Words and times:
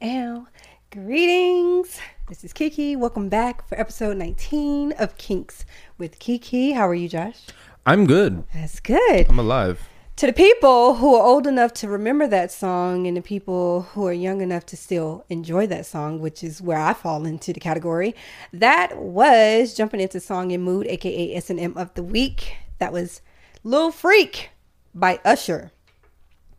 Ow. 0.00 0.46
Greetings. 0.92 1.98
This 2.28 2.44
is 2.44 2.52
Kiki. 2.52 2.94
Welcome 2.94 3.28
back 3.28 3.66
for 3.68 3.78
episode 3.80 4.16
19 4.16 4.92
of 4.92 5.18
Kinks 5.18 5.64
with 5.98 6.20
Kiki. 6.20 6.70
How 6.70 6.88
are 6.88 6.94
you, 6.94 7.08
Josh? 7.08 7.46
I'm 7.84 8.06
good. 8.06 8.44
That's 8.54 8.78
good. 8.78 9.26
I'm 9.28 9.40
alive. 9.40 9.88
To 10.14 10.26
the 10.26 10.32
people 10.32 10.94
who 10.94 11.16
are 11.16 11.26
old 11.26 11.48
enough 11.48 11.72
to 11.74 11.88
remember 11.88 12.28
that 12.28 12.52
song 12.52 13.08
and 13.08 13.16
the 13.16 13.22
people 13.22 13.82
who 13.92 14.06
are 14.06 14.12
young 14.12 14.40
enough 14.40 14.66
to 14.66 14.76
still 14.76 15.24
enjoy 15.30 15.66
that 15.66 15.84
song, 15.84 16.20
which 16.20 16.44
is 16.44 16.62
where 16.62 16.78
I 16.78 16.92
fall 16.92 17.26
into 17.26 17.52
the 17.52 17.58
category, 17.58 18.14
that 18.52 18.98
was 18.98 19.74
Jumping 19.74 19.98
Into 19.98 20.20
Song 20.20 20.52
and 20.52 20.62
Mood, 20.62 20.86
aka 20.86 21.34
S&M 21.34 21.76
of 21.76 21.92
the 21.94 22.04
Week. 22.04 22.54
That 22.78 22.92
was 22.92 23.20
Lil 23.64 23.90
Freak 23.90 24.50
by 24.94 25.18
Usher. 25.24 25.72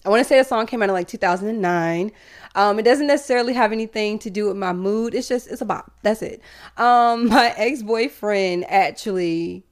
I 0.05 0.09
want 0.09 0.21
to 0.21 0.23
say 0.23 0.37
the 0.37 0.43
song 0.45 0.65
came 0.65 0.81
out 0.81 0.89
in 0.89 0.93
like 0.93 1.07
2009. 1.07 2.11
Um, 2.55 2.79
it 2.79 2.83
doesn't 2.83 3.07
necessarily 3.07 3.53
have 3.53 3.71
anything 3.71 4.17
to 4.19 4.29
do 4.29 4.47
with 4.47 4.57
my 4.57 4.73
mood. 4.73 5.13
It's 5.13 5.27
just 5.27 5.47
it's 5.49 5.61
a 5.61 5.65
bop. 5.65 5.91
That's 6.03 6.21
it. 6.21 6.41
Um, 6.77 7.27
my 7.29 7.53
ex 7.57 7.83
boyfriend 7.83 8.65
actually, 8.69 9.63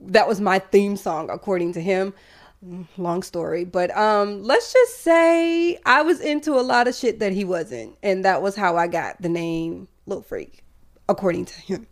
that 0.00 0.28
was 0.28 0.40
my 0.40 0.58
theme 0.58 0.96
song 0.96 1.28
according 1.30 1.72
to 1.74 1.80
him. 1.80 2.14
Long 2.96 3.22
story, 3.22 3.66
but 3.66 3.94
um, 3.94 4.42
let's 4.42 4.72
just 4.72 5.00
say 5.02 5.78
I 5.84 6.00
was 6.00 6.20
into 6.20 6.52
a 6.52 6.62
lot 6.62 6.88
of 6.88 6.94
shit 6.94 7.18
that 7.18 7.32
he 7.32 7.44
wasn't, 7.44 7.94
and 8.02 8.24
that 8.24 8.40
was 8.40 8.56
how 8.56 8.78
I 8.78 8.86
got 8.86 9.20
the 9.20 9.28
name 9.28 9.86
Lil 10.06 10.22
Freak, 10.22 10.64
according 11.06 11.44
to 11.44 11.60
him. 11.60 11.86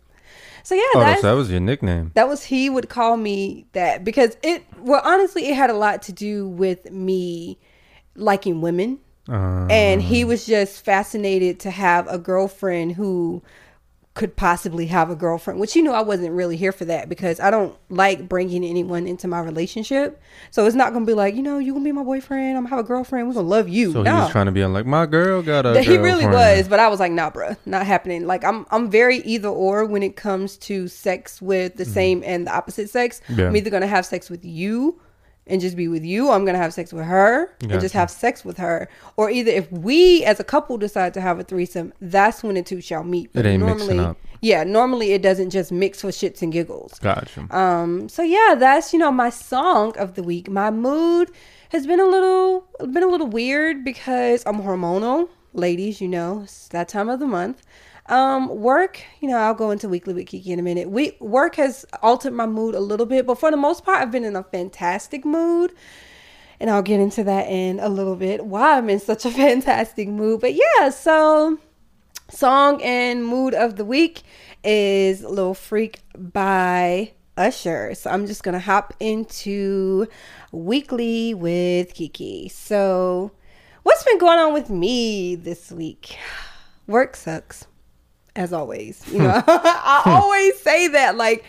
So 0.63 0.73
yeah, 0.73 0.81
Oh, 0.95 1.15
so 1.21 1.27
that 1.27 1.33
was 1.33 1.51
your 1.51 1.59
nickname. 1.59 2.09
that 2.15 2.27
was 2.27 2.45
he 2.45 2.71
would 2.71 2.89
call 2.89 3.17
me 3.17 3.67
that 3.73 4.03
because 4.03 4.35
it 4.41 4.63
well 4.79 5.01
honestly 5.05 5.47
it 5.47 5.55
had 5.55 5.69
a 5.69 5.75
lot 5.75 6.01
to 6.03 6.11
do 6.11 6.47
with 6.47 6.89
me 6.89 7.59
liking 8.15 8.61
women 8.61 8.99
Uh, 9.29 9.65
and 9.69 10.01
he 10.01 10.23
was 10.25 10.45
just 10.45 10.83
fascinated 10.83 11.59
to 11.61 11.71
have 11.71 12.07
a 12.07 12.17
girlfriend 12.17 12.91
who 12.93 13.41
could 14.15 14.35
possibly 14.35 14.85
have 14.85 15.09
a 15.09 15.15
girlfriend 15.15 15.59
which 15.59 15.75
you 15.75 15.81
know 15.81 15.93
I 15.93 16.01
wasn't 16.01 16.33
really 16.33 16.55
here 16.55 16.71
for 16.71 16.85
that 16.85 17.09
because 17.09 17.39
I 17.39 17.49
don't 17.49 17.75
like 17.89 18.29
bringing 18.29 18.63
anyone 18.63 19.07
into 19.07 19.27
my 19.27 19.39
relationship 19.39 20.21
so 20.51 20.67
it's 20.67 20.75
not 20.75 20.93
gonna 20.93 21.05
be 21.05 21.15
like 21.15 21.33
you 21.33 21.41
know 21.41 21.57
you 21.57 21.73
gonna 21.73 21.83
be 21.83 21.91
my 21.91 22.03
boyfriend 22.03 22.55
I'm 22.55 22.63
gonna 22.65 22.75
have 22.75 22.85
a 22.85 22.87
girlfriend 22.87 23.27
we're 23.27 23.33
gonna 23.33 23.47
love 23.47 23.67
you 23.69 23.91
so 23.91 23.99
he 23.99 24.03
no 24.03 24.19
was 24.19 24.29
trying 24.29 24.45
to 24.45 24.51
be 24.51 24.63
like 24.65 24.85
my 24.85 25.07
girl 25.07 25.41
got 25.41 25.65
a. 25.65 25.81
he 25.81 25.97
really 25.97 26.27
was, 26.27 26.67
but 26.67 26.79
I 26.79 26.89
was 26.89 26.99
like, 26.99 27.11
nah, 27.11 27.31
bruh, 27.31 27.57
not 27.65 27.87
happening. 27.87 28.27
Like 28.27 28.43
I'm 28.43 28.67
I'm 28.69 28.91
very 28.91 29.17
either 29.19 29.49
or 29.49 29.83
when 29.85 30.03
it 30.03 30.15
comes 30.15 30.57
to 30.57 30.87
sex 30.87 31.41
with 31.41 31.77
the 31.77 31.85
same 31.85 32.21
and 32.23 32.45
the 32.45 32.53
opposite 32.53 32.91
sex. 32.91 33.19
Mm-hmm. 33.27 33.39
Yeah. 33.39 33.47
I'm 33.47 33.55
either 33.55 33.71
gonna 33.71 33.87
have 33.87 34.05
sex 34.05 34.29
with 34.29 34.45
you 34.45 35.01
and 35.47 35.59
just 35.59 35.75
be 35.75 35.87
with 35.87 36.03
you, 36.03 36.29
or 36.29 36.35
I'm 36.35 36.45
gonna 36.45 36.57
have 36.57 36.73
sex 36.73 36.93
with 36.93 37.05
her 37.05 37.53
and 37.61 37.81
just 37.81 37.93
have 37.93 38.09
sex 38.09 38.45
with 38.45 38.57
her. 38.57 38.87
Or 39.17 39.29
either 39.29 39.51
if 39.51 39.71
we 39.71 40.23
as 40.23 40.39
a 40.39 40.43
couple 40.43 40.77
decide 40.77 41.13
to 41.15 41.21
have 41.21 41.39
a 41.39 41.43
threesome, 41.43 41.93
that's 41.99 42.43
when 42.43 42.55
the 42.55 42.63
two 42.63 42.81
shall 42.81 43.03
meet. 43.03 43.29
It 43.33 43.45
ain't 43.45 43.63
mixing 43.63 43.99
up. 43.99 44.17
Yeah, 44.41 44.63
normally 44.63 45.13
it 45.13 45.21
doesn't 45.21 45.51
just 45.51 45.71
mix 45.71 46.01
for 46.01 46.09
shits 46.09 46.41
and 46.41 46.51
giggles. 46.51 46.99
Gotcha. 46.99 47.47
Um, 47.55 48.09
so 48.09 48.23
yeah, 48.23 48.55
that's 48.57 48.93
you 48.93 48.99
know 48.99 49.11
my 49.11 49.29
song 49.29 49.97
of 49.97 50.15
the 50.15 50.23
week. 50.23 50.49
My 50.49 50.69
mood 50.71 51.31
has 51.69 51.87
been 51.87 51.99
a 51.99 52.05
little 52.05 52.67
been 52.79 53.03
a 53.03 53.07
little 53.07 53.27
weird 53.27 53.83
because 53.83 54.43
I'm 54.45 54.61
hormonal, 54.61 55.29
ladies. 55.53 56.01
You 56.01 56.07
know, 56.09 56.41
it's 56.43 56.67
that 56.69 56.89
time 56.89 57.09
of 57.09 57.19
the 57.19 57.27
month. 57.27 57.63
Um, 58.07 58.49
work, 58.49 59.01
you 59.21 59.29
know, 59.29 59.37
I'll 59.37 59.53
go 59.53 59.71
into 59.71 59.87
weekly 59.87 60.13
with 60.13 60.27
Kiki 60.27 60.51
in 60.51 60.59
a 60.59 60.63
minute. 60.63 60.89
We 60.89 61.15
work 61.19 61.55
has 61.55 61.85
altered 62.01 62.33
my 62.33 62.45
mood 62.45 62.75
a 62.75 62.79
little 62.79 63.05
bit, 63.05 63.25
but 63.25 63.39
for 63.39 63.49
the 63.49 63.57
most 63.57 63.85
part, 63.85 64.01
I've 64.01 64.11
been 64.11 64.25
in 64.25 64.35
a 64.35 64.43
fantastic 64.43 65.23
mood. 65.23 65.73
And 66.59 66.69
I'll 66.69 66.81
get 66.81 66.99
into 66.99 67.23
that 67.25 67.49
in 67.49 67.79
a 67.79 67.89
little 67.89 68.15
bit. 68.15 68.45
Why 68.45 68.77
I'm 68.77 68.89
in 68.89 68.99
such 68.99 69.25
a 69.25 69.31
fantastic 69.31 70.07
mood. 70.07 70.41
But 70.41 70.53
yeah, 70.53 70.89
so 70.89 71.59
song 72.29 72.81
and 72.81 73.25
mood 73.25 73.53
of 73.53 73.75
the 73.75 73.85
week 73.85 74.23
is 74.63 75.23
Little 75.23 75.53
Freak 75.53 76.01
by 76.17 77.13
Usher. 77.37 77.95
So 77.95 78.09
I'm 78.09 78.27
just 78.27 78.43
going 78.43 78.53
to 78.53 78.59
hop 78.59 78.93
into 78.99 80.07
weekly 80.51 81.33
with 81.33 81.93
Kiki. 81.93 82.49
So, 82.49 83.31
what's 83.83 84.03
been 84.03 84.17
going 84.17 84.39
on 84.39 84.53
with 84.53 84.69
me 84.69 85.35
this 85.35 85.71
week? 85.71 86.17
Work 86.87 87.15
sucks, 87.15 87.65
as 88.35 88.53
always. 88.53 89.03
You 89.07 89.19
hmm. 89.19 89.23
know, 89.25 89.43
I 89.47 90.01
hmm. 90.03 90.09
always 90.09 90.59
say 90.59 90.87
that. 90.89 91.17
Like, 91.17 91.43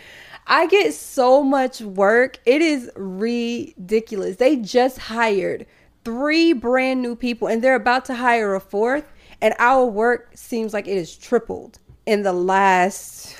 I 0.47 0.67
get 0.67 0.93
so 0.93 1.43
much 1.43 1.81
work. 1.81 2.39
It 2.45 2.61
is 2.61 2.91
ridiculous. 2.95 4.37
They 4.37 4.57
just 4.57 4.97
hired 4.97 5.65
three 6.03 6.53
brand 6.53 7.01
new 7.01 7.15
people 7.15 7.47
and 7.47 7.63
they're 7.63 7.75
about 7.75 8.05
to 8.05 8.15
hire 8.15 8.53
a 8.53 8.59
fourth. 8.59 9.11
And 9.41 9.53
our 9.59 9.85
work 9.85 10.31
seems 10.35 10.73
like 10.73 10.87
it 10.87 10.97
has 10.97 11.15
tripled 11.15 11.79
in 12.05 12.21
the 12.21 12.31
last, 12.31 13.35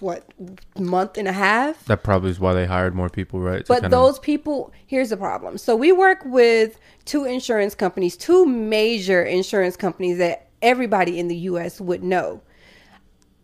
what, 0.00 0.30
month 0.78 1.16
and 1.16 1.26
a 1.26 1.32
half? 1.32 1.82
that 1.86 2.04
probably 2.04 2.30
is 2.30 2.38
why 2.38 2.52
they 2.52 2.66
hired 2.66 2.94
more 2.94 3.08
people, 3.08 3.40
right? 3.40 3.64
But 3.66 3.80
kinda- 3.80 3.88
those 3.96 4.18
people, 4.18 4.72
here's 4.86 5.08
the 5.08 5.16
problem. 5.16 5.56
So 5.56 5.74
we 5.74 5.90
work 5.90 6.22
with 6.26 6.78
two 7.06 7.24
insurance 7.24 7.74
companies, 7.74 8.16
two 8.16 8.44
major 8.44 9.22
insurance 9.22 9.76
companies 9.76 10.18
that 10.18 10.48
everybody 10.60 11.18
in 11.18 11.28
the 11.28 11.36
US 11.36 11.80
would 11.80 12.04
know. 12.04 12.42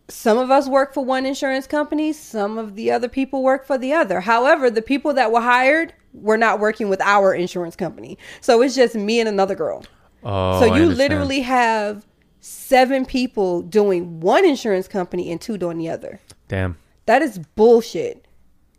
Some 0.09 0.37
of 0.37 0.51
us 0.51 0.67
work 0.67 0.93
for 0.93 1.03
one 1.03 1.25
insurance 1.25 1.65
company, 1.65 2.11
some 2.13 2.57
of 2.57 2.75
the 2.75 2.91
other 2.91 3.07
people 3.07 3.41
work 3.41 3.65
for 3.65 3.77
the 3.77 3.93
other. 3.93 4.19
However, 4.19 4.69
the 4.69 4.81
people 4.81 5.13
that 5.13 5.31
were 5.31 5.41
hired 5.41 5.93
were 6.13 6.37
not 6.37 6.59
working 6.59 6.89
with 6.89 7.01
our 7.01 7.33
insurance 7.33 7.75
company. 7.75 8.17
So 8.41 8.61
it's 8.61 8.75
just 8.75 8.95
me 8.95 9.19
and 9.19 9.29
another 9.29 9.55
girl. 9.55 9.83
Oh, 10.23 10.59
so 10.59 10.75
you 10.75 10.85
literally 10.85 11.41
have 11.41 12.05
seven 12.39 13.05
people 13.05 13.61
doing 13.61 14.19
one 14.19 14.45
insurance 14.45 14.87
company 14.87 15.31
and 15.31 15.39
two 15.39 15.57
doing 15.57 15.77
the 15.77 15.89
other. 15.89 16.19
Damn. 16.47 16.77
That 17.05 17.21
is 17.21 17.39
bullshit. 17.55 18.27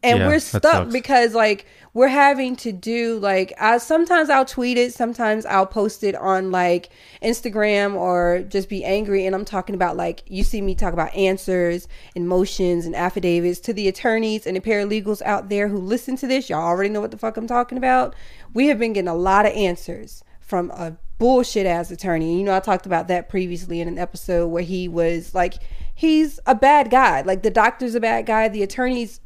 And 0.02 0.18
Yeah, 0.18 0.28
we're 0.28 0.38
stuck 0.40 0.90
because 0.90 1.34
like 1.34 1.66
we're 1.94 2.08
having 2.08 2.56
to 2.56 2.72
do 2.72 3.18
like 3.20 3.52
I 3.58 3.78
sometimes 3.78 4.28
I'll 4.28 4.44
tweet 4.44 4.76
it, 4.76 4.92
sometimes 4.92 5.46
I'll 5.46 5.66
post 5.66 6.02
it 6.02 6.16
on 6.16 6.50
like 6.50 6.90
Instagram 7.22 7.94
or 7.94 8.44
just 8.48 8.68
be 8.68 8.84
angry 8.84 9.24
and 9.24 9.34
I'm 9.34 9.44
talking 9.44 9.76
about 9.76 9.96
like 9.96 10.24
you 10.26 10.42
see 10.42 10.60
me 10.60 10.74
talk 10.74 10.92
about 10.92 11.14
answers 11.14 11.86
and 12.16 12.28
motions 12.28 12.84
and 12.84 12.96
affidavits 12.96 13.60
to 13.60 13.72
the 13.72 13.86
attorneys 13.86 14.46
and 14.46 14.56
the 14.56 14.60
paralegals 14.60 15.22
out 15.22 15.48
there 15.48 15.68
who 15.68 15.78
listen 15.78 16.16
to 16.16 16.26
this. 16.26 16.50
Y'all 16.50 16.60
already 16.60 16.90
know 16.90 17.00
what 17.00 17.12
the 17.12 17.18
fuck 17.18 17.36
I'm 17.36 17.46
talking 17.46 17.78
about. 17.78 18.14
We 18.52 18.66
have 18.66 18.78
been 18.78 18.92
getting 18.92 19.08
a 19.08 19.14
lot 19.14 19.46
of 19.46 19.52
answers 19.52 20.24
from 20.40 20.70
a 20.72 20.96
bullshit 21.18 21.64
ass 21.64 21.92
attorney. 21.92 22.36
You 22.38 22.44
know, 22.44 22.56
I 22.56 22.60
talked 22.60 22.86
about 22.86 23.08
that 23.08 23.28
previously 23.28 23.80
in 23.80 23.86
an 23.86 23.98
episode 23.98 24.48
where 24.48 24.62
he 24.62 24.88
was 24.88 25.32
like, 25.32 25.54
he's 25.94 26.40
a 26.44 26.54
bad 26.56 26.90
guy. 26.90 27.22
Like 27.22 27.42
the 27.42 27.50
doctor's 27.50 27.94
a 27.94 28.00
bad 28.00 28.26
guy, 28.26 28.48
the 28.48 28.64
attorney's 28.64 29.20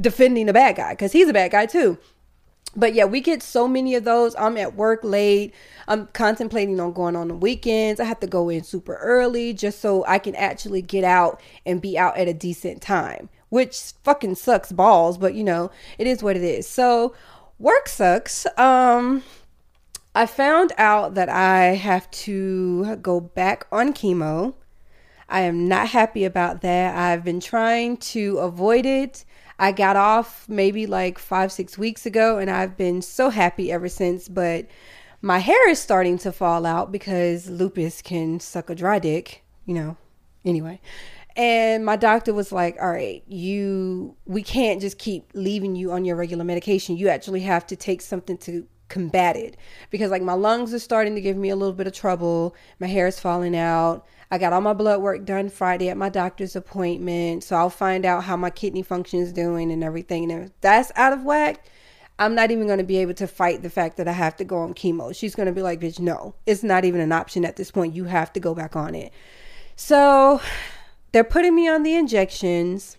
defending 0.00 0.46
the 0.46 0.52
bad 0.52 0.76
guy 0.76 0.92
because 0.92 1.12
he's 1.12 1.28
a 1.28 1.32
bad 1.32 1.50
guy 1.50 1.66
too. 1.66 1.98
But 2.74 2.94
yeah, 2.94 3.04
we 3.04 3.20
get 3.20 3.42
so 3.42 3.68
many 3.68 3.94
of 3.94 4.04
those. 4.04 4.34
I'm 4.36 4.56
at 4.56 4.74
work 4.74 5.00
late. 5.02 5.54
I'm 5.88 6.06
contemplating 6.08 6.80
on 6.80 6.92
going 6.92 7.16
on 7.16 7.28
the 7.28 7.34
weekends. 7.34 8.00
I 8.00 8.04
have 8.04 8.20
to 8.20 8.26
go 8.26 8.48
in 8.48 8.64
super 8.64 8.94
early 8.96 9.52
just 9.52 9.80
so 9.80 10.04
I 10.06 10.18
can 10.18 10.34
actually 10.36 10.80
get 10.80 11.04
out 11.04 11.40
and 11.66 11.82
be 11.82 11.98
out 11.98 12.16
at 12.16 12.28
a 12.28 12.34
decent 12.34 12.80
time, 12.80 13.28
which 13.50 13.92
fucking 14.04 14.36
sucks 14.36 14.72
balls, 14.72 15.18
but 15.18 15.34
you 15.34 15.44
know, 15.44 15.70
it 15.98 16.06
is 16.06 16.22
what 16.22 16.36
it 16.36 16.42
is. 16.42 16.66
So, 16.66 17.14
work 17.58 17.88
sucks. 17.88 18.46
Um 18.56 19.22
I 20.14 20.26
found 20.26 20.72
out 20.76 21.14
that 21.14 21.30
I 21.30 21.74
have 21.74 22.10
to 22.10 22.96
go 22.96 23.18
back 23.20 23.66
on 23.72 23.94
chemo. 23.94 24.54
I 25.26 25.40
am 25.42 25.66
not 25.66 25.88
happy 25.88 26.24
about 26.24 26.60
that. 26.60 26.94
I've 26.94 27.24
been 27.24 27.40
trying 27.40 27.96
to 27.98 28.38
avoid 28.38 28.84
it. 28.84 29.24
I 29.62 29.70
got 29.70 29.94
off 29.94 30.48
maybe 30.48 30.86
like 30.86 31.20
five, 31.20 31.52
six 31.52 31.78
weeks 31.78 32.04
ago, 32.04 32.36
and 32.38 32.50
I've 32.50 32.76
been 32.76 33.00
so 33.00 33.30
happy 33.30 33.70
ever 33.70 33.88
since. 33.88 34.28
But 34.28 34.66
my 35.20 35.38
hair 35.38 35.70
is 35.70 35.78
starting 35.78 36.18
to 36.18 36.32
fall 36.32 36.66
out 36.66 36.90
because 36.90 37.48
lupus 37.48 38.02
can 38.02 38.40
suck 38.40 38.70
a 38.70 38.74
dry 38.74 38.98
dick, 38.98 39.44
you 39.64 39.74
know. 39.74 39.96
Anyway. 40.44 40.80
And 41.36 41.84
my 41.84 41.94
doctor 41.94 42.34
was 42.34 42.50
like, 42.50 42.76
all 42.82 42.90
right, 42.90 43.22
you, 43.28 44.16
we 44.26 44.42
can't 44.42 44.80
just 44.80 44.98
keep 44.98 45.30
leaving 45.32 45.76
you 45.76 45.92
on 45.92 46.04
your 46.04 46.16
regular 46.16 46.42
medication. 46.42 46.96
You 46.96 47.08
actually 47.08 47.42
have 47.42 47.64
to 47.68 47.76
take 47.76 48.02
something 48.02 48.38
to 48.38 48.66
combat 48.92 49.36
it 49.36 49.56
because 49.90 50.10
like 50.10 50.22
my 50.22 50.34
lungs 50.34 50.74
are 50.74 50.78
starting 50.78 51.14
to 51.14 51.20
give 51.20 51.36
me 51.36 51.48
a 51.48 51.56
little 51.56 51.74
bit 51.74 51.86
of 51.86 51.92
trouble. 51.92 52.54
My 52.78 52.86
hair 52.86 53.06
is 53.06 53.18
falling 53.18 53.56
out. 53.56 54.06
I 54.30 54.38
got 54.38 54.52
all 54.52 54.60
my 54.60 54.72
blood 54.72 55.00
work 55.00 55.24
done 55.24 55.48
Friday 55.48 55.88
at 55.88 55.96
my 55.96 56.08
doctor's 56.08 56.54
appointment. 56.54 57.42
So 57.44 57.56
I'll 57.56 57.70
find 57.70 58.04
out 58.04 58.24
how 58.24 58.36
my 58.36 58.50
kidney 58.50 58.82
function 58.82 59.20
is 59.20 59.32
doing 59.32 59.72
and 59.72 59.82
everything. 59.82 60.30
And 60.30 60.44
if 60.44 60.50
that's 60.60 60.92
out 60.94 61.12
of 61.12 61.22
whack, 61.24 61.66
I'm 62.18 62.34
not 62.34 62.50
even 62.50 62.66
going 62.66 62.78
to 62.78 62.84
be 62.84 62.98
able 62.98 63.14
to 63.14 63.26
fight 63.26 63.62
the 63.62 63.70
fact 63.70 63.96
that 63.96 64.06
I 64.06 64.12
have 64.12 64.36
to 64.36 64.44
go 64.44 64.58
on 64.58 64.74
chemo. 64.74 65.14
She's 65.14 65.34
going 65.34 65.46
to 65.46 65.52
be 65.52 65.62
like, 65.62 65.80
bitch, 65.80 65.98
no, 65.98 66.34
it's 66.46 66.62
not 66.62 66.84
even 66.84 67.00
an 67.00 67.12
option 67.12 67.44
at 67.44 67.56
this 67.56 67.70
point. 67.70 67.94
You 67.94 68.04
have 68.04 68.32
to 68.34 68.40
go 68.40 68.54
back 68.54 68.76
on 68.76 68.94
it. 68.94 69.12
So 69.76 70.40
they're 71.12 71.24
putting 71.24 71.54
me 71.54 71.68
on 71.68 71.82
the 71.82 71.94
injections. 71.94 72.98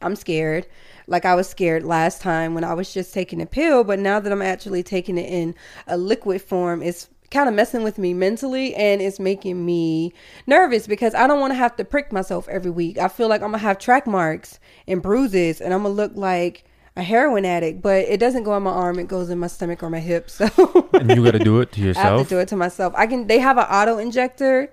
I'm 0.00 0.16
scared. 0.16 0.66
Like 1.06 1.24
I 1.24 1.34
was 1.34 1.48
scared 1.48 1.84
last 1.84 2.20
time 2.20 2.54
when 2.54 2.64
I 2.64 2.74
was 2.74 2.92
just 2.92 3.12
taking 3.12 3.40
a 3.40 3.46
pill, 3.46 3.84
but 3.84 3.98
now 3.98 4.20
that 4.20 4.32
I'm 4.32 4.42
actually 4.42 4.82
taking 4.82 5.18
it 5.18 5.28
in 5.28 5.54
a 5.86 5.96
liquid 5.96 6.42
form, 6.42 6.82
it's 6.82 7.08
kind 7.30 7.48
of 7.48 7.54
messing 7.54 7.82
with 7.82 7.98
me 7.98 8.12
mentally 8.12 8.74
and 8.74 9.00
it's 9.00 9.18
making 9.18 9.64
me 9.64 10.12
nervous 10.46 10.86
because 10.86 11.14
I 11.14 11.26
don't 11.26 11.40
want 11.40 11.52
to 11.52 11.56
have 11.56 11.74
to 11.76 11.84
prick 11.84 12.12
myself 12.12 12.46
every 12.48 12.70
week. 12.70 12.98
I 12.98 13.08
feel 13.08 13.28
like 13.28 13.40
I'm 13.40 13.50
gonna 13.50 13.58
have 13.58 13.78
track 13.78 14.06
marks 14.06 14.60
and 14.86 15.00
bruises 15.02 15.60
and 15.60 15.72
I'm 15.72 15.82
gonna 15.82 15.94
look 15.94 16.12
like 16.14 16.64
a 16.94 17.02
heroin 17.02 17.46
addict, 17.46 17.80
but 17.80 18.04
it 18.04 18.20
doesn't 18.20 18.42
go 18.42 18.54
in 18.54 18.62
my 18.62 18.70
arm, 18.70 18.98
it 18.98 19.08
goes 19.08 19.30
in 19.30 19.38
my 19.38 19.46
stomach 19.46 19.82
or 19.82 19.88
my 19.88 19.98
hip. 20.00 20.28
So 20.30 20.46
and 20.92 21.08
you 21.10 21.24
got 21.24 21.30
to 21.32 21.38
do 21.38 21.60
it 21.60 21.72
to 21.72 21.80
I 21.82 21.84
have 21.84 21.96
yourself. 21.96 22.28
to 22.28 22.34
do 22.34 22.38
it 22.38 22.48
to 22.48 22.56
myself. 22.56 22.92
I 22.96 23.06
can 23.06 23.26
they 23.26 23.38
have 23.38 23.56
an 23.56 23.64
auto 23.64 23.96
injector. 23.98 24.70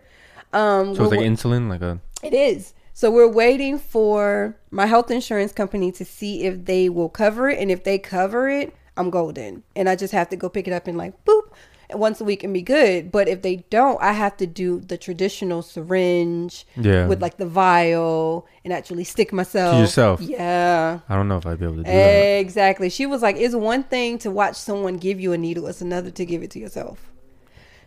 Um 0.51 0.95
So 0.95 1.03
it's 1.03 1.11
like 1.11 1.21
insulin, 1.21 1.69
like 1.69 1.81
a. 1.81 1.99
it 2.21 2.33
is. 2.33 2.73
So 2.99 3.09
we're 3.09 3.29
waiting 3.29 3.79
for 3.79 4.57
my 4.71 4.85
health 4.85 5.09
insurance 5.09 5.53
company 5.53 5.89
to 5.93 6.03
see 6.03 6.43
if 6.43 6.65
they 6.65 6.89
will 6.89 7.07
cover 7.07 7.49
it. 7.49 7.57
And 7.57 7.71
if 7.71 7.85
they 7.85 7.97
cover 7.97 8.49
it, 8.49 8.75
I'm 8.97 9.09
golden. 9.09 9.63
And 9.73 9.87
I 9.87 9.95
just 9.95 10.11
have 10.11 10.27
to 10.31 10.35
go 10.35 10.49
pick 10.49 10.67
it 10.67 10.73
up 10.73 10.85
and 10.85 10.97
like 10.97 11.13
boop 11.23 11.43
once 11.91 12.19
a 12.19 12.25
week 12.25 12.43
and 12.43 12.53
be 12.53 12.61
good. 12.61 13.09
But 13.09 13.29
if 13.29 13.41
they 13.41 13.63
don't, 13.69 14.01
I 14.01 14.11
have 14.11 14.35
to 14.35 14.45
do 14.45 14.81
the 14.81 14.97
traditional 14.97 15.61
syringe 15.61 16.67
Yeah. 16.75 17.07
with 17.07 17.21
like 17.21 17.37
the 17.37 17.45
vial 17.45 18.45
and 18.65 18.73
actually 18.73 19.05
stick 19.05 19.31
myself. 19.31 19.75
To 19.75 19.79
yourself? 19.79 20.19
Yeah. 20.19 20.99
I 21.07 21.15
don't 21.15 21.29
know 21.29 21.37
if 21.37 21.45
I'd 21.45 21.57
be 21.57 21.67
able 21.67 21.75
to 21.77 21.83
do 21.83 21.89
that. 21.89 22.39
Exactly. 22.41 22.89
She 22.89 23.05
was 23.05 23.21
like, 23.21 23.37
it's 23.37 23.55
one 23.55 23.83
thing 23.83 24.17
to 24.17 24.29
watch 24.29 24.57
someone 24.57 24.97
give 24.97 25.21
you 25.21 25.31
a 25.31 25.37
needle, 25.37 25.67
it's 25.67 25.79
another 25.79 26.11
to 26.11 26.25
give 26.25 26.43
it 26.43 26.51
to 26.51 26.59
yourself. 26.59 27.09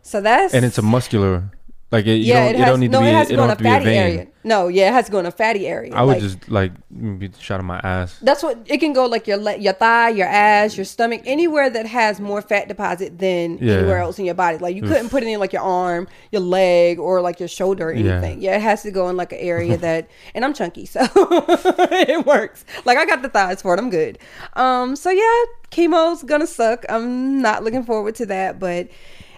So 0.00 0.20
that's 0.20 0.52
And 0.52 0.64
it's 0.64 0.78
a 0.78 0.82
muscular, 0.82 1.50
like 1.92 2.06
it, 2.06 2.14
you 2.16 2.24
yeah, 2.32 2.46
don't, 2.46 2.48
it 2.48 2.54
it, 2.54 2.58
has 2.58 2.66
don't 2.68 2.80
need 2.80 2.90
no, 2.90 2.98
to 3.00 3.04
be. 3.04 3.10
it 3.10 3.14
has 3.14 3.28
to 3.28 3.36
go 3.36 3.44
in 3.44 3.50
a 3.50 3.56
fatty 3.56 3.90
area. 3.90 4.26
No, 4.44 4.66
yeah, 4.66 4.88
it 4.88 4.92
has 4.92 5.06
to 5.06 5.12
go 5.12 5.18
in 5.20 5.26
a 5.26 5.30
fatty 5.30 5.68
area. 5.68 5.94
I 5.94 6.02
would 6.02 6.14
Like, 6.14 6.20
just 6.20 6.48
like 6.48 6.72
be 6.90 7.30
shot 7.38 7.60
in 7.60 7.66
my 7.66 7.78
ass. 7.78 8.18
That's 8.22 8.42
what 8.42 8.58
it 8.66 8.78
can 8.78 8.92
go 8.92 9.06
like 9.06 9.28
your 9.28 9.36
le- 9.36 9.58
your 9.58 9.74
thigh, 9.74 10.08
your 10.08 10.26
ass, 10.26 10.76
your 10.76 10.84
stomach, 10.84 11.20
anywhere 11.26 11.70
that 11.70 11.86
has 11.86 12.18
more 12.18 12.42
fat 12.42 12.66
deposit 12.66 13.18
than 13.18 13.58
Yeah. 13.60 13.74
anywhere 13.74 13.98
else 13.98 14.18
in 14.18 14.24
your 14.24 14.34
body. 14.34 14.58
Like 14.58 14.74
you 14.74 14.82
couldn't 14.82 15.10
put 15.10 15.22
it 15.22 15.28
in 15.28 15.38
like 15.38 15.52
your 15.52 15.62
arm, 15.62 16.08
your 16.32 16.42
leg, 16.42 16.98
or 16.98 17.20
like 17.20 17.38
your 17.38 17.48
shoulder 17.48 17.90
or 17.90 17.92
Yeah. 17.92 18.14
anything. 18.14 18.40
Yeah, 18.42 18.56
it 18.56 18.62
has 18.62 18.82
to 18.82 18.90
go 18.90 19.08
in 19.10 19.16
like 19.16 19.30
an 19.32 19.38
area 19.38 19.76
that. 19.86 20.08
And 20.34 20.44
I'm 20.44 20.54
chunky, 20.54 20.86
so 20.86 21.00
it 21.14 22.26
works. 22.26 22.64
Like 22.84 22.98
I 22.98 23.04
got 23.04 23.22
the 23.22 23.28
thighs 23.28 23.62
for 23.62 23.74
it. 23.74 23.78
I'm 23.78 23.90
good. 23.90 24.18
Um. 24.54 24.96
So 24.96 25.10
yeah, 25.10 25.44
chemo's 25.70 26.22
gonna 26.22 26.46
suck. 26.46 26.84
I'm 26.88 27.40
not 27.42 27.62
looking 27.62 27.84
forward 27.84 28.14
to 28.16 28.26
that, 28.26 28.58
but 28.58 28.88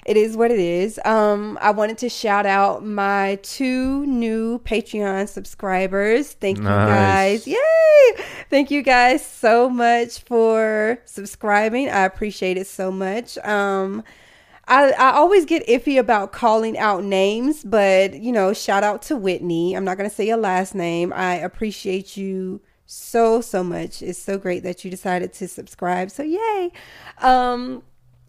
it 0.05 0.17
is 0.17 0.37
what 0.37 0.51
it 0.51 0.59
is. 0.59 1.01
Um, 1.05 1.59
I 1.61 1.71
wanted 1.71 1.99
to 1.99 2.09
shout 2.09 2.47
out 2.47 2.85
my 2.85 3.39
two 3.43 4.05
new 4.07 4.59
Patreon 4.61 5.29
subscribers. 5.29 6.33
Thank 6.33 6.59
you 6.59 6.65
guys. 6.65 7.47
Yay! 7.47 8.25
Thank 8.51 8.71
you 8.71 8.83
guys 8.83 9.25
so 9.25 9.71
much 9.71 10.21
for 10.21 10.99
subscribing. 11.07 11.89
I 11.89 12.05
appreciate 12.05 12.59
it 12.59 12.67
so 12.67 12.91
much. 12.91 13.39
Um, 13.39 14.03
I, 14.67 14.93
I 14.93 15.13
always 15.13 15.45
get 15.45 15.67
iffy 15.67 15.99
about 15.99 16.33
calling 16.33 16.79
out 16.79 17.05
names, 17.05 17.65
but 17.65 18.15
you 18.15 18.33
know, 18.33 18.53
shout 18.53 18.83
out 18.83 19.03
to 19.03 19.17
Whitney. 19.17 19.75
I'm 19.75 19.85
not 19.85 19.97
gonna 19.97 20.11
say 20.11 20.27
your 20.27 20.37
last 20.37 20.75
name. 20.75 21.13
I 21.13 21.35
appreciate 21.35 22.17
you 22.17 22.61
so 22.87 23.41
so 23.41 23.63
much. 23.65 24.03
It's 24.03 24.19
so 24.19 24.39
great 24.39 24.63
that 24.63 24.85
you 24.85 24.91
decided 24.91 25.33
to 25.35 25.49
subscribe. 25.49 26.11
So 26.11 26.23
yay. 26.23 26.73
Um 27.19 27.83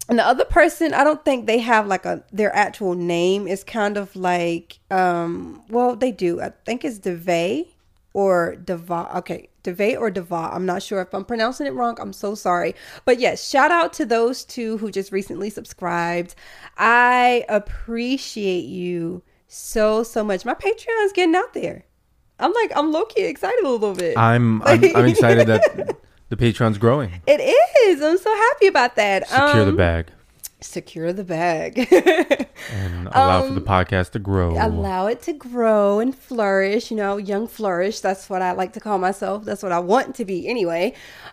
and 0.08 0.18
the 0.18 0.26
other 0.26 0.44
person, 0.44 0.94
I 0.94 1.04
don't 1.04 1.24
think 1.24 1.46
they 1.46 1.58
have 1.58 1.86
like 1.86 2.04
a 2.04 2.22
their 2.32 2.54
actual 2.54 2.94
name. 2.94 3.48
is 3.48 3.64
kind 3.64 3.96
of 3.96 4.14
like 4.14 4.78
um 4.90 5.62
well 5.68 5.96
they 5.96 6.12
do. 6.12 6.40
I 6.40 6.50
think 6.64 6.84
it's 6.84 6.98
DeVay 6.98 7.66
or 8.12 8.56
Deva. 8.56 9.18
Okay, 9.18 9.48
DeVay 9.64 9.98
or 9.98 10.10
Deva. 10.10 10.50
I'm 10.52 10.64
not 10.64 10.82
sure 10.82 11.00
if 11.02 11.12
I'm 11.12 11.24
pronouncing 11.24 11.66
it 11.66 11.74
wrong. 11.74 11.98
I'm 12.00 12.12
so 12.12 12.34
sorry. 12.34 12.74
But 13.04 13.18
yes, 13.18 13.46
shout 13.46 13.70
out 13.70 13.92
to 13.94 14.06
those 14.06 14.44
two 14.44 14.78
who 14.78 14.90
just 14.90 15.12
recently 15.12 15.50
subscribed. 15.50 16.34
I 16.78 17.44
appreciate 17.48 18.64
you 18.64 19.22
so 19.48 20.02
so 20.02 20.22
much. 20.24 20.44
My 20.44 20.54
Patreon's 20.54 21.12
getting 21.12 21.34
out 21.34 21.52
there. 21.52 21.84
I'm 22.38 22.52
like 22.52 22.72
I'm 22.76 22.92
low 22.92 23.04
key 23.06 23.22
excited 23.24 23.64
a 23.64 23.68
little 23.68 23.94
bit. 23.94 24.16
I'm 24.16 24.62
I'm, 24.62 24.84
I'm 24.96 25.06
excited 25.06 25.46
that 25.48 25.96
the 26.28 26.36
Patreon's 26.36 26.78
growing. 26.78 27.20
it 27.26 27.40
is. 27.40 28.02
I'm 28.02 28.18
so 28.18 28.34
happy 28.34 28.66
about 28.66 28.96
that. 28.96 29.28
Secure 29.28 29.64
the 29.64 29.70
Um, 29.70 29.76
bag 29.76 30.06
Secure 30.60 31.12
the 31.12 31.22
bag. 31.22 31.78
and 32.72 33.08
allow 33.08 33.42
for 33.42 33.52
the 33.54 33.60
um, 33.60 33.66
podcast 33.66 34.10
to 34.12 34.18
grow. 34.18 34.52
allow 34.58 35.06
it 35.06 35.20
to 35.22 35.32
grow 35.32 36.00
and 36.00 36.16
flourish 36.16 36.90
you 36.90 36.96
know 36.96 37.16
young 37.18 37.46
flourish 37.46 38.00
that's 38.00 38.28
what 38.30 38.40
i 38.42 38.50
like 38.52 38.72
to 38.72 38.80
call 38.80 38.98
myself 38.98 39.44
that's 39.44 39.62
what 39.62 39.70
i 39.70 39.78
want 39.78 40.14
to 40.16 40.24
be 40.24 40.48
anyway 40.48 40.92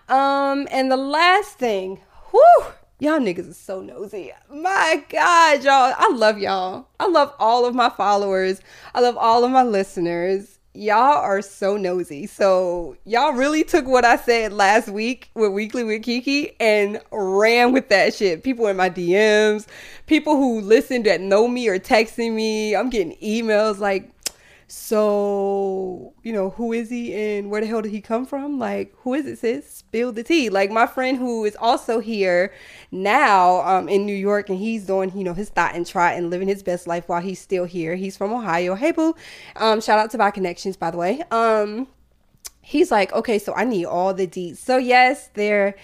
um 0.09 0.67
and 0.71 0.91
the 0.91 0.97
last 0.97 1.57
thing 1.57 1.99
whew 2.31 2.65
y'all 2.99 3.17
niggas 3.19 3.47
is 3.49 3.57
so 3.57 3.81
nosy 3.81 4.31
my 4.51 5.03
god 5.09 5.63
y'all 5.63 5.93
i 5.97 6.11
love 6.13 6.37
y'all 6.37 6.87
i 6.99 7.07
love 7.07 7.33
all 7.39 7.65
of 7.65 7.73
my 7.73 7.89
followers 7.89 8.61
i 8.93 8.99
love 8.99 9.17
all 9.17 9.43
of 9.43 9.49
my 9.51 9.63
listeners 9.63 10.52
y'all 10.73 11.17
are 11.17 11.41
so 11.41 11.77
nosy. 11.77 12.25
So 12.25 12.97
y'all 13.05 13.33
really 13.33 13.63
took 13.63 13.85
what 13.85 14.05
i 14.05 14.15
said 14.15 14.51
last 14.53 14.89
week 14.89 15.29
with 15.35 15.51
weekly 15.51 15.83
with 15.83 16.03
kiki 16.03 16.55
and 16.59 16.99
ran 17.11 17.71
with 17.71 17.89
that 17.89 18.13
shit. 18.13 18.43
People 18.43 18.67
in 18.67 18.77
my 18.77 18.89
dms 18.89 19.67
people 20.05 20.35
who 20.35 20.61
listen 20.61 21.03
that 21.03 21.21
know 21.21 21.47
me 21.47 21.67
or 21.67 21.79
texting 21.79 22.33
me 22.33 22.75
i'm 22.75 22.89
getting 22.89 23.15
emails 23.17 23.79
like 23.79 24.09
so 24.75 26.15
you 26.23 26.33
know 26.33 26.49
who 26.49 26.73
is 26.73 26.89
he 26.89 27.13
and 27.13 27.51
where 27.51 27.61
the 27.61 27.67
hell 27.67 27.83
did 27.83 27.91
he 27.91 28.01
come 28.01 28.25
from? 28.25 28.57
Like 28.57 28.91
who 28.97 29.13
is 29.13 29.27
it 29.27 29.37
sis? 29.37 29.69
Spill 29.69 30.11
the 30.11 30.23
tea. 30.23 30.49
Like 30.49 30.71
my 30.71 30.87
friend 30.87 31.15
who 31.19 31.45
is 31.45 31.55
also 31.57 31.99
here 31.99 32.51
now 32.91 33.61
um 33.61 33.87
in 33.87 34.03
new 34.03 34.15
york 34.15 34.49
and 34.49 34.57
he's 34.57 34.87
doing 34.87 35.15
you 35.15 35.23
know 35.23 35.35
his 35.35 35.49
thought 35.49 35.75
and 35.75 35.85
try 35.85 36.13
and 36.13 36.31
living 36.31 36.47
his 36.47 36.63
best 36.63 36.87
life 36.87 37.07
while 37.07 37.21
he's 37.21 37.39
still 37.39 37.65
here. 37.65 37.95
He's 37.95 38.17
from 38.17 38.33
ohio. 38.33 38.73
Hey 38.73 38.91
boo. 38.91 39.13
Um 39.57 39.79
shout 39.79 39.99
out 39.99 40.09
to 40.09 40.17
my 40.17 40.31
connections 40.31 40.75
by 40.75 40.89
the 40.89 40.97
way. 40.97 41.21
Um 41.29 41.87
he's 42.61 42.89
like 42.89 43.13
okay 43.13 43.37
so 43.37 43.53
i 43.53 43.63
need 43.63 43.85
all 43.85 44.11
the 44.11 44.25
deets. 44.25 44.57
So 44.57 44.77
yes 44.77 45.29
there 45.35 45.75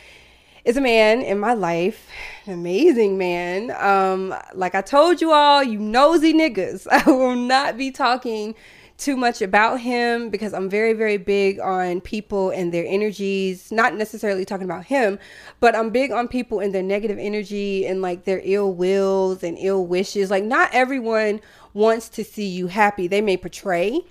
is 0.65 0.77
a 0.77 0.81
man 0.81 1.21
in 1.21 1.39
my 1.39 1.53
life, 1.53 2.07
an 2.45 2.53
amazing 2.53 3.17
man. 3.17 3.71
Um, 3.71 4.35
like 4.53 4.75
I 4.75 4.81
told 4.81 5.21
you 5.21 5.31
all, 5.31 5.63
you 5.63 5.79
nosy 5.79 6.33
niggas. 6.33 6.87
I 6.91 7.09
will 7.09 7.35
not 7.35 7.77
be 7.77 7.91
talking 7.91 8.55
too 8.99 9.17
much 9.17 9.41
about 9.41 9.79
him 9.79 10.29
because 10.29 10.53
I'm 10.53 10.69
very, 10.69 10.93
very 10.93 11.17
big 11.17 11.59
on 11.59 12.01
people 12.01 12.51
and 12.51 12.73
their 12.73 12.85
energies. 12.85 13.71
Not 13.71 13.95
necessarily 13.95 14.45
talking 14.45 14.65
about 14.65 14.85
him, 14.85 15.17
but 15.59 15.75
I'm 15.75 15.89
big 15.89 16.11
on 16.11 16.27
people 16.27 16.59
and 16.59 16.75
their 16.75 16.83
negative 16.83 17.17
energy 17.17 17.85
and 17.85 18.01
like 18.01 18.25
their 18.25 18.41
ill 18.43 18.73
wills 18.73 19.41
and 19.41 19.57
ill 19.59 19.85
wishes. 19.85 20.29
Like, 20.29 20.43
not 20.43 20.69
everyone 20.73 21.41
wants 21.73 22.09
to 22.09 22.23
see 22.23 22.45
you 22.45 22.67
happy. 22.67 23.07
They 23.07 23.21
may 23.21 23.37
portray 23.37 24.01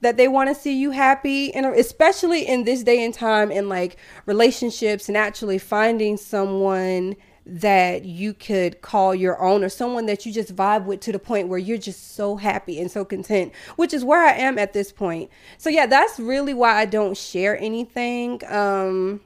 that 0.00 0.16
they 0.16 0.28
want 0.28 0.48
to 0.48 0.54
see 0.54 0.78
you 0.78 0.92
happy 0.92 1.52
and 1.54 1.66
especially 1.66 2.46
in 2.46 2.64
this 2.64 2.82
day 2.82 3.04
and 3.04 3.12
time 3.12 3.50
in 3.50 3.68
like 3.68 3.96
relationships 4.26 5.08
and 5.08 5.16
actually 5.16 5.58
finding 5.58 6.16
someone 6.16 7.16
that 7.48 8.04
you 8.04 8.34
could 8.34 8.82
call 8.82 9.14
your 9.14 9.40
own 9.40 9.64
or 9.64 9.70
someone 9.70 10.04
that 10.04 10.26
you 10.26 10.32
just 10.32 10.54
vibe 10.54 10.84
with 10.84 11.00
to 11.00 11.12
the 11.12 11.18
point 11.18 11.48
where 11.48 11.58
you're 11.58 11.78
just 11.78 12.14
so 12.14 12.36
happy 12.36 12.78
and 12.78 12.90
so 12.90 13.04
content 13.06 13.52
which 13.76 13.94
is 13.94 14.04
where 14.04 14.22
I 14.22 14.32
am 14.32 14.58
at 14.58 14.74
this 14.74 14.92
point. 14.92 15.30
So 15.56 15.70
yeah 15.70 15.86
that's 15.86 16.20
really 16.20 16.52
why 16.52 16.74
I 16.74 16.84
don't 16.84 17.16
share 17.16 17.58
anything. 17.58 18.42
Um 18.46 19.20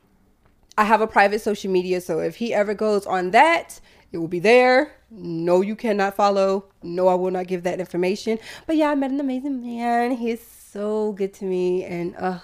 I 0.78 0.84
have 0.84 1.00
a 1.00 1.06
private 1.06 1.40
social 1.40 1.70
media 1.70 2.00
so 2.00 2.20
if 2.20 2.36
he 2.36 2.54
ever 2.54 2.74
goes 2.74 3.06
on 3.06 3.32
that 3.32 3.80
it 4.12 4.18
will 4.18 4.28
be 4.28 4.40
there. 4.40 4.92
No 5.10 5.60
you 5.60 5.74
cannot 5.74 6.14
follow. 6.14 6.66
No 6.82 7.08
I 7.08 7.14
will 7.14 7.32
not 7.32 7.48
give 7.48 7.64
that 7.64 7.80
information. 7.80 8.38
But 8.68 8.76
yeah 8.76 8.90
I 8.90 8.94
met 8.94 9.10
an 9.10 9.18
amazing 9.18 9.60
man. 9.60 10.12
He's 10.12 10.46
so 10.46 11.12
good 11.12 11.34
to 11.34 11.44
me 11.44 11.84
and 11.84 12.14
uh 12.16 12.38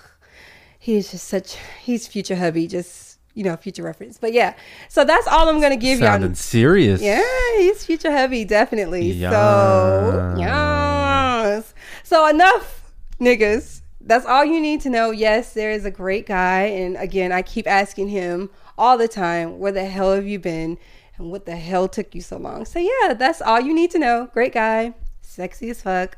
he's 0.77 1.13
just 1.13 1.29
such 1.29 1.57
he's 1.81 2.09
future 2.09 2.37
hubby 2.37 2.67
just 2.67 3.08
you 3.35 3.45
know 3.45 3.57
future 3.57 3.83
reference. 3.83 4.19
But 4.19 4.33
yeah 4.33 4.55
so 4.89 5.05
that's 5.05 5.27
all 5.27 5.49
i'm 5.49 5.61
gonna 5.61 5.77
give 5.77 5.99
Sounding 6.01 6.31
y'all 6.31 6.35
serious. 6.37 7.01
yeah 7.01 7.23
he's 7.59 7.85
future 7.85 8.11
heavy, 8.11 8.45
definitely. 8.45 9.21
So 9.21 10.35
yes. 10.39 11.75
So 12.03 12.27
enough 12.29 12.93
niggas. 13.21 13.83
That's 14.01 14.25
all 14.25 14.45
you 14.45 14.61
need 14.61 14.81
to 14.83 14.91
know. 14.91 15.11
Yes 15.11 15.53
there 15.53 15.71
is 15.71 15.85
a 15.85 15.91
great 15.91 16.27
guy 16.27 16.63
and 16.63 16.97
again 16.97 17.31
i 17.33 17.43
keep 17.43 17.67
asking 17.67 18.09
him 18.09 18.51
all 18.77 18.97
the 18.97 19.09
time 19.09 19.59
where 19.59 19.73
the 19.73 19.85
hell 19.85 20.13
have 20.15 20.27
you 20.27 20.39
been? 20.39 20.79
And 21.17 21.31
what 21.31 21.47
the 21.47 21.57
hell 21.57 21.89
took 21.89 22.15
you 22.15 22.21
so 22.21 22.37
long? 22.39 22.65
So 22.65 22.79
yeah 22.79 23.15
that's 23.15 23.43
all 23.43 23.61
you 23.61 23.75
need 23.75 23.91
to 23.93 23.99
know. 23.99 24.29
Great 24.33 24.53
guy. 24.55 24.95
Sexy 25.21 25.71
as 25.71 25.83
fuck 25.83 26.17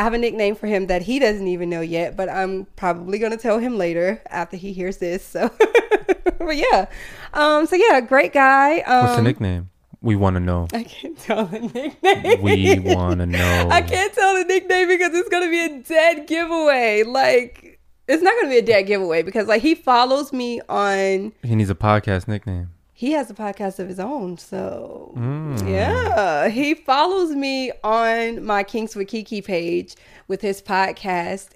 I 0.00 0.02
have 0.02 0.14
a 0.14 0.18
nickname 0.18 0.54
for 0.54 0.66
him 0.66 0.86
that 0.86 1.02
he 1.02 1.18
doesn't 1.18 1.46
even 1.46 1.68
know 1.68 1.82
yet, 1.82 2.16
but 2.16 2.30
I'm 2.30 2.64
probably 2.74 3.18
gonna 3.18 3.36
tell 3.36 3.58
him 3.58 3.76
later 3.76 4.22
after 4.30 4.56
he 4.56 4.72
hears 4.72 4.96
this. 4.96 5.22
So, 5.22 5.50
but 6.38 6.56
yeah, 6.56 6.86
um, 7.34 7.66
so 7.66 7.76
yeah, 7.76 8.00
great 8.00 8.32
guy. 8.32 8.78
Um, 8.80 9.04
What's 9.04 9.16
the 9.16 9.22
nickname? 9.22 9.68
We 10.00 10.16
want 10.16 10.36
to 10.36 10.40
know. 10.40 10.68
I 10.72 10.84
can't 10.84 11.18
tell 11.18 11.44
the 11.44 11.60
nickname. 11.60 12.40
We 12.40 12.78
want 12.94 13.20
to 13.20 13.26
know. 13.26 13.68
I 13.70 13.82
can't 13.82 14.14
tell 14.14 14.38
the 14.38 14.44
nickname 14.44 14.88
because 14.88 15.12
it's 15.12 15.28
gonna 15.28 15.50
be 15.50 15.66
a 15.66 15.82
dead 15.82 16.26
giveaway. 16.26 17.02
Like, 17.02 17.78
it's 18.08 18.22
not 18.22 18.32
gonna 18.36 18.48
be 18.48 18.56
a 18.56 18.62
dead 18.62 18.84
giveaway 18.84 19.22
because 19.22 19.48
like 19.48 19.60
he 19.60 19.74
follows 19.74 20.32
me 20.32 20.62
on. 20.66 21.34
He 21.42 21.54
needs 21.54 21.68
a 21.68 21.74
podcast 21.74 22.26
nickname. 22.26 22.70
He 23.00 23.12
has 23.12 23.30
a 23.30 23.34
podcast 23.34 23.78
of 23.78 23.88
his 23.88 23.98
own. 23.98 24.36
So 24.36 25.14
Mm. 25.16 25.70
yeah, 25.70 26.48
he 26.50 26.74
follows 26.74 27.30
me 27.30 27.72
on 27.82 28.44
my 28.44 28.62
Kinks 28.62 28.94
with 28.94 29.08
Kiki 29.08 29.40
page 29.40 29.94
with 30.28 30.42
his 30.42 30.60
podcast, 30.60 31.52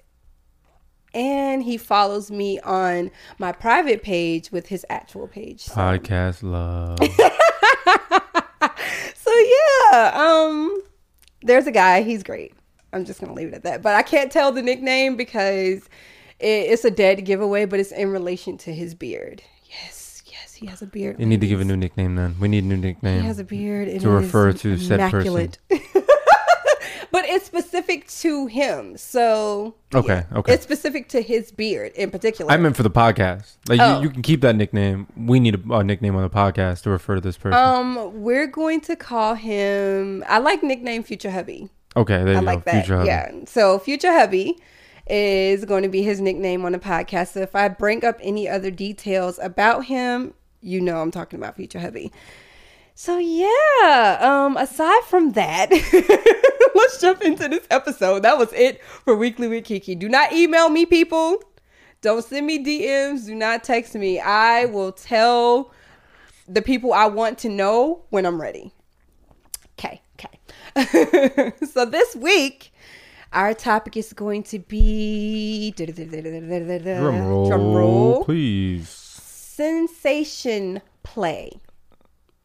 and 1.13 1.61
he 1.61 1.77
follows 1.77 2.31
me 2.31 2.59
on 2.61 3.11
my 3.37 3.51
private 3.51 4.01
page 4.01 4.51
with 4.51 4.69
his 4.69 4.87
actual 4.89 5.27
page. 5.27 5.61
So, 5.61 5.75
Podcast 5.75 6.41
love. 6.41 6.97
so 9.15 9.31
yeah, 9.91 10.11
um, 10.15 10.81
there's 11.43 11.67
a 11.67 11.71
guy. 11.71 12.01
He's 12.01 12.23
great. 12.23 12.53
I'm 12.91 13.05
just 13.05 13.21
gonna 13.21 13.33
leave 13.33 13.49
it 13.49 13.53
at 13.55 13.63
that. 13.63 13.81
But 13.83 13.93
I 13.93 14.01
can't 14.01 14.31
tell 14.31 14.51
the 14.51 14.63
nickname 14.63 15.15
because 15.15 15.83
it, 16.39 16.71
it's 16.71 16.85
a 16.85 16.91
dead 16.91 17.23
giveaway. 17.23 17.65
But 17.65 17.79
it's 17.79 17.91
in 17.91 18.09
relation 18.09 18.57
to 18.59 18.73
his 18.73 18.95
beard. 18.95 19.43
He 20.55 20.65
has 20.67 20.81
a 20.81 20.85
beard. 20.87 21.19
you 21.19 21.25
need 21.25 21.41
to 21.41 21.47
give 21.47 21.59
a 21.61 21.65
new 21.65 21.77
nickname 21.77 22.15
then. 22.15 22.35
We 22.39 22.47
need 22.47 22.63
a 22.63 22.67
new 22.67 22.77
nickname. 22.77 23.21
He 23.21 23.27
has 23.27 23.39
a 23.39 23.43
beard 23.43 23.87
to 23.87 23.93
it 23.93 23.97
is 23.97 24.05
refer 24.05 24.53
to 24.53 24.77
said 24.77 24.99
immaculate. 24.99 25.57
but 27.11 27.25
it's 27.25 27.45
specific 27.45 28.07
to 28.09 28.45
him, 28.47 28.97
so 28.97 29.75
Okay, 29.93 30.23
okay. 30.33 30.53
it's 30.53 30.63
specific 30.63 31.07
to 31.09 31.21
his 31.21 31.51
beard 31.51 31.91
in 31.95 32.11
particular. 32.11 32.51
I 32.51 32.57
meant 32.57 32.75
for 32.75 32.83
the 32.83 32.89
podcast. 32.89 33.57
Like 33.69 33.79
Oh. 33.81 33.97
you, 33.97 34.03
you 34.03 34.09
can 34.09 34.21
keep 34.21 34.41
that 34.41 34.55
nickname. 34.55 35.07
We 35.15 35.39
need 35.39 35.55
a, 35.69 35.73
a 35.75 35.83
nickname 35.83 36.15
on 36.15 36.23
the 36.23 36.29
podcast 36.29 36.83
to 36.83 36.89
refer 36.89 37.15
to 37.15 37.21
this 37.21 37.37
person. 37.37 37.57
um, 37.59 38.21
we're 38.21 38.47
going 38.47 38.81
to 38.81 38.95
call 38.95 39.35
him. 39.35 40.23
I 40.27 40.39
like 40.39 40.63
nickname 40.63 41.03
Future 41.03 41.31
Hubby. 41.31 41.69
okay, 41.95 42.23
there 42.23 42.33
you 42.33 42.37
I 42.37 42.41
go. 42.41 42.45
like 42.45 42.65
that. 42.65 42.71
Future 42.85 42.97
hubby. 42.97 43.07
Yeah. 43.07 43.31
So 43.45 43.79
Future 43.79 44.11
Hubby 44.11 44.57
is 45.07 45.63
going 45.65 45.83
to 45.83 45.89
be 45.89 46.01
his 46.01 46.19
nickname 46.19 46.65
on 46.65 46.71
the 46.73 46.79
podcast. 46.79 47.33
So 47.33 47.41
if 47.41 47.55
I 47.55 47.67
bring 47.69 48.03
up 48.03 48.17
any 48.21 48.49
other 48.49 48.71
details 48.71 49.39
about 49.41 49.85
him, 49.85 50.33
you 50.65 50.81
know 50.81 50.97
I'm 50.97 51.11
talking 51.11 51.39
about 51.39 51.55
Future 51.55 51.79
Hubby. 51.79 52.11
So 52.95 53.17
yeah, 53.17 54.17
um 54.21 54.57
aside 54.57 55.03
from 55.03 55.31
that, 55.33 55.69
let's 56.75 57.01
jump 57.01 57.21
into 57.21 57.47
this 57.47 57.67
episode. 57.69 58.23
That 58.23 58.37
was 58.37 58.51
it 58.53 58.83
for 58.83 59.15
Weekly 59.15 59.47
with 59.47 59.65
Kiki. 59.65 59.95
Do 59.95 60.09
not 60.09 60.33
email 60.33 60.69
me 60.69 60.85
people. 60.85 61.41
Don't 62.01 62.23
send 62.23 62.45
me 62.45 62.63
DMs, 62.63 63.25
do 63.25 63.35
not 63.35 63.63
text 63.63 63.95
me. 63.95 64.19
I 64.19 64.65
will 64.65 64.91
tell 64.91 65.71
the 66.47 66.61
people 66.61 66.93
I 66.93 67.07
want 67.07 67.37
to 67.39 67.49
know 67.49 68.03
when 68.09 68.25
I'm 68.25 68.39
ready. 68.39 68.71
Okay, 69.79 70.01
okay. 70.17 71.51
so 71.65 71.85
this 71.85 72.15
week, 72.15 72.71
our 73.33 73.53
topic 73.53 73.97
is 73.97 74.13
going 74.13 74.43
to 74.43 74.59
be 74.59 75.73
Drum 75.75 77.27
roll, 77.27 77.47
Drum 77.47 77.73
roll. 77.73 78.23
please. 78.23 79.04
Sensation 79.55 80.81
play. 81.03 81.51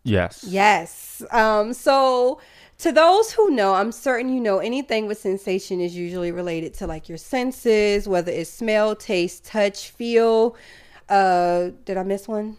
Yes. 0.04 0.44
Yes. 0.46 1.22
Um, 1.30 1.72
so 1.72 2.40
to 2.78 2.92
those 2.92 3.32
who 3.32 3.50
know, 3.50 3.74
I'm 3.74 3.92
certain 3.92 4.32
you 4.32 4.40
know 4.40 4.58
anything 4.58 5.06
with 5.06 5.18
sensation 5.18 5.80
is 5.80 5.94
usually 5.94 6.32
related 6.32 6.72
to 6.74 6.86
like 6.86 7.08
your 7.08 7.18
senses, 7.18 8.08
whether 8.08 8.32
it's 8.32 8.48
smell, 8.50 8.96
taste, 8.96 9.44
touch, 9.44 9.90
feel. 9.90 10.56
Uh, 11.08 11.70
did 11.84 11.96
I 11.96 12.02
miss 12.04 12.28
one? 12.28 12.56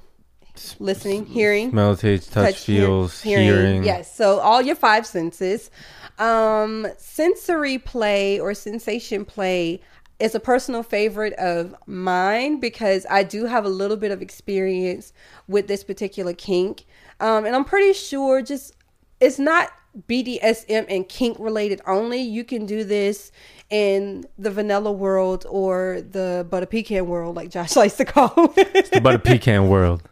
Listening, 0.80 1.26
hearing 1.26 1.72
Smell, 1.72 1.96
taste, 1.96 2.34
touch, 2.34 2.66
hear- 2.66 2.86
feels, 2.86 3.22
hearing. 3.22 3.84
Yes, 3.84 4.14
so 4.14 4.40
all 4.40 4.62
your 4.62 4.76
five 4.76 5.08
senses. 5.08 5.72
Um, 6.20 6.88
sensory 6.98 7.78
play 7.80 8.38
or 8.38 8.54
sensation 8.54 9.24
play 9.24 9.82
is 10.22 10.36
a 10.36 10.40
personal 10.40 10.84
favorite 10.84 11.34
of 11.34 11.76
mine 11.88 12.60
because 12.60 13.06
I 13.10 13.24
do 13.24 13.46
have 13.46 13.66
a 13.66 13.70
little 13.70 13.98
bit 13.98 14.12
of 14.12 14.22
experience 14.22 15.14
with 15.48 15.68
this 15.68 15.84
particular 15.84 16.34
kink. 16.34 16.86
Um, 17.20 17.46
and 17.46 17.56
I'm 17.56 17.66
pretty 17.66 17.94
sure 17.94 18.42
just 18.42 18.76
it's 19.20 19.40
not 19.40 19.72
BDSM 20.08 20.86
and 20.90 21.08
kink 21.10 21.38
related 21.40 21.82
only. 21.86 22.22
You 22.22 22.44
can 22.44 22.66
do 22.66 22.84
this 22.84 23.32
in 23.70 24.26
the 24.38 24.52
vanilla 24.52 24.92
world 24.92 25.46
or 25.50 26.02
the 26.02 26.46
butter 26.50 26.66
pecan 26.66 27.08
world, 27.08 27.36
like 27.36 27.50
Josh 27.50 27.76
likes 27.76 27.98
to 27.98 28.06
call 28.06 28.54
it. 28.56 28.96
About 28.96 29.16
a 29.16 29.20
pecan 29.20 29.70
world. 29.70 30.04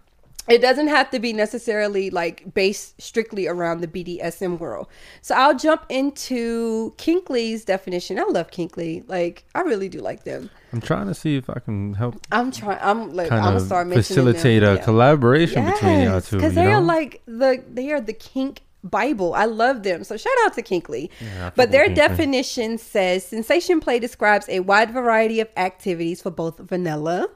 It 0.50 0.62
doesn't 0.62 0.88
have 0.88 1.10
to 1.12 1.20
be 1.20 1.32
necessarily 1.34 2.10
like 2.10 2.54
based 2.54 3.00
strictly 3.02 3.48
around 3.48 3.82
the 3.82 3.88
BDSM 3.88 4.58
world. 4.60 4.88
So 5.22 5.36
I'll 5.36 5.56
jump 5.58 5.86
into 5.90 6.94
Kinkly's 6.98 7.64
definition. 7.66 8.18
I 8.20 8.24
love 8.24 8.50
Kinkly. 8.52 9.04
Like 9.08 9.44
I 9.54 9.62
really 9.62 9.90
do 9.90 10.00
like 10.00 10.24
them. 10.24 10.50
I'm 10.74 10.82
trying 10.82 11.08
to 11.08 11.14
see 11.14 11.36
if 11.36 11.50
I 11.50 11.60
can 11.60 11.94
help 11.94 12.16
I'm 12.32 12.52
trying. 12.52 12.80
I'm 12.82 13.14
like 13.14 13.32
I'm 13.32 13.44
gonna 13.44 13.58
of 13.58 13.62
start 13.64 13.92
facilitate 13.92 14.62
them. 14.62 14.74
a 14.74 14.76
Yeah. 14.78 14.84
collaboration 14.84 15.66
between 15.66 16.02
y'all 16.02 16.22
two. 16.22 16.38
because 16.38 16.56
they 16.56 16.72
are 16.72 16.82
like 16.82 17.22
the 17.26 17.64
they 17.72 17.92
are 17.92 18.02
the 18.02 18.14
kink 18.14 18.62
Bible. 18.84 19.34
I 19.34 19.44
love 19.46 19.84
them. 19.84 20.04
So 20.06 20.16
shout 20.16 20.32
out 20.46 20.54
to 20.54 20.62
Kinkly. 20.62 21.10
Yeah, 21.20 21.52
but 21.56 21.70
their 21.72 21.86
Kinkly. 21.88 21.96
definition 22.08 22.78
says 22.78 23.26
sensation 23.26 23.82
play 23.82 24.00
describes 24.00 24.48
a 24.48 24.62
wide 24.62 24.92
variety 24.92 25.42
of 25.42 25.50
activities 25.58 26.22
for 26.22 26.32
both 26.32 26.58
vanilla 26.60 27.28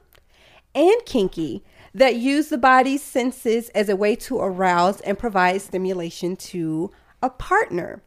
and 0.75 0.96
kinky 1.05 1.63
that 1.93 2.15
use 2.15 2.50
the 2.50 2.57
body's 2.57 3.03
senses 3.03 3.69
as 3.69 3.89
a 3.89 3.95
way 3.95 4.15
to 4.15 4.39
arouse 4.39 5.00
and 5.01 5.17
provide 5.17 5.62
stimulation 5.62 6.35
to 6.35 6.91
a 7.21 7.29
partner. 7.29 8.01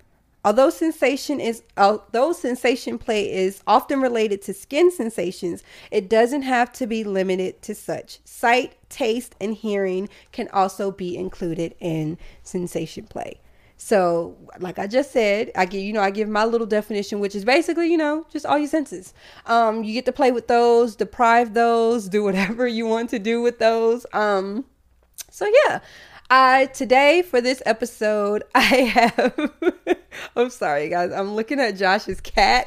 Although 0.45 0.71
sensation 0.71 1.41
is 1.41 1.65
although 1.77 2.33
sensation 2.33 2.99
play 2.99 3.33
is 3.33 3.63
often 3.67 4.01
related 4.01 4.43
to 4.43 4.55
skin 4.55 4.93
sensations, 4.93 5.65
it 5.91 6.09
doesn't 6.09 6.43
have 6.43 6.73
to 6.75 6.87
be 6.87 7.03
limited 7.03 7.63
to 7.63 7.75
such. 7.75 8.21
Sight, 8.25 8.77
taste, 8.89 9.35
and 9.41 9.55
hearing 9.55 10.09
can 10.31 10.49
also 10.53 10.93
be 10.93 11.17
included 11.17 11.75
in 11.81 12.17
sensation 12.45 13.07
play. 13.07 13.41
So, 13.87 14.37
like 14.59 14.81
I 14.81 14.89
just 14.89 15.13
said, 15.13 15.53
I 15.55 15.65
give 15.65 15.81
you 15.81 15.93
know 15.93 16.01
I 16.01 16.11
give 16.11 16.29
my 16.29 16.45
little 16.45 16.67
definition, 16.67 17.21
which 17.21 17.37
is 17.37 17.45
basically 17.45 17.89
you 17.89 17.97
know 17.97 18.27
just 18.33 18.45
all 18.45 18.59
your 18.59 18.67
senses. 18.67 19.15
Um, 19.47 19.85
you 19.85 19.93
get 19.93 20.05
to 20.07 20.13
play 20.13 20.33
with 20.33 20.49
those, 20.49 20.97
deprive 20.97 21.55
those, 21.55 22.09
do 22.09 22.25
whatever 22.25 22.67
you 22.67 22.85
want 22.85 23.11
to 23.11 23.21
do 23.21 23.43
with 23.43 23.61
those. 23.61 24.05
Um, 24.13 24.65
so 25.31 25.47
yeah, 25.47 25.79
I 26.29 26.67
today 26.75 27.23
for 27.23 27.41
this 27.41 27.63
episode 27.65 28.43
I 28.57 28.61
have. 28.61 29.51
I'm 30.37 30.51
sorry 30.51 30.89
guys, 30.89 31.13
I'm 31.13 31.37
looking 31.37 31.61
at 31.61 31.77
Josh's 31.77 32.21
cat. 32.21 32.67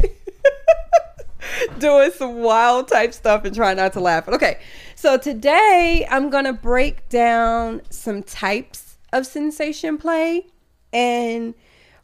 doing 1.79 2.11
some 2.11 2.37
wild 2.37 2.87
type 2.87 3.13
stuff 3.13 3.43
and 3.43 3.53
trying 3.53 3.75
not 3.75 3.91
to 3.91 3.99
laugh. 3.99 4.23
But 4.23 4.35
okay, 4.35 4.61
so 4.95 5.17
today 5.17 6.07
I'm 6.09 6.29
gonna 6.29 6.53
break 6.53 7.09
down 7.09 7.81
some 7.89 8.23
types 8.23 8.95
of 9.11 9.25
sensation 9.25 9.97
play 9.97 10.45
and 10.93 11.53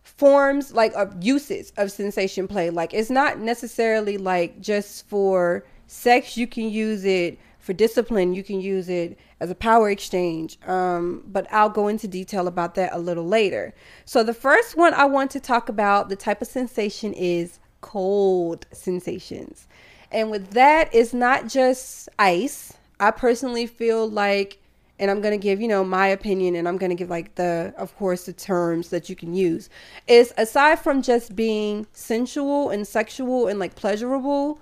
forms 0.04 0.74
like 0.74 0.94
of 0.94 1.24
uses 1.24 1.72
of 1.78 1.92
sensation 1.92 2.48
play. 2.48 2.70
Like 2.70 2.94
it's 2.94 3.10
not 3.10 3.40
necessarily 3.40 4.18
like 4.18 4.62
just 4.62 5.08
for 5.08 5.66
sex. 5.88 6.38
You 6.38 6.48
can 6.48 6.70
use 6.70 7.06
it 7.06 7.40
for 7.60 7.74
discipline. 7.74 8.34
You 8.34 8.44
can 8.44 8.62
use 8.62 8.90
it 8.90 9.18
as 9.40 9.50
a 9.50 9.56
power 9.56 9.90
exchange. 9.90 10.60
Um, 10.68 11.24
but 11.28 11.52
I'll 11.52 11.70
go 11.70 11.88
into 11.88 12.08
detail 12.08 12.48
about 12.48 12.76
that 12.76 12.94
a 12.94 13.00
little 13.00 13.26
later. 13.26 13.74
So 14.06 14.24
the 14.24 14.34
first 14.34 14.78
one 14.78 14.94
I 14.94 15.06
want 15.06 15.32
to 15.32 15.40
talk 15.40 15.68
about 15.68 16.10
the 16.10 16.16
type 16.16 16.42
of 16.42 16.48
sensation 16.48 17.12
is 17.14 17.60
cold 17.82 18.68
sensations. 18.72 19.68
And 20.12 20.32
with 20.32 20.52
that, 20.52 20.90
it's 20.94 21.14
not 21.14 21.48
just 21.48 22.08
ice. 22.20 22.74
I 23.00 23.12
personally 23.12 23.68
feel 23.68 24.10
like, 24.10 24.60
and 25.00 25.12
I'm 25.12 25.22
going 25.22 25.38
to 25.38 25.42
give, 25.42 25.62
you 25.62 25.68
know, 25.68 25.84
my 25.84 26.08
opinion 26.08 26.56
and 26.56 26.68
I'm 26.68 26.78
going 26.78 26.90
to 26.90 26.96
give 26.96 27.10
like 27.10 27.36
the, 27.36 27.74
of 27.78 27.96
course, 27.98 28.26
the 28.26 28.34
terms 28.34 28.90
that 28.90 29.10
you 29.10 29.16
can 29.16 29.34
use, 29.34 29.70
is 30.08 30.34
aside 30.38 30.80
from 30.80 31.02
just 31.02 31.36
being 31.36 31.88
sensual 31.92 32.70
and 32.70 32.88
sexual 32.88 33.48
and 33.48 33.60
like 33.60 33.76
pleasurable, 33.76 34.60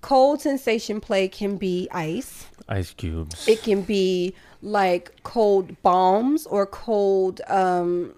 cold 0.00 0.40
sensation 0.40 1.00
play 1.00 1.28
can 1.28 1.56
be 1.56 1.88
ice. 1.92 2.46
Ice 2.68 2.92
cubes. 2.92 3.48
It 3.48 3.62
can 3.62 3.82
be 3.82 4.34
like 4.62 5.22
cold 5.24 5.80
balms 5.82 6.46
or 6.46 6.66
cold, 6.66 7.40
um, 7.48 8.14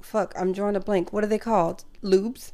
fuck, 0.00 0.32
I'm 0.38 0.52
drawing 0.52 0.76
a 0.76 0.80
blank. 0.80 1.12
What 1.12 1.24
are 1.24 1.28
they 1.28 1.38
called? 1.38 1.84
Lubes. 2.02 2.52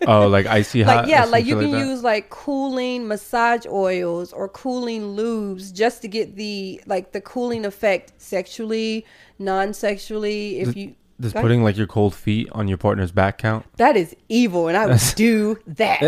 oh, 0.06 0.28
like 0.28 0.46
icy 0.46 0.82
hot. 0.82 0.96
like 1.02 1.08
yeah 1.08 1.24
like 1.26 1.44
you 1.44 1.58
can 1.58 1.72
that? 1.72 1.86
use 1.86 2.02
like 2.02 2.30
cooling 2.30 3.06
massage 3.06 3.66
oils 3.66 4.32
or 4.32 4.48
cooling 4.48 5.14
lubes 5.14 5.72
just 5.74 6.00
to 6.02 6.08
get 6.08 6.36
the 6.36 6.80
like 6.86 7.12
the 7.12 7.20
cooling 7.20 7.66
effect 7.66 8.12
sexually 8.16 9.04
non-sexually 9.38 10.60
if 10.60 10.74
you 10.76 10.94
Does 11.20 11.32
Go 11.32 11.38
ahead. 11.38 11.44
putting 11.44 11.62
like 11.64 11.76
your 11.76 11.86
cold 11.86 12.14
feet 12.14 12.48
on 12.52 12.66
your 12.66 12.78
partner's 12.78 13.12
back 13.12 13.38
count? 13.38 13.66
that 13.76 13.96
is 13.96 14.16
evil 14.28 14.68
and 14.68 14.76
i 14.76 14.86
would 14.86 15.00
do 15.16 15.58
that 15.66 16.00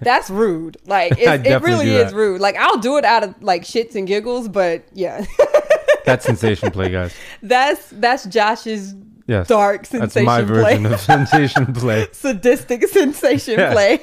that's 0.00 0.28
rude 0.30 0.76
like 0.86 1.12
it 1.18 1.62
really 1.62 1.90
is 1.90 2.12
rude 2.12 2.40
like 2.40 2.56
i'll 2.56 2.78
do 2.78 2.96
it 2.98 3.04
out 3.04 3.22
of 3.22 3.40
like 3.42 3.62
shits 3.62 3.94
and 3.94 4.06
giggles 4.08 4.48
but 4.48 4.84
yeah 4.92 5.24
That's 6.04 6.24
sensation 6.24 6.70
play, 6.70 6.90
guys. 6.90 7.14
that's 7.42 7.90
that's 7.90 8.24
josh's 8.24 8.94
Yes. 9.28 9.46
dark 9.46 9.86
That's 9.86 10.14
sensation 10.14 10.24
my 10.24 10.42
play 10.42 10.76
version 10.76 10.86
of 10.86 11.00
sensation 11.00 11.72
play. 11.74 12.08
sadistic 12.12 12.88
sensation 12.88 13.58
Yeah. 13.58 13.72
play. 13.72 14.00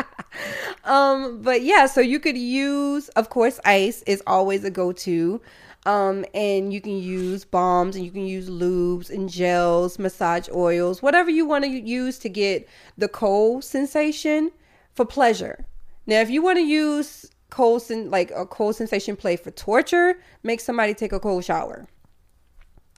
um, 0.84 1.40
but 1.42 1.62
yeah, 1.62 1.86
so 1.86 2.00
you 2.00 2.20
could 2.20 2.36
use, 2.36 3.08
of 3.10 3.30
course, 3.30 3.58
ice 3.64 4.02
is 4.02 4.22
always 4.26 4.62
a 4.64 4.70
go-to. 4.70 5.40
Um, 5.86 6.24
and 6.32 6.72
you 6.72 6.80
can 6.80 6.96
use 6.96 7.44
balms 7.44 7.94
and 7.96 8.04
you 8.04 8.10
can 8.10 8.24
use 8.26 8.48
lubes 8.48 9.10
and 9.10 9.28
gels, 9.28 9.98
massage 9.98 10.48
oils, 10.54 11.02
whatever 11.02 11.28
you 11.30 11.44
want 11.46 11.64
to 11.64 11.70
use 11.70 12.18
to 12.20 12.28
get 12.30 12.66
the 12.96 13.08
cold 13.08 13.64
sensation 13.64 14.50
for 14.94 15.04
pleasure. 15.04 15.66
Now, 16.06 16.20
if 16.20 16.30
you 16.30 16.42
want 16.42 16.56
to 16.58 16.64
use 16.64 17.30
cold 17.50 17.82
sen- 17.82 18.10
like 18.10 18.30
a 18.34 18.46
cold 18.46 18.76
sensation 18.76 19.14
play 19.16 19.36
for 19.36 19.50
torture, 19.50 20.18
make 20.42 20.60
somebody 20.60 20.94
take 20.94 21.12
a 21.12 21.20
cold 21.20 21.44
shower. 21.44 21.86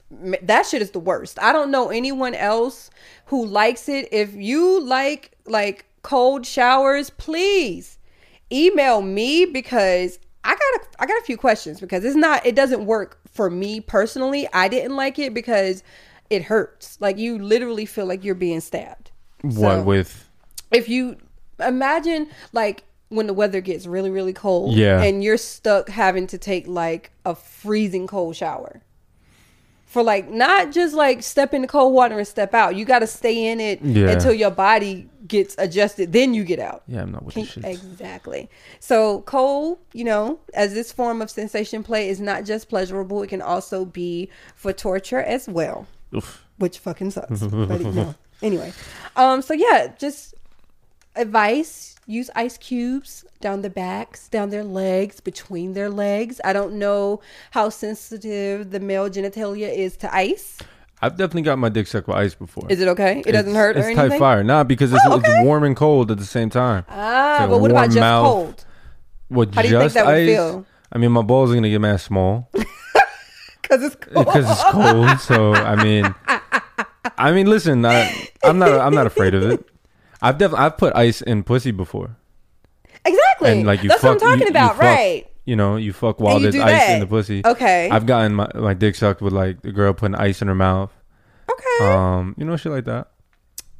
That 0.09 0.65
shit 0.65 0.81
is 0.81 0.91
the 0.91 0.99
worst. 0.99 1.37
I 1.41 1.51
don't 1.51 1.69
know 1.71 1.89
anyone 1.89 2.33
else 2.33 2.89
who 3.25 3.45
likes 3.45 3.89
it. 3.89 4.07
If 4.11 4.33
you 4.35 4.79
like 4.81 5.31
like 5.45 5.85
cold 6.01 6.45
showers, 6.45 7.09
please 7.09 7.97
email 8.51 9.01
me 9.01 9.45
because 9.45 10.19
I 10.45 10.51
got 10.51 10.59
a, 10.59 11.01
I 11.03 11.05
got 11.07 11.21
a 11.21 11.25
few 11.25 11.35
questions 11.35 11.81
because 11.81 12.05
it's 12.05 12.15
not 12.15 12.45
it 12.45 12.55
doesn't 12.55 12.85
work 12.85 13.19
for 13.31 13.49
me 13.49 13.81
personally. 13.81 14.47
I 14.53 14.69
didn't 14.69 14.95
like 14.95 15.19
it 15.19 15.33
because 15.33 15.83
it 16.29 16.43
hurts. 16.43 16.97
Like 17.01 17.17
you 17.17 17.37
literally 17.37 17.85
feel 17.85 18.05
like 18.05 18.23
you're 18.23 18.35
being 18.35 18.61
stabbed. 18.61 19.11
What 19.41 19.53
So- 19.53 19.83
with? 19.83 20.23
if 20.71 20.87
you 20.89 21.17
imagine 21.59 22.29
like 22.53 22.83
when 23.09 23.25
the 23.27 23.33
weather 23.33 23.61
gets 23.61 23.85
really 23.87 24.09
really 24.09 24.33
cold 24.33 24.75
Yeah. 24.75 25.01
and 25.01 25.23
you're 25.23 25.37
stuck 25.37 25.89
having 25.89 26.27
to 26.27 26.37
take 26.37 26.67
like 26.67 27.11
a 27.25 27.33
freezing 27.35 28.05
cold 28.07 28.35
shower 28.35 28.81
for 29.97 30.03
like 30.03 30.29
not 30.29 30.71
just 30.71 30.93
like 30.93 31.23
step 31.23 31.55
in 31.55 31.63
the 31.63 31.67
cold 31.67 31.91
water 31.91 32.19
and 32.19 32.27
step 32.27 32.53
out 32.53 32.75
you 32.75 32.85
got 32.85 32.99
to 32.99 33.07
stay 33.07 33.47
in 33.47 33.59
it 33.59 33.81
Yeah. 33.81 34.09
until 34.11 34.31
your 34.31 34.51
body 34.51 35.09
gets 35.27 35.55
adjusted 35.57 36.13
then 36.13 36.35
you 36.35 36.43
get 36.43 36.59
out 36.59 36.83
Yeah, 36.87 37.01
I'm 37.01 37.11
not 37.11 37.25
with 37.25 37.33
Can- 37.33 37.45
shit. 37.45 37.65
exactly 37.65 38.47
so 38.79 39.21
cold 39.21 39.79
you 39.93 40.03
know 40.03 40.39
as 40.53 40.75
this 40.75 40.91
form 40.91 41.19
of 41.23 41.31
sensation 41.31 41.81
play 41.81 42.09
is 42.09 42.19
not 42.21 42.45
just 42.45 42.69
pleasurable 42.69 43.23
it 43.23 43.27
can 43.27 43.41
also 43.41 43.85
be 43.85 44.29
for 44.55 44.71
torture 44.71 45.19
as 45.19 45.47
well 45.47 45.87
Oof. 46.15 46.43
which 46.59 46.77
fucking 46.77 47.09
sucks. 47.09 47.41
but 47.41 47.81
you 47.81 47.91
know. 47.91 48.13
Anyway, 48.43 48.71
um, 49.15 49.41
so 49.41 49.55
yeah, 49.55 49.91
just 49.97 50.35
advice: 51.17 51.95
use 52.05 52.29
ice 52.35 52.57
cubes 52.57 53.25
down 53.41 53.61
their 53.61 53.71
backs, 53.71 54.27
down 54.29 54.49
their 54.49 54.63
legs, 54.63 55.19
between 55.19 55.73
their 55.73 55.89
legs. 55.89 56.39
I 56.43 56.53
don't 56.53 56.73
know 56.79 57.21
how 57.51 57.69
sensitive 57.69 58.71
the 58.71 58.79
male 58.79 59.09
genitalia 59.09 59.73
is 59.75 59.97
to 59.97 60.13
ice. 60.15 60.57
I've 61.01 61.15
definitely 61.15 61.43
got 61.43 61.59
my 61.59 61.69
dick 61.69 61.85
sucked 61.85 62.07
with 62.07 62.17
ice 62.17 62.33
before. 62.33 62.65
Is 62.69 62.81
it 62.81 62.87
okay? 62.87 63.19
It 63.25 63.31
doesn't 63.33 63.49
It's- 63.51 63.55
hurt 63.55 63.75
or 63.75 63.79
It's 63.79 63.87
anything. 63.89 64.09
type 64.09 64.19
fire, 64.19 64.43
not 64.43 64.67
because 64.67 64.91
it's, 64.91 65.03
Oh, 65.05 65.17
okay. 65.17 65.31
it's 65.31 65.45
warm 65.45 65.63
and 65.63 65.75
cold 65.75 66.09
at 66.09 66.17
the 66.17 66.25
same 66.25 66.49
time. 66.49 66.85
Ah, 66.89 67.45
but 67.47 67.59
what 67.59 67.69
about 67.69 67.85
just 67.87 67.99
mouth. 67.99 68.25
cold? 68.25 68.65
What 69.27 69.53
How 69.53 69.61
do 69.61 69.67
you 69.67 69.73
think 69.77 69.83
just 69.85 69.95
that 69.95 70.05
would 70.07 70.15
ice? 70.15 70.27
feel? 70.29 70.65
I 70.91 70.97
mean, 70.97 71.11
my 71.11 71.21
balls 71.21 71.51
are 71.51 71.53
gonna 71.53 71.69
get 71.69 71.81
mad 71.81 71.99
small 71.99 72.49
Because 73.61 73.83
it's 73.83 73.95
cold. 73.97 74.25
because 74.25 74.49
it's 74.49 74.63
cold. 74.71 75.19
so 75.19 75.53
I 75.53 75.75
mean, 75.83 76.15
I 77.17 77.31
mean, 77.31 77.47
listen, 77.47 77.85
I, 77.85 78.29
I'm 78.43 78.57
not 78.57 78.71
I'm 78.79 78.95
not 78.95 79.05
afraid 79.05 79.35
of 79.35 79.43
it. 79.43 79.63
I've 80.21 80.37
definitely 80.37 80.65
I've 80.65 80.77
put 80.77 80.95
ice 80.95 81.21
in 81.21 81.43
pussy 81.43 81.71
before, 81.71 82.15
exactly. 83.05 83.51
and 83.51 83.65
like 83.67 83.83
you 83.83 83.89
That's 83.89 84.01
fuck, 84.01 84.19
what 84.19 84.23
I'm 84.23 84.29
talking 84.29 84.39
you- 84.39 84.45
you 84.45 84.49
about, 84.51 84.71
fuck, 84.75 84.81
right? 84.83 85.27
You 85.45 85.55
know, 85.55 85.77
you 85.77 85.93
fuck 85.93 86.19
while 86.19 86.39
you 86.41 86.51
there's 86.51 86.55
ice 86.63 86.71
that. 86.87 86.93
in 86.95 86.99
the 86.99 87.07
pussy. 87.07 87.41
Okay. 87.45 87.89
I've 87.89 88.05
gotten 88.05 88.35
my 88.35 88.49
my 88.55 88.73
dick 88.73 88.95
sucked 88.95 89.21
with 89.21 89.31
like 89.33 89.61
the 89.61 89.71
girl 89.71 89.93
putting 89.93 90.15
ice 90.15 90.41
in 90.41 90.47
her 90.49 90.55
mouth. 90.55 90.91
okay. 91.49 91.85
Um, 91.93 92.35
you 92.37 92.43
know, 92.45 92.57
shit 92.57 92.71
like 92.73 92.83
that. 92.85 93.07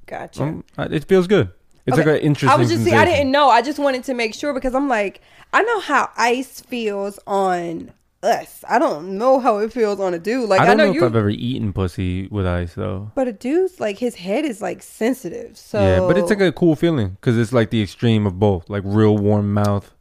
gotcha. 0.05 0.43
Um, 0.43 0.63
it 0.77 1.03
feels 1.05 1.27
good. 1.27 1.49
It's 1.85 1.97
Okay. 1.97 2.09
like 2.11 2.19
an 2.21 2.25
interesting. 2.25 2.49
I 2.49 2.55
was 2.55 2.69
just 2.69 2.83
see, 2.85 2.93
I 2.93 3.03
didn't 3.05 3.31
know. 3.31 3.49
I 3.49 3.61
just 3.61 3.79
wanted 3.79 4.03
to 4.05 4.13
make 4.13 4.33
sure 4.33 4.53
because 4.53 4.75
I'm 4.75 4.87
like, 4.87 5.21
I 5.53 5.61
know 5.63 5.79
how 5.81 6.09
ice 6.17 6.61
feels 6.61 7.19
on 7.27 7.91
us. 8.23 8.63
I 8.67 8.79
don't 8.79 9.17
know 9.17 9.39
how 9.39 9.59
it 9.59 9.71
feels 9.71 9.99
on 9.99 10.13
a 10.13 10.19
dude. 10.19 10.49
Like 10.49 10.59
I 10.59 10.63
I, 10.63 10.67
don't 10.67 10.77
know, 10.77 10.91
know, 10.91 10.97
if 10.97 11.03
I've 11.03 11.15
ever 11.15 11.29
eaten 11.29 11.73
pussy 11.73 12.27
with 12.27 12.45
ice 12.45 12.73
though. 12.73 13.11
but 13.15 13.27
a 13.27 13.33
dude's 13.33 13.79
like 13.79 13.97
his 13.97 14.15
head 14.15 14.45
is 14.45 14.61
like 14.61 14.81
sensitive. 14.81 15.57
So 15.57 15.79
yeah, 15.79 15.99
but 15.99 16.17
it's 16.17 16.29
like 16.29 16.41
a 16.41 16.51
cool 16.51 16.75
feeling 16.75 17.09
because 17.09 17.37
it's 17.37 17.53
like 17.53 17.69
the 17.69 17.81
extreme 17.81 18.25
of 18.25 18.39
both, 18.39 18.69
like 18.69 18.83
real 18.85 19.17
warm 19.17 19.53
mouth 19.53 19.91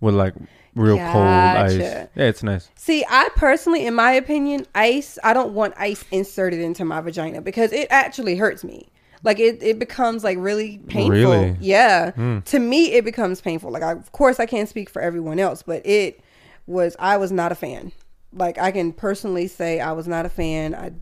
with 0.00 0.14
like 0.14 0.34
real 0.74 0.96
cold 0.96 1.26
ice. 1.26 1.76
Yeah, 1.76 2.06
it's 2.16 2.42
nice. 2.42 2.70
See, 2.76 3.04
I 3.08 3.28
personally, 3.36 3.86
in 3.86 3.94
my 3.94 4.12
opinion, 4.12 4.66
ice. 4.74 5.18
I 5.24 5.32
don't 5.32 5.54
want 5.54 5.74
ice 5.78 6.04
inserted 6.10 6.60
into 6.60 6.84
my 6.84 7.00
vagina 7.00 7.40
because 7.40 7.72
it 7.72 7.88
actually 7.90 8.36
hurts 8.36 8.64
me. 8.64 8.90
Like 9.22 9.38
it, 9.38 9.62
it 9.62 9.78
becomes 9.78 10.22
like 10.22 10.36
really 10.38 10.78
painful. 10.86 11.10
Really? 11.10 11.56
Yeah. 11.58 12.10
Hmm. 12.12 12.40
To 12.40 12.58
me, 12.58 12.92
it 12.92 13.06
becomes 13.06 13.40
painful. 13.40 13.70
Like 13.70 13.82
I, 13.82 13.92
of 13.92 14.12
course, 14.12 14.38
I 14.38 14.44
can't 14.44 14.68
speak 14.68 14.90
for 14.90 15.00
everyone 15.00 15.38
else, 15.38 15.62
but 15.62 15.84
it 15.86 16.20
was. 16.66 16.96
I 16.98 17.16
was 17.16 17.30
not 17.32 17.52
a 17.52 17.54
fan. 17.54 17.92
Like 18.32 18.58
I 18.58 18.70
can 18.72 18.92
personally 18.92 19.46
say, 19.46 19.80
I 19.80 19.92
was 19.92 20.08
not 20.08 20.26
a 20.26 20.28
fan. 20.28 20.74
I 20.74 20.92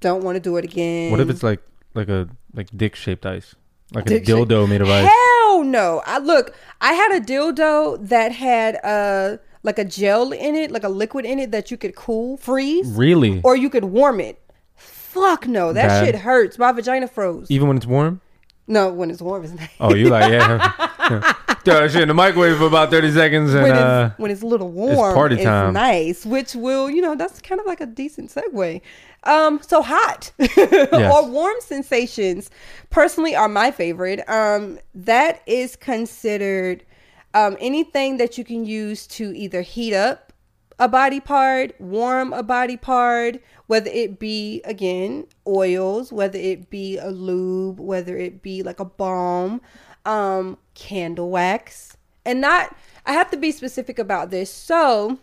don't 0.00 0.22
want 0.22 0.36
to 0.36 0.40
do 0.40 0.56
it 0.56 0.64
again. 0.64 1.10
What 1.10 1.20
if 1.20 1.28
it's 1.30 1.42
like 1.42 1.60
like 1.94 2.08
a 2.08 2.28
like 2.54 2.68
dick 2.76 2.94
shaped 2.96 3.26
ice, 3.26 3.54
like 3.92 4.06
a 4.06 4.08
Dick 4.08 4.26
shape- 4.26 4.36
dildo 4.36 4.68
made 4.68 4.80
of 4.80 4.88
ice? 4.88 5.08
Hell 5.10 5.64
no! 5.64 6.02
I 6.06 6.18
look. 6.18 6.54
I 6.80 6.92
had 6.92 7.16
a 7.16 7.20
dildo 7.20 8.06
that 8.08 8.32
had 8.32 8.76
a 8.76 9.40
like 9.64 9.78
a 9.78 9.84
gel 9.84 10.30
in 10.32 10.54
it, 10.54 10.70
like 10.70 10.84
a 10.84 10.88
liquid 10.88 11.24
in 11.24 11.38
it 11.40 11.50
that 11.50 11.70
you 11.72 11.76
could 11.76 11.96
cool, 11.96 12.36
freeze, 12.36 12.88
Really? 12.92 13.40
or 13.42 13.56
you 13.56 13.68
could 13.68 13.84
warm 13.86 14.20
it. 14.20 14.40
Fuck 14.76 15.48
no, 15.48 15.72
that 15.72 15.88
Bad. 15.88 16.04
shit 16.06 16.14
hurts. 16.16 16.58
My 16.58 16.70
vagina 16.70 17.08
froze. 17.08 17.50
Even 17.50 17.66
when 17.66 17.76
it's 17.76 17.86
warm? 17.86 18.20
No, 18.68 18.92
when 18.92 19.10
it's 19.10 19.20
warm, 19.20 19.42
it's 19.42 19.52
nice. 19.54 19.68
Oh, 19.80 19.94
you 19.94 20.10
like 20.10 20.30
yeah? 20.30 20.90
Throw 21.64 21.80
that 21.80 21.90
shit 21.90 22.02
in 22.02 22.08
the 22.08 22.14
microwave 22.14 22.58
for 22.58 22.66
about 22.66 22.90
thirty 22.90 23.10
seconds 23.10 23.52
and 23.52 23.62
when 23.62 23.72
uh, 23.72 24.10
it's 24.10 24.18
when 24.18 24.30
it's 24.30 24.42
a 24.42 24.46
little 24.46 24.70
warm, 24.70 25.10
it's 25.10 25.14
party 25.14 25.34
it's 25.36 25.44
time. 25.44 25.72
nice. 25.72 26.24
Which 26.24 26.54
will, 26.54 26.88
you 26.88 27.02
know, 27.02 27.14
that's 27.14 27.40
kind 27.40 27.60
of 27.60 27.66
like 27.66 27.80
a 27.80 27.86
decent 27.86 28.30
segue. 28.30 28.80
Um, 29.24 29.60
so 29.62 29.82
hot 29.82 30.32
or 30.92 31.28
warm 31.28 31.56
sensations, 31.60 32.50
personally, 32.90 33.34
are 33.34 33.48
my 33.48 33.70
favorite. 33.70 34.28
Um, 34.28 34.78
that 34.94 35.42
is 35.46 35.76
considered 35.76 36.84
um 37.34 37.56
anything 37.60 38.16
that 38.18 38.38
you 38.38 38.44
can 38.44 38.64
use 38.64 39.06
to 39.06 39.36
either 39.36 39.62
heat 39.62 39.94
up 39.94 40.28
a 40.78 40.88
body 40.88 41.20
part, 41.20 41.78
warm 41.80 42.32
a 42.32 42.42
body 42.42 42.76
part, 42.76 43.40
whether 43.66 43.90
it 43.90 44.18
be 44.18 44.60
again 44.64 45.26
oils, 45.46 46.12
whether 46.12 46.38
it 46.38 46.70
be 46.70 46.98
a 46.98 47.10
lube, 47.10 47.80
whether 47.80 48.16
it 48.16 48.42
be 48.42 48.62
like 48.62 48.78
a 48.78 48.84
balm, 48.84 49.60
um, 50.08 50.58
candle 50.74 51.30
wax, 51.30 51.96
and 52.24 52.40
not. 52.40 52.74
I 53.06 53.12
have 53.12 53.30
to 53.30 53.36
be 53.36 53.52
specific 53.52 53.98
about 53.98 54.30
this. 54.30 54.52
So 54.52 55.18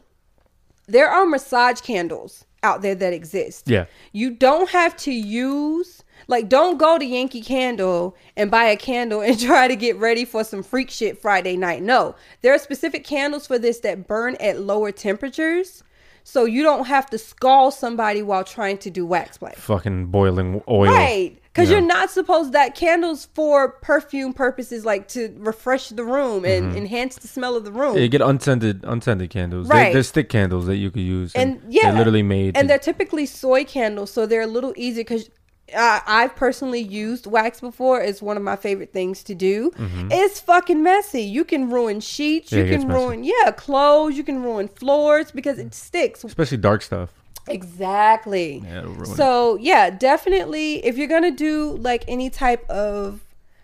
there 0.87 1.09
are 1.09 1.25
massage 1.25 1.81
candles 1.81 2.45
out 2.63 2.81
there 2.81 2.95
that 2.95 3.13
exist. 3.13 3.69
Yeah. 3.69 3.85
You 4.11 4.31
don't 4.31 4.69
have 4.69 4.97
to 4.97 5.11
use 5.11 6.03
like 6.27 6.49
don't 6.49 6.77
go 6.77 6.97
to 6.97 7.05
Yankee 7.05 7.41
Candle 7.41 8.15
and 8.35 8.49
buy 8.49 8.65
a 8.65 8.75
candle 8.75 9.21
and 9.27 9.39
try 9.39 9.67
to 9.67 9.75
get 9.75 9.97
ready 9.97 10.25
for 10.25 10.43
some 10.43 10.63
freak 10.63 10.89
shit 10.89 11.21
Friday 11.21 11.57
night. 11.57 11.83
No. 11.83 12.15
There 12.41 12.53
are 12.53 12.59
specific 12.59 13.03
candles 13.03 13.47
for 13.47 13.59
this 13.59 13.79
that 13.79 14.07
burn 14.07 14.35
at 14.39 14.61
lower 14.61 14.91
temperatures. 14.91 15.83
So 16.23 16.45
you 16.45 16.63
don't 16.63 16.85
have 16.85 17.07
to 17.11 17.19
scald 17.19 17.75
somebody 17.75 18.23
while 18.23 18.43
trying 18.43 18.79
to 18.79 18.89
do 18.89 19.05
wax 19.05 19.37
play. 19.37 19.53
fucking 19.55 20.07
boiling 20.07 20.63
oil. 20.67 20.91
Right. 20.91 21.37
Because 21.55 21.69
Yeah. 21.69 21.77
you're 21.77 21.87
not 21.87 22.11
supposed 22.11 22.51
that 22.51 22.75
candles 22.75 23.29
for 23.33 23.69
perfume 23.81 24.33
purposes, 24.33 24.83
like 24.83 25.07
to 25.09 25.33
refresh 25.37 25.87
the 25.87 26.03
room 26.03 26.43
and 26.43 26.65
Mm-hmm. 26.65 26.77
enhance 26.77 27.15
the 27.15 27.29
smell 27.29 27.55
of 27.55 27.63
the 27.63 27.71
room. 27.71 27.95
Yeah, 27.95 28.01
you 28.01 28.09
get 28.09 28.19
unscented 28.21 28.81
unscented 28.83 29.29
candles. 29.29 29.69
Right. 29.69 29.93
There's 29.93 30.09
stick 30.09 30.27
candles 30.27 30.65
that 30.65 30.75
you 30.75 30.91
could 30.91 31.03
use. 31.03 31.31
and 31.33 31.61
yeah, 31.69 31.83
they're 31.91 31.99
literally 31.99 32.23
made. 32.23 32.57
and 32.57 32.65
to- 32.65 32.67
they're 32.67 32.77
typically 32.79 33.25
soy 33.25 33.63
candles, 33.63 34.11
so 34.11 34.25
they're 34.25 34.41
a 34.41 34.47
little 34.47 34.73
easier 34.75 35.03
because. 35.05 35.29
Uh, 35.75 35.99
I've 36.05 36.35
personally 36.35 36.79
used 36.79 37.25
wax 37.25 37.59
before. 37.59 37.99
It's 37.99 38.21
one 38.21 38.37
of 38.37 38.43
my 38.43 38.55
favorite 38.55 38.93
things 38.93 39.23
to 39.23 39.33
do. 39.33 39.71
It's 40.11 40.39
fucking 40.39 40.83
messy. 40.83 41.23
You 41.23 41.43
can 41.43 41.71
ruin 41.71 42.01
sheets. 42.01 42.51
Mm-hmm. 42.51 42.55
Yeah, 42.59 42.63
you 42.73 42.77
can 42.77 42.87
messy. 42.87 42.99
ruin 42.99 43.23
yeah 43.23 43.49
clothes. 43.49 44.15
You 44.15 44.23
can 44.23 44.43
ruin 44.43 44.67
floors 44.67 45.31
because 45.31 45.57
it 45.57 45.73
sticks. 45.73 46.23
especially 46.23 46.57
dark 46.57 46.83
stuff. 46.83 47.09
Exactly. 47.47 48.63
Yeah, 48.65 49.03
so 49.03 49.57
yeah, 49.57 49.89
definitely 49.89 50.85
if 50.85 50.97
you're 50.97 51.07
gonna 51.07 51.31
do 51.31 51.77
like 51.77 52.03
any 52.07 52.29
type 52.29 52.67
of 52.69 53.21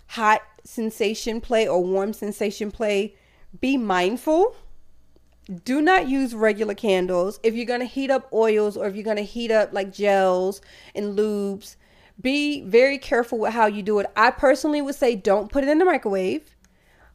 hot 0.08 0.41
sensation 0.63 1.41
play 1.41 1.67
or 1.67 1.84
warm 1.84 2.13
sensation 2.13 2.72
play, 2.72 3.15
be 3.60 3.78
mindful. 3.78 4.56
Do 5.63 5.82
not 5.82 6.08
use 6.08 6.36
regular 6.36 6.76
candles. 6.76 7.39
If 7.44 7.56
you're 7.56 7.65
gonna 7.65 7.86
heat 7.86 8.12
up 8.12 8.32
oils 8.32 8.78
or 8.78 8.88
if 8.88 8.96
you're 8.96 9.04
gonna 9.04 9.22
heat 9.22 9.52
up 9.52 9.74
like 9.74 9.91
gels 9.91 10.62
and 10.94 11.17
lubes, 11.17 11.76
be 12.22 12.62
very 12.62 12.98
careful 12.98 13.39
with 13.39 13.54
how 13.54 13.65
you 13.65 13.82
do 13.82 14.00
it. 14.00 14.06
I 14.15 14.32
personally 14.32 14.82
would 14.82 14.96
say 14.96 15.15
don't 15.15 15.52
put 15.52 15.63
it 15.63 15.70
in 15.70 15.80
the 15.80 15.86
microwave. 15.86 16.56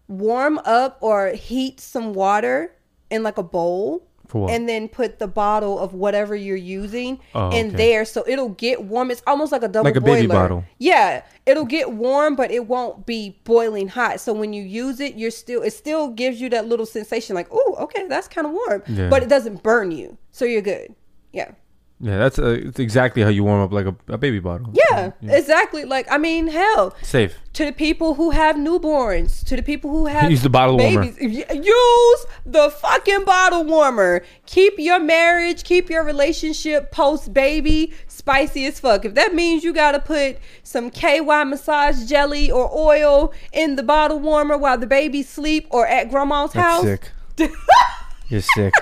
Warm 0.08 0.58
up 0.64 0.98
or 1.00 1.30
heat 1.30 1.80
some 1.80 2.12
water 2.12 2.72
in 3.10 3.22
like 3.22 3.38
a 3.38 3.42
bowl 3.42 4.06
For 4.28 4.42
what? 4.42 4.50
and 4.50 4.68
then 4.68 4.88
put 4.88 5.18
the 5.18 5.26
bottle 5.28 5.78
of 5.78 5.94
whatever 5.94 6.34
you're 6.34 6.56
using 6.56 7.20
Oh, 7.34 7.50
in 7.50 7.68
okay. 7.68 7.76
there 7.76 8.04
so 8.04 8.24
it'll 8.26 8.48
get 8.50 8.82
warm. 8.84 9.10
It's 9.10 9.22
almost 9.26 9.52
like 9.52 9.62
a 9.62 9.68
double 9.68 9.84
Like 9.84 9.96
a 9.96 10.00
baby 10.00 10.26
boiler. 10.26 10.40
bottle. 10.42 10.64
Yeah, 10.78 11.22
it'll 11.46 11.64
get 11.64 11.92
warm, 11.92 12.34
but 12.36 12.50
it 12.50 12.66
won't 12.66 13.06
be 13.06 13.38
boiling 13.44 13.88
hot. 13.88 14.20
So 14.20 14.32
when 14.32 14.52
you 14.52 14.62
use 14.62 15.00
it, 15.00 15.14
you're 15.14 15.30
still 15.30 15.62
it 15.62 15.72
still 15.72 16.08
gives 16.08 16.40
you 16.40 16.48
that 16.50 16.66
little 16.66 16.86
sensation 16.86 17.34
like, 17.36 17.48
oh, 17.50 17.76
okay, 17.80 18.06
that's 18.08 18.28
kind 18.28 18.46
of 18.46 18.52
warm, 18.52 18.82
Yeah. 18.88 19.08
but 19.08 19.22
it 19.22 19.28
doesn't 19.28 19.62
burn 19.62 19.92
you, 19.92 20.16
so 20.30 20.44
you're 20.44 20.62
good. 20.62 20.94
Yeah. 21.32 21.50
Yeah, 21.98 22.18
that's 22.18 22.38
uh, 22.38 22.58
it's 22.60 22.78
exactly 22.78 23.22
how 23.22 23.30
you 23.30 23.42
warm 23.42 23.62
up 23.62 23.72
like 23.72 23.86
a, 23.86 23.96
a 24.08 24.18
baby 24.18 24.38
bottle. 24.38 24.70
Yeah, 24.90 25.12
exactly. 25.22 25.86
Like 25.86 26.06
I 26.10 26.18
mean, 26.18 26.46
hell, 26.48 26.94
Safe. 27.00 27.34
to 27.54 27.64
the 27.64 27.72
people 27.72 28.12
who 28.14 28.32
have 28.32 28.56
newborns, 28.56 29.42
to 29.46 29.56
the 29.56 29.62
people 29.62 29.90
who 29.90 30.04
have 30.04 30.30
Use 30.30 30.42
the 30.42 30.50
bottle 30.50 30.76
warmer. 30.76 31.10
babies, 31.10 31.46
y- 31.48 31.54
use 31.54 32.26
the 32.44 32.68
fucking 32.68 33.24
bottle 33.24 33.64
warmer. 33.64 34.22
Keep 34.44 34.74
your 34.78 35.00
marriage, 35.00 35.64
keep 35.64 35.88
your 35.88 36.04
relationship 36.04 36.92
post 36.92 37.32
baby 37.32 37.94
spicy 38.08 38.66
as 38.66 38.78
fuck. 38.78 39.06
If 39.06 39.14
that 39.14 39.34
means 39.34 39.64
you 39.64 39.72
gotta 39.72 39.98
put 39.98 40.36
some 40.64 40.90
KY 40.90 41.44
massage 41.44 42.04
jelly 42.04 42.50
or 42.50 42.70
oil 42.76 43.32
in 43.54 43.76
the 43.76 43.82
bottle 43.82 44.18
warmer 44.20 44.58
while 44.58 44.76
the 44.76 44.86
baby 44.86 45.22
sleep 45.22 45.66
or 45.70 45.86
at 45.86 46.10
grandma's 46.10 46.52
That's 46.52 46.66
house, 46.66 46.82
sick. 46.84 47.10
You're 48.28 48.42
sick. 48.42 48.74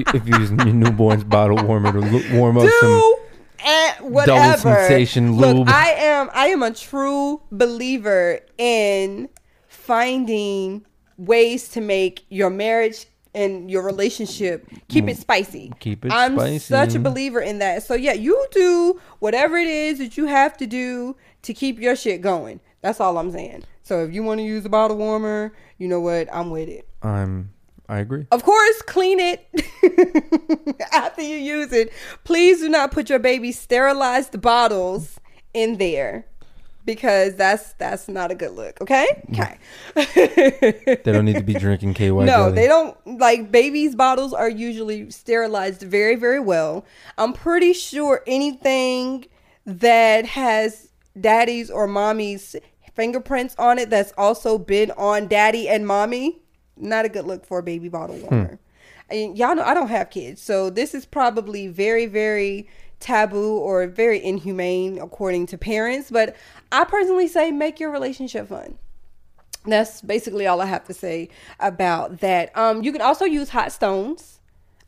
If, 0.00 0.14
you, 0.14 0.20
if 0.20 0.26
you're 0.26 0.40
using 0.40 0.58
your 0.60 0.74
newborn's 0.74 1.24
bottle 1.24 1.64
warmer 1.66 1.92
to 1.92 2.00
lo- 2.00 2.38
warm 2.38 2.58
up 2.58 2.68
some. 2.80 2.90
do 2.90 3.16
and 3.64 4.12
whatever. 4.12 4.58
sensation 4.58 5.36
Look. 5.36 5.68
I 5.68 5.90
am 5.90 6.30
I 6.32 6.46
am 6.46 6.62
a 6.62 6.72
true 6.72 7.42
believer 7.50 8.40
in 8.58 9.28
finding 9.68 10.84
ways 11.16 11.68
to 11.70 11.80
make 11.80 12.24
your 12.28 12.50
marriage 12.50 13.06
and 13.34 13.70
your 13.70 13.82
relationship 13.82 14.68
keep 14.88 15.08
it 15.08 15.16
spicy. 15.16 15.70
Mm. 15.70 15.78
Keep 15.78 16.04
it 16.04 16.10
spicy. 16.10 16.24
I'm 16.24 16.38
spicy. 16.38 16.58
such 16.58 16.94
a 16.94 16.98
believer 16.98 17.40
in 17.40 17.58
that. 17.60 17.82
So 17.82 17.94
yeah, 17.94 18.12
you 18.12 18.46
do 18.50 19.00
whatever 19.20 19.56
it 19.56 19.68
is 19.68 19.98
that 19.98 20.16
you 20.16 20.26
have 20.26 20.56
to 20.58 20.66
do 20.66 21.16
to 21.42 21.54
keep 21.54 21.78
your 21.78 21.96
shit 21.96 22.20
going. 22.20 22.60
That's 22.82 23.00
all 23.00 23.16
I'm 23.16 23.30
saying. 23.30 23.64
So 23.82 24.04
if 24.04 24.12
you 24.12 24.22
want 24.22 24.38
to 24.38 24.44
use 24.44 24.64
a 24.64 24.68
bottle 24.68 24.96
warmer, 24.96 25.52
you 25.78 25.88
know 25.88 26.00
what? 26.00 26.28
I'm 26.32 26.50
with 26.50 26.68
it. 26.68 26.86
I'm. 27.02 27.52
I 27.92 27.98
agree. 27.98 28.26
Of 28.32 28.42
course, 28.42 28.80
clean 28.86 29.18
it 29.20 29.46
after 30.92 31.20
you 31.20 31.36
use 31.36 31.74
it. 31.74 31.92
Please 32.24 32.60
do 32.60 32.70
not 32.70 32.90
put 32.90 33.10
your 33.10 33.18
baby's 33.18 33.60
sterilized 33.60 34.40
bottles 34.40 35.20
in 35.52 35.76
there 35.76 36.24
because 36.86 37.34
that's 37.34 37.74
that's 37.74 38.08
not 38.08 38.30
a 38.30 38.34
good 38.34 38.52
look. 38.52 38.80
Okay, 38.80 39.06
mm. 39.30 39.58
okay. 39.94 40.96
They 41.04 41.12
don't 41.12 41.26
need 41.26 41.36
to 41.36 41.42
be 41.42 41.52
drinking 41.66 41.92
KY 41.92 42.08
no, 42.08 42.24
jelly. 42.24 42.54
they 42.54 42.66
don't 42.66 42.96
like 43.18 43.52
babies' 43.52 43.94
bottles 43.94 44.32
are 44.32 44.48
usually 44.48 45.10
sterilized 45.10 45.82
very 45.82 46.16
very 46.16 46.40
well. 46.40 46.86
I'm 47.18 47.34
pretty 47.34 47.74
sure 47.74 48.22
anything 48.26 49.26
that 49.66 50.24
has 50.24 50.88
daddy's 51.20 51.70
or 51.70 51.86
mommy's 51.86 52.56
fingerprints 52.94 53.54
on 53.58 53.78
it 53.78 53.90
that's 53.90 54.14
also 54.16 54.56
been 54.56 54.92
on 54.92 55.28
daddy 55.28 55.68
and 55.68 55.86
mommy 55.86 56.41
not 56.82 57.04
a 57.04 57.08
good 57.08 57.24
look 57.26 57.46
for 57.46 57.58
a 57.58 57.62
baby 57.62 57.88
bottle 57.88 58.16
warmer. 58.16 58.58
And 59.10 59.36
y'all 59.38 59.54
know 59.54 59.62
I 59.62 59.74
don't 59.74 59.88
have 59.88 60.10
kids, 60.10 60.40
so 60.42 60.70
this 60.70 60.94
is 60.94 61.04
probably 61.06 61.68
very 61.68 62.06
very 62.06 62.68
taboo 63.00 63.56
or 63.58 63.86
very 63.88 64.22
inhumane 64.22 64.98
according 64.98 65.46
to 65.46 65.58
parents, 65.58 66.10
but 66.10 66.36
I 66.70 66.84
personally 66.84 67.26
say 67.28 67.50
make 67.50 67.80
your 67.80 67.90
relationship 67.90 68.48
fun. 68.48 68.78
That's 69.64 70.00
basically 70.02 70.46
all 70.46 70.60
I 70.60 70.66
have 70.66 70.84
to 70.86 70.94
say 70.94 71.28
about 71.60 72.18
that. 72.20 72.56
Um, 72.56 72.82
you 72.82 72.90
can 72.92 73.00
also 73.00 73.24
use 73.24 73.48
hot 73.50 73.70
stones. 73.72 74.40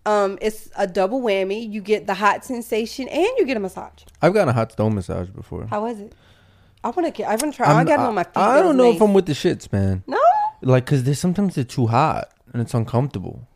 Um, 0.06 0.38
it's 0.42 0.68
a 0.76 0.86
double 0.86 1.20
whammy. 1.22 1.70
You 1.70 1.80
get 1.80 2.06
the 2.06 2.14
hot 2.14 2.44
sensation 2.44 3.08
and 3.08 3.26
you 3.38 3.46
get 3.46 3.56
a 3.56 3.60
massage. 3.60 4.02
I've 4.20 4.34
gotten 4.34 4.48
a 4.48 4.52
hot 4.52 4.72
stone 4.72 4.94
massage 4.94 5.28
before. 5.28 5.66
How 5.66 5.82
was 5.84 5.98
it? 6.00 6.14
I 6.82 6.88
want 6.90 7.06
to. 7.06 7.10
Get. 7.10 7.26
I 7.28 7.36
want 7.36 7.52
to 7.52 7.56
try. 7.56 7.66
I 7.66 7.74
I'm- 7.74 7.86
got 7.86 7.94
it 8.00 8.06
on 8.06 8.14
my 8.14 8.24
feet. 8.24 8.36
I 8.36 8.60
don't 8.60 8.76
know 8.76 8.84
nice. 8.90 8.96
if 8.96 9.02
I'm 9.02 9.14
with 9.14 9.26
the 9.26 9.32
shits, 9.32 9.72
man. 9.72 10.02
No, 10.06 10.20
Like, 10.64 10.86
cause 10.86 11.04
there's 11.04 11.18
sometimes 11.18 11.54
they're 11.54 11.64
too 11.64 11.86
hot 11.86 12.30
and 12.52 12.62
it's 12.62 12.74
uncomfortable. 12.74 13.46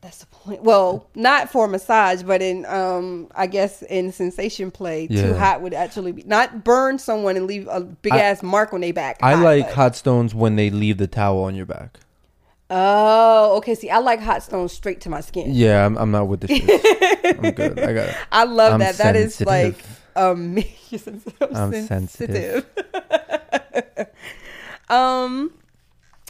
that's 0.00 0.18
the 0.18 0.26
point. 0.26 0.62
Well, 0.62 1.08
not 1.14 1.50
for 1.50 1.66
massage, 1.68 2.22
but 2.22 2.42
in 2.42 2.64
um, 2.66 3.28
I 3.34 3.46
guess 3.46 3.82
in 3.82 4.12
sensation 4.12 4.70
play, 4.70 5.06
too 5.08 5.34
hot 5.34 5.60
would 5.62 5.74
actually 5.74 6.12
be 6.12 6.22
not 6.24 6.64
burn 6.64 6.98
someone 6.98 7.36
and 7.36 7.46
leave 7.46 7.68
a 7.70 7.80
big 7.80 8.12
I- 8.12 8.20
ass 8.20 8.42
mark 8.42 8.72
on 8.72 8.80
their 8.80 8.92
back. 8.92 9.18
I 9.22 9.34
Hot, 9.34 9.44
like 9.44 9.66
but- 9.66 9.74
hot 9.74 9.96
stones 9.96 10.34
when 10.34 10.56
they 10.56 10.70
leave 10.70 10.98
the 10.98 11.06
towel 11.06 11.44
on 11.44 11.54
your 11.54 11.66
back. 11.66 11.98
Oh, 12.68 13.56
okay. 13.58 13.76
See, 13.76 13.90
I 13.90 13.98
like 13.98 14.20
hot 14.20 14.42
stones 14.42 14.72
straight 14.72 15.00
to 15.02 15.08
my 15.08 15.20
skin. 15.20 15.54
Yeah, 15.54 15.86
I'm, 15.86 15.96
I'm 15.96 16.10
not 16.10 16.26
with 16.26 16.40
the 16.40 16.48
shits. 16.48 17.44
I'm 17.44 17.52
good. 17.52 17.78
I 17.78 17.92
got. 17.92 18.08
It. 18.08 18.16
I 18.32 18.42
love 18.44 18.72
I'm 18.74 18.80
that. 18.80 18.96
That 18.96 19.14
is 19.14 19.40
like 19.40 19.74
sensitive. 19.76 20.00
um 20.16 20.58
you're 20.90 20.98
sensitive. 20.98 21.56
I'm 21.56 21.86
sensitive. 21.86 22.66
um 24.88 25.52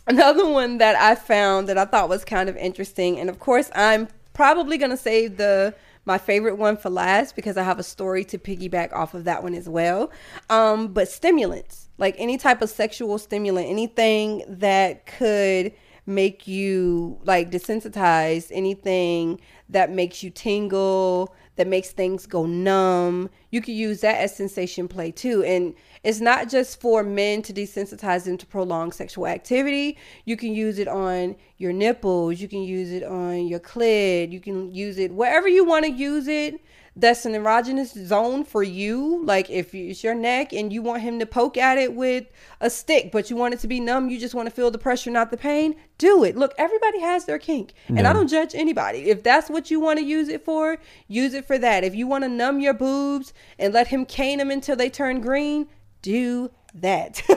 another 0.07 0.49
one 0.49 0.79
that 0.79 0.97
I 0.97 1.15
found 1.15 1.69
that 1.69 1.79
I 1.79 1.85
thought 1.85 2.09
was 2.09 2.25
kind 2.25 2.49
of 2.49 2.57
interesting 2.57 3.19
and 3.19 3.29
of 3.29 3.39
course 3.39 3.71
I'm 3.75 4.09
probably 4.33 4.79
going 4.79 4.91
to 4.91 4.97
save 4.97 5.37
the 5.37 5.75
my 6.05 6.19
favorite 6.19 6.57
one 6.57 6.77
for 6.77 6.89
last 6.89 7.35
because 7.35 7.57
I 7.57 7.65
have 7.65 7.81
a 7.81 7.83
story 7.83 8.25
to 8.27 8.39
piggyback 8.39 8.93
off 8.93 9.15
of 9.15 9.25
that 9.25 9.43
one 9.43 9.55
as 9.55 9.69
well. 9.69 10.11
Um 10.49 10.89
but 10.89 11.09
stimulants, 11.09 11.89
like 11.99 12.15
any 12.19 12.39
type 12.39 12.63
of 12.63 12.71
sexual 12.71 13.19
stimulant, 13.19 13.69
anything 13.69 14.45
that 14.47 15.07
could 15.07 15.73
make 16.07 16.47
you 16.47 17.19
like 17.25 17.51
desensitized, 17.51 18.51
anything 18.53 19.41
that 19.69 19.91
makes 19.91 20.23
you 20.23 20.31
tingle, 20.31 21.35
that 21.57 21.67
makes 21.67 21.91
things 21.91 22.27
go 22.27 22.47
numb. 22.47 23.29
You 23.51 23.61
could 23.61 23.75
use 23.75 24.01
that 24.03 24.17
as 24.17 24.37
sensation 24.37 24.89
play 24.89 25.11
too. 25.11 25.43
And 25.43 25.75
it's 26.03 26.21
not 26.21 26.49
just 26.49 26.81
for 26.81 27.03
men 27.03 27.43
to 27.43 27.53
desensitize 27.53 28.25
them 28.25 28.39
to 28.39 28.47
prolonged 28.47 28.95
sexual 28.95 29.27
activity. 29.27 29.99
You 30.25 30.37
can 30.37 30.55
use 30.55 30.79
it 30.79 30.89
on 30.89 31.37
your 31.59 31.73
nipples, 31.73 32.41
you 32.41 32.49
can 32.49 32.63
use 32.63 32.91
it 32.91 33.03
on 33.03 33.47
your 33.47 33.61
clit, 33.61 34.31
you 34.31 34.41
can 34.41 34.73
use 34.75 34.99
it 34.99 35.13
wherever 35.13 35.49
you 35.49 35.65
want 35.65 35.85
to 35.87 35.91
use 35.91 36.29
it. 36.29 36.61
That's 36.99 37.27
an 37.27 37.33
erogenous 37.33 37.93
zone 38.07 38.43
for 38.43 38.63
you. 38.63 39.23
Like 39.23 39.51
if 39.51 39.75
it's 39.75 40.03
your 40.03 40.15
neck 40.15 40.55
and 40.55 40.73
you 40.73 40.81
want 40.81 41.03
him 41.03 41.19
to 41.19 41.27
poke 41.27 41.59
at 41.59 41.77
it 41.77 41.95
with 41.95 42.27
a 42.63 42.71
stick, 42.71 43.13
but 43.13 43.29
you 43.29 43.37
want 43.37 43.53
it 43.53 43.61
to 43.61 43.69
be 43.69 43.81
numb, 43.81 44.09
you 44.09 44.19
just 44.19 44.35
want 44.35 44.49
to 44.49 44.55
feel 44.55 44.71
the 44.71 44.79
pressure, 44.79 45.11
not 45.11 45.31
the 45.31 45.37
pain, 45.37 45.77
do 45.99 46.25
it. 46.25 46.37
Look, 46.37 46.55
everybody 46.57 47.01
has 47.01 47.27
their 47.27 47.39
kink. 47.39 47.75
And 47.89 48.07
I 48.07 48.15
don't 48.15 48.29
judge 48.29 48.55
anybody. 48.55 49.11
If 49.11 49.23
that's 49.23 49.51
what 49.51 49.71
you 49.71 49.79
want 49.79 49.99
to 49.99 50.05
use 50.07 50.29
it 50.29 50.43
for, 50.43 50.79
use 51.07 51.35
it 51.35 51.46
for 51.47 51.59
that. 51.59 51.85
If 51.85 51.95
you 51.95 52.07
want 52.07 52.25
to 52.25 52.29
numb 52.29 52.61
your 52.61 52.75
boobs 52.75 53.33
and 53.59 53.73
let 53.73 53.89
him 53.89 54.05
cane 54.07 54.39
them 54.39 54.51
until 54.51 54.77
they 54.77 54.91
turn 54.91 55.21
green, 55.21 55.69
do 56.03 56.51
that. 56.75 57.23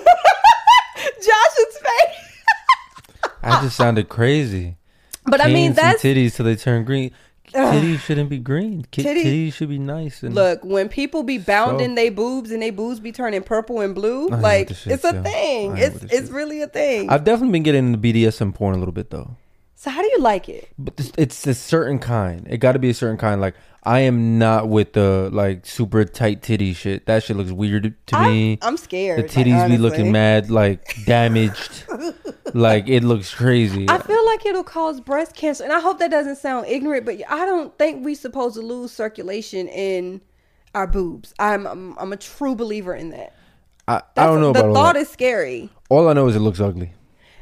Josh's 0.97 1.77
face. 1.77 2.43
I 3.41 3.61
just 3.61 3.77
sounded 3.77 4.09
crazy. 4.09 4.75
But 5.25 5.41
I 5.41 5.47
mean, 5.51 5.73
that's 5.73 6.01
titties 6.01 6.35
till 6.35 6.45
they 6.45 6.55
turn 6.55 6.83
green. 6.85 7.11
Ugh. 7.55 7.73
Titties 7.73 7.99
shouldn't 8.01 8.29
be 8.29 8.37
green. 8.37 8.85
Ki- 8.91 9.01
Titty- 9.03 9.23
titties 9.23 9.53
should 9.53 9.69
be 9.69 9.79
nice 9.79 10.21
and 10.21 10.35
Look, 10.35 10.63
when 10.63 10.87
people 10.87 11.23
be 11.23 11.37
bounding 11.39 11.89
So- 11.91 11.95
they 11.95 12.09
boobs 12.09 12.51
and 12.51 12.61
they 12.61 12.69
boobs 12.69 12.99
be 12.99 13.11
turning 13.11 13.41
purple 13.41 13.81
and 13.81 13.95
blue, 13.95 14.27
like 14.27 14.69
it's 14.71 15.03
a 15.03 15.23
thing. 15.23 15.77
It's 15.77 16.03
it's 16.03 16.11
shit. 16.27 16.31
really 16.31 16.61
a 16.61 16.67
thing. 16.67 17.09
I've 17.09 17.23
definitely 17.23 17.53
been 17.53 17.63
getting 17.63 17.93
into 17.93 17.97
BDSM 17.97 18.53
porn 18.53 18.75
a 18.75 18.77
little 18.77 18.91
bit 18.91 19.09
though. 19.09 19.35
So 19.79 19.89
how 19.89 20.01
do 20.01 20.09
you 20.09 20.19
like 20.19 20.49
it? 20.49 20.67
But 20.77 21.13
it's 21.17 21.47
a 21.47 21.53
certain 21.53 21.99
kind. 21.99 22.45
It 22.49 22.57
got 22.57 22.73
to 22.73 22.79
be 22.79 22.89
a 22.89 22.93
certain 22.93 23.15
kind. 23.15 23.39
Like 23.39 23.55
I 23.81 24.01
am 24.01 24.37
not 24.37 24.67
with 24.67 24.91
the 24.91 25.29
like 25.31 25.65
super 25.65 26.03
tight 26.03 26.41
titty 26.41 26.73
shit. 26.73 27.05
That 27.05 27.23
shit 27.23 27.37
looks 27.37 27.51
weird 27.51 27.95
to 28.07 28.15
I'm, 28.17 28.29
me. 28.29 28.59
I'm 28.61 28.75
scared. 28.75 29.19
the 29.19 29.21
like, 29.21 29.31
titties 29.31 29.69
be 29.69 29.77
looking 29.77 30.11
mad, 30.11 30.51
like 30.51 31.05
damaged. 31.05 31.85
like 32.53 32.89
it 32.89 33.05
looks 33.05 33.33
crazy. 33.33 33.85
I 33.87 33.99
feel 33.99 34.25
like 34.25 34.45
it'll 34.45 34.65
cause 34.65 34.99
breast 34.99 35.33
cancer, 35.33 35.63
and 35.63 35.71
I 35.71 35.79
hope 35.79 35.99
that 35.99 36.11
doesn't 36.11 36.35
sound 36.35 36.67
ignorant, 36.67 37.05
but 37.05 37.15
I 37.29 37.45
don't 37.45 37.73
think 37.77 38.03
we 38.03 38.15
supposed 38.15 38.55
to 38.55 38.61
lose 38.61 38.91
circulation 38.91 39.69
in 39.69 40.19
our 40.75 40.87
boobs. 40.87 41.33
I'm 41.39 41.65
I'm, 41.65 41.97
I'm 41.97 42.11
a 42.11 42.17
true 42.17 42.53
believer 42.53 42.93
in 42.93 43.11
that. 43.11 43.33
I, 43.87 44.01
I 44.17 44.25
don't 44.25 44.41
know 44.41 44.51
the 44.51 44.59
about 44.59 44.69
all 44.71 44.75
thought 44.75 44.97
is 44.97 45.07
scary. 45.07 45.69
all 45.89 46.09
I 46.09 46.13
know 46.13 46.27
is 46.27 46.35
it 46.35 46.39
looks 46.39 46.59
ugly. 46.59 46.91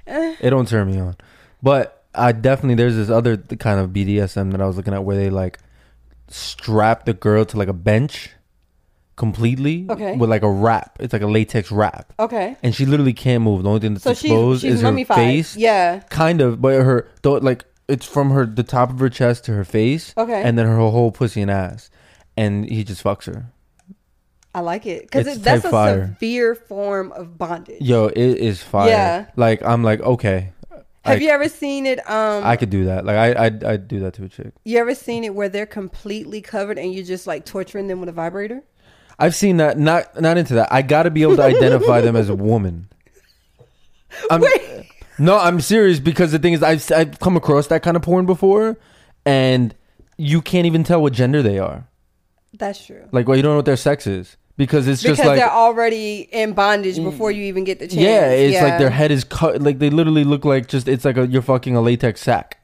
Eh. 0.06 0.36
It 0.39 0.52
don't 0.52 0.67
turn 0.67 0.91
me 0.91 1.00
on. 1.00 1.15
But 1.63 1.97
I 2.17 2.32
definitely 2.32 2.75
there's 2.75 2.95
this 2.95 3.10
other 3.10 3.38
kind 3.38 3.80
of 3.80 3.91
BDSM 3.91 4.51
that 4.51 4.62
I 4.62 4.65
was 4.65 4.75
looking 4.77 4.93
at 4.93 5.03
where 5.03 5.15
they 5.15 5.30
like 5.30 5.60
strap 6.30 7.06
the 7.06 7.13
girl 7.13 7.45
to 7.45 7.58
like 7.58 7.67
a 7.67 7.73
bench 7.73 8.32
completely 9.15 9.88
Okay. 9.89 10.15
with 10.15 10.30
like 10.30 10.43
a 10.43 10.49
wrap. 10.51 10.97
It's 10.99 11.13
like 11.13 11.21
a 11.21 11.27
latex 11.27 11.71
wrap. 11.71 12.13
Okay, 12.19 12.56
And 12.62 12.75
she 12.75 12.86
literally 12.86 13.13
can't 13.13 13.43
move. 13.43 13.63
The 13.63 13.69
only 13.69 13.82
thing 13.82 13.93
that's 13.93 14.03
so 14.03 14.13
she's 14.13 14.25
exposed 14.25 14.62
she's 14.62 14.73
is 14.75 14.82
her 14.82 14.88
mummified. 14.91 15.15
face. 15.17 15.56
Yeah. 15.58 15.99
Kind 16.10 16.41
of, 16.41 16.62
but 16.62 16.73
her 16.84 17.08
though 17.23 17.34
like 17.36 17.65
it's 17.88 18.06
from 18.06 18.32
her 18.32 18.45
the 18.45 18.63
top 18.63 18.89
of 18.91 18.99
her 18.99 19.10
chest 19.10 19.45
to 19.45 19.53
her 19.53 19.63
face. 19.63 20.13
Okay. 20.17 20.41
And 20.43 20.58
then 20.58 20.67
her 20.67 20.77
whole 20.77 21.12
pussy 21.12 21.41
and 21.41 21.49
ass. 21.51 21.89
And 22.36 22.69
he 22.69 22.84
just 22.84 23.03
fucks 23.03 23.25
her. 23.25 23.47
I 24.53 24.60
like 24.62 24.86
it 24.86 25.03
because 25.03 25.27
It's 25.27 25.38
that's 25.39 25.65
a 25.65 25.69
fire. 25.69 26.08
severe 26.15 26.53
form 26.56 27.12
of 27.13 27.38
bondage. 27.38 27.82
Yo, 27.82 28.08
it 28.08 28.17
is 28.17 28.62
fire. 28.62 28.89
Yeah. 28.89 29.25
Like 29.36 29.63
I'm 29.63 29.84
like, 29.84 30.01
okay. 30.01 30.51
Have 31.08 31.20
I, 31.20 31.24
you 31.24 31.30
ever 31.30 31.50
seen 31.50 31.86
it? 31.86 32.00
Um, 32.10 32.43
I 32.43 32.56
could 32.56 32.70
do 32.70 32.86
that. 32.86 33.06
Like 33.06 33.15
I, 33.15 33.46
I'd, 33.46 33.63
I'd 33.63 33.88
do 33.88 34.00
that 34.02 34.13
to 34.15 34.26
a 34.26 34.30
chick. 34.30 34.54
you 34.65 34.78
ever 34.78 34.93
seen 34.93 35.24
it 35.24 35.34
where 35.34 35.50
they're 35.50 35.65
completely 35.65 36.41
covered 36.41 36.78
and 36.78 36.93
you're 36.93 37.06
just 37.06 37.28
like 37.28 37.46
torturing 37.46 37.88
them 37.88 38.00
with 38.00 38.10
a 38.10 38.13
vibrator? 38.13 38.63
I've 39.20 39.36
seen 39.36 39.58
that. 39.58 39.80
Not, 39.80 40.20
not 40.20 40.38
into 40.38 40.54
that. 40.56 40.72
I 40.72 40.82
got 40.82 41.04
to 41.04 41.12
be 41.12 41.24
able 41.24 41.38
to 41.38 41.43
identify 41.43 42.02
them 42.02 42.15
as 42.15 42.30
a 42.30 42.36
woman. 42.36 42.89
I'm, 44.30 44.41
Wait. 44.41 44.86
No, 45.17 45.38
I'm 45.38 45.60
serious 45.62 46.00
because 46.00 46.32
the 46.32 46.39
thing 46.39 46.54
is, 46.54 46.62
I've, 46.62 46.89
I've 46.91 47.20
come 47.20 47.36
across 47.36 47.67
that 47.67 47.82
kind 47.82 47.98
of 47.98 48.04
porn 48.04 48.26
before, 48.26 48.78
and 49.26 49.74
you 50.17 50.41
can't 50.41 50.65
even 50.67 50.84
tell 50.84 51.02
what 51.02 51.13
gender 51.13 51.41
they 51.41 51.58
are. 51.58 51.88
That's 52.54 52.86
true. 52.86 53.08
Like, 53.12 53.28
well, 53.28 53.36
you 53.36 53.43
don't 53.43 53.54
know 53.54 53.58
what 53.58 53.65
their 53.65 53.78
sex 53.78 54.06
is 54.08 54.38
because 54.58 54.88
it's 54.88 55.02
Because 55.02 55.17
just 55.17 55.28
like 55.28 55.38
they're 55.38 55.50
already 55.50 56.28
in 56.32 56.54
bondage 56.54 56.98
before 56.98 57.32
you 57.32 57.43
even 57.43 57.63
get 57.63 57.80
the 57.80 57.88
chance. 57.88 58.02
Yeah, 58.02 58.30
it's 58.32 58.62
like 58.62 58.80
their 58.80 58.89
head 58.89 59.12
is 59.12 59.24
cut. 59.24 59.62
Like 59.62 59.80
they 59.80 59.89
literally 59.89 60.24
look 60.24 60.43
like 60.43 60.67
just 60.67 60.88
it's 60.88 61.06
like 61.06 61.17
a 61.17 61.28
you're 61.28 61.41
fucking 61.43 61.76
a 61.76 61.82
latex 61.82 62.22
sack. 62.22 62.60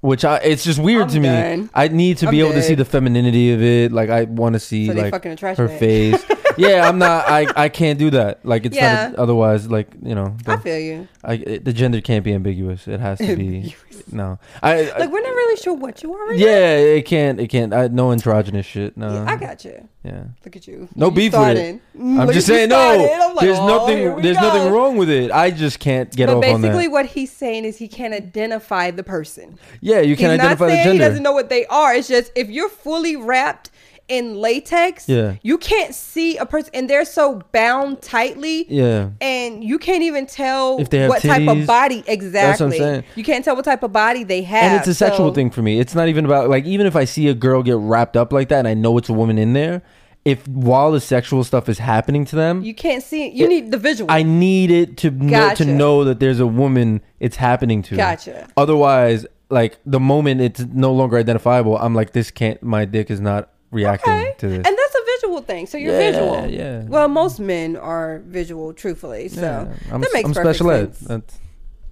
Which 0.00 0.24
I 0.24 0.38
it's 0.38 0.64
just 0.64 0.78
weird 0.78 1.02
I'm 1.02 1.08
to 1.10 1.20
me. 1.20 1.68
I 1.74 1.88
need 1.88 2.18
to 2.18 2.26
I'm 2.26 2.30
be 2.30 2.40
able 2.40 2.52
to 2.52 2.62
see 2.62 2.74
the 2.74 2.86
femininity 2.86 3.52
of 3.52 3.62
it. 3.62 3.92
Like 3.92 4.08
I 4.08 4.24
want 4.24 4.54
to 4.54 4.58
see 4.58 4.86
So 4.86 4.94
like 4.94 5.12
fucking 5.12 5.36
her 5.36 5.68
face. 5.68 6.24
yeah, 6.56 6.88
I'm 6.88 6.98
not. 6.98 7.28
I 7.28 7.46
I 7.56 7.68
can't 7.68 7.98
do 7.98 8.10
that. 8.10 8.44
Like 8.44 8.66
it's 8.66 8.76
Yeah. 8.76 9.08
not. 9.08 9.16
Otherwise, 9.16 9.68
like 9.68 9.88
you 10.02 10.14
know, 10.14 10.36
I 10.46 10.56
the, 10.56 10.62
feel 10.62 10.78
you. 10.78 11.08
I, 11.24 11.34
it- 11.34 11.64
the 11.64 11.72
gender 11.72 12.00
can't 12.00 12.24
be 12.24 12.32
ambiguous. 12.32 12.88
It 12.88 13.00
has 13.00 13.18
to 13.18 13.36
be. 13.36 13.74
no, 14.12 14.38
I. 14.62 14.90
I 14.90 14.98
Like 15.00 15.10
we're 15.10 15.20
not 15.20 15.30
really 15.34 15.56
sure 15.56 15.74
what 15.74 16.02
you 16.02 16.14
are. 16.14 16.28
Right 16.28 16.38
yeah, 16.38 16.76
it 16.76 17.02
can't. 17.06 17.40
It 17.40 17.48
can't. 17.48 17.72
I, 17.74 17.88
no 17.88 18.12
androgynous 18.12 18.66
shit. 18.66 18.96
No. 18.96 19.12
Yeah, 19.12 19.24
I 19.30 19.36
got 19.36 19.64
you. 19.64 19.88
Yeah. 20.02 20.24
Look 20.44 20.56
at 20.56 20.66
you. 20.66 20.88
No 20.94 21.06
You 21.06 21.12
beef 21.12 21.32
with 21.32 21.58
it. 21.58 21.80
Mm, 21.96 22.20
I'm 22.20 22.26
look 22.26 22.34
just 22.34 22.48
at 22.48 22.52
you 22.52 22.58
saying 22.58 22.68
no. 22.70 23.32
like, 23.34 23.44
there's 23.44 23.58
oh, 23.58 23.66
nothing. 23.66 24.22
There's 24.22 24.36
go. 24.36 24.42
nothing 24.42 24.72
wrong 24.72 24.96
with 24.96 25.10
it. 25.10 25.30
I 25.30 25.50
just 25.50 25.78
can't 25.78 26.10
get 26.14 26.26
But 26.26 26.36
off 26.38 26.44
on 26.44 26.62
basically, 26.62 26.88
what 26.88 27.06
he's 27.06 27.30
saying 27.30 27.64
is 27.64 27.76
he 27.76 27.88
can't 27.88 28.14
identify 28.14 28.90
the 28.90 29.02
person. 29.02 29.58
Yeah, 29.80 30.00
you 30.00 30.16
can't 30.16 30.32
he's 30.32 30.40
identify 30.40 30.66
not 30.66 30.70
the 30.70 30.76
gender. 30.76 30.92
he 30.92 30.98
doesn't 30.98 31.22
know 31.22 31.32
what 31.32 31.50
they 31.50 31.66
are. 31.66 31.94
It's 31.94 32.08
just 32.08 32.32
if 32.34 32.48
you're 32.48 32.70
fully 32.70 33.16
wrapped 33.16 33.70
in 34.10 34.34
latex, 34.40 35.08
Yeah. 35.08 35.34
you 35.42 35.56
can't 35.56 35.94
see 35.94 36.36
a 36.36 36.44
person, 36.44 36.70
and 36.74 36.90
they're 36.90 37.04
so 37.04 37.40
bound 37.52 38.02
tightly. 38.02 38.66
yeah. 38.68 39.10
And 39.20 39.62
you 39.64 39.78
can't 39.78 40.02
even 40.02 40.26
tell 40.26 40.78
If 40.80 40.90
they 40.90 41.08
what 41.08 41.22
type 41.22 41.48
of 41.48 41.66
body 41.66 42.02
exactly. 42.06 43.04
You 43.14 43.24
can't 43.24 43.44
tell 43.44 43.56
what 43.56 43.64
type 43.64 43.82
of 43.82 43.92
body 43.92 44.24
they 44.24 44.42
have. 44.42 44.64
And 44.64 44.76
it's 44.78 44.88
a 44.88 44.94
sexual 44.94 45.28
so- 45.28 45.34
thing 45.34 45.50
for 45.50 45.62
me. 45.62 45.78
It's 45.80 45.94
not 45.94 46.08
even 46.08 46.24
about 46.24 46.50
like 46.50 46.64
even 46.66 46.86
if 46.86 46.96
I 46.96 47.04
see 47.04 47.28
a 47.28 47.34
girl 47.34 47.62
get 47.62 47.76
wrapped 47.76 48.16
up 48.16 48.32
like 48.32 48.48
that 48.48 48.58
and 48.58 48.68
I 48.68 48.74
know 48.74 48.98
it's 48.98 49.08
a 49.08 49.12
woman 49.14 49.38
in 49.38 49.52
there, 49.52 49.82
if 50.24 50.46
while 50.48 50.92
the 50.92 51.00
sexual 51.00 51.44
stuff 51.44 51.68
is 51.68 51.78
happening 51.78 52.24
to 52.26 52.36
them, 52.36 52.62
You 52.62 52.74
can't 52.74 53.02
see 53.02 53.26
it. 53.26 53.32
You 53.32 53.46
It- 53.46 53.48
need 53.48 53.70
the 53.70 53.78
visual. 53.78 54.10
I 54.10 54.22
need 54.22 54.70
it 54.70 54.96
to 54.98 55.10
know, 55.10 55.54
to 55.54 55.64
know 55.64 56.04
that 56.04 56.20
there's 56.20 56.40
a 56.40 56.46
woman 56.46 57.00
it's 57.20 57.36
happening 57.36 57.80
to. 57.84 57.96
Gotcha. 57.96 58.48
Otherwise, 58.56 59.24
like 59.48 59.78
the 59.86 59.98
moment 60.00 60.40
it's 60.40 60.60
no 60.72 60.92
longer 60.92 61.16
identifiable, 61.16 61.76
I'm 61.78 61.94
like 61.94 62.12
this 62.12 62.30
can't 62.30 62.62
my 62.62 62.84
dick 62.84 63.10
is 63.10 63.20
not 63.20 63.48
reacting 63.70 64.12
okay. 64.12 64.34
to 64.38 64.48
this. 64.48 64.56
And 64.56 64.64
that's 64.66 64.94
a 64.94 65.04
visual 65.20 65.40
thing. 65.42 65.66
So 65.66 65.78
you're 65.78 65.92
Yeah, 65.92 66.10
visual. 66.10 66.46
yeah. 66.48 66.82
Well, 66.84 67.08
most 67.08 67.40
men 67.40 67.76
are 67.76 68.20
visual, 68.26 68.72
truthfully. 68.72 69.28
So 69.28 69.40
Yeah, 69.40 69.74
I'm, 69.92 70.00
that 70.00 70.10
makes 70.12 70.28
I'm 70.28 70.34
perfect 70.34 70.56
special 70.56 70.70
ed. 70.70 70.94
sense. 70.96 71.00
That's 71.08 71.38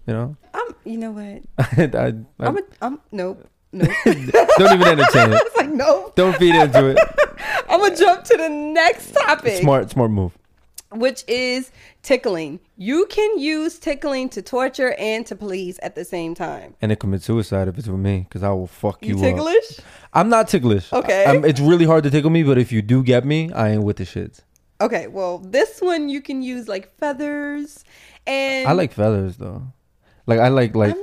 you 0.07 0.15
know. 0.15 0.37
I'm. 0.55 0.75
You 0.85 0.97
know 0.99 1.11
what? 1.11 1.43
I, 1.79 1.91
I, 1.99 2.47
I'm. 2.47 2.57
A, 2.59 2.63
I'm. 2.83 3.01
Nope. 3.13 3.47
Nope. 3.73 3.91
don't 4.05 4.81
even 4.81 4.83
entertain 4.83 5.33
it. 5.33 5.43
it's 5.47 5.57
like 5.57 5.69
no. 5.71 6.13
Don't 6.17 6.37
feed 6.37 6.55
into 6.55 6.87
it. 6.89 6.99
I'm 7.69 7.81
gonna 7.81 7.95
jump 7.97 8.25
to 8.25 8.37
the 8.39 8.49
next 8.49 9.13
topic, 9.13 9.61
Smart, 9.61 9.91
smart 9.91 10.11
move. 10.11 10.37
which 10.93 11.23
is 11.29 11.71
tickling. 12.09 12.59
You 12.79 13.05
can 13.11 13.39
use 13.39 13.79
tickling 13.79 14.31
to 14.31 14.41
torture 14.41 14.95
and 14.99 15.27
to 15.27 15.37
please 15.37 15.79
at 15.81 15.95
the 15.95 16.07
same 16.07 16.35
time. 16.35 16.75
And 16.81 16.91
it 16.91 16.99
commit 17.01 17.23
suicide 17.23 17.69
if 17.69 17.77
it's 17.77 17.87
with 17.87 18.01
me, 18.01 18.21
because 18.27 18.43
I 18.43 18.49
will 18.49 18.67
fuck 18.67 19.05
you, 19.05 19.11
You 19.11 19.15
up. 19.17 19.21
ticklish? 19.21 19.81
I'm 20.15 20.31
not 20.31 20.49
ticklish. 20.49 20.91
Okay. 20.91 21.27
I'm, 21.27 21.45
it's 21.45 21.61
really 21.61 21.85
hard 21.85 22.05
to 22.05 22.11
tickle 22.11 22.31
me, 22.31 22.43
but 22.45 22.57
if 22.57 22.73
you 22.73 22.81
do 22.81 23.03
get 23.03 23.27
me, 23.27 23.53
I 23.53 23.73
ain't 23.73 23.83
with 23.83 23.99
the 23.99 24.05
shits. 24.05 24.41
Okay. 24.81 25.07
Well, 25.07 25.37
this 25.39 25.81
one 25.83 26.09
you 26.09 26.23
can 26.23 26.41
use 26.41 26.67
like 26.67 26.97
feathers, 26.97 27.85
and 28.27 28.67
I 28.67 28.73
like 28.73 28.93
feathers 28.93 29.37
though. 29.37 29.65
Like 30.27 30.41
I 30.41 30.49
like 30.49 30.75
like, 30.75 30.97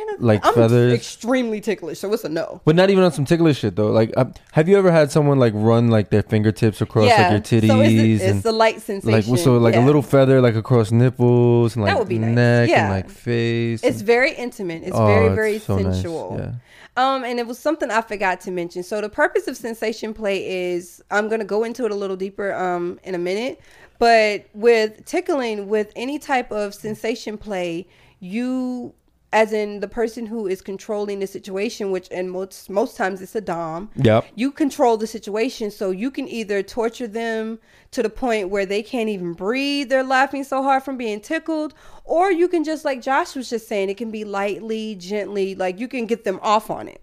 I'm 0.00 0.06
not 0.06 0.06
a 0.06 0.08
fan 0.08 0.14
of 0.16 0.22
like 0.24 0.46
I'm 0.46 0.54
feathers. 0.54 0.92
Extremely 0.92 1.60
ticklish, 1.60 1.98
so 1.98 2.12
it's 2.12 2.24
a 2.24 2.28
no. 2.28 2.60
but 2.64 2.76
not 2.76 2.90
even 2.90 3.04
on 3.04 3.12
some 3.12 3.24
ticklish 3.24 3.58
shit 3.58 3.76
though. 3.76 3.90
Like, 3.90 4.12
uh, 4.16 4.26
have 4.52 4.68
you 4.68 4.76
ever 4.76 4.90
had 4.90 5.10
someone 5.10 5.38
like 5.38 5.52
run 5.56 5.88
like 5.88 6.10
their 6.10 6.22
fingertips 6.22 6.80
across 6.80 7.08
like 7.08 7.30
your 7.30 7.40
titties 7.40 7.68
so 7.68 7.80
it's, 7.80 8.22
a, 8.22 8.26
and 8.26 8.34
it's 8.36 8.42
the 8.42 8.52
light 8.52 8.74
like 8.76 8.82
sensation. 8.82 9.36
so 9.36 9.56
like 9.58 9.74
yeah. 9.74 9.84
a 9.84 9.86
little 9.86 10.02
feather 10.02 10.40
like 10.40 10.54
across 10.56 10.90
nipples 10.90 11.76
and 11.76 11.84
like 11.84 12.08
nice. 12.08 12.18
neck 12.20 12.68
Yeah. 12.68 12.84
and 12.86 12.90
like 12.94 13.10
face. 13.10 13.82
It's 13.82 13.98
and- 13.98 14.06
very 14.06 14.32
intimate. 14.34 14.82
It's 14.84 14.96
Oh, 14.96 15.06
very 15.06 15.26
it's 15.26 15.34
very 15.34 15.58
so 15.58 15.76
nice. 15.76 15.94
sensual. 15.94 16.36
Yeah. 16.38 16.52
Um, 16.96 17.24
and 17.24 17.40
it 17.40 17.46
was 17.46 17.58
something 17.58 17.90
I 17.90 18.02
forgot 18.02 18.40
to 18.42 18.52
mention. 18.52 18.84
So 18.84 19.00
the 19.00 19.08
purpose 19.08 19.48
of 19.48 19.56
sensation 19.56 20.14
play 20.14 20.72
is 20.72 21.02
I'm 21.10 21.28
gonna 21.28 21.44
go 21.44 21.64
into 21.64 21.84
it 21.84 21.90
a 21.90 21.94
little 21.94 22.16
deeper 22.16 22.54
um 22.54 23.00
in 23.02 23.14
a 23.14 23.18
minute. 23.18 23.60
But 23.98 24.46
with 24.54 25.04
tickling, 25.04 25.68
with 25.68 25.92
any 25.96 26.18
type 26.18 26.50
of 26.50 26.74
sensation 26.74 27.38
play, 27.38 27.86
you 28.20 28.92
as 29.34 29.52
in 29.52 29.80
the 29.80 29.88
person 29.88 30.26
who 30.26 30.46
is 30.46 30.62
controlling 30.62 31.18
the 31.18 31.26
situation, 31.26 31.90
which 31.90 32.06
and 32.12 32.30
most 32.30 32.70
most 32.70 32.96
times 32.96 33.20
it's 33.20 33.34
a 33.34 33.40
dom. 33.40 33.90
Yep. 33.96 34.26
You 34.36 34.52
control 34.52 34.96
the 34.96 35.08
situation, 35.08 35.72
so 35.72 35.90
you 35.90 36.12
can 36.12 36.28
either 36.28 36.62
torture 36.62 37.08
them 37.08 37.58
to 37.90 38.02
the 38.02 38.08
point 38.08 38.48
where 38.48 38.64
they 38.64 38.80
can't 38.80 39.08
even 39.08 39.32
breathe, 39.32 39.88
they're 39.88 40.04
laughing 40.04 40.44
so 40.44 40.62
hard 40.62 40.84
from 40.84 40.96
being 40.96 41.20
tickled, 41.20 41.74
or 42.04 42.30
you 42.30 42.46
can 42.46 42.62
just 42.62 42.84
like 42.84 43.02
Josh 43.02 43.34
was 43.34 43.50
just 43.50 43.66
saying, 43.66 43.90
it 43.90 43.96
can 43.96 44.12
be 44.12 44.24
lightly, 44.24 44.94
gently, 44.94 45.56
like 45.56 45.80
you 45.80 45.88
can 45.88 46.06
get 46.06 46.22
them 46.22 46.38
off 46.40 46.70
on 46.70 46.86
it. 46.86 47.02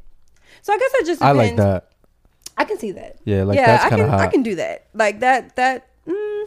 So 0.62 0.74
I 0.74 0.78
guess 0.78 0.92
it 0.94 1.06
just 1.06 1.22
I 1.22 1.34
like 1.34 1.58
that. 1.58 1.90
I 2.58 2.64
can 2.64 2.80
see 2.80 2.92
that. 2.92 3.18
Yeah, 3.26 3.44
like 3.44 3.58
yeah, 3.58 3.66
that's 3.66 3.86
I 3.86 3.90
kind 3.90 4.00
can. 4.00 4.06
of 4.06 4.12
hot. 4.12 4.20
I 4.22 4.28
can 4.28 4.42
do 4.42 4.56
that. 4.56 4.88
Like 4.94 5.20
that. 5.20 5.58
That. 5.58 5.90
Mm, 6.08 6.46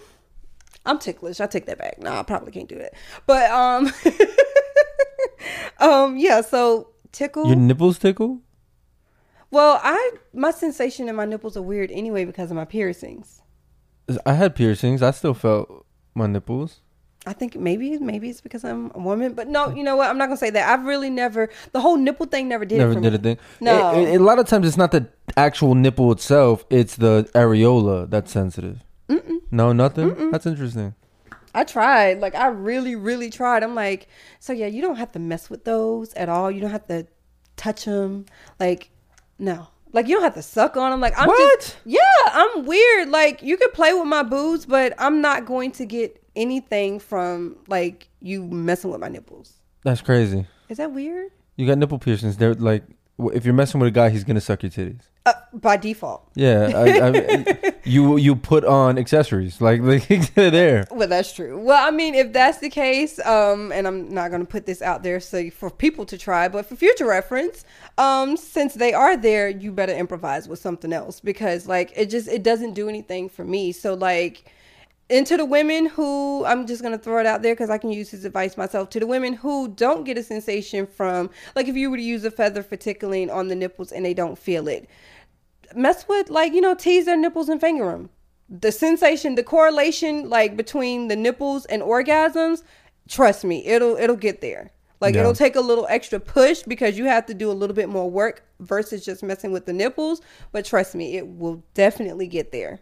I'm 0.86 0.98
ticklish. 0.98 1.40
I 1.40 1.46
take 1.46 1.66
that 1.66 1.76
back. 1.76 1.98
No, 1.98 2.12
I 2.12 2.22
probably 2.22 2.52
can't 2.52 2.68
do 2.68 2.78
that. 2.78 2.94
But 3.26 3.50
um, 3.50 3.92
um, 5.78 6.16
yeah. 6.16 6.40
So 6.40 6.88
tickle. 7.12 7.46
Your 7.46 7.56
nipples 7.56 7.98
tickle? 7.98 8.40
well, 9.50 9.78
I 9.82 10.10
my 10.32 10.50
sensation 10.50 11.08
in 11.08 11.14
my 11.16 11.24
nipples 11.24 11.56
are 11.56 11.62
weird 11.62 11.90
anyway 11.92 12.24
because 12.24 12.50
of 12.50 12.56
my 12.56 12.64
piercings. 12.64 13.40
I 14.26 14.34
had 14.34 14.54
piercings. 14.54 15.02
I 15.02 15.10
still 15.12 15.34
felt 15.34 15.86
my 16.14 16.26
nipples. 16.26 16.80
I 17.26 17.32
think 17.32 17.56
maybe 17.56 17.96
maybe 17.98 18.28
it's 18.28 18.42
because 18.42 18.64
I'm 18.64 18.90
a 18.94 18.98
woman, 18.98 19.32
but 19.32 19.48
no, 19.48 19.70
you 19.70 19.82
know 19.82 19.96
what? 19.96 20.10
I'm 20.10 20.18
not 20.18 20.26
gonna 20.26 20.36
say 20.36 20.50
that. 20.50 20.68
I've 20.68 20.84
really 20.84 21.08
never 21.08 21.48
the 21.72 21.80
whole 21.80 21.96
nipple 21.96 22.26
thing 22.26 22.48
never 22.48 22.66
did. 22.66 22.76
Never 22.78 22.94
did 23.00 23.12
me. 23.12 23.16
a 23.16 23.18
thing. 23.18 23.38
No. 23.60 23.94
It- 23.98 24.08
it- 24.08 24.20
a 24.20 24.24
lot 24.24 24.38
of 24.38 24.46
times 24.46 24.66
it's 24.68 24.76
not 24.76 24.90
the 24.92 25.08
actual 25.36 25.74
nipple 25.74 26.12
itself; 26.12 26.66
it's 26.68 26.96
the 26.96 27.26
areola 27.34 28.10
that's 28.10 28.30
sensitive. 28.30 28.84
Mm-mm. 29.08 29.38
No, 29.50 29.72
nothing. 29.72 30.10
Mm-mm. 30.10 30.32
That's 30.32 30.44
interesting. 30.44 30.94
I 31.54 31.64
tried. 31.64 32.20
Like 32.20 32.34
I 32.34 32.48
really, 32.48 32.96
really 32.96 33.30
tried. 33.30 33.62
I'm 33.62 33.74
like, 33.74 34.08
so 34.40 34.52
yeah, 34.52 34.66
you 34.66 34.82
don't 34.82 34.96
have 34.96 35.12
to 35.12 35.18
mess 35.18 35.48
with 35.48 35.64
those 35.64 36.12
at 36.14 36.28
all. 36.28 36.50
You 36.50 36.60
don't 36.60 36.70
have 36.70 36.86
to 36.88 37.06
touch 37.56 37.84
them. 37.84 38.26
Like, 38.58 38.90
no. 39.38 39.68
Like 39.92 40.08
you 40.08 40.14
don't 40.16 40.24
have 40.24 40.34
to 40.34 40.42
suck 40.42 40.76
on 40.76 40.90
them. 40.90 41.00
Like 41.00 41.14
I'm 41.16 41.28
What? 41.28 41.60
just 41.60 41.76
yeah, 41.84 42.00
I'm 42.26 42.64
weird. 42.64 43.10
Like 43.10 43.42
you 43.42 43.56
can 43.56 43.70
play 43.70 43.94
with 43.94 44.06
my 44.06 44.24
boobs, 44.24 44.66
but 44.66 44.92
I'm 44.98 45.20
not 45.20 45.46
going 45.46 45.70
to 45.72 45.86
get 45.86 46.20
anything 46.34 46.98
from 46.98 47.56
like 47.68 48.08
you 48.20 48.42
messing 48.44 48.90
with 48.90 49.00
my 49.00 49.08
nipples. 49.08 49.52
That's 49.84 50.00
crazy. 50.00 50.46
Is 50.68 50.78
that 50.78 50.90
weird? 50.92 51.30
You 51.56 51.66
got 51.68 51.78
nipple 51.78 52.00
piercings. 52.00 52.36
They're 52.36 52.54
like, 52.54 52.82
if 53.18 53.44
you're 53.44 53.54
messing 53.54 53.80
with 53.80 53.88
a 53.88 53.92
guy, 53.92 54.10
he's 54.10 54.24
gonna 54.24 54.40
suck 54.40 54.62
your 54.62 54.70
titties. 54.70 55.02
Uh, 55.26 55.32
by 55.54 55.78
default. 55.78 56.28
Yeah, 56.34 56.70
I, 56.74 57.08
I, 57.08 57.74
you 57.84 58.18
you 58.18 58.36
put 58.36 58.62
on 58.62 58.98
accessories 58.98 59.58
like, 59.58 59.80
like 59.82 60.34
they're 60.34 60.50
there. 60.50 60.86
Well, 60.90 61.08
that's 61.08 61.32
true. 61.32 61.58
Well, 61.58 61.86
I 61.86 61.90
mean, 61.90 62.14
if 62.14 62.32
that's 62.34 62.58
the 62.58 62.68
case, 62.68 63.18
um, 63.24 63.72
and 63.72 63.86
I'm 63.86 64.12
not 64.12 64.30
going 64.30 64.42
to 64.42 64.46
put 64.46 64.66
this 64.66 64.82
out 64.82 65.02
there 65.02 65.20
so 65.20 65.48
for 65.48 65.70
people 65.70 66.04
to 66.06 66.18
try, 66.18 66.48
but 66.48 66.66
for 66.66 66.76
future 66.76 67.06
reference, 67.06 67.64
um, 67.96 68.36
since 68.36 68.74
they 68.74 68.92
are 68.92 69.16
there, 69.16 69.48
you 69.48 69.72
better 69.72 69.94
improvise 69.94 70.46
with 70.46 70.58
something 70.58 70.92
else 70.92 71.20
because, 71.20 71.66
like, 71.66 71.90
it 71.96 72.10
just 72.10 72.28
it 72.28 72.42
doesn't 72.42 72.74
do 72.74 72.90
anything 72.90 73.30
for 73.30 73.44
me. 73.46 73.72
So, 73.72 73.94
like, 73.94 74.52
and 75.10 75.26
to 75.26 75.36
the 75.36 75.44
women 75.44 75.86
who 75.86 76.44
I'm 76.44 76.66
just 76.66 76.82
gonna 76.82 76.98
throw 76.98 77.18
it 77.20 77.26
out 77.26 77.42
there 77.42 77.54
because 77.54 77.70
I 77.70 77.78
can 77.78 77.90
use 77.90 78.10
his 78.10 78.24
advice 78.24 78.56
myself. 78.56 78.90
To 78.90 79.00
the 79.00 79.06
women 79.06 79.34
who 79.34 79.68
don't 79.68 80.04
get 80.04 80.16
a 80.18 80.22
sensation 80.22 80.86
from, 80.86 81.30
like, 81.54 81.68
if 81.68 81.76
you 81.76 81.90
were 81.90 81.96
to 81.96 82.02
use 82.02 82.24
a 82.24 82.30
feather 82.30 82.62
for 82.62 82.76
tickling 82.76 83.30
on 83.30 83.48
the 83.48 83.54
nipples 83.54 83.92
and 83.92 84.04
they 84.04 84.14
don't 84.14 84.38
feel 84.38 84.66
it, 84.68 84.88
mess 85.74 86.06
with 86.08 86.30
like 86.30 86.52
you 86.52 86.60
know 86.60 86.74
tease 86.74 87.06
their 87.06 87.16
nipples 87.16 87.48
and 87.48 87.60
finger 87.60 87.86
them 87.90 88.08
the 88.48 88.70
sensation 88.70 89.34
the 89.34 89.42
correlation 89.42 90.28
like 90.28 90.56
between 90.56 91.08
the 91.08 91.16
nipples 91.16 91.64
and 91.66 91.82
orgasms 91.82 92.62
trust 93.08 93.44
me 93.44 93.64
it'll 93.66 93.96
it'll 93.96 94.14
get 94.14 94.40
there 94.40 94.70
like 95.00 95.14
Yeah. 95.14 95.22
it'll 95.22 95.34
take 95.34 95.56
a 95.56 95.60
little 95.60 95.86
extra 95.88 96.20
push 96.20 96.62
because 96.62 96.96
you 96.96 97.06
have 97.06 97.26
to 97.26 97.34
do 97.34 97.50
a 97.50 97.52
little 97.52 97.74
bit 97.74 97.88
more 97.88 98.08
work 98.08 98.44
versus 98.60 99.04
just 99.04 99.22
messing 99.22 99.50
with 99.50 99.66
the 99.66 99.72
nipples 99.72 100.20
but 100.52 100.64
trust 100.64 100.94
me 100.94 101.16
it 101.16 101.26
will 101.26 101.64
definitely 101.74 102.28
get 102.28 102.52
there 102.52 102.80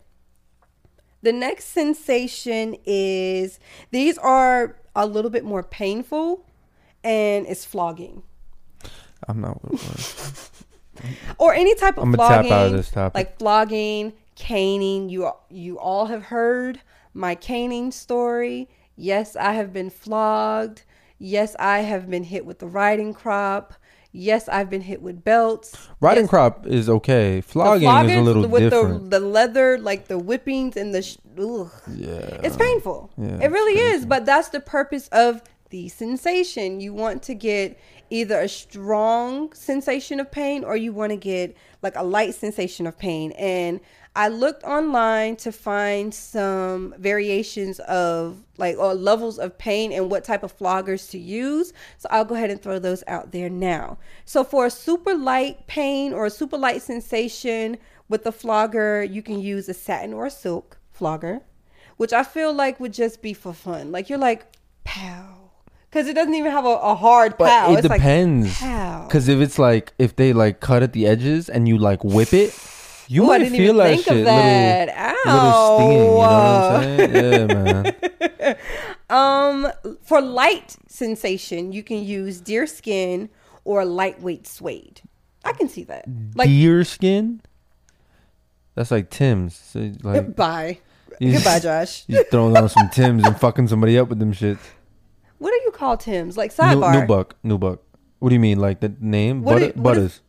the 1.23 1.33
next 1.33 1.67
sensation 1.67 2.77
is 2.85 3.59
these 3.91 4.19
are 4.19 4.77
a 4.95 5.07
little 5.07 5.31
bit 5.31 5.45
more 5.45 5.63
painful 5.63 6.45
and 7.03 7.47
it's 7.47 7.65
flogging 7.65 8.23
I'm 9.29 9.41
not. 9.41 9.63
What 9.63 9.73
it 9.75 9.89
was. 9.89 10.51
or 11.39 11.55
any 11.55 11.75
type 11.75 11.97
of 11.97 12.05
I'm 12.05 12.13
gonna 12.13 12.43
tap 12.43 12.53
out 12.53 12.67
of 12.67 12.73
this 12.73 12.91
topic. 12.91 13.15
like 13.15 13.39
flogging, 13.39 14.13
caning. 14.35 15.09
You 15.09 15.31
you 15.49 15.79
all 15.79 16.07
have 16.07 16.25
heard 16.25 16.81
my 17.15 17.35
caning 17.35 17.91
story. 17.91 18.69
Yes, 18.97 19.37
I 19.37 19.53
have 19.53 19.73
been 19.73 19.91
flogged. 19.91 20.83
Yes, 21.19 21.55
I 21.59 21.81
have 21.81 22.11
been 22.11 22.25
hit 22.25 22.45
with 22.45 22.59
the 22.59 22.67
riding 22.67 23.15
crop. 23.15 23.75
Yes, 24.13 24.47
I've 24.49 24.69
been 24.69 24.83
hit 24.83 25.01
with 25.01 25.25
belts. 25.25 25.75
Riding 26.01 26.25
Yes, 26.25 26.31
crop 26.31 26.67
is 26.67 26.89
okay. 26.89 27.37
the 27.37 27.41
Flogging 27.43 27.89
is 28.11 28.19
a 28.19 28.21
little 28.21 28.47
with 28.47 28.65
different. 28.71 29.11
the 29.11 29.19
the 29.19 29.27
leather, 29.27 29.79
like 29.79 30.09
the 30.09 30.19
whippings 30.19 30.77
and 30.77 30.95
the. 30.95 31.03
Sh- 31.03 31.17
yeah. 31.35 32.41
It's 32.43 32.57
painful. 32.57 33.11
yeah, 33.17 33.39
it 33.41 33.51
really 33.51 33.81
it's 33.81 34.01
is, 34.01 34.07
but 34.07 34.27
that's 34.27 34.51
the 34.51 34.61
purpose 34.61 35.09
of 35.09 35.43
the 35.71 35.89
sensation. 35.89 36.81
You 36.81 36.93
want 36.93 37.23
to 37.25 37.35
get 37.35 37.79
either 38.11 38.39
a 38.39 38.49
strong 38.49 39.53
sensation 39.55 40.21
of 40.21 40.31
pain 40.31 40.65
or 40.65 40.77
you 40.77 40.93
want 40.93 41.11
to 41.11 41.17
get 41.17 41.57
like 41.81 41.97
a 41.97 42.03
light 42.03 42.35
sensation 42.35 42.87
of 42.87 42.99
pain. 42.99 43.33
And 43.33 43.81
I 44.15 44.29
looked 44.29 44.63
online 44.65 45.37
to 45.37 45.53
find 45.53 46.15
some 46.15 46.95
variations 46.99 47.79
of 47.81 48.43
like 48.59 48.77
or 48.77 48.95
levels 48.95 49.39
of 49.39 49.57
pain 49.57 49.93
and 49.93 50.11
what 50.11 50.25
type 50.25 50.43
of 50.43 50.57
floggers 50.57 51.11
to 51.11 51.19
use. 51.19 51.73
So 51.99 52.09
I'll 52.11 52.25
go 52.25 52.35
ahead 52.35 52.51
and 52.51 52.61
throw 52.61 52.79
those 52.79 53.03
out 53.07 53.33
there 53.33 53.49
now. 53.49 53.99
So 54.25 54.45
for 54.45 54.67
a 54.67 54.71
super 54.71 55.15
light 55.15 55.67
pain 55.67 56.13
or 56.13 56.27
a 56.27 56.31
super 56.31 56.59
light 56.59 56.83
sensation 56.83 57.79
with 58.09 58.25
the 58.25 58.33
flogger, 58.33 59.03
you 59.03 59.23
can 59.23 59.41
use 59.41 59.69
a 59.69 59.75
satin 59.75 60.13
or 60.13 60.27
a 60.27 60.31
silk 60.31 60.79
flogger 60.91 61.41
which 61.97 62.13
I 62.13 62.25
feel 62.25 62.53
like 62.53 62.81
would 62.81 62.93
just 62.93 63.23
be 63.23 63.33
for 63.33 63.53
fun. 63.53 63.93
Like 63.93 64.11
you're 64.11 64.19
like 64.19 64.45
pow, 64.85 65.51
because 65.91 66.09
it 66.09 66.15
doesn't 66.15 66.35
even 66.35 66.51
have 66.51 66.65
a, 66.65 66.69
a 66.71 66.95
hard 66.97 67.39
But 67.39 67.49
pow. 67.49 67.73
it 67.73 67.79
it's 67.79 67.89
depends. 67.89 68.61
Like. 68.61 69.09
Because 69.09 69.29
if 69.29 69.41
it's 69.41 69.59
like 69.59 69.93
if 69.99 70.17
they 70.17 70.33
like 70.33 70.59
cut 70.59 70.83
at 70.83 70.93
the 70.95 71.07
edges 71.07 71.49
and 71.49 71.69
you 71.69 71.79
like 71.79 72.03
whip 72.03 72.33
it, 72.33 72.51
you 73.09 73.23
Ooh, 73.23 73.25
I 73.27 73.29
might 73.29 73.39
didn't 73.45 73.53
feel 73.59 73.63
even 73.63 73.77
that 73.79 73.89
think 73.89 74.05
shit 74.05 74.17
of 74.19 74.25
that. 74.25 75.17
little, 75.27 75.43
little 75.43 75.79
stinging. 75.79 75.99
You 75.99 76.07
know 76.07 76.17
what 76.17 76.31
I'm 76.33 76.99
saying? 76.99 77.49
Yeah, 77.49 77.55
man. 77.55 78.57
Um, 79.11 79.71
for 80.03 80.23
light 80.23 80.77
sensation, 80.89 81.73
you 81.73 81.83
can 81.83 82.03
use 82.03 82.41
deer 82.41 82.67
skin 82.67 83.29
or 83.65 83.85
lightweight 83.85 84.47
suede. 84.47 85.03
I 85.45 85.53
can 85.53 85.69
see 85.69 85.85
that. 85.85 86.07
Like 86.35 86.49
Deer 86.49 86.83
skin. 86.85 87.43
That's 88.75 88.91
like 88.91 89.11
Tim's. 89.11 89.55
So, 89.55 89.93
like 90.03 90.35
bye, 90.35 90.79
you 91.21 91.33
goodbye, 91.33 91.59
just- 91.59 91.63
Josh. 91.63 92.05
You 92.09 92.17
just 92.21 92.31
throwing 92.31 92.57
on 92.57 92.69
some 92.71 92.89
Tim's 92.89 93.25
and 93.27 93.39
fucking 93.39 93.69
somebody 93.69 93.99
up 93.99 94.09
with 94.09 94.19
them 94.19 94.33
shit. 94.33 94.57
What 95.37 95.51
do 95.51 95.61
you 95.65 95.73
call 95.73 95.99
Tim's? 95.99 96.39
Like 96.39 96.57
New, 96.59 96.65
sidebar. 96.65 97.01
new 97.01 97.07
buck, 97.07 97.37
nubuck. 97.45 97.81
What 98.19 98.31
do 98.31 98.35
you 98.35 98.41
mean, 98.41 98.61
like 98.61 98.81
the 98.81 98.95
name? 98.99 99.43
What 99.43 99.55
Butter, 99.55 99.65
is- 99.67 99.77
what 99.77 99.97
is- 99.99 100.03
butters. 100.05 100.21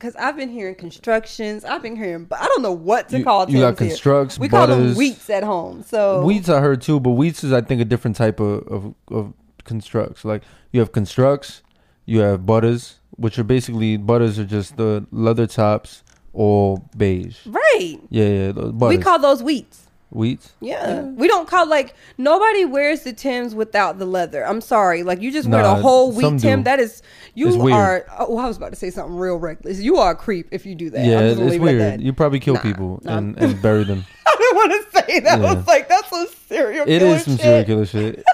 Because 0.00 0.16
I've 0.16 0.34
been 0.34 0.48
hearing 0.48 0.76
constructions. 0.76 1.62
I've 1.62 1.82
been 1.82 1.94
hearing, 1.94 2.24
but 2.24 2.40
I 2.40 2.46
don't 2.46 2.62
know 2.62 2.72
what 2.72 3.10
to 3.10 3.18
You- 3.18 3.24
call 3.24 3.50
you 3.50 3.58
got 3.60 3.78
here. 3.78 3.88
constructs, 3.90 4.38
We 4.38 4.48
call 4.48 4.66
them 4.66 4.78
butters. 4.80 4.96
wheats 4.96 5.28
at 5.28 5.44
home. 5.44 5.82
So 5.86 6.24
Wheats 6.24 6.48
I 6.48 6.60
heard 6.60 6.80
too, 6.80 6.98
but 7.00 7.10
wheats 7.10 7.44
is 7.44 7.52
I 7.52 7.60
think 7.60 7.82
a 7.82 7.84
different 7.84 8.16
type 8.16 8.40
of, 8.40 8.66
of, 8.66 8.94
of 9.10 9.34
constructs. 9.64 10.24
Like 10.24 10.42
you 10.72 10.80
have 10.80 10.92
constructs, 10.92 11.60
you 12.06 12.20
have 12.20 12.46
butters, 12.46 12.96
which 13.16 13.38
are 13.38 13.44
basically 13.44 13.98
butters 13.98 14.38
are 14.38 14.46
just 14.46 14.78
the 14.78 15.06
leather 15.12 15.46
tops, 15.46 16.02
all 16.32 16.88
beige. 16.96 17.36
right. 17.46 17.98
Yeah, 18.08 18.24
yeah, 18.28 18.52
butters. 18.52 18.96
We 18.96 19.02
call 19.02 19.18
those 19.18 19.42
wheats. 19.42 19.82
Wheats. 20.10 20.52
Yeah. 20.60 21.02
We 21.02 21.28
don't 21.28 21.48
call 21.48 21.66
like 21.68 21.94
nobody 22.18 22.64
wears 22.64 23.02
the 23.02 23.12
Tims 23.12 23.54
without 23.54 23.98
the 23.98 24.06
leather. 24.06 24.44
I'm 24.46 24.60
sorry. 24.60 25.02
Like 25.02 25.20
you 25.20 25.30
just 25.30 25.48
wear 25.48 25.62
the 25.62 25.74
whole 25.76 26.12
wheat 26.12 26.40
Tim. 26.40 26.60
do. 26.60 26.64
That 26.64 26.80
is 26.80 27.02
you 27.34 27.68
are 27.70 28.04
oh 28.18 28.38
I 28.38 28.46
was 28.46 28.56
about 28.56 28.70
to 28.70 28.76
say 28.76 28.90
something 28.90 29.16
real 29.16 29.36
reckless. 29.38 29.80
You 29.80 29.96
are 29.98 30.12
a 30.12 30.16
creep 30.16 30.48
if 30.50 30.66
you 30.66 30.74
do 30.74 30.90
that. 30.90 31.04
yeah, 31.04 31.20
it's 31.20 31.38
gonna 31.38 31.50
leave 31.50 31.62
it 31.62 31.66
at 31.66 31.88
weird. 31.90 32.00
You 32.00 32.12
probably 32.12 32.40
kill 32.40 32.54
Nah, 32.54 32.62
people 32.62 33.00
nah. 33.04 33.18
and, 33.18 33.38
and 33.38 33.62
bury 33.62 33.84
them. 33.84 34.04
I 34.26 34.36
didn't 34.38 34.56
want 34.56 34.72
to 34.72 35.00
say 35.00 35.20
that. 35.20 35.40
I 35.44 35.54
was 35.54 35.66
like, 35.66 35.88
that's 35.88 36.08
some 36.10 36.26
serial 36.48 36.84
It 36.88 37.02
is 37.02 37.24
some 37.24 37.34
shit. 37.34 37.42
serial 37.42 37.64
killer 37.64 37.86
shit. 37.86 38.24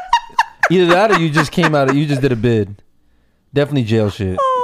Either 0.70 0.86
that 0.86 1.12
or 1.12 1.18
you 1.18 1.30
just 1.30 1.52
came 1.52 1.74
out. 1.74 1.90
Of, 1.90 1.96
you 1.96 2.06
just 2.06 2.22
did 2.22 2.32
a 2.32 2.36
bid. 2.36 2.82
Definitely 3.54 3.84
jail 3.84 4.10
shit. 4.10 4.36
Oh, 4.40 4.55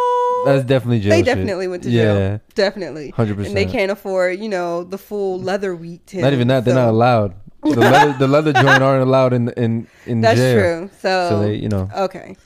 That's 0.45 0.65
definitely 0.65 1.01
jail. 1.01 1.11
they 1.11 1.19
shit. 1.19 1.27
definitely 1.27 1.69
went 1.69 1.83
to 1.85 1.91
jail. 1.91 2.17
Yeah, 2.19 2.39
Definitely. 2.55 3.11
Hundred 3.11 3.37
percent. 3.37 3.57
And 3.57 3.57
they 3.57 3.71
can't 3.71 3.91
afford, 3.91 4.39
you 4.41 4.49
know, 4.49 4.85
the 4.85 4.99
full 4.99 5.41
leather 5.41 5.75
wheat 5.77 6.07
Tim. 6.07 6.23
Not 6.23 6.33
even 6.33 6.49
that. 6.49 6.65
They're 6.65 6.75
not 6.75 6.89
allowed. 6.89 7.35
The 7.63 7.69
leather, 7.77 8.19
the 8.19 8.29
leather 8.29 8.53
joint 8.53 8.83
aren't 8.83 9.03
allowed 9.03 9.33
in 9.33 9.49
in 9.51 9.87
in 10.07 10.21
That's 10.21 10.39
jail. 10.39 10.59
true. 10.59 10.91
So, 11.01 11.29
So 11.31 11.41
they, 11.43 11.55
you 11.55 11.69
know, 11.69 11.89
Okay. 11.97 12.37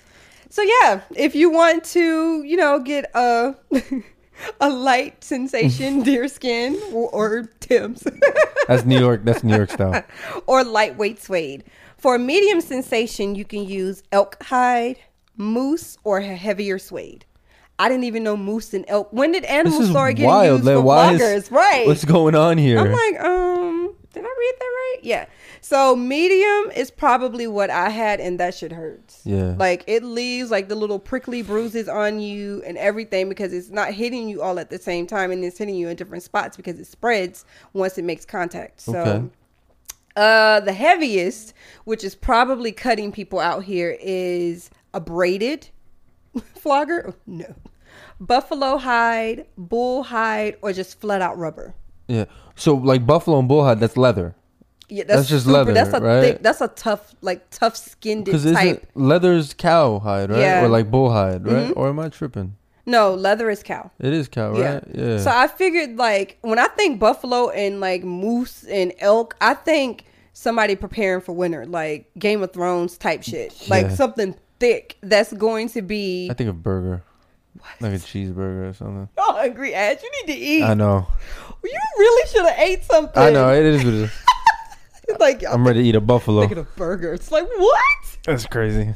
So 0.50 0.62
yeah, 0.62 1.00
if 1.16 1.34
you 1.34 1.50
want 1.50 1.84
to, 1.96 2.42
you 2.42 2.56
know, 2.56 2.78
get 2.78 3.10
a 3.14 3.54
a 4.60 4.68
light 4.68 5.22
sensation 5.24 6.02
deer 6.08 6.28
skin 6.28 6.78
or, 6.92 7.08
or 7.10 7.42
Tim's 7.60 8.06
that's 8.68 8.84
New 8.84 8.98
York. 8.98 9.24
That's 9.24 9.44
New 9.44 9.54
York 9.54 9.70
style. 9.70 10.02
or 10.46 10.64
lightweight 10.64 11.22
suede. 11.22 11.64
For 11.98 12.16
a 12.16 12.18
medium 12.18 12.60
sensation, 12.60 13.34
you 13.34 13.44
can 13.44 13.64
use 13.64 14.02
elk 14.12 14.36
hide, 14.42 14.98
moose, 15.36 15.96
or 16.04 16.20
heavier 16.20 16.78
suede. 16.78 17.24
I 17.78 17.88
didn't 17.88 18.04
even 18.04 18.22
know 18.24 18.36
moose 18.36 18.72
and 18.74 18.84
elk. 18.88 19.08
When 19.12 19.32
did 19.32 19.42
This 19.42 19.50
animals 19.50 19.82
is 19.84 19.90
start 19.90 20.16
getting 20.16 20.28
wild. 20.30 20.60
used 20.60 20.64
for 20.64 20.80
why 20.80 21.12
is- 21.12 21.20
floggers? 21.20 21.50
Right. 21.50 21.86
What's 21.86 22.04
going 22.04 22.34
on 22.34 22.56
here? 22.58 22.78
I'm 22.78 22.90
like, 22.92 23.20
um, 23.20 23.94
did 24.14 24.24
I 24.24 24.28
read 24.38 24.54
that 24.58 24.64
right? 24.64 24.96
Yeah. 25.02 25.26
So 25.60 25.94
medium 25.96 26.70
is 26.76 26.90
probably 26.90 27.46
what 27.46 27.70
I 27.70 27.90
had, 27.90 28.20
and 28.20 28.38
that 28.40 28.54
shit 28.54 28.72
hurts. 28.72 29.20
Yeah. 29.24 29.54
Like 29.58 29.84
it 29.86 30.04
leaves 30.04 30.50
like 30.50 30.68
the 30.68 30.74
little 30.76 30.98
prickly 30.98 31.42
bruises 31.42 31.88
on 31.88 32.20
you 32.20 32.62
and 32.64 32.78
everything 32.78 33.28
because 33.28 33.52
it's 33.52 33.68
not 33.70 33.92
hitting 33.92 34.28
you 34.28 34.40
all 34.42 34.58
at 34.58 34.70
the 34.70 34.78
same 34.78 35.06
time, 35.06 35.30
and 35.30 35.44
it's 35.44 35.58
hitting 35.58 35.74
you 35.74 35.88
in 35.88 35.96
different 35.96 36.22
spots 36.22 36.56
because 36.56 36.78
it 36.78 36.86
spreads 36.86 37.44
once 37.72 37.98
it 37.98 38.04
makes 38.04 38.24
contact. 38.24 38.80
So. 38.80 38.98
Okay. 38.98 39.24
Uh, 40.14 40.60
the 40.60 40.72
heaviest, 40.72 41.52
which 41.84 42.02
is 42.02 42.14
probably 42.14 42.72
cutting 42.72 43.12
people 43.12 43.38
out 43.38 43.64
here, 43.64 43.98
is 44.00 44.70
a 44.94 45.00
braided 45.00 45.68
flogger. 46.56 47.14
No, 47.26 47.54
buffalo 48.20 48.76
hide, 48.78 49.46
bull 49.56 50.02
hide, 50.04 50.56
or 50.62 50.72
just 50.72 51.00
flat 51.00 51.22
out 51.22 51.38
rubber. 51.38 51.74
yeah. 52.08 52.24
So 52.54 52.74
like 52.74 53.04
buffalo 53.06 53.38
and 53.38 53.48
bull 53.48 53.64
hide, 53.64 53.80
that's 53.80 53.96
leather. 53.96 54.34
Yeah, 54.88 55.02
That's 55.04 55.28
just 55.28 55.46
leather, 55.48 55.74
That's 55.74 55.92
a 55.92 56.00
right? 56.00 56.20
thick. 56.20 56.42
That's 56.42 56.60
a 56.60 56.68
tough, 56.68 57.12
like 57.20 57.50
tough 57.50 57.76
skinned 57.76 58.24
Because 58.24 58.44
type. 58.44 58.86
leather's 58.94 59.52
cow 59.52 59.98
hide, 59.98 60.30
right? 60.30 60.38
Yeah. 60.38 60.64
Or 60.64 60.68
like 60.68 60.92
bull 60.92 61.10
hide, 61.10 61.44
right? 61.44 61.70
Mhm. 61.70 61.76
Or 61.76 61.88
am 61.88 61.98
I 61.98 62.08
tripping? 62.08 62.54
No, 62.86 63.12
leather 63.12 63.50
is 63.50 63.64
cow. 63.64 63.90
It 63.98 64.12
is 64.12 64.28
cow, 64.28 64.56
Yeah. 64.56 64.74
right? 64.74 64.84
Yeah. 64.94 65.18
So 65.18 65.30
I 65.32 65.48
figured, 65.48 65.96
like, 65.96 66.38
when 66.42 66.60
I 66.60 66.68
think 66.68 67.00
buffalo 67.00 67.48
and 67.50 67.80
like 67.80 68.04
moose 68.04 68.62
and 68.70 68.92
elk, 69.00 69.34
I 69.40 69.54
think 69.54 70.04
somebody 70.32 70.76
preparing 70.76 71.20
for 71.20 71.32
winter, 71.32 71.66
like 71.66 72.08
Game 72.16 72.40
of 72.44 72.52
Thrones 72.52 72.96
type 72.96 73.24
shit, 73.24 73.52
like 73.68 73.86
Yeah. 73.86 73.94
something 73.96 74.36
thick 74.58 74.96
that's 75.02 75.32
going 75.32 75.68
to 75.70 75.82
be. 75.82 76.28
I 76.30 76.34
think 76.34 76.50
of 76.50 76.62
burger, 76.62 77.02
like 77.80 77.92
a 77.92 77.96
cheeseburger 77.96 78.70
or 78.70 78.74
something. 78.74 79.08
Oh, 79.16 79.34
hungry 79.34 79.74
ass! 79.74 80.02
You 80.02 80.10
need 80.26 80.32
to 80.32 80.38
eat. 80.38 80.62
I 80.62 80.74
know. 80.74 81.06
You 81.64 81.80
really 81.98 82.28
should 82.28 82.46
have 82.46 82.58
ate 82.58 82.84
something. 82.84 83.22
I 83.22 83.30
know. 83.30 83.52
It 83.52 83.64
is 83.64 83.84
what 83.84 83.94
it 83.94 84.00
is. 84.02 84.10
like 85.20 85.44
I'm 85.44 85.66
ready 85.66 85.82
to 85.82 85.88
eat 85.88 85.94
a 85.94 86.00
buffalo. 86.00 86.42
Thinking 86.42 86.58
of 86.58 86.76
burger. 86.76 87.12
It's 87.12 87.32
like 87.32 87.48
what? 87.56 88.18
That's 88.24 88.46
crazy. 88.46 88.94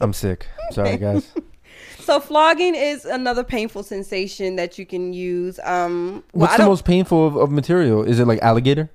I'm 0.00 0.12
sick. 0.12 0.46
Sorry, 0.70 0.96
guys. 0.96 1.30
So 2.02 2.18
flogging 2.18 2.74
is 2.74 3.04
another 3.04 3.44
painful 3.44 3.84
sensation 3.84 4.56
that 4.56 4.76
you 4.76 4.84
can 4.84 5.12
use. 5.12 5.60
Um, 5.62 6.24
well, 6.32 6.48
What's 6.48 6.56
the 6.56 6.66
most 6.66 6.84
painful 6.84 7.28
of, 7.28 7.36
of 7.36 7.52
material? 7.52 8.02
Is 8.02 8.18
it 8.18 8.26
like 8.26 8.40
alligator? 8.42 8.90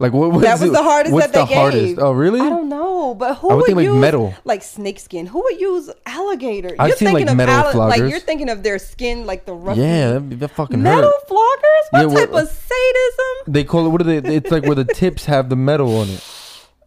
Like 0.00 0.12
what? 0.12 0.30
what 0.30 0.42
That 0.42 0.60
was 0.60 0.62
it- 0.68 0.72
the 0.72 0.82
hardest 0.82 1.12
What's 1.12 1.26
that 1.26 1.32
they 1.48 1.54
the 1.54 1.60
hardest? 1.60 1.98
Oh, 1.98 2.12
really? 2.12 2.40
I 2.40 2.48
don't 2.48 2.68
know, 2.68 3.14
but 3.16 3.34
who 3.38 3.48
I 3.50 3.54
would 3.54 3.56
would, 3.62 3.66
think, 3.66 3.76
like, 3.76 3.84
use 3.84 4.00
metal. 4.00 4.32
like 4.44 4.62
snake 4.62 5.00
skin? 5.00 5.26
Who 5.26 5.42
would 5.42 5.60
use 5.60 5.90
alligator? 6.06 6.76
I've 6.78 6.94
seen, 6.94 7.12
like, 7.12 7.24
metal 7.34 7.80
like 7.80 8.00
floggers. 8.00 8.10
you're 8.10 8.20
thinking 8.20 8.48
of 8.48 8.62
their 8.62 8.78
skin, 8.78 9.26
like 9.26 9.44
the 9.44 9.54
rough. 9.54 9.76
Yeah, 9.76 10.12
that, 10.20 10.38
that 10.38 10.48
fucking 10.50 10.80
metal 10.82 11.10
hurt. 11.10 11.28
floggers. 11.28 11.84
What 11.90 12.10
Yeah, 12.12 12.20
type 12.20 12.30
what- 12.30 12.44
of 12.44 12.48
sadism? 12.48 13.52
They 13.52 13.64
call 13.64 13.86
it. 13.86 13.88
What 13.88 14.00
are 14.02 14.04
they? 14.04 14.18
It's 14.36 14.50
like 14.52 14.64
where 14.64 14.76
the 14.76 14.84
tips 14.84 15.24
have 15.24 15.48
the 15.48 15.56
metal 15.56 15.96
on 15.98 16.08
it. 16.08 16.24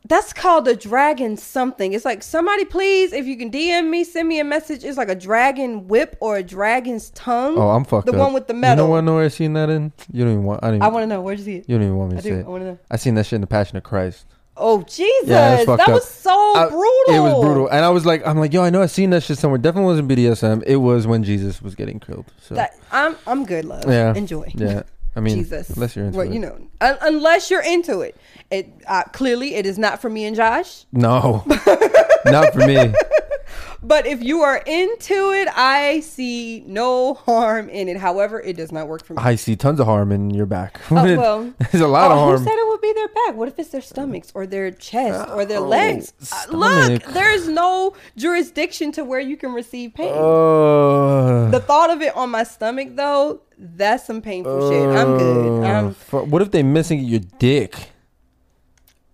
That's 0.07 0.33
called 0.33 0.67
a 0.67 0.75
dragon 0.75 1.37
something. 1.37 1.93
It's 1.93 2.05
like 2.05 2.23
somebody 2.23 2.65
please, 2.65 3.13
if 3.13 3.25
you 3.27 3.37
can 3.37 3.51
DM 3.51 3.89
me, 3.89 4.03
send 4.03 4.27
me 4.27 4.39
a 4.39 4.43
message. 4.43 4.83
It's 4.83 4.97
like 4.97 5.09
a 5.09 5.15
dragon 5.15 5.87
whip 5.87 6.17
or 6.19 6.37
a 6.37 6.43
dragon's 6.43 7.11
tongue. 7.11 7.55
Oh, 7.57 7.69
I'm 7.69 7.85
fucked 7.85 8.07
The 8.07 8.13
up. 8.13 8.17
one 8.19 8.33
with 8.33 8.47
the 8.47 8.53
metal. 8.55 8.85
You 8.85 8.87
know 8.87 8.91
what? 8.91 8.97
I 8.97 9.01
know 9.01 9.15
where 9.15 9.25
I 9.25 9.29
seen 9.29 9.53
that 9.53 9.69
in. 9.69 9.93
You 10.11 10.23
don't 10.23 10.33
even 10.33 10.43
want. 10.43 10.63
I 10.63 10.67
don't. 10.67 10.75
Even, 10.77 10.81
I 10.83 10.87
want 10.89 11.03
to 11.03 11.07
know 11.07 11.35
see 11.37 11.57
it? 11.57 11.69
you 11.69 11.75
don't 11.77 11.83
even 11.85 11.97
want 11.97 12.11
me 12.13 12.17
I 12.17 12.21
to 12.21 12.29
do. 12.29 12.35
say 12.35 12.45
I 12.45 12.49
want 12.49 12.61
to 12.63 12.67
know. 12.71 12.79
I 12.89 12.97
seen 12.97 13.13
that 13.15 13.25
shit 13.25 13.33
in 13.37 13.41
the 13.41 13.47
Passion 13.47 13.77
of 13.77 13.83
Christ. 13.83 14.25
Oh 14.57 14.81
Jesus, 14.83 15.29
Yeah, 15.29 15.63
that 15.63 15.79
up. 15.79 15.87
was 15.89 16.07
so 16.09 16.29
I- 16.55 16.67
brutal. 16.67 16.83
It 17.15 17.19
was 17.19 17.45
brutal, 17.45 17.67
and 17.69 17.85
I 17.85 17.89
was 17.89 18.05
like, 18.05 18.25
I'm 18.27 18.37
like, 18.37 18.51
yo, 18.53 18.63
I 18.63 18.69
know 18.69 18.81
I 18.81 18.87
seen 18.87 19.11
that 19.11 19.23
shit 19.23 19.37
somewhere. 19.37 19.57
Definitely 19.57 19.85
wasn't 19.85 20.09
BDSM. 20.09 20.63
It 20.67 20.75
was 20.77 21.07
when 21.07 21.23
Jesus 21.23 21.61
was 21.61 21.73
getting 21.73 21.99
killed. 21.99 22.25
So 22.41 22.55
That 22.55 22.75
I'm 22.91 23.15
I'm 23.25 23.45
good, 23.45 23.65
love. 23.65 23.85
Yeah. 23.87 24.13
enjoy. 24.13 24.51
yeah, 24.55 24.83
I 25.15 25.19
mean, 25.19 25.35
Jesus, 25.35 25.69
unless 25.71 25.95
you're 25.95 26.05
into 26.05 26.17
well, 26.17 26.27
it. 26.27 26.33
you 26.33 26.39
know, 26.39 26.57
un- 26.79 26.97
unless 27.01 27.51
you're 27.51 27.63
into 27.63 27.99
it. 28.01 28.15
It 28.49 28.71
uh, 28.87 29.03
clearly 29.11 29.55
it 29.55 29.65
is 29.65 29.77
not 29.77 30.01
for 30.01 30.09
me 30.09 30.25
and 30.25 30.35
Josh. 30.35 30.85
No, 30.91 31.43
not 32.25 32.53
for 32.53 32.65
me. 32.65 32.93
But 33.83 34.05
if 34.05 34.21
you 34.23 34.41
are 34.41 34.57
into 34.57 35.31
it, 35.33 35.47
I 35.55 36.01
see 36.01 36.63
no 36.67 37.15
harm 37.15 37.67
in 37.69 37.89
it. 37.89 37.97
However, 37.97 38.39
it 38.39 38.55
does 38.55 38.71
not 38.71 38.87
work 38.87 39.03
for 39.03 39.15
me. 39.15 39.23
I 39.23 39.35
see 39.35 39.55
tons 39.55 39.79
of 39.79 39.87
harm 39.87 40.11
in 40.11 40.29
your 40.29 40.45
back. 40.45 40.79
Oh, 40.91 40.95
well. 41.17 41.53
There's 41.71 41.81
a 41.83 41.87
lot 41.87 42.11
oh, 42.11 42.33
of 42.33 42.39
who 42.39 42.45
said 42.45 42.53
it 42.53 42.67
would 42.67 42.81
be 42.81 42.93
their 42.93 43.07
back? 43.07 43.35
What 43.35 43.47
if 43.47 43.57
it's 43.57 43.69
their 43.69 43.81
stomachs 43.81 44.31
or 44.35 44.45
their 44.45 44.69
chest 44.69 45.29
or 45.31 45.45
their 45.45 45.59
Oh, 45.59 45.67
legs? 45.67 46.13
Uh, 46.31 46.55
look, 46.55 47.03
there's 47.05 47.47
no 47.47 47.95
jurisdiction 48.15 48.91
to 48.93 49.03
where 49.03 49.19
you 49.19 49.35
can 49.35 49.51
receive 49.51 49.95
pain. 49.95 50.13
Uh, 50.13 51.49
the 51.49 51.59
thought 51.59 51.89
of 51.89 52.01
it 52.01 52.15
on 52.15 52.29
my 52.29 52.43
stomach, 52.43 52.89
though, 52.95 53.41
that's 53.57 54.05
some 54.05 54.21
painful 54.21 54.69
shit. 54.69 54.89
I'm 54.89 55.17
good. 55.17 55.63
uh, 55.63 55.67
I'm, 55.67 55.93
fu- 55.95 56.25
what 56.25 56.43
if 56.43 56.51
they're 56.51 56.63
missing 56.63 56.99
your 56.99 57.21
dick? 57.39 57.89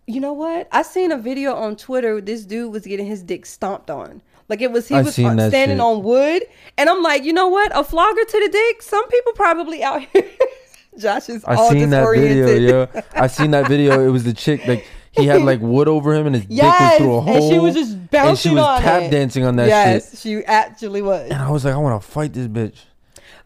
you 0.10 0.22
know 0.22 0.32
what? 0.32 0.70
I 0.72 0.84
seen 0.84 1.12
a 1.12 1.18
video 1.18 1.54
on 1.54 1.76
Twitter. 1.76 2.22
This 2.22 2.46
dude 2.46 2.72
was 2.72 2.86
getting 2.86 3.06
his 3.06 3.22
dick 3.22 3.46
stomped 3.46 3.90
on. 3.90 4.22
Like 4.50 4.62
it 4.62 4.72
was, 4.72 4.88
he 4.88 4.96
I 4.96 5.02
was 5.02 5.14
standing 5.14 5.52
shit. 5.52 5.80
on 5.80 6.04
wood, 6.04 6.44
and 6.78 6.90
I'm 6.90 7.04
like, 7.04 7.24
you 7.24 7.34
know 7.34 7.48
what? 7.50 7.78
A 7.78 7.84
flogger 7.84 8.24
to 8.24 8.40
the 8.40 8.50
dick. 8.50 8.82
Some 8.82 9.06
people 9.10 9.34
probably 9.34 9.84
out 9.84 10.04
here. 10.14 10.26
Josh 10.98 11.30
is 11.30 11.44
I 11.46 11.56
all 11.56 11.70
seen 11.70 11.90
that 11.92 12.10
video, 12.12 12.48
yo. 12.56 13.02
I 13.14 13.28
seen 13.28 13.52
that 13.52 13.68
video. 13.68 14.06
It 14.08 14.10
was 14.10 14.24
the 14.24 14.34
chick 14.34 14.66
like 14.66 14.88
he 15.12 15.26
had 15.26 15.42
like 15.42 15.60
wood 15.62 15.88
over 15.88 16.14
him 16.14 16.28
and 16.28 16.36
his 16.36 16.46
dick 16.46 16.64
was 16.64 16.98
through 16.98 17.16
a 17.16 17.22
hole. 17.22 17.36
and 17.36 17.54
she 17.54 17.60
was 17.60 17.74
just 17.76 18.12
bouncing 18.12 18.30
and 18.30 18.40
she 18.40 18.50
was 18.50 18.82
tap 18.82 19.04
it. 19.04 19.12
dancing 19.12 19.44
on 19.44 19.56
that 19.58 19.68
yes, 19.68 20.12
shit. 20.12 20.20
she 20.20 20.46
actually 20.46 21.02
was. 21.02 21.30
And 21.30 21.42
I 21.42 21.52
was 21.52 21.66
like, 21.66 21.74
I 21.74 21.78
want 21.78 22.02
to 22.02 22.08
fight 22.08 22.34
this 22.34 22.48
bitch. 22.48 22.78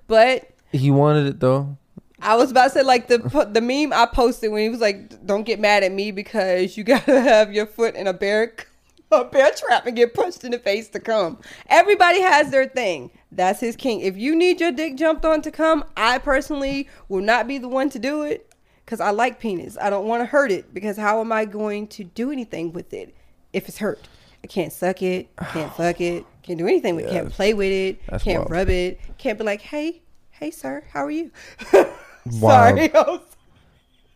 But 0.08 0.50
He 0.72 0.92
wanted 0.92 1.28
it 1.28 1.40
though. 1.40 1.78
I 2.22 2.36
was 2.36 2.52
about 2.52 2.66
to 2.66 2.70
say 2.70 2.84
like 2.84 3.08
the 3.08 3.18
the 3.52 3.62
meme 3.62 3.92
I 3.94 4.06
posted 4.06 4.52
when 4.52 4.62
he 4.62 4.70
was 4.70 4.80
like, 4.80 5.26
"Don't 5.26 5.44
get 5.44 5.60
mad 5.60 5.84
at 5.84 5.92
me 5.92 6.12
because 6.12 6.78
you 6.78 6.84
gotta 6.84 7.20
have 7.22 7.52
your 7.52 7.66
foot 7.66 7.96
in 7.96 8.06
a 8.08 8.14
bear 8.14 8.54
a 9.12 9.26
bear 9.26 9.52
trap 9.52 9.86
and 9.86 9.96
get 9.96 10.14
punched 10.14 10.44
in 10.44 10.52
the 10.52 10.60
face 10.60 10.88
to 10.90 11.00
come." 11.00 11.40
Everybody 11.68 12.22
has 12.22 12.52
their 12.52 12.68
thing. 12.68 13.12
That's 13.32 13.60
his 13.60 13.76
king. 13.76 14.02
If 14.02 14.18
you 14.18 14.36
need 14.36 14.60
your 14.60 14.72
dick 14.72 14.96
jumped 14.96 15.26
on 15.26 15.42
to 15.44 15.52
come, 15.52 15.84
I 15.96 16.18
personally 16.18 16.90
will 17.10 17.22
not 17.22 17.48
be 17.48 17.58
the 17.58 17.68
one 17.70 17.90
to 17.92 18.00
do 18.00 18.24
it 18.24 18.52
because 18.86 19.00
I 19.00 19.12
like 19.12 19.40
penis. 19.40 19.78
I 19.80 19.90
don't 19.90 20.06
want 20.08 20.22
to 20.22 20.26
hurt 20.26 20.52
it 20.52 20.74
because 20.74 20.98
how 20.98 21.22
am 21.22 21.32
I 21.32 21.46
going 21.46 21.88
to 21.90 22.04
do 22.04 22.32
anything 22.32 22.74
with 22.74 22.94
it 22.94 23.16
if 23.54 23.68
it's 23.70 23.78
hurt? 23.78 24.08
I 24.44 24.48
can't 24.48 24.74
suck 24.74 25.02
it, 25.02 25.28
can't 25.54 25.72
fuck 25.78 26.02
it, 26.02 26.26
can't 26.44 26.58
do 26.58 26.68
anything 26.68 26.96
with 26.96 27.06
it, 27.06 27.12
can't 27.12 27.30
play 27.30 27.54
with 27.54 27.72
it, 27.72 28.02
can't 28.22 28.40
wild. 28.40 28.52
rub 28.52 28.70
it, 28.70 29.00
can't 29.18 29.38
be 29.38 29.44
like, 29.46 29.62
hey, 29.62 30.02
hey, 30.32 30.52
sir, 30.52 30.84
how 30.92 31.06
are 31.06 31.12
you? 31.12 31.32
Sorry, 32.30 32.90
was- 32.94 33.20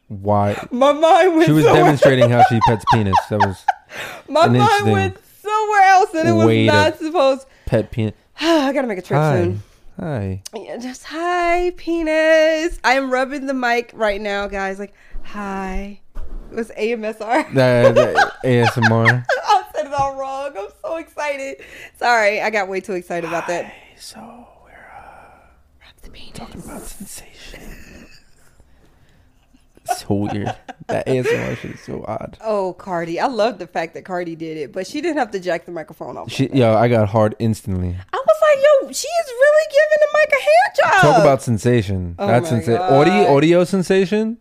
Why? 0.08 0.68
my 0.72 0.91
mind 0.93 1.36
went 1.36 1.46
She 1.46 1.52
was 1.52 1.64
somewhere. 1.66 1.84
demonstrating 1.84 2.30
how 2.30 2.43
she 2.50 2.60
pets 2.68 2.86
penis. 2.93 3.16
That 3.30 3.39
was 3.39 3.64
My 4.30 4.48
mind 4.48 4.91
went 4.91 5.18
somewhere 5.41 5.82
else, 5.84 6.14
and 6.14 6.28
it 6.30 6.34
was 6.34 6.68
not 6.68 6.98
supposed. 6.98 7.48
pet 7.66 7.91
penis. 7.91 8.14
I 8.39 8.74
gotta 8.74 8.88
make 8.88 8.98
a 8.98 9.02
trip 9.02 9.20
Hi. 9.20 9.43
soon. 9.43 9.64
Hi. 10.00 10.41
Yeah, 10.54 10.76
just 10.78 11.04
hi, 11.06 11.72
penis. 11.78 12.80
I 12.84 12.96
am 12.96 13.10
rubbing 13.12 13.46
the 13.46 13.54
mic 13.54 13.91
right 13.93 14.20
now, 14.20 14.48
guys. 14.48 14.78
Like, 14.78 14.93
hi. 15.24 16.02
It 16.52 16.56
was 16.56 16.70
AMSR. 16.72 17.48
The, 17.54 17.91
the 17.93 18.32
ASMR. 18.48 19.26
I 19.30 19.64
said 19.74 19.88
it 19.88 19.93
all 19.93 20.16
wrong. 20.16 20.52
I'm 20.58 20.68
so 20.82 20.98
excited. 20.98 21.64
Sorry, 21.98 22.41
I 22.41 22.50
got 22.50 22.68
way 22.68 22.82
too 22.82 22.93
excited 22.93 23.28
about 23.28 23.48
that. 23.48 23.74
So 23.98 24.20
we're 24.64 24.72
uh, 24.72 26.10
penis. 26.12 26.32
talking 26.34 26.62
about 26.62 26.82
sensation. 26.84 27.34
So 30.08 30.14
weird. 30.16 30.56
That 30.88 31.08
ASMR 31.08 31.58
shit 31.58 31.72
is 31.72 31.80
so 31.82 32.06
odd. 32.08 32.38
Oh, 32.41 32.74
Cardi. 32.74 33.20
I 33.20 33.28
love 33.28 33.58
the 33.60 33.68
fact 33.68 33.93
that 33.95 34.06
Cardi 34.06 34.36
did 34.36 34.58
it, 34.58 34.72
but 34.72 34.86
she 34.86 35.01
didn't 35.01 35.18
have 35.18 35.32
to 35.32 35.39
jack 35.39 35.66
the 35.66 35.72
microphone 35.72 36.16
off. 36.18 36.32
She, 36.32 36.47
yo, 36.53 36.76
I 36.76 36.88
got 36.88 37.10
hard 37.10 37.36
instantly. 37.39 37.89
I 37.89 38.18
was 38.18 38.38
like, 38.41 38.64
yo, 38.64 38.91
she 38.91 39.08
is 39.08 39.28
really 39.28 39.68
giving 39.72 39.99
the 40.01 40.08
mic 40.14 40.30
a 40.30 40.41
hand 40.41 40.76
job. 41.01 41.01
Talk 41.14 41.22
about 41.22 41.41
sensation. 41.41 42.16
Oh 42.20 42.28
That's 42.28 42.49
sensation. 42.49 42.82
Audio, 42.82 43.36
audio 43.36 43.64
sensation. 43.64 44.38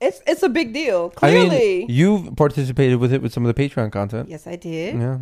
it's 0.00 0.20
it's 0.26 0.42
a 0.42 0.48
big 0.50 0.74
deal. 0.74 1.12
I 1.16 1.30
Clearly. 1.30 1.48
mean, 1.78 1.86
you've 1.88 2.36
participated 2.36 2.98
with 2.98 3.12
it 3.12 3.22
with 3.22 3.32
some 3.32 3.46
of 3.46 3.54
the 3.54 3.68
Patreon 3.68 3.90
content. 3.92 4.28
yes, 4.28 4.46
I 4.46 4.56
did. 4.56 4.96
Yeah. 4.96 5.18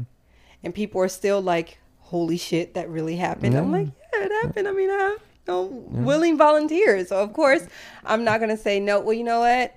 And 0.65 0.75
people 0.75 1.01
are 1.03 1.09
still 1.09 1.41
like, 1.41 1.79
holy 2.01 2.37
shit, 2.37 2.75
that 2.75 2.89
really 2.89 3.17
happened. 3.17 3.55
I'm 3.57 3.71
like, 3.73 3.87
yeah, 4.15 4.25
it 4.25 4.33
happened. 4.45 4.67
I 4.69 4.73
mean, 4.73 4.91
I 4.91 5.17
no 5.49 5.65
willing 5.65 6.37
volunteers. 6.39 7.09
So, 7.09 7.17
of 7.23 7.33
course, 7.33 7.67
I'm 8.05 8.25
not 8.25 8.39
going 8.39 8.51
to 8.51 8.57
say 8.57 8.79
no. 8.81 9.01
Well, 9.01 9.15
you 9.15 9.25
know 9.25 9.41
what? 9.41 9.75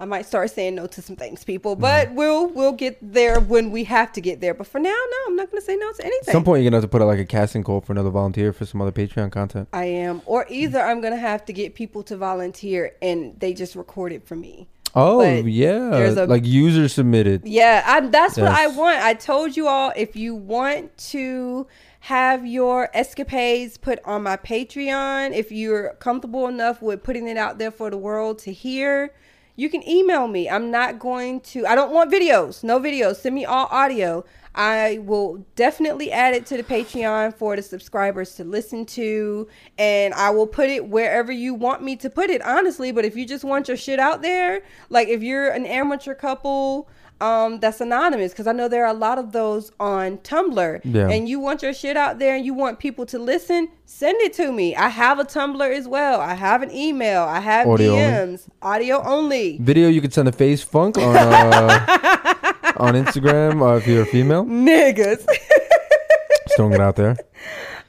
I 0.00 0.06
might 0.06 0.26
start 0.26 0.50
saying 0.50 0.74
no 0.74 0.88
to 0.88 1.00
some 1.00 1.14
things, 1.14 1.44
people, 1.44 1.76
but 1.76 2.08
Mm-hmm. 2.08 2.16
we'll 2.16 2.48
we'll 2.48 2.72
get 2.72 2.98
there 3.00 3.38
when 3.38 3.70
we 3.70 3.84
have 3.84 4.12
to 4.14 4.20
get 4.20 4.40
there. 4.40 4.52
But 4.52 4.66
for 4.66 4.80
now, 4.80 4.90
no, 4.90 5.16
I'm 5.28 5.36
not 5.36 5.50
going 5.52 5.60
to 5.60 5.64
say 5.64 5.76
no 5.76 5.92
to 5.92 6.02
anything. 6.04 6.28
At 6.28 6.32
some 6.32 6.42
point, 6.42 6.62
you're 6.62 6.70
gonna 6.70 6.78
have 6.78 6.84
to 6.84 6.88
put 6.88 7.00
out 7.00 7.06
like 7.06 7.20
a 7.20 7.24
casting 7.24 7.62
call 7.62 7.80
for 7.80 7.92
another 7.92 8.10
volunteer 8.10 8.52
for 8.52 8.66
some 8.66 8.82
other 8.82 8.90
Patreon 8.90 9.30
content. 9.30 9.68
I 9.72 9.84
am, 9.84 10.20
or 10.26 10.46
either 10.48 10.80
I'm 10.80 11.00
going 11.00 11.12
to 11.14 11.18
have 11.20 11.44
to 11.46 11.52
get 11.52 11.76
people 11.76 12.02
to 12.04 12.16
volunteer 12.16 12.92
and 13.00 13.38
they 13.38 13.54
just 13.54 13.76
record 13.76 14.10
it 14.12 14.26
for 14.26 14.34
me. 14.34 14.66
Oh 14.96 15.18
But 15.18 15.44
yeah, 15.50 15.90
there's 15.90 16.16
a- 16.16 16.26
like 16.26 16.44
user 16.44 16.88
submitted. 16.88 17.42
Yeah, 17.46 17.82
I, 17.86 18.00
that's 18.00 18.36
what 18.36 18.48
I 18.48 18.66
want. 18.66 18.98
I 18.98 19.14
told 19.14 19.56
you 19.56 19.68
all 19.68 19.92
if 19.96 20.16
you 20.16 20.34
want 20.34 20.96
to 21.10 21.66
have 22.04 22.46
your 22.46 22.90
escapades 22.92 23.78
put 23.78 23.98
on 24.04 24.22
my 24.22 24.36
Patreon, 24.36 25.34
if 25.34 25.50
you're 25.50 25.94
comfortable 26.00 26.46
enough 26.48 26.82
with 26.82 27.02
putting 27.02 27.26
it 27.26 27.38
out 27.38 27.56
there 27.56 27.70
for 27.70 27.88
the 27.88 27.96
world 27.96 28.38
to 28.40 28.52
hear, 28.52 29.14
you 29.56 29.70
can 29.70 29.82
email 29.88 30.28
me. 30.28 30.50
I'm 30.50 30.70
not 30.70 30.98
going 30.98 31.40
to, 31.40 31.66
I 31.66 31.74
don't 31.74 31.92
want 31.92 32.12
videos, 32.12 32.62
no 32.62 32.78
videos. 32.78 33.16
Send 33.16 33.34
me 33.34 33.46
all 33.46 33.68
audio. 33.70 34.22
I 34.54 34.98
will 35.02 35.46
definitely 35.56 36.12
add 36.12 36.34
it 36.34 36.44
to 36.46 36.58
the 36.58 36.62
Patreon 36.62 37.32
for 37.36 37.56
the 37.56 37.62
subscribers 37.62 38.34
to 38.34 38.44
listen 38.44 38.84
to, 38.84 39.48
and 39.78 40.12
I 40.12 40.28
will 40.28 40.46
put 40.46 40.68
it 40.68 40.86
wherever 40.86 41.32
you 41.32 41.54
want 41.54 41.82
me 41.82 41.96
to 41.96 42.10
put 42.10 42.28
it, 42.28 42.42
honestly. 42.42 42.92
But 42.92 43.06
if 43.06 43.16
you 43.16 43.24
just 43.24 43.44
want 43.44 43.68
your 43.68 43.78
shit 43.78 43.98
out 43.98 44.20
there, 44.20 44.60
like 44.90 45.08
if 45.08 45.22
you're 45.22 45.48
an 45.48 45.64
amateur 45.64 46.12
couple, 46.12 46.86
um, 47.20 47.60
that's 47.60 47.80
anonymous, 47.80 48.32
because 48.32 48.46
I 48.46 48.52
know 48.52 48.68
there 48.68 48.84
are 48.84 48.90
a 48.94 48.98
lot 48.98 49.18
of 49.18 49.32
those 49.32 49.70
on 49.80 50.18
Tumblr, 50.18 50.80
Yeah. 50.84 51.08
and 51.08 51.28
you 51.28 51.38
want 51.40 51.62
your 51.62 51.72
shit 51.72 51.96
out 51.96 52.18
there 52.18 52.34
and 52.36 52.44
you 52.44 52.52
want 52.54 52.78
people 52.78 53.06
to 53.06 53.18
listen, 53.18 53.68
send 53.86 54.20
it 54.20 54.32
to 54.34 54.52
me. 54.52 54.74
I 54.76 54.88
have 54.88 55.18
a 55.18 55.24
Tumblr 55.24 55.76
as 55.76 55.86
well. 55.88 56.20
I 56.20 56.34
have 56.34 56.62
an 56.62 56.70
email. 56.72 57.22
I 57.22 57.40
have 57.40 57.66
Audio 57.66 57.92
only? 57.92 58.02
DMs, 58.02 58.48
audio 58.62 59.02
only. 59.04 59.58
Video 59.58 59.88
you 59.88 60.00
could 60.00 60.12
send 60.12 60.28
a 60.28 60.32
face 60.32 60.62
funk 60.62 60.98
on 60.98 61.16
uh, 61.16 61.86
on 62.78 62.94
Instagram 62.94 63.62
uh, 63.62 63.76
if 63.76 63.86
you're 63.86 64.02
a 64.02 64.06
female. 64.06 64.44
Niggas. 64.44 65.24
Just 65.26 66.56
throwing 66.56 66.72
it 66.74 66.80
out 66.80 66.96
there. 66.96 67.16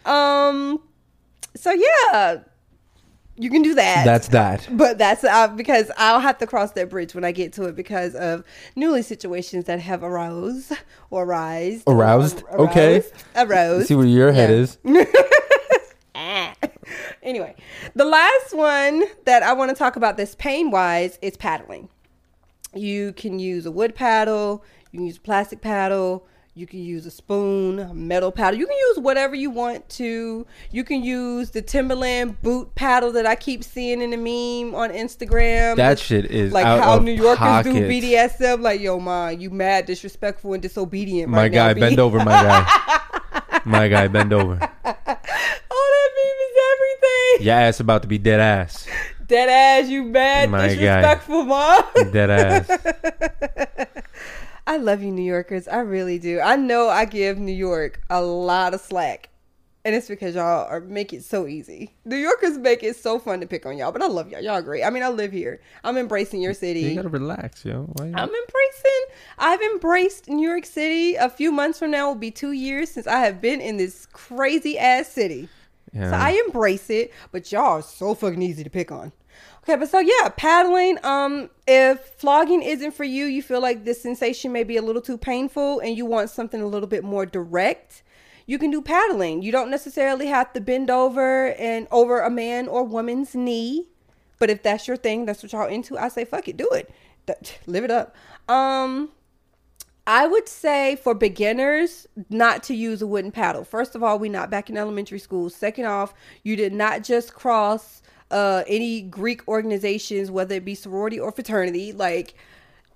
Um. 0.06 0.82
So 1.56 1.72
yeah, 1.72 2.42
you 3.38 3.50
can 3.50 3.62
do 3.62 3.76
that. 3.76 4.06
That's 4.06 4.30
that. 4.30 4.68
But 4.72 4.98
that's 4.98 5.24
uh, 5.24 5.48
because 5.50 5.92
I'll 5.98 6.20
have 6.20 6.38
to 6.40 6.48
cross 6.48 6.72
that 6.72 6.90
bridge 6.90 7.14
when 7.14 7.24
I 7.24 7.32
get 7.32 7.54
to 7.54 7.66
it 7.66 7.76
because 7.76 8.16
of 8.16 8.44
newly 8.76 9.02
situations 9.02 9.66
that 9.66 9.80
have 9.82 10.04
arose 10.04 10.72
or 11.10 11.26
arise. 11.26 11.84
Aroused? 11.88 12.44
Okay. 12.54 13.04
Arose. 13.36 13.88
See 13.88 13.96
where 13.96 14.06
your 14.06 14.32
head 14.32 14.50
Yeah. 14.50 14.56
is. 14.56 14.78
anyway, 17.24 17.56
the 17.96 18.06
last 18.06 18.56
one 18.56 19.04
that 19.26 19.44
I 19.44 19.54
want 19.54 19.70
to 19.70 19.76
talk 19.76 19.96
about 19.96 20.18
this 20.18 20.36
pain 20.36 20.72
wise 20.72 21.18
is 21.22 21.38
paddling. 21.38 21.90
You 22.74 23.14
can 23.14 23.40
use 23.40 23.66
a 23.66 23.72
wood 23.72 23.96
paddle, 23.96 24.64
you 24.92 25.00
can 25.00 25.08
use 25.08 25.18
a 25.18 25.22
plastic 25.22 25.62
paddle, 25.62 26.28
you 26.58 26.66
can 26.66 26.80
use 26.80 27.06
a 27.06 27.12
spoon, 27.12 28.08
metal 28.08 28.32
paddle. 28.32 28.58
You 28.58 28.66
can 28.66 28.78
use 28.78 29.00
whatever 29.00 29.36
you 29.36 29.50
want 29.50 29.90
to. 29.90 30.48
You 30.72 30.84
can 30.86 31.04
use 31.04 31.50
the 31.50 31.62
Timberland 31.62 32.42
boot 32.42 32.74
paddle 32.76 33.12
that 33.12 33.26
I 33.26 33.36
keep 33.36 33.62
seeing 33.62 34.02
in 34.02 34.12
the 34.12 34.18
meme 34.18 34.74
on 34.74 34.90
Instagram. 34.92 35.76
That 35.76 36.00
shit 36.00 36.32
is 36.32 36.54
like 36.54 36.66
how 36.66 37.00
New 37.00 37.12
Yorkers 37.12 37.66
do. 37.66 37.74
BDSM. 37.74 38.62
Like, 38.62 38.80
yo, 38.80 39.02
ma, 39.02 39.28
you 39.28 39.50
mad, 39.50 39.86
disrespectful, 39.86 40.54
and 40.54 40.62
disobedient. 40.64 41.30
My 41.30 41.40
right 41.40 41.52
guy, 41.52 41.74
now, 41.74 41.80
bend 41.82 42.00
over, 42.00 42.20
my 42.20 42.26
guy. 42.26 43.02
My 43.68 43.88
guy, 43.88 44.08
bend 44.08 44.32
over. 44.32 44.54
Oh, 44.54 44.60
that 44.86 46.10
meme 46.16 46.40
is 46.46 46.58
everything. 46.72 47.48
Your 47.48 47.56
ass 47.56 47.80
about 47.80 48.04
to 48.04 48.08
be 48.08 48.20
dead 48.20 48.40
ass. 48.40 48.88
Dead 49.26 49.50
ass, 49.50 49.90
you 49.90 50.04
mad, 50.04 50.52
My 50.52 50.68
guy. 50.68 50.76
disrespectful, 50.76 51.46
ma. 51.46 51.82
Dead 52.12 52.30
ass. 52.30 52.70
I 54.68 54.78
love 54.78 55.04
you, 55.04 55.12
New 55.12 55.22
Yorkers. 55.22 55.68
I 55.68 55.80
really 55.80 56.18
do. 56.18 56.40
I 56.40 56.56
know 56.56 56.90
I 56.90 57.06
give 57.06 57.38
New 57.38 57.54
York 57.54 58.02
a 58.10 58.22
lot 58.22 58.74
of 58.74 58.82
slack. 58.82 59.30
And 59.84 59.94
it's 59.94 60.08
because 60.08 60.34
y'all 60.34 60.68
are 60.68 60.80
make 60.80 61.14
it 61.14 61.24
so 61.24 61.46
easy. 61.46 61.94
New 62.06 62.16
Yorkers 62.16 62.58
make 62.58 62.82
it 62.82 62.96
so 62.96 63.20
fun 63.20 63.40
to 63.42 63.46
pick 63.46 63.68
on 63.68 63.78
y'all, 63.78 63.92
but 63.92 64.02
I 64.02 64.08
love 64.08 64.32
y'all. 64.32 64.42
Y'all 64.42 64.64
great. 64.64 64.84
I 64.84 64.90
mean, 64.90 65.04
I 65.04 65.10
live 65.10 65.32
here. 65.32 65.62
I'm 65.84 65.96
embracing 65.96 66.42
your 66.42 66.56
city. 66.56 66.80
You 66.80 66.96
gotta 66.96 67.10
relax, 67.10 67.64
yo. 67.64 67.84
Why 67.94 68.06
I'm 68.06 68.16
embracing. 68.16 69.06
I've 69.38 69.62
embraced 69.62 70.28
New 70.28 70.50
York 70.50 70.66
City. 70.66 71.14
A 71.14 71.30
few 71.30 71.52
months 71.52 71.78
from 71.78 71.92
now 71.92 72.08
will 72.08 72.16
be 72.16 72.32
two 72.32 72.54
years 72.54 72.90
since 72.90 73.06
I 73.06 73.20
have 73.20 73.40
been 73.40 73.62
in 73.62 73.78
this 73.78 74.08
crazy 74.08 74.80
ass 74.80 75.08
city. 75.08 75.50
Yeah. 75.94 76.10
So 76.10 76.18
I 76.18 76.42
embrace 76.48 76.90
it, 76.90 77.14
but 77.32 77.52
y'all 77.52 77.78
are 77.78 77.82
so 77.84 78.16
fucking 78.16 78.42
easy 78.42 78.64
to 78.64 78.72
pick 78.72 78.92
on. 78.92 79.12
Okay, 79.68 79.78
but 79.78 79.90
so 79.90 80.00
yeah, 80.00 80.30
paddling. 80.38 81.04
Um, 81.04 81.50
if 81.68 82.00
flogging 82.18 82.62
isn't 82.62 82.92
for 82.92 83.04
you, 83.04 83.26
you 83.26 83.42
feel 83.42 83.62
like 83.62 83.84
this 83.84 84.02
sensation 84.02 84.52
may 84.52 84.64
be 84.64 84.78
a 84.78 84.82
little 84.82 85.02
too 85.02 85.18
painful, 85.18 85.80
and 85.80 85.98
you 85.98 86.06
want 86.06 86.30
something 86.30 86.62
a 86.62 86.68
little 86.68 86.88
bit 86.88 87.04
more 87.04 87.26
direct. 87.26 88.04
you 88.48 88.60
can 88.60 88.70
do 88.70 88.82
paddling. 88.82 89.42
You 89.42 89.52
don't 89.52 89.72
necessarily 89.72 90.28
have 90.28 90.54
to 90.54 90.62
bend 90.62 90.90
over 90.92 91.54
and 91.54 91.88
over 91.92 92.22
a 92.22 92.30
man 92.30 92.68
or 92.68 92.84
woman's 92.84 93.34
knee. 93.36 93.88
But 94.38 94.50
if 94.50 94.62
that's 94.62 94.88
your 94.88 94.98
thing, 94.98 95.26
that's 95.26 95.42
what 95.42 95.52
y'all 95.54 95.68
into, 95.68 95.98
I 95.98 96.10
say 96.10 96.26
fuck 96.26 96.48
it, 96.48 96.58
do 96.58 96.70
it. 96.72 96.92
Live 97.66 97.84
it 97.84 97.92
up. 97.92 98.16
Um 98.48 99.10
I 100.08 100.28
would 100.28 100.48
say 100.48 100.98
for 100.98 101.16
beginners 101.16 102.06
not 102.30 102.62
to 102.64 102.76
use 102.76 103.02
a 103.02 103.08
wooden 103.08 103.32
paddle. 103.32 103.64
First 103.64 103.96
of 103.96 104.04
all, 104.04 104.20
we're 104.20 104.32
not 104.32 104.52
back 104.52 104.70
in 104.70 104.78
elementary 104.78 105.18
school. 105.18 105.50
Second 105.50 105.86
off, 105.86 106.14
you 106.44 106.56
did 106.56 106.74
not 106.74 107.04
just 107.04 107.34
cross 107.34 108.04
uh, 108.32 108.64
any 108.68 109.02
Greek 109.02 109.48
organizations, 109.48 110.32
whether 110.32 110.56
it 110.56 110.66
be 110.66 110.76
sorority 110.76 111.20
or 111.20 111.32
fraternity. 111.32 111.92
Like, 111.92 112.36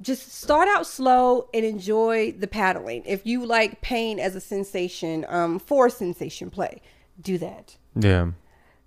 just 0.02 0.32
start 0.32 0.68
out 0.70 0.88
slow 0.88 1.50
and 1.54 1.66
enjoy 1.66 2.32
the 2.32 2.48
paddling. 2.48 3.04
If 3.06 3.26
you 3.26 3.46
like 3.46 3.82
pain 3.82 4.20
as 4.20 4.36
a 4.36 4.40
sensation, 4.40 5.26
um, 5.28 5.60
for 5.60 5.90
sensation 5.90 6.50
play, 6.50 6.82
do 7.22 7.38
that. 7.38 7.78
Yeah. 7.96 8.32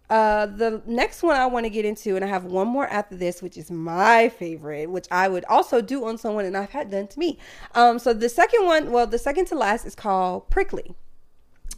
Uh, 0.09 0.45
the 0.45 0.83
next 0.85 1.23
one 1.23 1.37
I 1.37 1.47
want 1.47 1.65
to 1.65 1.71
get 1.71 1.87
into, 1.87 2.17
and 2.17 2.25
I 2.25 2.29
have 2.29 2.45
one 2.45 2.69
more 2.69 2.87
after 2.87 3.17
this, 3.17 3.41
which 3.41 3.57
is 3.57 3.71
my 3.71 4.29
favorite, 4.29 4.91
which 4.91 5.07
I 5.11 5.27
would 5.29 5.45
also 5.47 5.81
do 5.81 6.05
on 6.05 6.19
someone, 6.19 6.45
and 6.45 6.55
I've 6.55 6.71
had 6.71 6.91
done 6.91 7.07
to 7.09 7.19
me. 7.19 7.39
Um, 7.75 7.99
so 7.99 8.13
the 8.13 8.29
second 8.29 8.67
one, 8.67 8.91
well, 8.93 9.07
the 9.07 9.19
second 9.19 9.47
to 9.47 9.55
last 9.55 9.87
is 9.87 9.95
called 9.95 10.51
Prickly. 10.51 10.95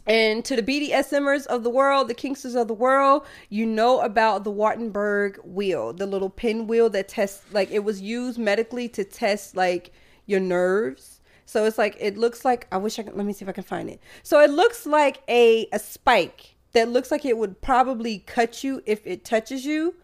And 0.07 0.45
to 0.45 0.55
the 0.55 0.61
BDSMers 0.61 1.47
of 1.47 1.63
the 1.63 1.69
world, 1.69 2.07
the 2.07 2.15
Kinksters 2.15 2.59
of 2.59 2.67
the 2.67 2.73
world, 2.73 3.25
you 3.49 3.65
know 3.65 4.01
about 4.01 4.43
the 4.43 4.51
Wartenberg 4.51 5.43
wheel, 5.43 5.93
the 5.93 6.05
little 6.05 6.29
pinwheel 6.29 6.89
that 6.91 7.07
tests, 7.07 7.43
like, 7.51 7.71
it 7.71 7.83
was 7.83 8.01
used 8.01 8.37
medically 8.37 8.87
to 8.89 9.03
test, 9.03 9.55
like, 9.55 9.91
your 10.27 10.39
nerves. 10.39 11.21
So 11.47 11.65
it's 11.65 11.77
like, 11.77 11.97
it 11.99 12.17
looks 12.17 12.45
like, 12.45 12.67
I 12.71 12.77
wish 12.77 12.99
I 12.99 13.03
could, 13.03 13.15
let 13.15 13.25
me 13.25 13.33
see 13.33 13.45
if 13.45 13.49
I 13.49 13.51
can 13.51 13.63
find 13.63 13.89
it. 13.89 13.99
So 14.21 14.39
it 14.39 14.51
looks 14.51 14.85
like 14.85 15.21
a, 15.27 15.67
a 15.71 15.79
spike 15.79 16.55
that 16.73 16.89
looks 16.89 17.09
like 17.09 17.25
it 17.25 17.37
would 17.37 17.61
probably 17.61 18.19
cut 18.19 18.63
you 18.63 18.83
if 18.85 19.05
it 19.07 19.25
touches 19.25 19.65
you, 19.65 19.95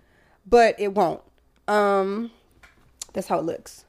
but 0.47 0.75
it 0.79 0.93
won't. 0.93 1.21
Um, 1.67 2.31
that's 3.13 3.27
how 3.27 3.39
it 3.39 3.45
looks. 3.45 3.85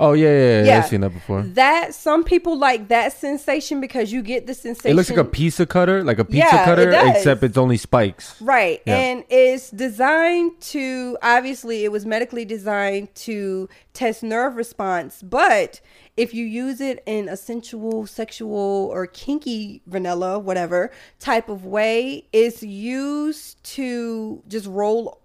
Oh 0.00 0.12
yeah, 0.12 0.28
yeah, 0.28 0.32
yeah. 0.32 0.64
Yeah. 0.64 0.78
I've 0.78 0.86
seen 0.86 1.00
that 1.00 1.10
before. 1.10 1.42
That 1.42 1.92
some 1.94 2.22
people 2.22 2.56
like 2.56 2.88
that 2.88 3.12
sensation 3.12 3.80
because 3.80 4.12
you 4.12 4.22
get 4.22 4.46
the 4.46 4.54
sensation. 4.54 4.90
It 4.92 4.94
looks 4.94 5.10
like 5.10 5.18
a 5.18 5.24
pizza 5.24 5.66
cutter, 5.66 6.04
like 6.04 6.18
a 6.18 6.24
pizza 6.24 6.38
Yeah, 6.38 6.62
it 6.62 6.64
cutter, 6.64 6.90
does. 6.90 7.16
except 7.16 7.42
it's 7.42 7.58
only 7.58 7.76
spikes. 7.76 8.40
Right. 8.40 8.80
Yeah. 8.86 8.96
And 8.96 9.24
it's 9.28 9.70
designed 9.70 10.60
to, 10.60 11.18
obviously, 11.22 11.84
it 11.84 11.90
was 11.90 12.06
medically 12.06 12.44
designed 12.44 13.12
to 13.16 13.68
test 13.92 14.22
nerve 14.22 14.54
response. 14.56 15.20
But 15.22 15.80
if 16.16 16.32
you 16.32 16.44
use 16.44 16.80
it 16.80 17.02
in 17.06 17.28
a 17.28 17.36
sensual, 17.36 18.06
sexual, 18.06 18.90
or 18.92 19.06
kinky, 19.06 19.82
vanilla, 19.86 20.38
whatever 20.38 20.92
type 21.18 21.48
of 21.48 21.64
way, 21.64 22.24
it's 22.32 22.62
used 22.62 23.62
to 23.64 24.42
just 24.46 24.66
roll 24.66 25.17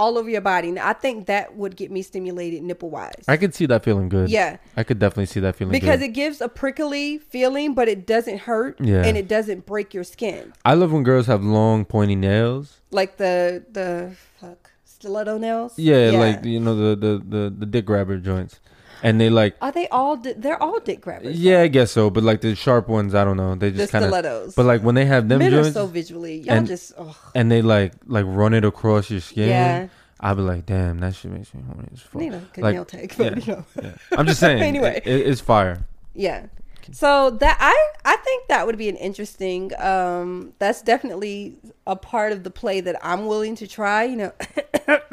all 0.00 0.16
over 0.16 0.30
your 0.30 0.40
body. 0.40 0.70
Now, 0.72 0.88
I 0.88 0.94
think 0.94 1.26
that 1.26 1.54
would 1.56 1.76
get 1.76 1.90
me 1.90 2.00
stimulated 2.00 2.62
nipple 2.62 2.88
wise. 2.88 3.22
I 3.28 3.36
could 3.36 3.54
see 3.54 3.66
that 3.66 3.84
feeling 3.84 4.08
good. 4.08 4.30
Yeah. 4.30 4.56
I 4.76 4.82
could 4.82 4.98
definitely 4.98 5.26
see 5.26 5.40
that 5.40 5.56
feeling 5.56 5.72
Because 5.72 6.00
good. 6.00 6.06
it 6.06 6.12
gives 6.14 6.40
a 6.40 6.48
prickly 6.48 7.18
feeling, 7.18 7.74
but 7.74 7.86
it 7.86 8.06
doesn't 8.06 8.38
hurt 8.38 8.80
Yeah. 8.80 9.04
and 9.04 9.16
it 9.18 9.28
doesn't 9.28 9.66
break 9.66 9.92
your 9.92 10.04
skin. 10.04 10.54
I 10.64 10.72
love 10.74 10.90
when 10.90 11.02
girls 11.02 11.26
have 11.26 11.44
long 11.44 11.84
pointy 11.84 12.16
nails. 12.16 12.80
Like 12.90 13.18
the, 13.18 13.62
the, 13.70 14.16
fuck, 14.40 14.70
stiletto 14.84 15.36
nails? 15.38 15.78
Yeah, 15.78 16.10
like 16.12 16.44
you 16.44 16.60
know 16.60 16.74
the, 16.74 16.96
the 16.96 17.12
the 17.18 17.54
the 17.60 17.66
dick 17.66 17.84
grabber 17.86 18.18
joints, 18.18 18.60
and 19.02 19.20
they 19.20 19.30
like. 19.30 19.56
Are 19.60 19.72
they 19.72 19.88
all? 19.88 20.16
Di- 20.16 20.34
they're 20.34 20.60
all 20.62 20.80
dick 20.80 21.00
grabbers. 21.00 21.38
Yeah, 21.38 21.60
I 21.62 21.68
guess 21.68 21.90
so. 21.92 22.10
But 22.10 22.22
like 22.24 22.40
the 22.40 22.54
sharp 22.54 22.88
ones, 22.88 23.14
I 23.14 23.24
don't 23.24 23.36
know. 23.36 23.54
They 23.54 23.70
the 23.70 23.78
just 23.78 23.92
kind 23.92 24.04
of. 24.04 24.10
stilettos. 24.10 24.54
But 24.54 24.66
like 24.66 24.82
when 24.82 24.94
they 24.94 25.04
have 25.06 25.28
them 25.28 25.38
Men 25.40 25.50
joints, 25.50 25.68
are 25.70 25.72
so 25.72 25.86
visually. 25.86 26.38
Y'all 26.40 26.54
and- 26.56 26.66
just. 26.66 26.92
Oh, 26.98 27.16
and 27.34 27.50
they 27.50 27.62
like 27.62 27.92
like 28.06 28.24
run 28.28 28.54
it 28.54 28.64
across 28.64 29.10
your 29.10 29.20
skin. 29.20 29.48
Yeah. 29.48 29.88
I'll 30.22 30.34
be 30.34 30.42
like, 30.42 30.66
damn, 30.66 30.98
that 31.00 31.14
shit 31.14 31.30
makes 31.30 31.54
me 31.54 31.62
horny 31.66 31.88
as 31.94 32.00
fuck. 32.02 32.14
need 32.20 32.34
a 32.34 32.40
good 32.52 32.62
Like, 32.62 32.74
nail 32.74 32.84
tech, 32.84 33.16
but 33.16 33.38
yeah. 33.38 33.44
you 33.44 33.52
know. 33.54 33.64
Yeah. 33.82 33.92
I'm 34.12 34.26
just 34.26 34.38
saying. 34.38 34.62
Anyway. 34.62 35.00
it, 35.02 35.26
it's 35.28 35.40
fire. 35.40 35.86
Yeah. 36.14 36.46
So 36.92 37.30
that 37.30 37.56
I 37.60 37.90
I 38.04 38.16
think 38.16 38.48
that 38.48 38.66
would 38.66 38.76
be 38.76 38.88
an 38.88 38.96
interesting. 38.96 39.70
Um, 39.80 40.52
that's 40.58 40.82
definitely 40.82 41.56
a 41.86 41.94
part 41.94 42.32
of 42.32 42.42
the 42.42 42.50
play 42.50 42.80
that 42.80 42.96
I'm 43.02 43.26
willing 43.26 43.54
to 43.56 43.66
try. 43.66 44.04
You 44.04 44.16
know, 44.16 44.32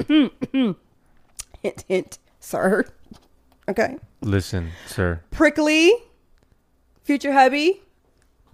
hint 1.61 1.83
hint, 1.87 2.17
sir. 2.39 2.85
Okay. 3.69 3.97
Listen, 4.21 4.71
sir. 4.85 5.21
prickly 5.31 5.93
future 7.03 7.33
hubby 7.33 7.81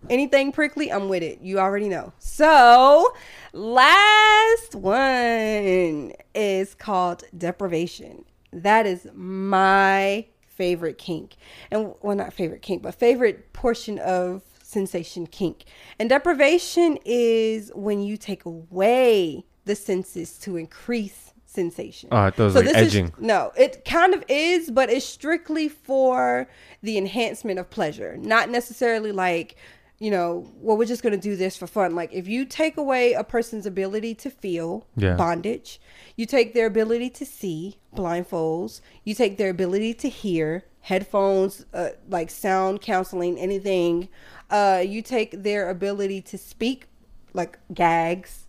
anything 0.09 0.51
prickly 0.51 0.91
i'm 0.91 1.09
with 1.09 1.23
it. 1.23 1.39
You 1.41 1.59
already 1.59 1.89
know. 1.89 2.13
So 2.19 3.13
last 3.53 4.75
one 4.75 6.11
is 6.35 6.75
called 6.75 7.23
deprivation. 7.37 8.25
That 8.51 8.85
is 8.85 9.07
my 9.13 10.25
favorite 10.47 10.97
kink. 10.97 11.35
And 11.71 11.93
well 12.01 12.15
not 12.15 12.33
favorite 12.33 12.61
kink 12.61 12.83
but 12.83 12.95
favorite 12.95 13.53
portion 13.53 13.99
of 13.99 14.43
sensation 14.61 15.27
kink. 15.27 15.65
And 15.99 16.09
deprivation 16.09 16.97
is 17.05 17.71
when 17.75 18.01
you 18.01 18.17
take 18.17 18.45
away 18.45 19.45
the 19.65 19.75
senses 19.75 20.37
to 20.39 20.57
increase 20.57 21.32
sensation 21.53 22.09
Oh, 22.11 22.25
it 22.25 22.37
was 22.37 22.55
like 22.55 22.65
this 22.65 22.75
edging. 22.75 23.05
Is, 23.05 23.11
no, 23.19 23.51
it 23.57 23.85
kind 23.85 24.13
of 24.13 24.23
is, 24.27 24.71
but 24.71 24.89
it's 24.89 25.05
strictly 25.05 25.69
for 25.69 26.47
the 26.81 26.97
enhancement 26.97 27.59
of 27.59 27.69
pleasure, 27.69 28.17
not 28.17 28.49
necessarily 28.49 29.11
like, 29.11 29.55
you 29.99 30.11
know, 30.11 30.51
well, 30.55 30.77
we're 30.77 30.85
just 30.85 31.03
going 31.03 31.13
to 31.13 31.21
do 31.21 31.35
this 31.35 31.55
for 31.55 31.67
fun. 31.67 31.95
Like, 31.95 32.11
if 32.13 32.27
you 32.27 32.45
take 32.45 32.77
away 32.77 33.13
a 33.13 33.23
person's 33.23 33.65
ability 33.65 34.15
to 34.15 34.29
feel 34.29 34.85
Yeah. 34.95 35.15
bondage, 35.15 35.79
you 36.15 36.25
take 36.25 36.53
their 36.53 36.65
ability 36.65 37.09
to 37.11 37.25
see 37.25 37.77
blindfolds, 37.95 38.81
you 39.03 39.13
take 39.15 39.37
their 39.37 39.49
ability 39.49 39.93
to 39.95 40.09
hear 40.09 40.65
headphones, 40.81 41.65
uh, 41.73 41.89
like 42.09 42.29
sound 42.29 42.81
canceling, 42.81 43.39
anything. 43.39 44.09
Uh, 44.49 44.83
you 44.85 45.01
take 45.01 45.43
their 45.43 45.69
ability 45.69 46.21
to 46.21 46.37
speak, 46.37 46.87
like 47.33 47.57
gags 47.73 48.42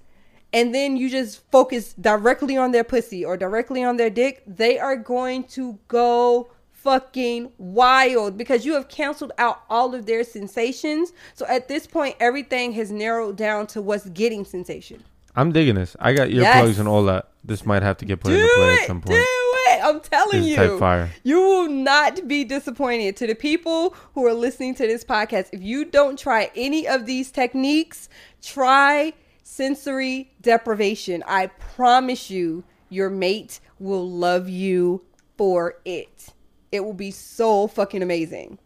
and 0.55 0.75
then 0.75 0.97
you 0.97 1.11
just 1.11 1.43
focus 1.51 1.93
directly 2.01 2.57
on 2.57 2.71
their 2.73 2.85
pussy 2.85 3.25
or 3.25 3.37
directly 3.37 3.85
on 3.85 3.99
their 3.99 4.09
dick, 4.09 4.43
they 4.47 4.79
are 4.79 4.97
going 4.97 5.45
to 5.49 5.79
go 5.89 6.51
fucking 6.73 7.51
wild 7.59 8.37
because 8.39 8.65
you 8.67 8.75
have 8.75 8.89
canceled 8.89 9.33
out 9.39 9.63
all 9.69 9.95
of 9.95 10.07
their 10.07 10.23
sensations. 10.23 11.13
So 11.35 11.45
at 11.47 11.67
this 11.67 11.87
point, 11.87 12.15
everything 12.21 12.73
has 12.73 12.91
narrowed 12.91 13.37
down 13.37 13.67
to 13.69 13.83
what's 13.83 14.09
getting 14.11 14.45
sensation. 14.45 15.03
I'm 15.37 15.51
digging 15.51 15.75
this. 15.75 15.97
I 15.99 16.13
got 16.13 16.29
earplugs 16.29 16.69
Yes. 16.69 16.79
and 16.79 16.87
all 16.87 17.03
that. 17.05 17.29
This 17.43 17.67
might 17.67 17.83
have 17.83 17.97
to 17.99 18.05
get 18.05 18.21
put 18.21 18.29
Do 18.31 18.37
into 18.37 18.49
play 18.55 18.75
it, 18.75 18.81
at 18.83 18.87
some 18.87 19.01
do 19.01 19.07
point. 19.09 19.19
it! 19.21 19.81
I'm 19.83 20.01
telling 20.01 20.41
This 20.43 20.51
you, 20.51 20.57
type 20.57 20.79
fire. 20.79 21.11
you 21.25 21.41
will 21.41 21.69
not 21.69 22.29
be 22.29 22.45
disappointed. 22.45 23.17
To 23.17 23.27
the 23.27 23.35
people 23.35 23.95
who 24.15 24.25
are 24.27 24.33
listening 24.33 24.75
to 24.77 24.87
this 24.87 25.05
podcast, 25.05 25.49
if 25.53 25.63
you 25.63 25.85
don't 25.85 26.19
try 26.19 26.51
any 26.55 26.87
of 26.87 27.05
these 27.07 27.31
techniques, 27.31 28.09
try 28.43 29.13
sensory 29.45 30.33
deprivation. 30.41 31.23
I 31.27 31.47
promise 31.47 32.31
you, 32.31 32.65
your 32.89 33.11
mate 33.11 33.61
will 33.79 34.11
love 34.11 34.49
you 34.49 35.05
for 35.37 35.77
it. 35.85 36.31
It 36.73 36.85
will 36.85 36.95
be 36.95 37.13
so 37.13 37.69
fucking 37.69 38.03
amazing. 38.03 38.59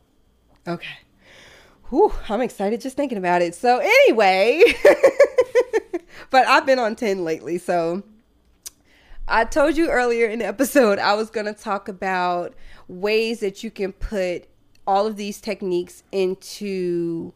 Okay. 0.66 0.98
Whew, 1.90 2.12
I'm 2.28 2.40
excited 2.40 2.80
just 2.80 2.96
thinking 2.96 3.18
about 3.18 3.42
it. 3.42 3.54
So 3.54 3.78
anyway, 3.78 4.62
but 6.30 6.46
I've 6.46 6.64
been 6.64 6.78
on 6.78 6.96
10 6.96 7.24
lately, 7.24 7.58
so 7.58 8.02
I 9.26 9.44
told 9.44 9.76
you 9.76 9.90
earlier 9.90 10.26
in 10.26 10.38
the 10.38 10.46
episode 10.46 10.98
I 10.98 11.14
was 11.14 11.28
going 11.28 11.46
to 11.46 11.54
talk 11.54 11.88
about 11.88 12.54
ways 12.86 13.40
that 13.40 13.62
you 13.62 13.70
can 13.70 13.92
put 13.92 14.44
all 14.86 15.06
of 15.06 15.16
these 15.16 15.40
techniques 15.40 16.02
into 16.12 17.32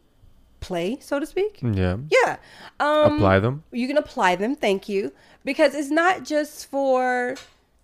play, 0.62 0.98
so 1.00 1.20
to 1.20 1.26
speak. 1.26 1.58
Yeah. 1.62 1.98
Yeah. 2.10 2.36
Um, 2.80 3.16
Apply 3.16 3.38
them. 3.38 3.64
You 3.70 3.86
can 3.86 3.98
apply 3.98 4.36
them, 4.36 4.56
thank 4.56 4.88
you. 4.88 5.12
Because 5.44 5.74
it's 5.74 5.90
not 5.90 6.24
just 6.24 6.70
for 6.70 7.34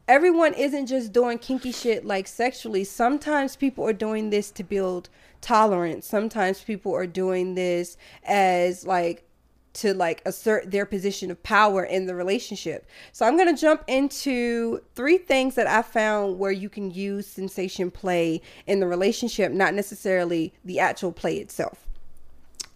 everyone 0.08 0.54
isn't 0.54 0.86
just 0.86 1.12
doing 1.12 1.38
kinky 1.38 1.72
shit 1.72 2.04
like 2.04 2.26
sexually. 2.26 2.84
Sometimes 2.84 3.56
people 3.56 3.84
are 3.84 3.92
doing 3.92 4.30
this 4.30 4.50
to 4.52 4.64
build 4.64 5.10
tolerance. 5.40 6.06
Sometimes 6.06 6.62
people 6.64 6.94
are 6.94 7.06
doing 7.06 7.54
this 7.54 7.96
as 8.24 8.86
like 8.86 9.24
to 9.74 9.94
like 9.94 10.22
assert 10.26 10.70
their 10.70 10.86
position 10.86 11.30
of 11.30 11.40
power 11.42 11.84
in 11.84 12.06
the 12.06 12.14
relationship. 12.14 12.86
So 13.12 13.26
I'm 13.26 13.36
going 13.36 13.54
to 13.54 13.60
jump 13.60 13.84
into 13.86 14.80
three 14.94 15.18
things 15.18 15.54
that 15.54 15.66
I 15.66 15.82
found 15.82 16.38
where 16.38 16.50
you 16.50 16.68
can 16.68 16.90
use 16.90 17.26
sensation 17.26 17.90
play 17.90 18.40
in 18.66 18.80
the 18.80 18.88
relationship, 18.88 19.52
not 19.52 19.74
necessarily 19.74 20.52
the 20.64 20.80
actual 20.80 21.12
play 21.12 21.36
itself. 21.36 21.87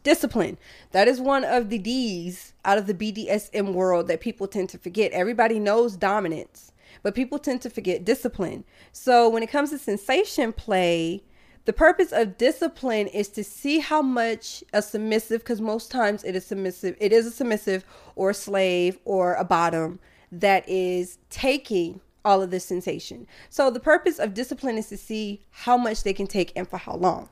Discipline. 0.03 0.59
That 0.91 1.09
is 1.09 1.21
one 1.21 1.45
of 1.45 1.69
the 1.71 1.79
D's 1.79 2.55
out 2.65 2.79
of 2.79 2.87
the 2.87 2.95
BDSM 2.95 3.73
world 3.73 4.09
that 4.09 4.21
people 4.21 4.49
tend 4.49 4.69
to 4.71 4.79
forget. 4.79 5.13
Everybody 5.13 5.59
knows 5.59 5.97
dominance, 5.97 6.73
but 7.03 7.15
people 7.15 7.39
tend 7.39 7.63
to 7.63 7.71
forget 7.71 8.05
discipline. 8.05 8.65
So 8.93 9.29
when 9.29 9.43
it 9.43 9.51
comes 9.51 9.71
to 9.71 9.79
sensation 9.79 10.53
play, 10.53 11.23
The 11.65 11.73
purpose 11.73 12.11
of 12.11 12.39
discipline 12.39 13.07
is 13.07 13.29
to 13.31 13.45
see 13.45 13.79
how 13.79 14.03
much 14.03 14.65
a 14.73 14.83
submissive, 14.83 15.43
because 15.43 15.61
most 15.61 15.93
times 15.93 16.25
it 16.25 16.35
is 16.35 16.45
submissive, 16.45 16.97
it 16.99 17.13
is 17.13 17.25
a 17.25 17.31
submissive 17.31 17.85
or 18.17 18.31
a 18.31 18.35
slave 18.35 18.99
or 19.05 19.35
a 19.35 19.45
bottom 19.45 20.01
that 20.33 20.69
is 20.69 21.19
taking 21.31 22.01
all 22.25 22.43
of 22.43 22.51
this 22.51 22.65
sensation. 22.65 23.29
So 23.49 23.71
the 23.71 23.79
purpose 23.79 24.19
of 24.19 24.35
discipline 24.35 24.77
is 24.77 24.89
to 24.89 24.97
see 24.97 25.43
how 25.51 25.77
much 25.77 26.03
they 26.03 26.13
can 26.13 26.27
take 26.27 26.53
and 26.57 26.67
for 26.69 26.79
how 26.79 26.97
long. 26.97 27.29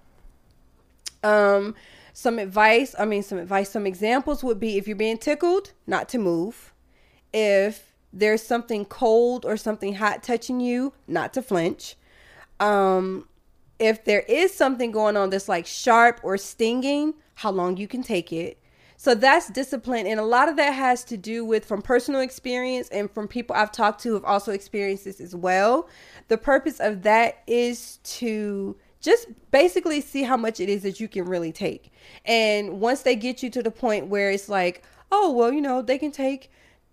Um, 1.24 1.74
some 2.12 2.38
advice, 2.38 2.94
I 2.98 3.04
mean, 3.04 3.22
some 3.22 3.38
advice, 3.38 3.70
some 3.70 3.86
examples 3.86 4.42
would 4.42 4.61
be 4.61 4.76
if 4.76 4.86
you're 4.86 4.96
being 4.96 5.18
tickled, 5.18 5.72
not 5.86 6.08
to 6.11 6.18
move. 6.18 6.72
If 7.32 7.92
there's 8.12 8.42
something 8.42 8.84
cold 8.84 9.44
or 9.44 9.56
something 9.56 9.94
hot 9.94 10.22
touching 10.22 10.61
you, 10.61 10.92
not 11.06 11.32
to 11.34 11.42
flinch. 11.42 11.96
Um, 12.58 13.28
if 13.78 14.04
there 14.04 14.20
is 14.20 14.52
something 14.52 14.90
going 14.90 15.16
on 15.16 15.30
that's 15.30 15.48
like 15.48 15.66
sharp 15.66 16.20
or 16.22 16.36
stinging, 16.36 17.14
how 17.36 17.50
long 17.50 17.76
you 17.76 17.88
can 17.88 18.02
take 18.02 18.32
it. 18.32 18.58
So 18.96 19.14
that's 19.14 19.48
discipline. 19.48 20.06
And 20.06 20.20
a 20.20 20.24
lot 20.24 20.50
of 20.50 20.56
that 20.56 20.72
has 20.72 21.04
to 21.04 21.16
do 21.16 21.42
with 21.42 21.64
from 21.64 21.80
personal 21.80 22.20
experience 22.20 22.90
and 22.90 23.11
from 23.11 23.28
people 23.28 23.56
I've 23.56 23.72
talked 23.72 24.02
to 24.02 24.11
who 24.11 24.14
have 24.14 24.26
also 24.26 24.52
experienced 24.52 25.06
this 25.06 25.22
as 25.22 25.34
well. 25.34 25.88
The 26.28 26.36
purpose 26.36 26.80
of 26.80 27.00
that 27.04 27.38
is 27.46 27.96
to 28.04 28.76
just 29.01 29.28
basically 29.51 30.01
see 30.01 30.22
how 30.22 30.36
much 30.36 30.61
it 30.61 30.68
is 30.68 30.82
that 30.82 31.01
you 31.01 31.09
can 31.09 31.24
really 31.24 31.53
take. 31.53 31.92
And 32.24 32.80
once 32.80 33.03
they 33.03 33.16
get 33.16 33.42
you 33.42 33.51
to 33.51 33.62
the 33.62 33.70
point 33.70 34.09
where 34.09 34.30
it's 34.30 34.48
like, 34.48 34.82
oh, 35.11 35.30
well, 35.32 35.53
you 35.53 35.61
know, 35.61 35.82
they 35.82 35.98
can 35.98 36.12
take 36.12 36.51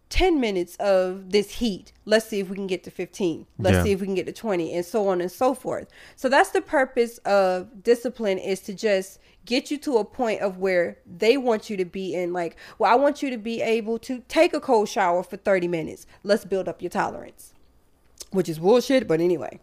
10 0.10 0.40
minutes 0.40 0.78
of 0.78 1.32
this 1.32 1.52
heat. 1.52 1.92
Let's 2.06 2.28
see 2.28 2.40
if 2.40 2.50
we 2.50 2.56
can 2.56 2.68
get 2.68 2.84
to 2.86 2.92
15. 2.92 3.46
Let's 3.60 3.76
Yeah. 3.76 3.84
see 3.84 3.92
if 3.92 4.00
we 4.00 4.08
can 4.08 4.16
get 4.16 4.26
to 4.28 4.32
20 4.32 4.74
and 4.74 4.86
so 4.86 5.08
on 5.10 5.20
and 5.20 5.32
so 5.32 5.54
forth. 5.54 5.88
So 6.16 6.30
that's 6.30 6.52
the 6.52 6.62
purpose 6.62 7.18
of 7.20 7.84
discipline 7.84 8.38
is 8.38 8.62
to 8.62 8.74
just 8.74 9.20
get 9.46 9.70
you 9.70 9.78
to 9.80 9.98
a 9.98 10.06
point 10.06 10.42
of 10.42 10.60
where 10.60 10.98
they 11.06 11.36
want 11.38 11.70
you 11.70 11.76
to 11.78 11.86
be 11.86 12.14
in 12.14 12.32
like, 12.32 12.56
well, 12.80 12.92
I 12.92 12.96
want 12.96 13.22
you 13.22 13.30
to 13.30 13.38
be 13.38 13.62
able 13.62 14.00
to 14.00 14.24
take 14.30 14.54
a 14.54 14.62
cold 14.62 14.88
shower 14.88 15.24
for 15.24 15.36
30 15.36 15.68
minutes. 15.68 16.06
Let's 16.24 16.46
build 16.46 16.70
up 16.70 16.82
your 16.82 16.90
tolerance. 16.90 17.54
Which 18.32 18.48
is 18.50 18.60
bullshit, 18.60 19.08
but 19.08 19.20
anyway. 19.20 19.60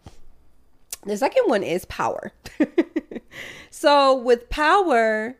The 1.05 1.17
second 1.17 1.43
one 1.45 1.63
is 1.63 1.85
power. 1.85 2.31
so 3.69 4.15
with 4.15 4.49
power, 4.49 5.37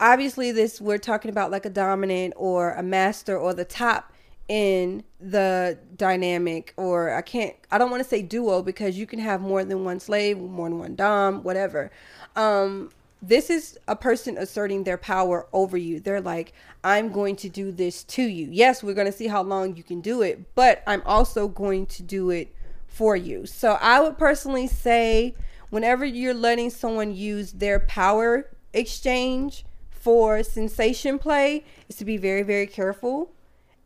obviously 0.00 0.52
this 0.52 0.80
we're 0.80 0.98
talking 0.98 1.30
about 1.30 1.50
like 1.50 1.66
a 1.66 1.70
dominant 1.70 2.34
or 2.36 2.72
a 2.72 2.82
master 2.82 3.36
or 3.36 3.52
the 3.54 3.64
top 3.64 4.12
in 4.48 5.04
the 5.20 5.78
dynamic 5.96 6.74
or 6.76 7.14
I 7.14 7.22
can't 7.22 7.54
I 7.70 7.78
don't 7.78 7.90
want 7.90 8.02
to 8.02 8.08
say 8.08 8.20
duo 8.20 8.62
because 8.62 8.98
you 8.98 9.06
can 9.06 9.18
have 9.18 9.40
more 9.40 9.64
than 9.64 9.84
one 9.84 10.00
slave, 10.00 10.38
more 10.38 10.68
than 10.68 10.78
one 10.78 10.94
dom, 10.96 11.42
whatever. 11.42 11.90
Um 12.36 12.90
this 13.22 13.48
is 13.48 13.78
a 13.88 13.96
person 13.96 14.36
asserting 14.36 14.84
their 14.84 14.98
power 14.98 15.46
over 15.54 15.78
you. 15.78 15.98
They're 15.98 16.20
like, 16.20 16.52
I'm 16.82 17.10
going 17.10 17.36
to 17.36 17.48
do 17.48 17.72
this 17.72 18.04
to 18.04 18.22
you. 18.22 18.48
Yes, 18.50 18.82
we're 18.82 18.92
going 18.92 19.10
to 19.10 19.16
see 19.16 19.28
how 19.28 19.42
long 19.42 19.76
you 19.76 19.82
can 19.82 20.02
do 20.02 20.20
it, 20.20 20.54
but 20.54 20.82
I'm 20.86 21.00
also 21.06 21.48
going 21.48 21.86
to 21.86 22.02
do 22.02 22.28
it 22.28 22.54
for 22.94 23.16
you. 23.16 23.44
So 23.44 23.72
I 23.80 24.00
would 24.00 24.16
personally 24.16 24.68
say 24.68 25.34
whenever 25.70 26.04
you're 26.04 26.32
letting 26.32 26.70
someone 26.70 27.14
use 27.14 27.52
their 27.52 27.80
power 27.80 28.48
exchange 28.72 29.64
for 29.90 30.42
sensation 30.42 31.18
play 31.18 31.64
is 31.88 31.96
to 31.96 32.04
be 32.04 32.16
very 32.16 32.42
very 32.42 32.66
careful 32.66 33.32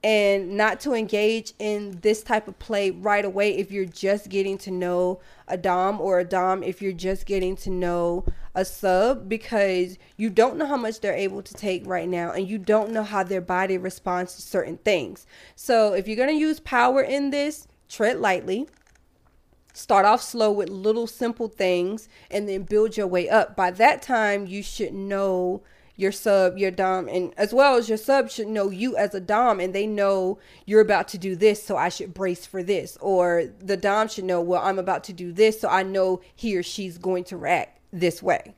and 0.04 0.56
not 0.56 0.78
to 0.80 0.92
engage 0.92 1.52
in 1.58 1.98
this 2.02 2.22
type 2.22 2.46
of 2.46 2.58
play 2.58 2.90
right 2.90 3.24
away 3.24 3.56
if 3.56 3.70
you're 3.70 3.84
just 3.84 4.28
getting 4.28 4.56
to 4.56 4.70
know 4.70 5.20
a 5.48 5.56
dom 5.56 6.00
or 6.00 6.18
a 6.18 6.24
dom 6.24 6.62
if 6.62 6.80
you're 6.82 6.92
just 6.92 7.26
getting 7.26 7.56
to 7.56 7.70
know 7.70 8.24
a 8.54 8.64
sub 8.64 9.28
because 9.28 9.98
you 10.16 10.30
don't 10.30 10.56
know 10.56 10.66
how 10.66 10.76
much 10.76 11.00
they're 11.00 11.14
able 11.14 11.42
to 11.42 11.54
take 11.54 11.86
right 11.86 12.08
now 12.08 12.32
and 12.32 12.48
you 12.48 12.58
don't 12.58 12.90
know 12.90 13.02
how 13.02 13.22
their 13.22 13.40
body 13.40 13.78
responds 13.78 14.34
to 14.34 14.42
certain 14.42 14.76
things 14.78 15.26
so 15.54 15.92
if 15.94 16.06
you're 16.06 16.16
going 16.16 16.28
to 16.28 16.34
use 16.34 16.60
power 16.60 17.00
in 17.00 17.30
this 17.30 17.66
tread 17.88 18.18
lightly 18.18 18.68
start 19.78 20.04
off 20.04 20.20
slow 20.20 20.50
with 20.50 20.68
little 20.68 21.06
simple 21.06 21.46
things 21.46 22.08
and 22.30 22.48
then 22.48 22.64
build 22.64 22.96
your 22.96 23.06
way 23.06 23.28
up. 23.28 23.54
By 23.54 23.70
that 23.72 24.02
time 24.02 24.44
you 24.46 24.60
should 24.60 24.92
know 24.92 25.62
your 25.94 26.12
sub 26.12 26.56
your 26.58 26.70
dom 26.70 27.08
and 27.08 27.32
as 27.36 27.52
well 27.52 27.76
as 27.76 27.88
your 27.88 27.98
sub 27.98 28.30
should 28.30 28.46
know 28.46 28.70
you 28.70 28.96
as 28.96 29.14
a 29.14 29.20
dom 29.20 29.58
and 29.58 29.74
they 29.74 29.86
know 29.86 30.38
you're 30.64 30.80
about 30.80 31.08
to 31.08 31.18
do 31.18 31.34
this 31.34 31.60
so 31.60 31.76
i 31.76 31.88
should 31.88 32.12
brace 32.12 32.44
for 32.44 32.62
this. 32.62 32.98
Or 33.00 33.44
the 33.60 33.76
dom 33.76 34.08
should 34.08 34.24
know 34.24 34.40
well 34.40 34.62
i'm 34.62 34.78
about 34.80 35.04
to 35.04 35.12
do 35.12 35.32
this 35.32 35.60
so 35.60 35.68
i 35.68 35.84
know 35.84 36.20
he 36.34 36.56
or 36.56 36.62
she's 36.62 36.98
going 36.98 37.24
to 37.24 37.36
react 37.36 37.80
this 37.92 38.20
way. 38.22 38.54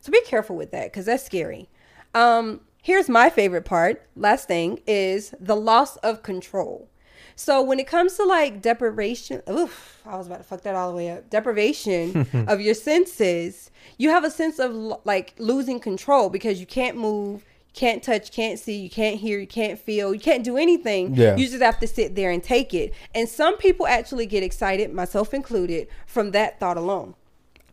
So 0.00 0.10
be 0.10 0.20
careful 0.22 0.56
with 0.56 0.72
that 0.72 0.86
because 0.86 1.06
that's 1.06 1.24
scary. 1.24 1.68
Um 2.14 2.62
here's 2.82 3.08
my 3.08 3.30
favorite 3.30 3.64
part. 3.64 4.08
Last 4.16 4.48
thing 4.48 4.80
is 4.88 5.34
the 5.38 5.56
loss 5.56 5.96
of 5.98 6.24
control 6.24 6.88
so 7.36 7.62
when 7.62 7.80
it 7.80 7.86
comes 7.86 8.16
to 8.16 8.24
like 8.24 8.62
deprivation, 8.62 9.42
oof, 9.50 10.00
I 10.06 10.16
was 10.16 10.26
about 10.26 10.38
to 10.38 10.44
fuck 10.44 10.62
that 10.62 10.74
all 10.74 10.90
the 10.90 10.96
way 10.96 11.10
up. 11.10 11.30
Deprivation 11.30 12.26
of 12.48 12.60
your 12.60 12.74
senses, 12.74 13.70
you 13.98 14.10
have 14.10 14.24
a 14.24 14.30
sense 14.30 14.58
of 14.58 14.74
like 15.04 15.34
losing 15.38 15.80
control 15.80 16.30
because 16.30 16.60
you 16.60 16.66
can't 16.66 16.96
move, 16.96 17.44
can't 17.72 18.02
touch, 18.02 18.30
can't 18.30 18.58
see, 18.58 18.76
you 18.76 18.90
can't 18.90 19.18
hear, 19.18 19.38
you 19.38 19.46
can't 19.46 19.78
feel, 19.78 20.14
you 20.14 20.20
can't 20.20 20.44
do 20.44 20.56
anything. 20.56 21.14
Yeah. 21.14 21.36
You 21.36 21.48
just 21.48 21.62
have 21.62 21.80
to 21.80 21.88
sit 21.88 22.14
there 22.14 22.30
and 22.30 22.42
take 22.42 22.72
it. 22.72 22.94
And 23.14 23.28
some 23.28 23.56
people 23.58 23.86
actually 23.86 24.26
get 24.26 24.42
excited, 24.42 24.92
myself 24.92 25.34
included, 25.34 25.88
from 26.06 26.30
that 26.32 26.60
thought 26.60 26.76
alone. 26.76 27.14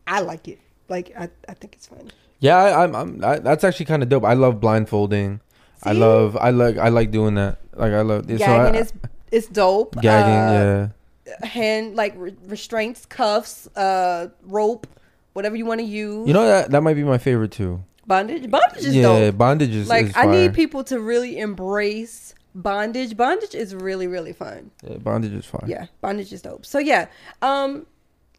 I 0.07 0.22
like 0.22 0.47
it. 0.47 0.59
Like 0.89 1.14
I, 1.18 1.30
I 1.47 1.53
think 1.53 1.74
it's 1.74 1.88
fun. 1.88 2.12
Yeah, 2.39 2.57
I, 2.57 2.84
I'm. 2.84 2.95
I'm 2.95 3.24
I, 3.24 3.39
that's 3.39 3.64
actually 3.64 3.86
kind 3.86 4.01
of 4.01 4.09
dope. 4.09 4.26
I 4.26 4.34
love 4.34 4.59
blindfolding. 4.59 5.39
I 5.84 5.93
love. 5.93 6.36
I 6.36 6.49
like. 6.49 6.78
I 6.78 6.89
like 6.89 7.12
doing 7.12 7.36
that. 7.36 7.59
Like 7.74 7.93
I 7.93 8.01
love. 8.01 8.28
so 8.28 8.38
Gagging 8.38 8.76
I, 8.76 8.80
is 8.80 8.91
it's 9.32 9.48
dope. 9.48 9.96
gagging. 10.02 10.34
Uh, 10.34 10.90
yeah. 11.26 11.46
hand 11.46 11.96
like 11.96 12.14
re- 12.18 12.36
restraints, 12.48 13.06
cuffs, 13.06 13.68
uh, 13.76 14.28
rope, 14.44 14.88
whatever 15.34 15.56
you 15.56 15.66
want 15.66 15.80
to 15.80 15.86
use. 15.86 16.28
You 16.28 16.34
know 16.34 16.46
that 16.46 16.72
that 16.72 16.82
might 16.82 16.96
be 16.96 17.04
my 17.04 17.18
favorite 17.18 17.52
too. 17.52 17.84
bondage. 18.08 18.50
Bondage 18.50 18.86
is 18.86 18.96
yeah, 18.96 19.04
dope. 19.04 19.38
bondage 19.38 19.74
is 19.74 19.88
Like 19.88 20.08
is 20.08 20.14
I 20.16 20.26
need 20.26 20.54
people 20.54 20.84
to 20.86 21.00
really 21.00 21.38
embrace 21.40 22.34
bondage. 22.56 23.16
Bondage 23.16 23.56
is 23.56 23.74
really 23.74 24.08
really 24.08 24.34
fun. 24.34 24.72
Yeah, 24.84 24.98
bondage 24.98 25.34
is 25.34 25.46
fun. 25.46 25.64
Yeah, 25.68 25.88
bondage 26.02 26.34
is 26.34 26.42
dope. 26.42 26.66
So 26.66 26.80
yeah, 26.80 27.08
um, 27.42 27.86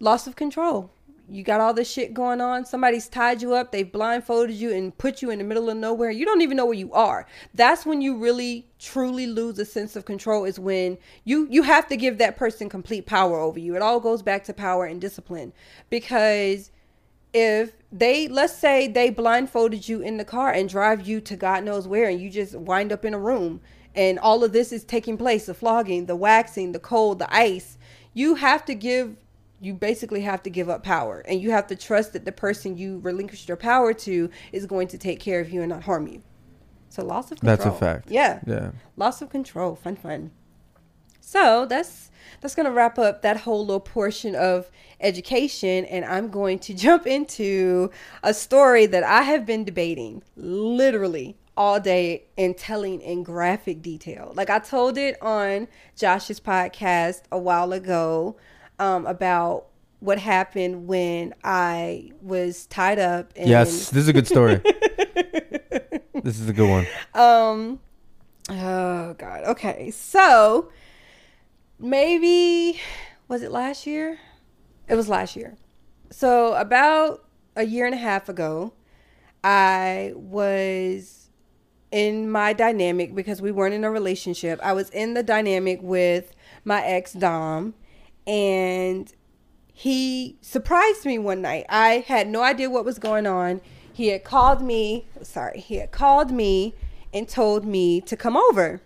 loss 0.00 0.26
of 0.26 0.36
control. 0.36 0.90
You 1.28 1.42
got 1.42 1.60
all 1.60 1.72
this 1.72 1.90
shit 1.90 2.12
going 2.12 2.40
on. 2.40 2.64
Somebody's 2.64 3.08
tied 3.08 3.40
you 3.40 3.54
up. 3.54 3.72
They've 3.72 3.90
blindfolded 3.90 4.54
you 4.54 4.72
and 4.72 4.96
put 4.96 5.22
you 5.22 5.30
in 5.30 5.38
the 5.38 5.44
middle 5.44 5.70
of 5.70 5.76
nowhere. 5.76 6.10
You 6.10 6.24
don't 6.24 6.42
even 6.42 6.56
know 6.56 6.66
where 6.66 6.74
you 6.74 6.92
are. 6.92 7.26
That's 7.54 7.86
when 7.86 8.02
you 8.02 8.16
really 8.16 8.66
truly 8.78 9.26
lose 9.26 9.58
a 9.58 9.64
sense 9.64 9.96
of 9.96 10.04
control. 10.04 10.44
Is 10.44 10.58
when 10.58 10.98
you 11.24 11.46
you 11.50 11.62
have 11.62 11.86
to 11.88 11.96
give 11.96 12.18
that 12.18 12.36
person 12.36 12.68
complete 12.68 13.06
power 13.06 13.38
over 13.38 13.58
you. 13.58 13.76
It 13.76 13.82
all 13.82 14.00
goes 14.00 14.22
back 14.22 14.44
to 14.44 14.52
power 14.52 14.84
and 14.84 15.00
discipline 15.00 15.52
because 15.90 16.70
if 17.32 17.72
they 17.90 18.28
let's 18.28 18.56
say 18.56 18.88
they 18.88 19.10
blindfolded 19.10 19.88
you 19.88 20.00
in 20.00 20.18
the 20.18 20.24
car 20.24 20.50
and 20.52 20.68
drive 20.68 21.06
you 21.06 21.20
to 21.20 21.36
God 21.36 21.64
knows 21.64 21.88
where 21.88 22.08
and 22.08 22.20
you 22.20 22.28
just 22.30 22.54
wind 22.54 22.92
up 22.92 23.04
in 23.04 23.14
a 23.14 23.18
room 23.18 23.60
and 23.94 24.18
all 24.18 24.44
of 24.44 24.52
this 24.52 24.72
is 24.72 24.84
taking 24.84 25.16
place 25.16 25.46
the 25.46 25.54
flogging 25.54 26.06
the 26.06 26.16
waxing 26.16 26.72
the 26.72 26.78
cold 26.78 27.18
the 27.18 27.34
ice 27.34 27.78
you 28.12 28.34
have 28.34 28.64
to 28.66 28.74
give 28.74 29.16
you 29.62 29.74
basically 29.74 30.22
have 30.22 30.42
to 30.42 30.50
give 30.50 30.68
up 30.68 30.82
power. 30.82 31.20
And 31.20 31.40
you 31.40 31.52
have 31.52 31.68
to 31.68 31.76
trust 31.76 32.12
that 32.14 32.24
the 32.24 32.32
person 32.32 32.76
you 32.76 32.98
relinquished 32.98 33.46
your 33.48 33.56
power 33.56 33.94
to 33.94 34.28
is 34.52 34.66
going 34.66 34.88
to 34.88 34.98
take 34.98 35.20
care 35.20 35.40
of 35.40 35.50
you 35.50 35.60
and 35.62 35.70
not 35.70 35.84
harm 35.84 36.08
you. 36.08 36.22
So 36.88 37.04
loss 37.04 37.30
of 37.30 37.40
control 37.40 37.56
That's 37.56 37.66
a 37.66 37.78
fact. 37.78 38.10
yeah. 38.10 38.40
Yeah. 38.46 38.72
loss 38.96 39.22
of 39.22 39.30
control. 39.30 39.76
Fun 39.76 39.96
fun. 39.96 40.32
So 41.20 41.64
that's 41.64 42.10
that's 42.40 42.54
gonna 42.54 42.72
wrap 42.72 42.98
up 42.98 43.22
that 43.22 43.38
whole 43.38 43.60
little 43.64 43.80
portion 43.80 44.34
of 44.34 44.70
education 45.00 45.84
and 45.86 46.04
i'm 46.04 46.28
going 46.28 46.58
to 46.58 46.74
jump 46.84 47.06
into 47.06 47.90
a 48.22 48.34
story 48.34 48.86
that 48.86 49.02
i 49.04 49.22
have 49.22 49.46
been 49.46 49.64
debating 49.64 50.22
literally 50.36 51.36
all 51.56 51.78
day 51.80 52.24
and 52.38 52.56
telling 52.56 53.00
in 53.02 53.22
graphic 53.22 53.82
detail. 53.82 54.32
Like 54.34 54.50
i 54.50 54.58
told 54.58 54.98
it 54.98 55.20
on 55.22 55.68
josh's 55.96 56.40
podcast 56.40 57.22
a 57.30 57.38
while 57.38 57.72
ago 57.72 58.36
um, 58.78 59.06
about 59.06 59.66
what 60.00 60.18
happened 60.18 60.86
when 60.88 61.32
i 61.44 62.10
was 62.20 62.66
tied 62.66 62.98
up 62.98 63.32
and 63.36 63.48
Yes, 63.48 63.90
this 63.90 64.02
is 64.02 64.08
a 64.08 64.12
good 64.12 64.26
story. 64.26 64.56
this 66.24 66.40
is 66.40 66.48
a 66.48 66.52
good 66.52 66.68
one. 66.68 66.86
um 67.14 67.78
oh 68.50 69.14
god 69.14 69.44
okay 69.44 69.90
so 69.92 70.70
maybe 71.78 72.80
was 73.28 73.42
it 73.42 73.50
last 73.52 73.86
year 73.86 74.18
it 74.88 74.94
was 74.94 75.08
last 75.08 75.36
year 75.36 75.56
so 76.10 76.54
about 76.54 77.24
a 77.56 77.64
year 77.64 77.86
and 77.86 77.94
a 77.94 77.98
half 77.98 78.28
ago 78.28 78.72
i 79.44 80.12
was 80.16 81.30
in 81.90 82.30
my 82.30 82.52
dynamic 82.52 83.14
because 83.14 83.40
we 83.42 83.52
weren't 83.52 83.74
in 83.74 83.84
a 83.84 83.90
relationship 83.90 84.58
i 84.62 84.72
was 84.72 84.90
in 84.90 85.14
the 85.14 85.22
dynamic 85.22 85.78
with 85.82 86.34
my 86.64 86.82
ex 86.84 87.12
dom 87.12 87.74
and 88.26 89.12
he 89.72 90.38
surprised 90.40 91.04
me 91.04 91.18
one 91.18 91.42
night. 91.42 91.66
I 91.68 92.04
had 92.06 92.28
no 92.28 92.42
idea 92.42 92.70
what 92.70 92.84
was 92.84 92.98
going 92.98 93.26
on. 93.26 93.60
He 93.92 94.08
had 94.08 94.24
called 94.24 94.62
me, 94.62 95.08
sorry, 95.22 95.60
he 95.60 95.76
had 95.76 95.90
called 95.90 96.30
me 96.30 96.74
and 97.12 97.28
told 97.28 97.64
me 97.64 98.00
to 98.02 98.16
come 98.16 98.36
over. 98.36 98.80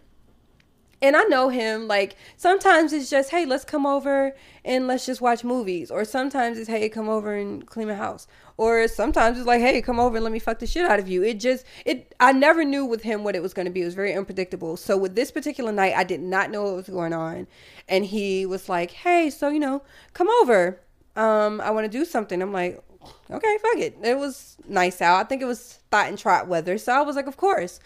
And 1.02 1.14
I 1.14 1.24
know 1.24 1.50
him, 1.50 1.86
like, 1.86 2.16
sometimes 2.36 2.92
it's 2.92 3.10
just, 3.10 3.30
hey, 3.30 3.44
let's 3.44 3.64
come 3.64 3.84
over 3.84 4.34
and 4.64 4.86
let's 4.86 5.04
just 5.04 5.20
watch 5.20 5.44
movies. 5.44 5.90
Or 5.90 6.04
sometimes 6.06 6.58
it's, 6.58 6.68
hey, 6.68 6.88
come 6.88 7.08
over 7.08 7.34
and 7.34 7.66
clean 7.66 7.88
my 7.88 7.94
house. 7.94 8.26
Or 8.56 8.88
sometimes 8.88 9.36
it's 9.36 9.46
like, 9.46 9.60
hey, 9.60 9.82
come 9.82 10.00
over 10.00 10.16
and 10.16 10.24
let 10.24 10.32
me 10.32 10.38
fuck 10.38 10.58
the 10.58 10.66
shit 10.66 10.86
out 10.86 10.98
of 10.98 11.06
you. 11.06 11.22
It 11.22 11.38
just, 11.38 11.66
it, 11.84 12.14
I 12.18 12.32
never 12.32 12.64
knew 12.64 12.86
with 12.86 13.02
him 13.02 13.24
what 13.24 13.36
it 13.36 13.42
was 13.42 13.52
going 13.52 13.66
to 13.66 13.70
be. 13.70 13.82
It 13.82 13.84
was 13.84 13.94
very 13.94 14.14
unpredictable. 14.14 14.78
So 14.78 14.96
with 14.96 15.14
this 15.14 15.30
particular 15.30 15.70
night, 15.70 15.92
I 15.94 16.04
did 16.04 16.20
not 16.20 16.50
know 16.50 16.64
what 16.64 16.76
was 16.76 16.88
going 16.88 17.12
on. 17.12 17.46
And 17.88 18.06
he 18.06 18.46
was 18.46 18.68
like, 18.68 18.92
hey, 18.92 19.28
so, 19.28 19.50
you 19.50 19.60
know, 19.60 19.82
come 20.14 20.28
over. 20.40 20.80
Um, 21.14 21.60
I 21.60 21.70
want 21.70 21.84
to 21.84 21.98
do 21.98 22.06
something. 22.06 22.40
I'm 22.40 22.52
like, 22.52 22.82
okay, 23.30 23.58
fuck 23.60 23.78
it. 23.78 23.98
It 24.02 24.16
was 24.16 24.56
nice 24.66 25.02
out. 25.02 25.20
I 25.20 25.24
think 25.24 25.42
it 25.42 25.46
was 25.46 25.80
thought 25.90 26.08
and 26.08 26.18
trot 26.18 26.48
weather. 26.48 26.78
So 26.78 26.92
I 26.92 27.02
was 27.02 27.16
like, 27.16 27.26
of 27.26 27.36
course. 27.36 27.80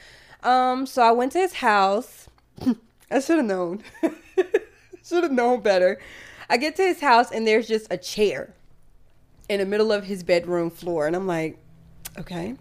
Um, 0.44 0.86
so 0.86 1.02
I 1.02 1.10
went 1.10 1.32
to 1.32 1.38
his 1.38 1.54
house. 1.54 2.28
I 3.10 3.20
should 3.20 3.38
have 3.38 3.46
known. 3.46 3.82
should 5.04 5.22
have 5.22 5.32
known 5.32 5.60
better. 5.60 5.98
I 6.48 6.56
get 6.56 6.76
to 6.76 6.82
his 6.82 7.00
house 7.00 7.30
and 7.30 7.46
there's 7.46 7.68
just 7.68 7.86
a 7.90 7.96
chair 7.96 8.54
in 9.48 9.60
the 9.60 9.66
middle 9.66 9.92
of 9.92 10.04
his 10.04 10.22
bedroom 10.22 10.70
floor. 10.70 11.06
And 11.06 11.16
I'm 11.16 11.26
like, 11.26 11.58
okay. 12.18 12.56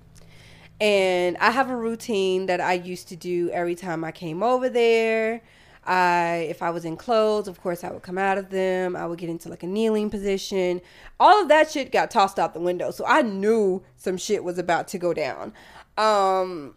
And 0.81 1.37
I 1.37 1.51
have 1.51 1.69
a 1.69 1.75
routine 1.75 2.45
that 2.47 2.61
I 2.61 2.73
used 2.73 3.09
to 3.09 3.15
do 3.15 3.49
every 3.51 3.75
time 3.75 4.03
I 4.03 4.11
came 4.11 4.41
over 4.41 4.69
there. 4.69 5.41
I, 5.85 6.47
if 6.49 6.61
I 6.61 6.69
was 6.69 6.85
in 6.85 6.97
clothes, 6.97 7.47
of 7.47 7.61
course, 7.61 7.83
I 7.83 7.91
would 7.91 8.03
come 8.03 8.17
out 8.17 8.37
of 8.37 8.49
them. 8.49 8.95
I 8.95 9.05
would 9.05 9.17
get 9.17 9.29
into 9.29 9.49
like 9.49 9.63
a 9.63 9.67
kneeling 9.67 10.09
position. 10.09 10.81
All 11.19 11.41
of 11.41 11.47
that 11.49 11.71
shit 11.71 11.91
got 11.91 12.11
tossed 12.11 12.37
out 12.37 12.53
the 12.53 12.59
window. 12.59 12.91
So 12.91 13.05
I 13.05 13.21
knew 13.21 13.83
some 13.97 14.17
shit 14.17 14.43
was 14.43 14.57
about 14.57 14.87
to 14.89 14.97
go 14.97 15.13
down. 15.13 15.53
Um, 15.97 16.75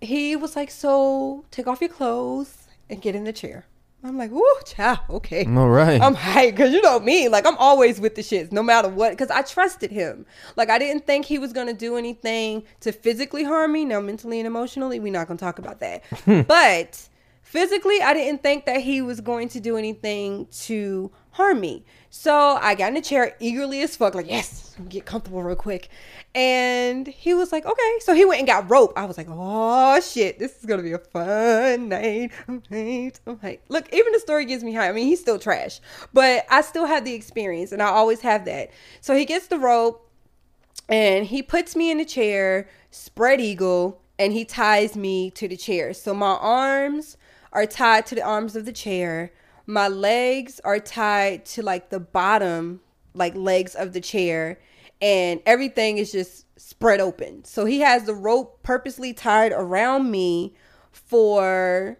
he 0.00 0.36
was 0.36 0.56
like, 0.56 0.70
"So 0.70 1.44
take 1.50 1.66
off 1.66 1.80
your 1.80 1.90
clothes 1.90 2.68
and 2.88 3.00
get 3.00 3.14
in 3.14 3.24
the 3.24 3.32
chair." 3.32 3.66
I'm 4.04 4.16
like, 4.16 4.30
"Woo, 4.30 4.44
child, 4.64 5.00
okay." 5.10 5.44
All 5.44 5.68
right. 5.68 6.00
I'm 6.00 6.14
hyped 6.14 6.52
because 6.52 6.72
you 6.72 6.80
know 6.82 7.00
me, 7.00 7.28
like 7.28 7.46
I'm 7.46 7.56
always 7.56 8.00
with 8.00 8.14
the 8.14 8.22
shits, 8.22 8.52
no 8.52 8.62
matter 8.62 8.88
what, 8.88 9.10
because 9.10 9.30
I 9.30 9.42
trusted 9.42 9.90
him. 9.90 10.24
Like 10.56 10.70
I 10.70 10.78
didn't 10.78 11.06
think 11.06 11.24
he 11.26 11.38
was 11.38 11.52
gonna 11.52 11.72
do 11.72 11.96
anything 11.96 12.62
to 12.80 12.92
physically 12.92 13.44
harm 13.44 13.72
me. 13.72 13.84
Now, 13.84 14.00
mentally 14.00 14.38
and 14.38 14.46
emotionally, 14.46 15.00
we're 15.00 15.12
not 15.12 15.26
gonna 15.26 15.38
talk 15.38 15.58
about 15.58 15.80
that. 15.80 16.04
but 16.46 17.08
physically, 17.42 18.00
I 18.00 18.14
didn't 18.14 18.42
think 18.42 18.66
that 18.66 18.82
he 18.82 19.02
was 19.02 19.20
going 19.20 19.48
to 19.48 19.60
do 19.60 19.76
anything 19.76 20.46
to 20.66 21.10
harm 21.32 21.60
me. 21.60 21.84
So 22.10 22.58
I 22.60 22.74
got 22.74 22.88
in 22.88 22.94
the 22.94 23.02
chair 23.02 23.36
eagerly 23.38 23.82
as 23.82 23.94
fuck, 23.94 24.14
like, 24.14 24.28
yes, 24.28 24.74
get 24.88 25.04
comfortable 25.04 25.42
real 25.42 25.56
quick. 25.56 25.90
And 26.34 27.06
he 27.06 27.34
was 27.34 27.52
like, 27.52 27.66
okay. 27.66 27.98
So 28.00 28.14
he 28.14 28.24
went 28.24 28.38
and 28.38 28.46
got 28.46 28.70
rope. 28.70 28.92
I 28.96 29.04
was 29.04 29.18
like, 29.18 29.26
oh 29.30 30.00
shit, 30.00 30.38
this 30.38 30.58
is 30.58 30.64
gonna 30.64 30.82
be 30.82 30.92
a 30.92 30.98
fun 30.98 31.90
night. 31.90 32.32
I'm 32.48 32.62
hyped. 32.62 33.20
Look, 33.68 33.92
even 33.92 34.12
the 34.12 34.20
story 34.20 34.46
gives 34.46 34.64
me 34.64 34.72
high. 34.72 34.88
I 34.88 34.92
mean, 34.92 35.06
he's 35.06 35.20
still 35.20 35.38
trash, 35.38 35.80
but 36.12 36.46
I 36.50 36.62
still 36.62 36.86
have 36.86 37.04
the 37.04 37.12
experience, 37.12 37.72
and 37.72 37.82
I 37.82 37.88
always 37.88 38.20
have 38.22 38.46
that. 38.46 38.70
So 39.00 39.14
he 39.14 39.24
gets 39.24 39.48
the 39.48 39.58
rope, 39.58 40.10
and 40.88 41.26
he 41.26 41.42
puts 41.42 41.76
me 41.76 41.90
in 41.90 41.98
the 41.98 42.04
chair, 42.06 42.68
spread 42.90 43.40
eagle, 43.40 44.00
and 44.18 44.32
he 44.32 44.44
ties 44.44 44.96
me 44.96 45.30
to 45.32 45.46
the 45.46 45.56
chair. 45.56 45.92
So 45.92 46.14
my 46.14 46.36
arms 46.36 47.18
are 47.52 47.66
tied 47.66 48.06
to 48.06 48.14
the 48.14 48.22
arms 48.22 48.56
of 48.56 48.64
the 48.64 48.72
chair. 48.72 49.32
My 49.68 49.86
legs 49.86 50.62
are 50.64 50.80
tied 50.80 51.44
to 51.44 51.62
like 51.62 51.90
the 51.90 52.00
bottom, 52.00 52.80
like 53.12 53.34
legs 53.34 53.74
of 53.74 53.92
the 53.92 54.00
chair 54.00 54.58
and 55.02 55.42
everything 55.44 55.98
is 55.98 56.10
just 56.10 56.46
spread 56.58 57.00
open. 57.00 57.44
So 57.44 57.66
he 57.66 57.80
has 57.80 58.04
the 58.04 58.14
rope 58.14 58.62
purposely 58.62 59.12
tied 59.12 59.52
around 59.52 60.10
me 60.10 60.54
for 60.90 61.98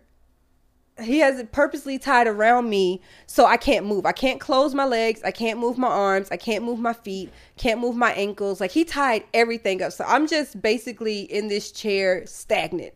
he 0.98 1.18
has 1.18 1.38
it 1.38 1.52
purposely 1.52 1.98
tied 1.98 2.26
around 2.26 2.70
me 2.70 3.02
so 3.26 3.44
I 3.44 3.58
can't 3.58 3.84
move. 3.84 4.06
I 4.06 4.12
can't 4.12 4.40
close 4.40 4.74
my 4.74 4.86
legs, 4.86 5.22
I 5.22 5.30
can't 5.30 5.60
move 5.60 5.76
my 5.76 5.88
arms, 5.88 6.30
I 6.30 6.38
can't 6.38 6.64
move 6.64 6.78
my 6.78 6.94
feet, 6.94 7.30
can't 7.58 7.80
move 7.80 7.96
my 7.96 8.12
ankles. 8.14 8.62
Like 8.62 8.70
he 8.70 8.82
tied 8.82 9.24
everything 9.34 9.82
up. 9.82 9.92
So 9.92 10.06
I'm 10.08 10.26
just 10.26 10.62
basically 10.62 11.20
in 11.20 11.48
this 11.48 11.70
chair 11.70 12.24
stagnant 12.24 12.94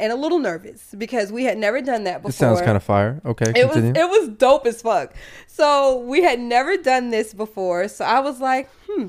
and 0.00 0.12
a 0.12 0.16
little 0.16 0.38
nervous 0.38 0.94
because 0.96 1.30
we 1.30 1.44
had 1.44 1.58
never 1.58 1.80
done 1.80 2.04
that 2.04 2.22
before. 2.22 2.30
It 2.30 2.32
sounds 2.32 2.60
kind 2.62 2.76
of 2.76 2.82
fire. 2.82 3.20
Okay, 3.24 3.50
it 3.50 3.70
continue. 3.70 3.90
was 3.90 3.98
it 3.98 4.08
was 4.08 4.28
dope 4.30 4.66
as 4.66 4.82
fuck. 4.82 5.14
So 5.46 5.98
we 5.98 6.22
had 6.22 6.40
never 6.40 6.76
done 6.76 7.10
this 7.10 7.34
before. 7.34 7.86
So 7.88 8.04
I 8.04 8.20
was 8.20 8.40
like, 8.40 8.70
hmm, 8.88 9.08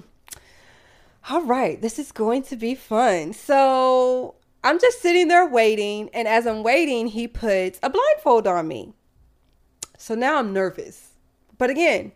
all 1.29 1.41
right, 1.41 1.81
this 1.81 1.97
is 1.97 2.11
going 2.11 2.43
to 2.43 2.55
be 2.55 2.75
fun. 2.75 3.33
So 3.33 4.35
I'm 4.63 4.79
just 4.79 5.01
sitting 5.01 5.29
there 5.29 5.47
waiting. 5.47 6.09
And 6.13 6.27
as 6.27 6.45
I'm 6.45 6.61
waiting, 6.61 7.07
he 7.07 7.27
puts 7.27 7.79
a 7.81 7.89
blindfold 7.89 8.47
on 8.47 8.67
me. 8.67 8.93
So 9.97 10.13
now 10.13 10.37
I'm 10.37 10.51
nervous. 10.51 11.09
But 11.57 11.69
again, 11.69 12.11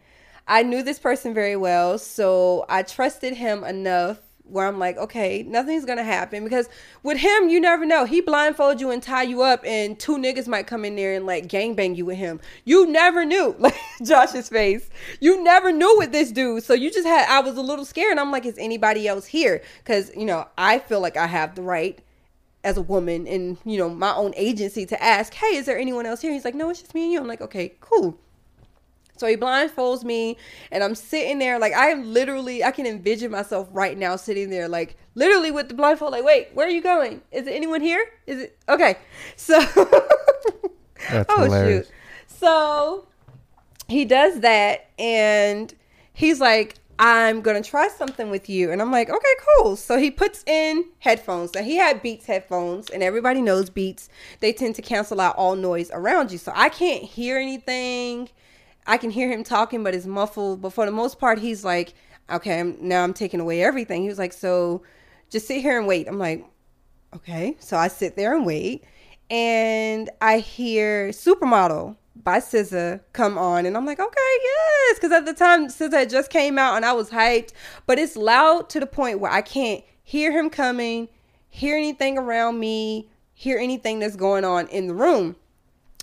I 0.48 0.64
knew 0.64 0.84
this 0.84 1.00
person 1.00 1.34
very 1.34 1.56
well. 1.56 1.98
So 1.98 2.66
I 2.68 2.84
trusted 2.84 3.36
him 3.36 3.64
enough 3.64 4.20
where 4.48 4.68
I'm 4.68 4.80
like, 4.80 4.98
okay, 4.98 5.44
nothing's 5.44 5.86
gonna 5.86 6.04
happen 6.04 6.44
because 6.44 6.70
with 7.04 7.18
him, 7.18 7.50
you 7.50 7.60
never 7.60 7.86
know. 7.86 8.06
He 8.06 8.22
blindfold 8.22 8.80
you 8.80 8.92
and 8.92 9.02
tie 9.02 9.24
you 9.24 9.42
up, 9.42 9.64
and 9.66 10.00
two 10.00 10.18
niggas 10.18 10.48
might 10.48 10.68
come 10.68 10.86
in 10.86 10.96
there 10.96 11.14
and 11.14 11.26
like 11.26 11.48
gangbang 11.48 11.96
you 11.96 12.06
with 12.06 12.18
him. 12.18 12.40
You 12.64 12.86
never 12.86 13.26
knew, 13.26 13.56
like 13.60 13.76
Josh's 14.04 14.50
face. 14.50 14.90
You 15.20 15.44
never 15.44 15.72
knew 15.72 15.98
with 15.98 16.12
this 16.12 16.32
dude, 16.32 16.64
so 16.64 16.74
you 16.74 16.92
just 16.92 17.08
had. 17.08 17.28
I 17.30 17.40
was 17.42 17.58
a 17.58 17.62
little 17.62 17.86
scared. 17.86 18.12
And 18.12 18.20
I'm 18.20 18.32
like, 18.32 18.46
is 18.46 18.58
anybody 18.58 19.08
else 19.08 19.26
here? 19.26 19.62
Because 19.80 20.12
you 20.16 20.26
know, 20.26 20.48
I 20.58 20.80
feel 20.80 21.02
like 21.02 21.18
I 21.18 21.28
have 21.28 21.56
the 21.56 21.62
right 21.62 22.00
as 22.64 22.78
a 22.78 22.82
woman 22.82 23.28
and 23.28 23.58
you 23.64 23.78
know 23.78 23.88
my 23.88 24.14
own 24.16 24.34
agency 24.36 24.86
to 24.88 25.04
ask, 25.04 25.34
hey, 25.34 25.56
is 25.56 25.66
there 25.66 25.78
anyone 25.78 26.06
else 26.06 26.22
here? 26.22 26.32
He's 26.32 26.46
like, 26.46 26.56
no, 26.56 26.70
it's 26.70 26.82
just 26.82 26.96
me 26.96 27.04
and 27.04 27.12
you. 27.12 27.20
I'm 27.20 27.28
like, 27.28 27.42
okay, 27.42 27.74
cool. 27.80 28.20
So 29.18 29.28
he 29.28 29.38
blindfolds 29.38 30.04
me, 30.04 30.38
and 30.72 30.84
I'm 30.84 30.96
sitting 30.96 31.40
there 31.40 31.58
like 31.58 31.74
I 31.74 31.90
am 31.90 32.14
literally. 32.14 32.64
I 32.64 32.72
can 32.72 32.86
envision 32.86 33.32
myself 33.32 33.70
right 33.72 33.98
now 33.98 34.16
sitting 34.16 34.50
there 34.50 34.68
like 34.68 34.98
literally 35.16 35.52
with 35.52 35.70
the 35.70 35.74
blindfold. 35.74 36.12
Like, 36.12 36.24
wait, 36.26 36.50
where 36.54 36.68
are 36.68 36.72
you 36.72 36.82
going? 36.82 37.22
Is 37.32 37.48
it 37.48 37.52
anyone 37.52 37.82
here? 37.82 38.06
Is 38.28 38.40
it 38.42 38.58
okay? 38.68 38.98
So, 39.38 39.60
That's 41.10 41.26
oh 41.30 41.44
hilarious. 41.44 41.88
shoot. 41.88 41.96
So 42.28 43.08
he 43.88 44.06
does 44.06 44.42
that, 44.42 44.90
and 45.00 45.74
he's 46.14 46.42
like, 46.42 46.76
I'm 46.98 47.42
gonna 47.42 47.64
try 47.64 47.88
something 47.90 48.30
with 48.30 48.50
you. 48.50 48.72
And 48.72 48.82
I'm 48.82 48.92
like, 48.92 49.10
okay, 49.10 49.34
cool. 49.58 49.76
So 49.76 49.98
he 49.98 50.12
puts 50.12 50.44
in 50.46 50.86
headphones. 51.00 51.54
Now 51.54 51.64
he 51.64 51.78
had 51.78 52.02
Beats 52.02 52.26
headphones, 52.26 52.90
and 52.90 53.04
everybody 53.04 53.42
knows 53.42 53.70
Beats. 53.70 54.10
They 54.40 54.54
tend 54.54 54.76
to 54.76 54.82
cancel 54.82 55.20
out 55.22 55.36
all 55.36 55.56
noise 55.56 55.92
around 55.94 56.32
you. 56.32 56.38
So 56.38 56.52
I 56.56 56.70
can't 56.70 57.04
hear 57.04 57.38
anything. 57.38 58.30
I 58.88 58.98
can 58.98 59.10
hear 59.10 59.30
him 59.30 59.44
talking, 59.44 59.84
but 59.84 59.96
it's 59.96 60.06
muffled. 60.06 60.62
But 60.62 60.74
for 60.74 60.86
the 60.86 60.92
most 60.92 61.20
part, 61.20 61.40
he's 61.40 61.64
like, 61.64 61.94
okay, 62.30 62.60
I'm, 62.60 62.78
now 62.80 63.04
I'm 63.04 63.14
taking 63.14 63.40
away 63.40 63.62
everything. 63.64 64.04
He 64.04 64.08
was 64.08 64.20
like, 64.20 64.34
so 64.34 64.84
just 65.30 65.48
sit 65.48 65.62
here 65.62 65.78
and 65.78 65.88
wait. 65.88 66.08
I'm 66.08 66.20
like, 66.20 66.46
okay. 67.16 67.56
So 67.60 67.78
I 67.78 67.88
sit 67.88 68.16
there 68.16 68.36
and 68.36 68.46
wait. 68.46 68.84
And 69.30 70.10
I 70.22 70.40
hear 70.40 71.10
Supermodel 71.10 71.96
by 72.24 72.40
SZA 72.40 73.02
come 73.14 73.38
on. 73.38 73.66
And 73.66 73.76
I'm 73.76 73.86
like, 73.86 74.00
okay, 74.00 74.38
yes. 74.44 74.98
Because 74.98 75.12
at 75.12 75.26
the 75.26 75.34
time, 75.34 75.68
SZA 75.68 76.10
just 76.10 76.30
came 76.30 76.58
out 76.58 76.76
and 76.76 76.86
I 76.86 76.94
was 76.94 77.10
hyped. 77.10 77.54
But 77.86 78.00
it's 78.00 78.16
loud 78.16 78.70
to 78.70 78.80
the 78.80 78.88
point 78.88 79.20
where 79.20 79.32
I 79.32 79.42
can't 79.42 79.84
hear 80.04 80.32
him 80.32 80.50
coming, 80.50 81.10
hear 81.50 81.76
anything 81.76 82.18
around 82.18 82.60
me, 82.60 83.10
hear 83.34 83.58
anything 83.58 84.00
that's 84.00 84.16
going 84.16 84.46
on 84.46 84.68
in 84.68 84.88
the 84.88 84.94
room. 84.94 85.36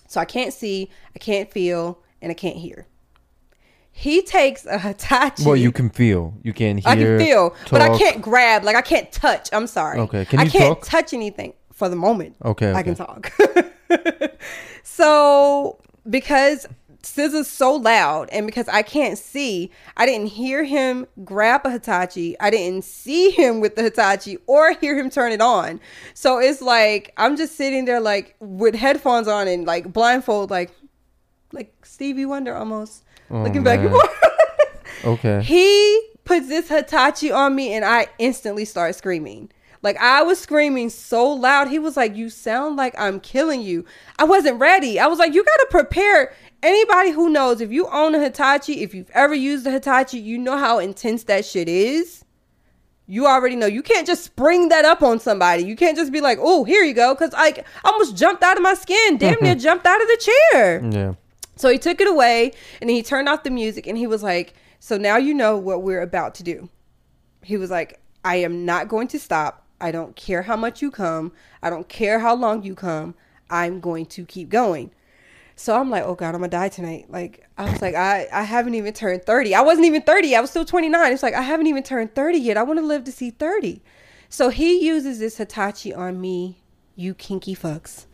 So 0.09 0.21
I 0.21 0.25
can't 0.25 0.53
see, 0.53 0.91
I 1.17 1.19
can't 1.19 1.51
feel, 1.51 1.99
and 2.23 2.31
I 2.31 2.35
can't 2.35 2.57
hear. 2.57 2.87
He 3.91 4.23
takes 4.23 4.65
a 4.65 4.79
Hitachi. 4.87 5.45
Well, 5.45 5.57
you 5.57 5.71
can 5.71 5.91
feel. 5.91 6.35
You 6.43 6.55
can 6.55 6.79
hear. 6.79 6.89
I 6.89 6.97
can 6.97 7.19
feel, 7.19 7.51
talk. 7.51 7.71
but 7.71 7.83
I 7.83 7.99
can't 7.99 8.23
grab. 8.23 8.65
Like 8.65 8.77
I 8.77 8.83
can't 8.83 9.13
touch. 9.13 9.51
I'm 9.53 9.67
sorry. 9.67 9.99
Okay. 10.01 10.25
Can 10.25 10.41
you 10.41 10.47
I 10.47 10.49
can't 10.49 10.79
talk? 10.79 10.89
touch 10.89 11.13
anything 11.13 11.53
for 11.73 11.89
the 11.89 11.97
moment. 11.97 12.37
Okay. 12.45 12.69
okay. 12.69 12.79
I 12.79 12.83
can 12.83 12.95
talk. 12.95 13.33
so 14.83 15.79
because 16.09 16.67
SZA's 17.03 17.51
so 17.51 17.75
loud 17.75 18.29
and 18.31 18.47
because 18.47 18.69
I 18.69 18.83
can't 18.83 19.19
see, 19.19 19.71
I 19.97 20.07
didn't 20.07 20.29
hear 20.29 20.65
him 20.65 21.07
grab 21.25 21.63
a 21.65 21.71
Hitachi. 21.71 22.39
I 22.41 22.51
didn't 22.51 22.85
see 22.85 23.31
him 23.31 23.61
with 23.61 23.77
the 23.77 23.83
Hitachi 23.83 24.39
or 24.47 24.73
hear 24.73 24.97
him 24.97 25.11
turn 25.11 25.33
it 25.33 25.41
on. 25.41 25.81
So 26.15 26.39
it's 26.39 26.63
like 26.63 27.13
I'm 27.17 27.37
just 27.37 27.57
sitting 27.57 27.85
there 27.85 28.01
like 28.01 28.37
with 28.41 28.75
headphones 28.75 29.29
on 29.29 29.49
and 29.49 29.67
like 29.67 29.93
blindfold 29.93 30.51
like 30.51 30.71
like 31.53 31.75
Stevie 31.85 32.27
Wonder 32.27 32.55
almost. 32.55 33.05
Oh, 33.31 33.43
looking 33.43 33.63
man. 33.63 33.77
back 33.77 33.81
and 33.81 33.91
forth. 33.91 35.05
okay. 35.05 35.43
He 35.43 36.09
puts 36.25 36.49
this 36.49 36.69
Hitachi 36.69 37.31
on 37.31 37.55
me 37.55 37.73
and 37.73 37.85
I 37.85 38.09
instantly 38.19 38.65
start 38.65 38.95
screaming. 38.95 39.51
Like 39.83 39.97
I 39.97 40.23
was 40.23 40.39
screaming 40.39 40.91
so 40.91 41.29
loud. 41.29 41.69
He 41.69 41.81
was 41.81 41.97
like, 41.97 42.17
"You 42.17 42.31
sound 42.31 42.77
like 42.77 42.95
I'm 42.97 43.19
killing 43.19 43.61
you." 43.61 43.85
I 44.19 44.25
wasn't 44.25 44.61
ready. 44.61 45.01
I 45.01 45.09
was 45.09 45.19
like, 45.19 45.35
"You 45.35 45.43
got 45.43 45.57
to 45.57 45.67
prepare." 45.71 46.33
Anybody 46.63 47.11
who 47.11 47.29
knows 47.29 47.61
if 47.61 47.73
you 47.73 47.89
own 47.89 48.15
a 48.15 48.21
Hitachi, 48.21 48.83
if 48.83 48.95
you've 48.95 49.11
ever 49.11 49.35
used 49.35 49.67
a 49.67 49.73
Hitachi, 49.73 50.19
you 50.19 50.39
know 50.39 50.57
how 50.57 50.79
intense 50.79 51.25
that 51.25 51.45
shit 51.45 51.69
is. 51.69 52.25
You 53.09 53.27
already 53.27 53.57
know. 53.57 53.67
You 53.67 53.83
can't 53.83 54.07
just 54.07 54.23
spring 54.23 54.69
that 54.69 54.85
up 54.85 55.03
on 55.03 55.19
somebody. 55.19 55.65
You 55.65 55.75
can't 55.75 55.97
just 55.97 56.13
be 56.13 56.21
like, 56.21 56.39
"Oh, 56.41 56.63
here 56.63 56.85
you 56.85 56.95
go," 56.95 57.13
because 57.15 57.33
like 57.33 57.67
I 57.85 57.91
almost 57.91 58.17
jumped 58.17 58.45
out 58.45 58.57
of 58.57 58.63
my 58.63 58.75
skin. 58.75 59.17
Damn 59.19 59.41
near 59.43 59.55
jumped 59.67 59.85
out 59.85 60.01
of 60.01 60.07
the 60.07 60.31
chair. 60.53 60.85
Yeah. 60.89 61.15
So 61.57 61.69
he 61.69 61.79
took 61.79 62.01
it 62.01 62.09
away 62.09 62.53
and 62.81 62.91
he 62.91 63.03
turned 63.03 63.29
off 63.29 63.43
the 63.43 63.51
music 63.51 63.87
and 63.87 63.99
he 63.99 64.07
was 64.07 64.23
like, 64.23 64.55
So 64.81 64.97
now 64.97 65.17
you 65.17 65.35
know 65.35 65.57
what 65.57 65.83
we're 65.83 66.03
about 66.03 66.35
to 66.37 66.43
do. 66.43 66.69
He 67.43 67.57
was 67.57 67.71
like, 67.71 68.01
I 68.25 68.37
am 68.37 68.65
not 68.65 68.89
going 68.89 69.09
to 69.09 69.19
stop. 69.19 69.67
I 69.81 69.91
don't 69.91 70.15
care 70.15 70.43
how 70.43 70.57
much 70.57 70.81
you 70.81 70.91
come. 70.91 71.33
I 71.63 71.71
don't 71.71 71.89
care 71.89 72.21
how 72.21 72.35
long 72.37 72.63
you 72.63 72.75
come. 72.75 73.15
I'm 73.51 73.81
going 73.81 74.07
to 74.07 74.25
keep 74.25 74.49
going. 74.49 74.93
So 75.57 75.79
I'm 75.79 75.91
like, 75.91 76.05
oh 76.05 76.15
God, 76.15 76.35
I'm 76.35 76.41
gonna 76.41 76.49
die 76.49 76.69
tonight. 76.69 77.07
Like 77.11 77.47
I 77.59 77.71
was 77.71 77.83
like, 77.83 77.95
I, 77.95 78.29
I 78.33 78.43
haven't 78.43 78.75
even 78.75 78.93
turned 78.95 79.25
30. 79.25 79.55
I 79.55 79.61
wasn't 79.61 79.87
even 79.87 80.03
30. 80.03 80.35
I 80.35 80.41
was 80.41 80.51
still 80.51 80.65
29. 80.65 81.13
It's 81.13 81.23
like 81.23 81.35
I 81.35 81.43
haven't 81.43 81.67
even 81.67 81.83
turned 81.83 82.15
30 82.15 82.39
yet. 82.39 82.57
I 82.57 82.63
want 82.63 82.79
to 82.79 82.85
live 82.85 83.05
to 83.05 83.13
see 83.13 83.31
30. 83.31 83.83
So 84.29 84.49
he 84.49 84.87
uses 84.87 85.19
this 85.19 85.37
Hitachi 85.37 85.93
on 85.93 86.21
me, 86.21 86.63
you 86.97 87.15
kinky 87.15 87.55
fucks. 87.55 88.07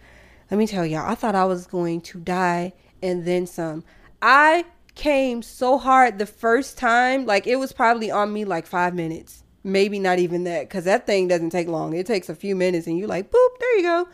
Let 0.50 0.58
me 0.58 0.66
tell 0.66 0.84
y'all, 0.84 1.08
I 1.08 1.14
thought 1.14 1.34
I 1.34 1.44
was 1.44 1.66
going 1.66 2.00
to 2.02 2.18
die 2.18 2.72
and 3.02 3.24
then 3.24 3.46
some. 3.46 3.84
I 4.20 4.64
came 4.94 5.42
so 5.42 5.78
hard 5.78 6.18
the 6.18 6.26
first 6.26 6.76
time, 6.76 7.24
like 7.24 7.46
it 7.46 7.56
was 7.56 7.72
probably 7.72 8.10
on 8.10 8.32
me 8.32 8.44
like 8.44 8.66
five 8.66 8.94
minutes, 8.94 9.44
maybe 9.62 9.98
not 9.98 10.18
even 10.18 10.44
that, 10.44 10.68
because 10.68 10.84
that 10.84 11.06
thing 11.06 11.28
doesn't 11.28 11.50
take 11.50 11.68
long. 11.68 11.94
It 11.94 12.06
takes 12.06 12.28
a 12.28 12.34
few 12.34 12.56
minutes, 12.56 12.86
and 12.86 12.98
you're 12.98 13.08
like, 13.08 13.30
boop, 13.30 13.48
there 13.60 13.76
you 13.76 13.82
go. 13.82 14.08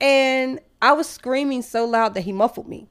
And 0.00 0.60
I 0.80 0.92
was 0.92 1.08
screaming 1.08 1.62
so 1.62 1.84
loud 1.84 2.14
that 2.14 2.22
he 2.22 2.32
muffled 2.32 2.68
me. 2.68 2.88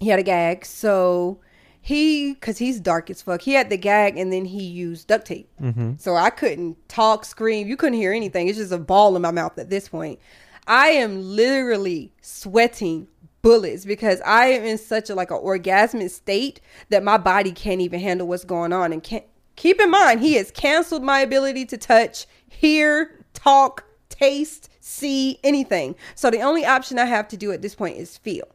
He 0.00 0.08
had 0.08 0.18
a 0.18 0.24
gag, 0.24 0.66
so 0.66 1.40
he, 1.80 2.34
because 2.34 2.58
he's 2.58 2.80
dark 2.80 3.10
as 3.10 3.22
fuck, 3.22 3.42
he 3.42 3.52
had 3.52 3.70
the 3.70 3.76
gag, 3.76 4.18
and 4.18 4.32
then 4.32 4.44
he 4.44 4.64
used 4.64 5.06
duct 5.06 5.26
tape. 5.26 5.48
Mm-hmm. 5.60 5.92
So 5.98 6.16
I 6.16 6.30
couldn't 6.30 6.88
talk, 6.88 7.24
scream. 7.24 7.68
You 7.68 7.76
couldn't 7.76 7.98
hear 7.98 8.12
anything. 8.12 8.48
It's 8.48 8.58
just 8.58 8.72
a 8.72 8.78
ball 8.78 9.14
in 9.16 9.22
my 9.22 9.30
mouth 9.30 9.56
at 9.58 9.70
this 9.70 9.88
point. 9.88 10.18
I 10.66 10.88
am 10.88 11.22
literally 11.22 12.12
sweating 12.22 13.06
bullets 13.44 13.84
because 13.84 14.22
I 14.22 14.46
am 14.46 14.64
in 14.64 14.78
such 14.78 15.10
a 15.10 15.14
like 15.14 15.30
an 15.30 15.36
orgasmic 15.36 16.10
state 16.10 16.60
that 16.88 17.04
my 17.04 17.18
body 17.18 17.52
can't 17.52 17.82
even 17.82 18.00
handle 18.00 18.26
what's 18.26 18.44
going 18.44 18.72
on. 18.72 18.92
And 18.92 19.02
can't 19.02 19.26
keep 19.54 19.80
in 19.80 19.90
mind 19.90 20.20
he 20.20 20.34
has 20.34 20.50
canceled 20.50 21.04
my 21.04 21.20
ability 21.20 21.66
to 21.66 21.76
touch, 21.76 22.26
hear, 22.48 23.24
talk, 23.34 23.84
taste, 24.08 24.70
see 24.80 25.38
anything. 25.44 25.94
So 26.14 26.30
the 26.30 26.40
only 26.40 26.64
option 26.64 26.98
I 26.98 27.04
have 27.04 27.28
to 27.28 27.36
do 27.36 27.52
at 27.52 27.60
this 27.60 27.74
point 27.74 27.98
is 27.98 28.16
feel. 28.16 28.48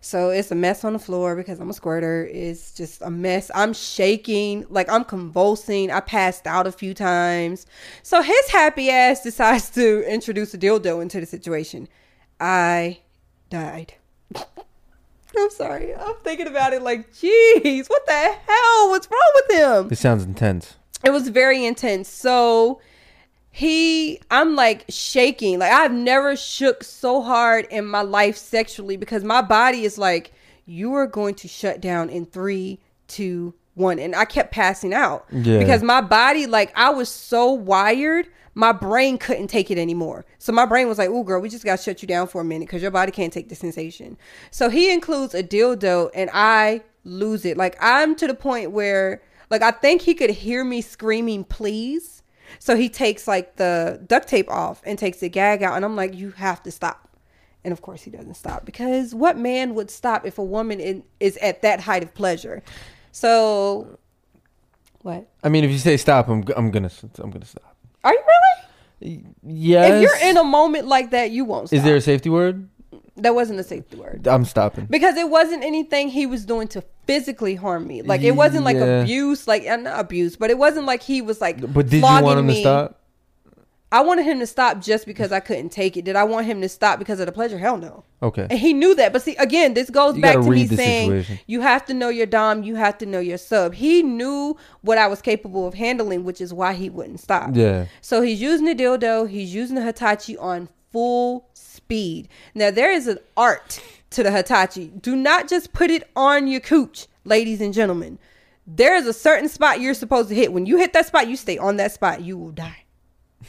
So 0.00 0.30
it's 0.30 0.52
a 0.52 0.54
mess 0.54 0.84
on 0.84 0.94
the 0.94 0.98
floor 0.98 1.34
because 1.34 1.58
I'm 1.58 1.68
a 1.68 1.74
squirter. 1.74 2.26
It's 2.32 2.72
just 2.72 3.02
a 3.02 3.10
mess. 3.10 3.50
I'm 3.54 3.74
shaking, 3.74 4.66
like 4.70 4.88
I'm 4.88 5.04
convulsing. 5.04 5.90
I 5.90 5.98
passed 5.98 6.46
out 6.46 6.68
a 6.68 6.72
few 6.72 6.94
times. 6.94 7.66
So 8.04 8.22
his 8.22 8.48
happy 8.50 8.88
ass 8.88 9.22
decides 9.24 9.68
to 9.70 10.08
introduce 10.08 10.54
a 10.54 10.58
dildo 10.58 11.02
into 11.02 11.18
the 11.18 11.26
situation. 11.26 11.88
I 12.38 13.00
died. 13.50 13.94
I'm 14.36 15.50
sorry. 15.50 15.94
I'm 15.94 16.14
thinking 16.24 16.46
about 16.48 16.72
it 16.72 16.82
like, 16.82 17.14
geez, 17.16 17.86
what 17.88 18.04
the 18.06 18.12
hell? 18.12 18.90
What's 18.90 19.08
wrong 19.10 19.30
with 19.34 19.58
him? 19.58 19.88
This 19.88 20.00
sounds 20.00 20.24
intense. 20.24 20.74
it 21.04 21.10
was 21.10 21.28
very 21.28 21.64
intense. 21.64 22.08
So 22.08 22.80
he, 23.50 24.20
I'm 24.30 24.56
like 24.56 24.84
shaking. 24.88 25.58
Like 25.60 25.72
I've 25.72 25.92
never 25.92 26.36
shook 26.36 26.82
so 26.82 27.22
hard 27.22 27.66
in 27.70 27.86
my 27.86 28.02
life 28.02 28.36
sexually 28.36 28.96
because 28.96 29.22
my 29.24 29.40
body 29.42 29.84
is 29.84 29.98
like, 29.98 30.32
you 30.66 30.94
are 30.94 31.06
going 31.06 31.34
to 31.36 31.48
shut 31.48 31.80
down 31.80 32.10
in 32.10 32.26
three, 32.26 32.80
two, 33.08 33.54
one. 33.74 33.98
And 33.98 34.14
I 34.14 34.24
kept 34.24 34.52
passing 34.52 34.92
out 34.92 35.26
Yeah. 35.32 35.58
because 35.58 35.82
my 35.82 36.00
body, 36.00 36.46
like 36.46 36.72
I 36.76 36.90
was 36.90 37.08
so 37.08 37.52
wired. 37.52 38.26
My 38.60 38.72
brain 38.72 39.16
couldn't 39.16 39.48
take 39.48 39.70
it 39.70 39.78
anymore. 39.78 40.26
So 40.38 40.52
my 40.52 40.66
brain 40.66 40.86
was 40.86 40.98
like, 40.98 41.08
"Ooh, 41.08 41.24
girl, 41.24 41.40
we 41.40 41.48
just 41.48 41.64
got 41.64 41.78
to 41.78 41.82
shut 41.82 42.02
you 42.02 42.08
down 42.08 42.26
for 42.26 42.42
a 42.42 42.44
minute 42.44 42.68
because 42.68 42.82
your 42.82 42.90
body 42.90 43.10
can't 43.10 43.32
take 43.32 43.48
the 43.48 43.54
sensation." 43.54 44.18
So 44.50 44.68
he 44.68 44.92
includes 44.92 45.34
a 45.34 45.42
dildo, 45.42 46.10
and 46.14 46.28
I 46.34 46.82
lose 47.04 47.46
it. 47.46 47.56
Like 47.56 47.78
I'm 47.80 48.14
to 48.16 48.26
the 48.26 48.34
point 48.34 48.70
where, 48.72 49.22
like, 49.48 49.62
I 49.62 49.70
think 49.70 50.02
he 50.02 50.12
could 50.12 50.28
hear 50.28 50.62
me 50.62 50.82
screaming, 50.82 51.44
"Please!" 51.44 52.22
So 52.58 52.76
he 52.76 52.90
takes 52.90 53.26
like 53.26 53.56
the 53.56 53.98
duct 54.06 54.28
tape 54.28 54.50
off 54.50 54.82
and 54.84 54.98
takes 54.98 55.20
the 55.20 55.30
gag 55.30 55.62
out, 55.62 55.74
and 55.76 55.82
I'm 55.82 55.96
like, 55.96 56.14
"You 56.14 56.32
have 56.32 56.62
to 56.64 56.70
stop." 56.70 57.08
And 57.64 57.72
of 57.72 57.80
course, 57.80 58.02
he 58.02 58.10
doesn't 58.10 58.34
stop 58.34 58.66
because 58.66 59.14
what 59.14 59.38
man 59.38 59.74
would 59.74 59.90
stop 59.90 60.26
if 60.26 60.36
a 60.36 60.44
woman 60.44 60.80
in, 60.80 61.02
is 61.18 61.38
at 61.38 61.62
that 61.62 61.80
height 61.80 62.02
of 62.02 62.12
pleasure? 62.14 62.62
So, 63.12 63.98
what 65.00 65.28
I 65.42 65.48
mean, 65.48 65.64
if 65.64 65.70
you 65.70 65.78
say 65.78 65.96
stop, 65.96 66.28
I'm 66.28 66.44
I'm 66.54 66.70
gonna 66.70 66.90
I'm 67.18 67.30
gonna 67.30 67.46
stop. 67.46 67.69
Are 68.04 68.12
you 68.12 68.20
really? 69.02 69.24
Yes. 69.42 69.92
If 69.94 70.02
you're 70.02 70.30
in 70.30 70.36
a 70.36 70.44
moment 70.44 70.86
like 70.86 71.10
that, 71.10 71.30
you 71.30 71.44
won't. 71.44 71.68
Stop. 71.68 71.76
Is 71.78 71.84
there 71.84 71.96
a 71.96 72.00
safety 72.00 72.28
word? 72.30 72.68
That 73.16 73.34
wasn't 73.34 73.60
a 73.60 73.64
safety 73.64 73.98
word 73.98 74.26
I'm 74.26 74.44
stopping. 74.46 74.86
because 74.86 75.16
it 75.16 75.28
wasn't 75.28 75.62
anything 75.62 76.08
he 76.08 76.24
was 76.26 76.46
doing 76.46 76.68
to 76.68 76.82
physically 77.06 77.54
harm 77.54 77.86
me. 77.86 78.00
Like 78.02 78.22
it 78.22 78.32
wasn't 78.32 78.64
like 78.64 78.76
Yeah. 78.76 79.02
abuse, 79.02 79.46
like 79.46 79.66
uh, 79.66 79.76
not 79.76 80.00
abuse, 80.00 80.36
but 80.36 80.48
it 80.50 80.56
wasn't 80.56 80.86
like 80.86 81.02
he 81.02 81.20
was 81.20 81.40
like. 81.40 81.60
But 81.72 81.88
did 81.90 81.98
you 81.98 82.02
want 82.02 82.38
him 82.38 82.46
me. 82.46 82.54
to 82.54 82.60
stop? 82.60 82.99
I 83.92 84.02
wanted 84.02 84.24
him 84.24 84.38
to 84.38 84.46
stop 84.46 84.80
just 84.80 85.04
because 85.04 85.32
I 85.32 85.40
couldn't 85.40 85.70
take 85.70 85.96
it. 85.96 86.04
Did 86.04 86.14
I 86.14 86.22
want 86.22 86.46
him 86.46 86.60
to 86.60 86.68
stop 86.68 87.00
because 87.00 87.18
of 87.18 87.26
the 87.26 87.32
pleasure? 87.32 87.58
Hell 87.58 87.76
no. 87.76 88.04
Okay. 88.22 88.46
And 88.48 88.58
he 88.58 88.72
knew 88.72 88.94
that. 88.94 89.12
But 89.12 89.22
see, 89.22 89.34
again, 89.36 89.74
this 89.74 89.90
goes 89.90 90.14
You 90.14 90.22
back 90.22 90.34
to 90.36 90.48
me 90.48 90.66
saying 90.66 91.08
situation. 91.10 91.40
you 91.46 91.60
have 91.60 91.84
to 91.86 91.94
know 91.94 92.08
your 92.08 92.26
dom, 92.26 92.62
you 92.62 92.76
have 92.76 92.98
to 92.98 93.06
know 93.06 93.18
your 93.18 93.38
sub. 93.38 93.74
He 93.74 94.02
knew 94.02 94.56
what 94.82 94.96
I 94.96 95.08
was 95.08 95.20
capable 95.20 95.66
of 95.66 95.74
handling, 95.74 96.24
which 96.24 96.40
is 96.40 96.54
why 96.54 96.74
he 96.74 96.88
wouldn't 96.88 97.18
stop. 97.18 97.50
Yeah. 97.52 97.86
So 98.00 98.22
he's 98.22 98.40
using 98.40 98.66
the 98.66 98.74
dildo, 98.76 99.28
he's 99.28 99.52
using 99.52 99.74
the 99.74 99.82
Hitachi 99.82 100.36
on 100.36 100.68
full 100.92 101.48
speed. 101.54 102.28
Now 102.54 102.70
there 102.70 102.92
is 102.92 103.08
an 103.08 103.18
art 103.36 103.82
to 104.10 104.22
the 104.22 104.30
Hitachi. 104.30 104.88
Do 105.00 105.16
not 105.16 105.48
just 105.48 105.72
put 105.72 105.90
it 105.90 106.08
on 106.14 106.46
your 106.46 106.60
cooch, 106.60 107.08
ladies 107.24 107.60
and 107.60 107.74
gentlemen. 107.74 108.18
There 108.66 108.94
is 108.94 109.06
a 109.06 109.12
certain 109.12 109.48
spot 109.48 109.80
you're 109.80 109.94
supposed 109.94 110.28
to 110.28 110.34
hit. 110.34 110.52
When 110.52 110.66
you 110.66 110.78
hit 110.78 110.92
that 110.92 111.06
spot, 111.06 111.26
you 111.26 111.36
stay 111.36 111.58
on 111.58 111.76
that 111.78 111.90
spot. 111.90 112.20
You 112.22 112.38
will 112.38 112.52
die. 112.52 112.84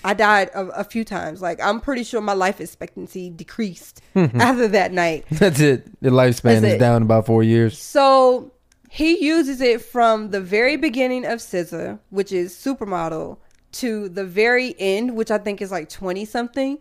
I 0.04 0.14
died 0.14 0.50
a, 0.54 0.68
a 0.68 0.84
few 0.84 1.04
times. 1.04 1.42
Like 1.42 1.60
I'm 1.62 1.80
pretty 1.80 2.04
sure 2.04 2.22
my 2.22 2.34
life 2.34 2.62
expectancy 2.62 3.30
decreased 3.30 4.02
hmm. 4.14 4.28
after 4.36 4.68
that 4.70 4.92
night. 4.92 5.26
That's 5.32 5.60
it. 5.60 5.86
The 6.02 6.10
lifespan 6.10 6.62
That's 6.62 6.66
is 6.66 6.74
it. 6.74 6.80
down 6.80 7.02
about 7.02 7.26
four 7.26 7.44
years. 7.44 7.78
So 7.78 8.52
he 8.90 9.24
uses 9.24 9.62
it 9.62 9.82
from 9.82 10.32
the 10.32 10.42
very 10.42 10.76
beginning 10.76 11.26
of 11.26 11.40
SZA, 11.40 12.00
which 12.10 12.32
is 12.32 12.54
Supermodel, 12.54 13.38
to 13.74 14.10
the 14.10 14.26
very 14.26 14.76
end, 14.80 15.16
which 15.16 15.32
I 15.32 15.38
think 15.38 15.62
is 15.62 15.72
like 15.72 15.90
20 15.90 16.26
something. 16.26 16.78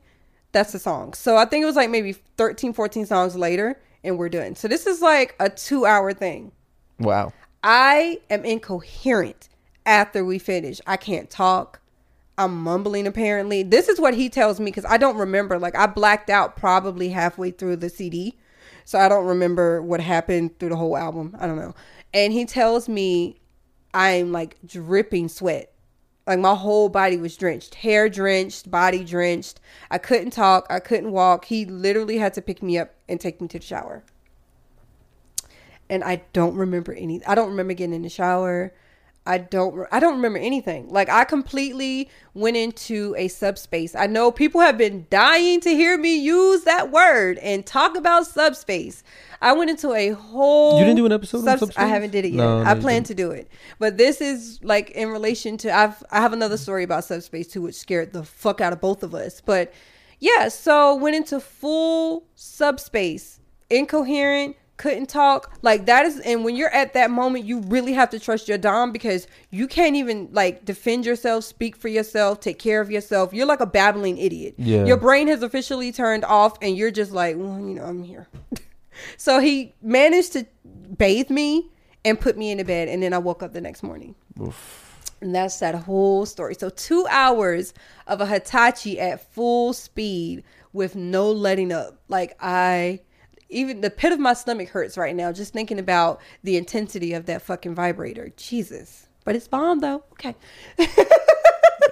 That's 0.52 0.72
the 0.72 0.80
song. 0.80 1.14
So 1.14 1.36
I 1.36 1.44
think 1.44 1.62
it 1.62 1.66
was 1.66 1.76
like 1.76 1.90
maybe 1.90 2.12
13, 2.36 2.72
14 2.72 3.06
songs 3.06 3.36
later, 3.36 3.80
and 4.02 4.18
we're 4.18 4.28
done. 4.28 4.56
So 4.56 4.66
this 4.66 4.86
is 4.86 5.00
like 5.00 5.36
a 5.38 5.48
two 5.48 5.86
hour 5.86 6.12
thing. 6.12 6.52
Wow. 6.98 7.32
I 7.62 8.20
am 8.28 8.44
incoherent 8.44 9.48
after 9.86 10.24
we 10.24 10.38
finish. 10.38 10.80
I 10.86 10.96
can't 10.96 11.30
talk. 11.30 11.79
I'm 12.40 12.62
mumbling 12.62 13.06
apparently. 13.06 13.62
This 13.62 13.88
is 13.88 14.00
what 14.00 14.14
he 14.14 14.28
tells 14.28 14.58
me 14.58 14.66
because 14.66 14.84
I 14.84 14.96
don't 14.96 15.16
remember. 15.16 15.58
Like 15.58 15.76
I 15.76 15.86
blacked 15.86 16.30
out 16.30 16.56
probably 16.56 17.10
halfway 17.10 17.50
through 17.50 17.76
the 17.76 17.90
CD. 17.90 18.38
So 18.84 18.98
I 18.98 19.08
don't 19.08 19.26
remember 19.26 19.82
what 19.82 20.00
happened 20.00 20.58
through 20.58 20.70
the 20.70 20.76
whole 20.76 20.96
album. 20.96 21.36
I 21.38 21.46
don't 21.46 21.56
know. 21.56 21.74
And 22.12 22.32
he 22.32 22.44
tells 22.44 22.88
me 22.88 23.40
I'm 23.94 24.32
like 24.32 24.56
dripping 24.66 25.28
sweat. 25.28 25.72
Like 26.26 26.38
my 26.38 26.54
whole 26.54 26.88
body 26.88 27.16
was 27.16 27.36
drenched, 27.36 27.74
hair 27.74 28.08
drenched, 28.08 28.70
body 28.70 29.04
drenched. 29.04 29.60
I 29.90 29.98
couldn't 29.98 30.30
talk, 30.30 30.66
I 30.70 30.78
couldn't 30.78 31.12
walk. 31.12 31.46
He 31.46 31.64
literally 31.64 32.18
had 32.18 32.34
to 32.34 32.42
pick 32.42 32.62
me 32.62 32.78
up 32.78 32.94
and 33.08 33.20
take 33.20 33.40
me 33.40 33.48
to 33.48 33.58
the 33.58 33.64
shower 33.64 34.04
and 35.90 36.04
I 36.04 36.22
don't 36.32 36.54
remember 36.54 36.92
any. 36.92 37.22
I 37.26 37.34
don't 37.34 37.50
remember 37.50 37.74
getting 37.74 37.94
in 37.94 38.02
the 38.02 38.08
shower. 38.08 38.72
I 39.26 39.38
don't. 39.38 39.86
I 39.92 40.00
don't 40.00 40.16
remember 40.16 40.38
anything. 40.38 40.88
Like 40.88 41.08
I 41.08 41.24
completely 41.24 42.08
went 42.32 42.56
into 42.56 43.14
a 43.18 43.28
subspace. 43.28 43.94
I 43.94 44.06
know 44.06 44.32
people 44.32 44.60
have 44.62 44.78
been 44.78 45.06
dying 45.10 45.60
to 45.60 45.70
hear 45.70 45.98
me 45.98 46.16
use 46.16 46.64
that 46.64 46.90
word 46.90 47.38
and 47.38 47.64
talk 47.66 47.96
about 47.96 48.26
subspace. 48.26 49.04
I 49.42 49.52
went 49.52 49.70
into 49.70 49.92
a 49.92 50.10
whole. 50.10 50.78
You 50.78 50.84
didn't 50.84 50.96
do 50.96 51.06
an 51.06 51.12
episode 51.12 51.38
on 51.38 51.44
subs- 51.44 51.60
subspace? 51.60 51.84
I 51.84 51.86
haven't 51.88 52.10
did 52.10 52.24
it 52.24 52.30
yet. 52.32 52.38
No, 52.38 52.62
I 52.62 52.74
plan 52.74 53.04
to 53.04 53.14
do 53.14 53.30
it, 53.30 53.48
but 53.78 53.98
this 53.98 54.20
is 54.20 54.58
like 54.62 54.90
in 54.90 55.08
relation 55.10 55.56
to. 55.58 55.74
I've 55.74 56.02
I 56.10 56.20
have 56.20 56.32
another 56.32 56.56
story 56.56 56.82
about 56.82 57.04
subspace 57.04 57.46
too, 57.46 57.62
which 57.62 57.74
scared 57.74 58.12
the 58.12 58.24
fuck 58.24 58.60
out 58.60 58.72
of 58.72 58.80
both 58.80 59.02
of 59.02 59.14
us. 59.14 59.40
But 59.40 59.72
yeah, 60.18 60.48
so 60.48 60.94
went 60.96 61.16
into 61.16 61.40
full 61.40 62.24
subspace, 62.34 63.40
incoherent, 63.68 64.56
couldn't 64.80 65.10
talk. 65.10 65.52
Like 65.60 65.84
that 65.86 66.06
is, 66.06 66.20
and 66.20 66.42
when 66.42 66.56
you're 66.56 66.70
at 66.70 66.94
that 66.94 67.10
moment, 67.10 67.44
you 67.44 67.60
really 67.60 67.92
have 67.92 68.08
to 68.10 68.18
trust 68.18 68.48
your 68.48 68.56
dom 68.56 68.92
because 68.92 69.28
you 69.50 69.68
can't 69.68 69.94
even 69.94 70.30
like 70.32 70.64
defend 70.64 71.04
yourself, 71.04 71.44
speak 71.44 71.76
for 71.76 71.88
yourself, 71.88 72.40
take 72.40 72.58
care 72.58 72.80
of 72.80 72.90
yourself. 72.90 73.34
You're 73.34 73.46
like 73.46 73.60
a 73.60 73.66
babbling 73.66 74.16
idiot. 74.16 74.54
Yeah. 74.56 74.86
Your 74.86 74.96
brain 74.96 75.28
has 75.28 75.42
officially 75.42 75.92
turned 75.92 76.24
off, 76.24 76.56
and 76.62 76.78
you're 76.78 76.90
just 76.90 77.12
like, 77.12 77.36
well, 77.36 77.60
you 77.60 77.74
know, 77.74 77.84
I'm 77.84 78.02
here. 78.02 78.26
so 79.18 79.38
he 79.38 79.74
managed 79.82 80.32
to 80.32 80.46
bathe 80.96 81.28
me 81.28 81.68
and 82.06 82.18
put 82.18 82.38
me 82.38 82.50
in 82.50 82.56
the 82.56 82.64
bed, 82.64 82.88
and 82.88 83.02
then 83.02 83.12
I 83.12 83.18
woke 83.18 83.42
up 83.42 83.52
the 83.52 83.60
next 83.60 83.82
morning. 83.82 84.14
And 85.20 85.34
that's 85.34 85.58
that 85.58 85.74
whole 85.74 86.24
story. 86.24 86.54
So 86.54 86.70
two 86.70 87.06
hours 87.10 87.74
of 88.06 88.22
a 88.22 88.26
Hitachi 88.26 88.98
at 88.98 89.30
full 89.34 89.74
speed 89.74 90.42
with 90.72 90.96
no 90.96 91.30
letting 91.30 91.70
up. 91.70 92.00
Like 92.08 92.34
I 92.40 93.00
even 93.50 93.80
the 93.80 93.90
pit 93.90 94.12
of 94.12 94.18
my 94.18 94.32
stomach 94.32 94.68
hurts 94.68 94.96
right 94.96 95.14
now 95.14 95.32
just 95.32 95.52
thinking 95.52 95.78
about 95.78 96.20
the 96.42 96.56
intensity 96.56 97.12
of 97.12 97.26
that 97.26 97.42
fucking 97.42 97.74
vibrator. 97.74 98.32
Jesus. 98.36 99.08
But 99.24 99.36
it's 99.36 99.48
bomb 99.48 99.80
though. 99.80 100.04
Okay. 100.12 100.34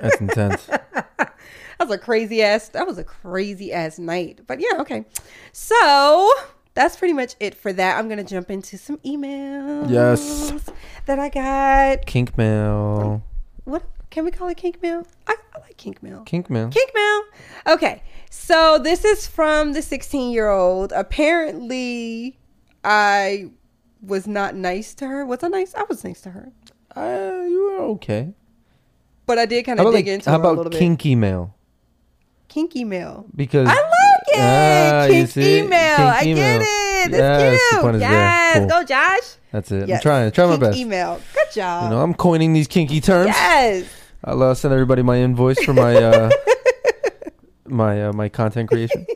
That's 0.01 0.21
intense. 0.21 0.67
That 0.67 1.87
was 1.87 1.91
a 1.91 1.99
crazy 1.99 2.43
ass 2.43 2.69
that 2.71 2.87
was 2.87 2.99
a 2.99 3.05
crazy 3.05 3.73
ass 3.73 3.99
night. 3.99 4.41
But 4.47 4.61
yeah, 4.61 4.81
okay. 4.81 5.05
So 5.53 6.31
that's 6.75 6.97
pretty 6.97 7.15
much 7.15 7.35
it 7.41 7.55
for 7.55 7.73
that. 7.73 7.99
I'm 7.99 8.09
gonna 8.09 8.25
jump 8.25 8.51
into 8.51 8.77
some 8.79 8.99
emails. 8.99 9.91
Yes. 9.91 10.71
That 11.07 11.19
I 11.19 11.29
got. 11.29 12.07
Kink 12.07 12.37
mail. 12.37 13.23
What 13.65 13.85
can 14.11 14.25
we 14.25 14.31
call 14.31 14.49
it 14.49 14.57
kink 14.57 14.81
mail? 14.83 15.07
I, 15.27 15.37
I 15.55 15.59
like 15.61 15.77
kink 15.77 16.03
mail. 16.03 16.23
Kink 16.25 16.49
mail. 16.51 16.69
Kink 16.71 16.91
mail. 16.95 17.21
Okay. 17.67 18.03
So 18.31 18.79
this 18.79 19.05
is 19.05 19.27
from 19.27 19.73
the 19.73 19.83
16 19.83 20.31
year 20.33 20.49
old. 20.49 20.93
Apparently, 20.93 22.39
I 22.85 23.51
was 24.03 24.27
not 24.27 24.55
nice 24.55 24.95
to 24.95 25.07
her. 25.07 25.25
Was 25.27 25.43
I 25.43 25.49
nice? 25.49 25.75
I 25.75 25.83
was 25.89 26.05
nice 26.05 26.21
to 26.23 26.31
her. 26.31 26.53
Uh, 26.97 27.45
you 27.47 27.63
were 27.79 27.85
okay. 27.95 28.33
But 29.27 29.39
I 29.39 29.47
did 29.47 29.65
kind 29.65 29.79
of 29.79 29.87
dig 29.87 29.95
like, 29.95 30.07
into 30.07 30.31
how 30.31 30.39
her 30.39 30.45
a 30.45 30.49
little 30.49 30.61
about 30.63 30.73
bit. 30.73 30.79
kinky 30.79 31.15
mail? 31.15 31.55
Kinky 32.49 32.85
mail. 32.85 33.27
Because 33.37 33.69
I 33.69 33.75
like 33.75 34.29
it. 34.29 34.39
Ah, 34.41 35.05
you 35.05 35.13
Kink 35.13 35.29
see? 35.31 35.59
email. 35.59 35.97
Kink 35.97 36.01
I 36.01 36.25
get 36.25 36.61
it. 36.63 37.11
That's 37.11 37.13
Yes, 37.13 37.53
the 37.53 37.69
cute. 37.71 37.83
point 37.83 37.97
is 37.97 38.01
there. 38.01 38.11
yes. 38.11 38.59
Cool. 38.59 38.67
Go, 38.69 38.85
Josh. 38.85 39.37
that's 39.53 39.71
it. 39.73 39.89
Yes. 39.89 39.97
I'm 39.99 40.03
trying. 40.03 40.33
Try 40.33 40.45
my 40.47 40.51
Kink 40.53 40.61
best. 40.63 40.79
Email. 40.79 41.21
Good 41.35 41.55
job. 41.55 41.85
You 41.85 41.91
know, 41.97 42.03
I'm 42.03 42.15
coining 42.15 42.53
these 42.55 42.67
kinky 42.67 43.01
terms. 43.01 43.27
yes. 43.29 43.85
I'll 44.25 44.43
uh, 44.43 44.55
send 44.55 44.75
everybody 44.75 45.03
my 45.03 45.19
invoice 45.19 45.62
for 45.62 45.73
my 45.73 45.95
uh, 45.95 46.31
my 47.66 48.07
uh, 48.07 48.12
my 48.12 48.29
content 48.29 48.69
creation. 48.69 49.07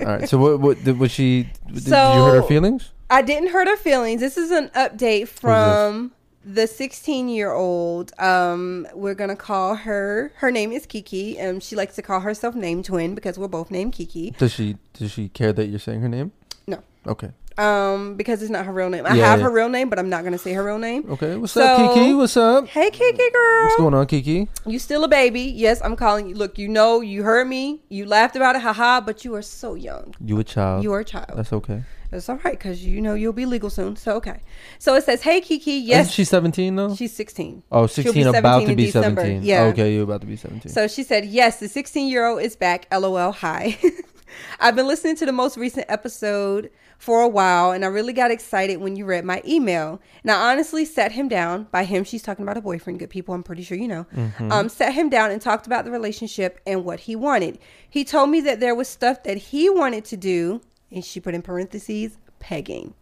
All 0.00 0.06
right. 0.06 0.28
So 0.28 0.38
what 0.38 0.60
what 0.60 0.84
did, 0.84 0.98
was 0.98 1.10
she? 1.10 1.48
Did, 1.66 1.84
did 1.84 1.86
you 1.86 1.92
hurt 1.92 2.34
her 2.34 2.42
feelings? 2.42 2.92
I 3.10 3.22
didn't 3.22 3.50
hurt 3.50 3.66
her 3.66 3.76
feelings. 3.76 4.20
This 4.20 4.36
is 4.36 4.50
an 4.52 4.68
update 4.68 5.26
from 5.26 6.12
the 6.44 6.66
16 6.66 7.28
year 7.28 7.52
old. 7.52 8.12
Um, 8.18 8.86
we're 8.94 9.14
gonna 9.14 9.36
call 9.36 9.74
her. 9.74 10.32
Her 10.36 10.50
name 10.50 10.72
is 10.72 10.86
Kiki. 10.86 11.40
Um, 11.40 11.60
she 11.60 11.74
likes 11.74 11.96
to 11.96 12.02
call 12.02 12.20
herself 12.20 12.54
name 12.54 12.82
twin 12.82 13.14
because 13.14 13.38
we're 13.38 13.48
both 13.48 13.70
named 13.70 13.92
Kiki. 13.94 14.30
Does 14.32 14.52
she 14.52 14.76
does 14.94 15.10
she 15.10 15.28
care 15.28 15.52
that 15.52 15.66
you're 15.66 15.80
saying 15.80 16.00
her 16.00 16.08
name? 16.08 16.32
No. 16.66 16.82
Okay. 17.06 17.30
Um, 17.60 18.14
because 18.14 18.40
it's 18.42 18.50
not 18.50 18.64
her 18.66 18.72
real 18.72 18.88
name. 18.88 19.04
I 19.06 19.14
Yeah, 19.14 19.26
have 19.30 19.38
yeah. 19.40 19.44
her 19.44 19.50
real 19.50 19.68
name, 19.68 19.90
but 19.90 19.98
I'm 19.98 20.08
not 20.08 20.24
gonna 20.24 20.38
say 20.38 20.52
her 20.54 20.64
real 20.64 20.78
name. 20.78 21.04
Okay. 21.10 21.36
What's 21.36 21.52
So- 21.52 21.62
up, 21.62 21.94
Kiki? 21.94 22.14
What's 22.14 22.36
up? 22.36 22.66
Hey, 22.68 22.90
Kiki 22.90 23.30
girl. 23.32 23.64
What's 23.64 23.76
going 23.76 23.94
on, 23.94 24.06
Kiki? 24.06 24.48
You 24.66 24.78
still 24.78 25.04
a 25.04 25.08
baby? 25.08 25.42
Yes, 25.42 25.80
I'm 25.84 25.94
calling 25.96 26.28
you. 26.28 26.34
Look, 26.34 26.58
you 26.58 26.68
know, 26.68 27.00
you 27.00 27.22
heard 27.22 27.46
me. 27.48 27.82
You 27.88 28.06
laughed 28.06 28.34
about 28.36 28.56
it, 28.56 28.62
haha. 28.62 29.00
But 29.02 29.24
you 29.24 29.34
are 29.34 29.42
so 29.42 29.74
young. 29.74 30.14
You 30.24 30.38
a 30.38 30.44
child? 30.44 30.84
You 30.84 30.92
are 30.94 31.00
a 31.00 31.04
child. 31.04 31.32
That's 31.36 31.52
okay. 31.52 31.82
That's 32.10 32.28
all 32.28 32.40
right 32.44 32.58
because 32.58 32.84
you 32.84 33.00
know 33.00 33.14
you'll 33.14 33.32
be 33.32 33.46
legal 33.46 33.70
soon. 33.70 33.94
So 33.94 34.16
okay. 34.16 34.40
So 34.80 34.94
it 34.96 35.04
says, 35.04 35.22
"Hey 35.22 35.40
Kiki, 35.40 35.72
yes, 35.74 36.06
Isn't 36.06 36.12
she 36.14 36.24
17 36.24 36.74
though? 36.74 36.94
she's 36.96 37.12
16." 37.14 37.62
oh, 37.70 37.86
16 37.86 38.12
be 38.14 38.22
about 38.36 38.66
to 38.66 38.74
be 38.74 38.86
December. 38.86 39.20
17. 39.20 39.44
Yeah. 39.44 39.64
Okay, 39.66 39.94
you're 39.94 40.02
about 40.02 40.22
to 40.22 40.26
be 40.26 40.34
17. 40.34 40.72
So 40.72 40.88
she 40.88 41.04
said, 41.04 41.24
Yes, 41.24 41.60
the 41.60 41.68
16 41.68 42.08
year 42.08 42.26
old 42.26 42.42
is 42.42 42.56
back. 42.56 42.86
LOL. 42.90 43.30
Hi. 43.32 43.78
I've 44.60 44.74
been 44.74 44.88
listening 44.88 45.14
to 45.16 45.26
the 45.26 45.32
most 45.32 45.56
recent 45.56 45.86
episode 45.88 46.70
for 47.00 47.22
a 47.22 47.28
while, 47.28 47.72
and 47.72 47.82
I 47.82 47.88
really 47.88 48.12
got 48.12 48.30
excited 48.30 48.76
when 48.76 48.94
you 48.94 49.06
read 49.06 49.24
my 49.24 49.40
email. 49.46 50.02
And 50.22 50.30
I 50.30 50.52
honestly 50.52 50.84
sat 50.84 51.12
him 51.12 51.28
down. 51.28 51.66
By 51.72 51.84
him, 51.84 52.04
she's 52.04 52.22
talking 52.22 52.42
about 52.42 52.58
a 52.58 52.60
boyfriend, 52.60 52.98
good 52.98 53.08
people, 53.08 53.34
I'm 53.34 53.42
pretty 53.42 53.62
sure 53.62 53.78
you 53.78 53.88
know. 53.88 54.06
Um, 54.52 54.68
sat 54.68 54.92
him 54.92 55.08
down 55.08 55.30
and 55.30 55.40
talked 55.40 55.66
about 55.66 55.86
the 55.86 55.90
relationship 55.90 56.60
and 56.66 56.84
what 56.84 57.00
he 57.00 57.16
wanted. 57.16 57.58
He 57.88 58.04
told 58.04 58.28
me 58.28 58.42
that 58.42 58.60
there 58.60 58.74
was 58.74 58.86
stuff 58.86 59.22
that 59.22 59.38
he 59.38 59.70
wanted 59.70 60.04
to 60.04 60.18
do, 60.18 60.60
and 60.90 61.02
she 61.02 61.20
put 61.20 61.34
in 61.34 61.40
parentheses, 61.40 62.18
pegging. 62.38 62.92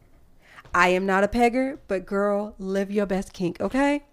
I 0.73 0.91
am 0.91 1.05
not 1.05 1.25
a 1.25 1.29
pegger, 1.29 1.79
but 1.89 2.07
girl, 2.07 2.55
live 2.59 2.93
your 2.93 3.07
best 3.07 3.33
kink, 3.33 3.61
okay? 3.61 4.05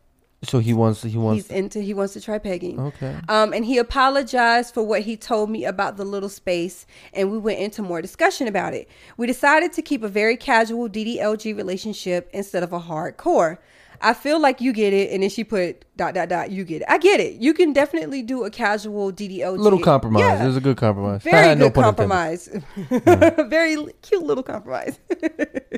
So 0.44 0.60
he 0.60 0.74
wants 0.74 1.02
he 1.02 1.18
wants 1.18 1.48
He's 1.48 1.58
into 1.58 1.82
he 1.82 1.94
wants 1.94 2.14
to 2.14 2.22
try 2.22 2.38
pegging. 2.38 2.80
Okay. 2.80 3.16
Um, 3.30 3.54
and 3.54 3.66
he 3.66 3.78
apologized 3.78 4.74
for 4.74 4.84
what 4.84 5.02
he 5.02 5.18
told 5.18 5.50
me 5.50 5.66
about 5.66 5.98
the 5.98 6.06
little 6.06 6.30
space, 6.30 6.86
and 7.14 7.32
we 7.32 7.38
went 7.38 7.60
into 7.60 7.82
more 7.82 8.02
discussion 8.02 8.48
about 8.48 8.74
it. 8.74 8.90
We 9.18 9.28
decided 9.28 9.74
to 9.74 9.82
keep 9.82 10.04
a 10.04 10.08
very 10.08 10.38
casual 10.38 10.90
DDLG 10.90 11.56
relationship 11.56 12.30
instead 12.34 12.64
of 12.64 12.74
a 12.74 12.80
hardcore. 12.80 13.58
I 14.02 14.14
feel 14.14 14.40
like 14.40 14.62
you 14.62 14.74
get 14.74 14.94
it, 14.94 15.12
and 15.12 15.24
then 15.24 15.30
she 15.30 15.44
put 15.44 15.86
dot 15.96 16.14
dot 16.14 16.30
dot. 16.30 16.52
You 16.52 16.64
get 16.64 16.82
it. 16.82 16.88
I 16.90 16.98
get 16.98 17.20
it. 17.20 17.36
You 17.36 17.54
can 17.54 17.74
definitely 17.74 18.22
do 18.22 18.44
a 18.44 18.50
casual 18.50 19.12
DDLG. 19.12 19.58
little 19.58 19.80
compromise. 19.80 20.22
Yeah. 20.22 20.44
It 20.44 20.48
was 20.48 20.58
a 20.58 20.62
good 20.62 20.78
compromise. 20.78 21.24
Very 21.24 21.56
No 21.56 21.70
good 21.70 21.84
compromise. 21.84 22.50
Very 22.76 23.78
cute 24.02 24.24
little 24.24 24.44
compromise. 24.44 25.00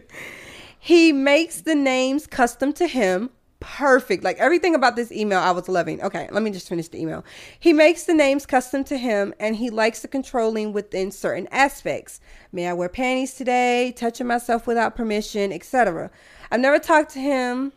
he 0.80 1.12
makes 1.12 1.62
the 1.62 1.76
names 1.76 2.28
custom 2.28 2.74
to 2.74 2.88
him. 2.88 3.30
Perfect. 3.60 4.24
Like 4.24 4.38
everything 4.38 4.76
about 4.76 4.96
this 4.96 5.12
email, 5.12 5.40
I 5.40 5.52
was 5.52 5.68
loving. 5.68 6.02
Okay, 6.02 6.30
let 6.32 6.44
me 6.44 6.52
just 6.52 6.70
finish 6.70 6.90
the 6.90 7.02
email. 7.02 7.26
He 7.60 7.74
makes 7.74 8.04
the 8.04 8.14
names 8.14 8.46
custom 8.46 8.84
to 8.86 8.98
him 8.98 9.34
and 9.40 9.56
he 9.56 9.72
likes 9.72 10.02
the 10.02 10.08
controlling 10.08 10.74
within 10.74 11.12
certain 11.12 11.48
aspects. 11.52 12.20
May 12.52 12.68
I 12.68 12.74
wear 12.74 12.90
panties 12.90 13.34
today? 13.34 13.94
Touching 13.96 14.28
myself 14.28 14.68
without 14.68 14.96
permission, 14.96 15.52
etc. 15.52 16.12
I've 16.52 16.60
never 16.60 16.78
talked 16.78 17.12
to 17.14 17.20
him 17.20 17.74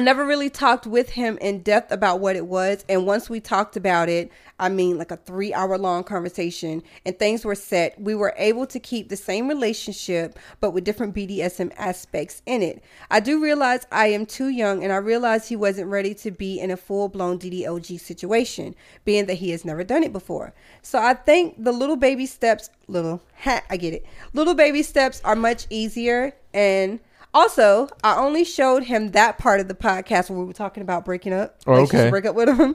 I 0.00 0.02
never 0.02 0.24
really 0.24 0.48
talked 0.48 0.86
with 0.86 1.10
him 1.10 1.36
in 1.42 1.60
depth 1.60 1.92
about 1.92 2.20
what 2.20 2.34
it 2.34 2.46
was. 2.46 2.86
And 2.88 3.04
once 3.04 3.28
we 3.28 3.38
talked 3.38 3.76
about 3.76 4.08
it, 4.08 4.32
I 4.58 4.70
mean, 4.70 4.96
like 4.96 5.10
a 5.10 5.18
three 5.18 5.52
hour 5.52 5.76
long 5.76 6.04
conversation, 6.04 6.82
and 7.04 7.18
things 7.18 7.44
were 7.44 7.54
set, 7.54 8.00
we 8.00 8.14
were 8.14 8.32
able 8.38 8.64
to 8.68 8.80
keep 8.80 9.10
the 9.10 9.16
same 9.18 9.46
relationship, 9.46 10.38
but 10.58 10.70
with 10.70 10.84
different 10.84 11.14
BDSM 11.14 11.70
aspects 11.76 12.40
in 12.46 12.62
it. 12.62 12.82
I 13.10 13.20
do 13.20 13.42
realize 13.42 13.86
I 13.92 14.06
am 14.06 14.24
too 14.24 14.48
young, 14.48 14.82
and 14.82 14.90
I 14.90 14.96
realize 14.96 15.48
he 15.48 15.56
wasn't 15.56 15.90
ready 15.90 16.14
to 16.14 16.30
be 16.30 16.58
in 16.58 16.70
a 16.70 16.78
full 16.78 17.08
blown 17.08 17.38
DDLG 17.38 18.00
situation, 18.00 18.74
being 19.04 19.26
that 19.26 19.34
he 19.34 19.50
has 19.50 19.66
never 19.66 19.84
done 19.84 20.02
it 20.02 20.14
before. 20.14 20.54
So 20.80 20.98
I 20.98 21.12
think 21.12 21.62
the 21.62 21.72
little 21.72 21.96
baby 21.96 22.24
steps, 22.24 22.70
little, 22.88 23.20
ha, 23.40 23.60
I 23.68 23.76
get 23.76 23.92
it. 23.92 24.06
Little 24.32 24.54
baby 24.54 24.82
steps 24.82 25.20
are 25.26 25.36
much 25.36 25.66
easier. 25.68 26.32
And 26.54 27.00
also, 27.32 27.88
I 28.02 28.16
only 28.16 28.44
showed 28.44 28.84
him 28.84 29.12
that 29.12 29.38
part 29.38 29.60
of 29.60 29.68
the 29.68 29.74
podcast 29.74 30.30
where 30.30 30.38
we 30.38 30.44
were 30.44 30.52
talking 30.52 30.82
about 30.82 31.04
breaking 31.04 31.32
up. 31.32 31.56
Oh, 31.66 31.72
Like, 31.74 31.82
okay. 31.94 32.10
break 32.10 32.24
up 32.26 32.34
with 32.34 32.48
him. 32.58 32.74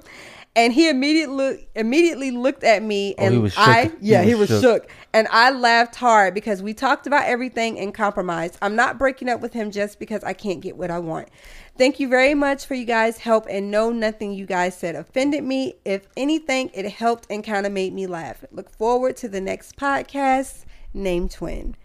And 0.58 0.72
he 0.72 0.88
immediately 0.88 1.68
immediately 1.76 2.32
looked 2.32 2.64
at 2.64 2.82
me 2.82 3.14
Oh, 3.18 3.24
and 3.26 3.34
he 3.34 3.40
was 3.42 3.54
I 3.58 3.84
shook. 3.88 4.00
He 4.00 4.08
yeah, 4.08 4.22
he 4.24 4.36
was 4.36 4.48
shook. 4.48 4.62
shook. 4.62 4.90
And 5.12 5.28
I 5.30 5.50
laughed 5.50 5.96
hard 5.96 6.34
because 6.34 6.64
we 6.64 6.74
talked 6.74 7.08
about 7.08 7.26
everything 7.26 7.78
and 7.78 7.94
compromised. 7.94 8.58
I'm 8.62 8.74
not 8.74 8.98
breaking 8.98 9.28
up 9.28 9.42
with 9.42 9.52
him 9.52 9.70
just 9.70 10.00
because 10.00 10.24
I 10.24 10.32
can't 10.32 10.62
get 10.62 10.78
what 10.78 10.90
I 10.90 11.00
want. 11.00 11.28
Thank 11.78 12.00
you 12.00 12.08
very 12.08 12.34
much 12.36 12.66
for 12.66 12.74
you 12.74 12.86
guys' 12.86 13.18
help 13.18 13.48
and 13.50 13.70
no 13.70 13.92
nothing 13.92 14.32
you 14.32 14.46
guys 14.46 14.78
said 14.78 14.96
offended 14.96 15.44
me. 15.44 15.74
If 15.84 16.08
anything, 16.16 16.72
it 16.74 16.90
helped 16.90 17.28
and 17.30 17.44
kind 17.44 17.66
of 17.66 17.74
made 17.74 17.92
me 17.94 18.08
laugh. 18.08 18.46
Look 18.54 18.70
forward 18.70 19.18
to 19.18 19.28
the 19.28 19.42
next 19.42 19.76
podcast. 19.76 20.64
Name 20.94 21.28
twin. 21.28 21.76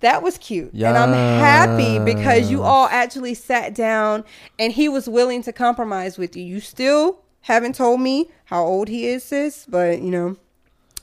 That 0.00 0.22
was 0.22 0.38
cute. 0.38 0.72
And 0.72 0.96
I'm 0.96 1.12
happy 1.12 1.98
because 1.98 2.50
you 2.50 2.62
all 2.62 2.86
actually 2.86 3.34
sat 3.34 3.74
down 3.74 4.24
and 4.58 4.72
he 4.72 4.88
was 4.88 5.08
willing 5.08 5.42
to 5.42 5.52
compromise 5.52 6.18
with 6.18 6.36
you. 6.36 6.44
You 6.44 6.60
still 6.60 7.20
haven't 7.42 7.74
told 7.74 8.00
me 8.00 8.28
how 8.46 8.64
old 8.64 8.88
he 8.88 9.06
is, 9.06 9.22
sis, 9.24 9.66
but 9.68 10.00
you 10.00 10.10
know, 10.10 10.36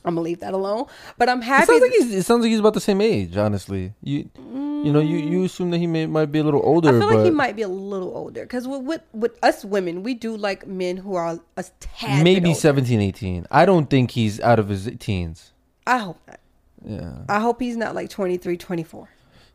I'm 0.06 0.14
gonna 0.16 0.22
leave 0.22 0.40
that 0.40 0.54
alone. 0.54 0.86
But 1.18 1.28
I'm 1.30 1.42
It 1.42 1.46
happy. 1.46 1.66
sounds 1.66 1.82
like 1.82 1.92
he's 1.92 2.14
it 2.14 2.24
sounds 2.24 2.42
like 2.42 2.50
he's 2.50 2.60
about 2.60 2.74
the 2.76 2.80
same 2.80 3.02
age, 3.02 3.36
honestly. 3.36 3.94
You 4.02 4.30
you 4.38 4.94
know, 4.94 5.00
you, 5.00 5.18
you 5.18 5.44
assume 5.44 5.72
that 5.72 5.80
he 5.80 5.88
may 5.88 6.06
might 6.06 6.32
be 6.32 6.40
a 6.40 6.44
little 6.44 6.62
older, 6.64 6.90
I 6.90 6.92
feel 6.92 7.08
like 7.08 7.26
he 7.26 7.32
might 7.32 7.56
be 7.56 7.64
a 7.64 7.68
little 7.68 8.16
older 8.16 8.42
because 8.44 8.68
with, 8.68 8.84
with 8.84 9.02
with 9.12 9.38
us 9.44 9.66
women, 9.66 10.04
we 10.04 10.14
do 10.14 10.38
like 10.38 10.66
men 10.68 10.98
who 10.98 11.16
are 11.16 11.40
a 11.58 11.66
tad 11.80 12.24
maybe 12.24 12.50
older. 12.50 12.60
17, 12.60 13.02
18. 13.02 13.48
I 13.52 13.66
don't 13.66 13.90
think 13.90 14.12
he's 14.12 14.40
out 14.40 14.60
of 14.60 14.70
his 14.70 14.90
teens. 15.00 15.52
I 15.86 15.98
hope 15.98 16.20
not. 16.28 16.40
Yeah. 16.88 17.14
I 17.30 17.40
hope 17.40 17.60
he's 17.60 17.78
not 17.78 17.96
like 17.96 18.10
23, 18.10 18.58
24. 18.58 19.10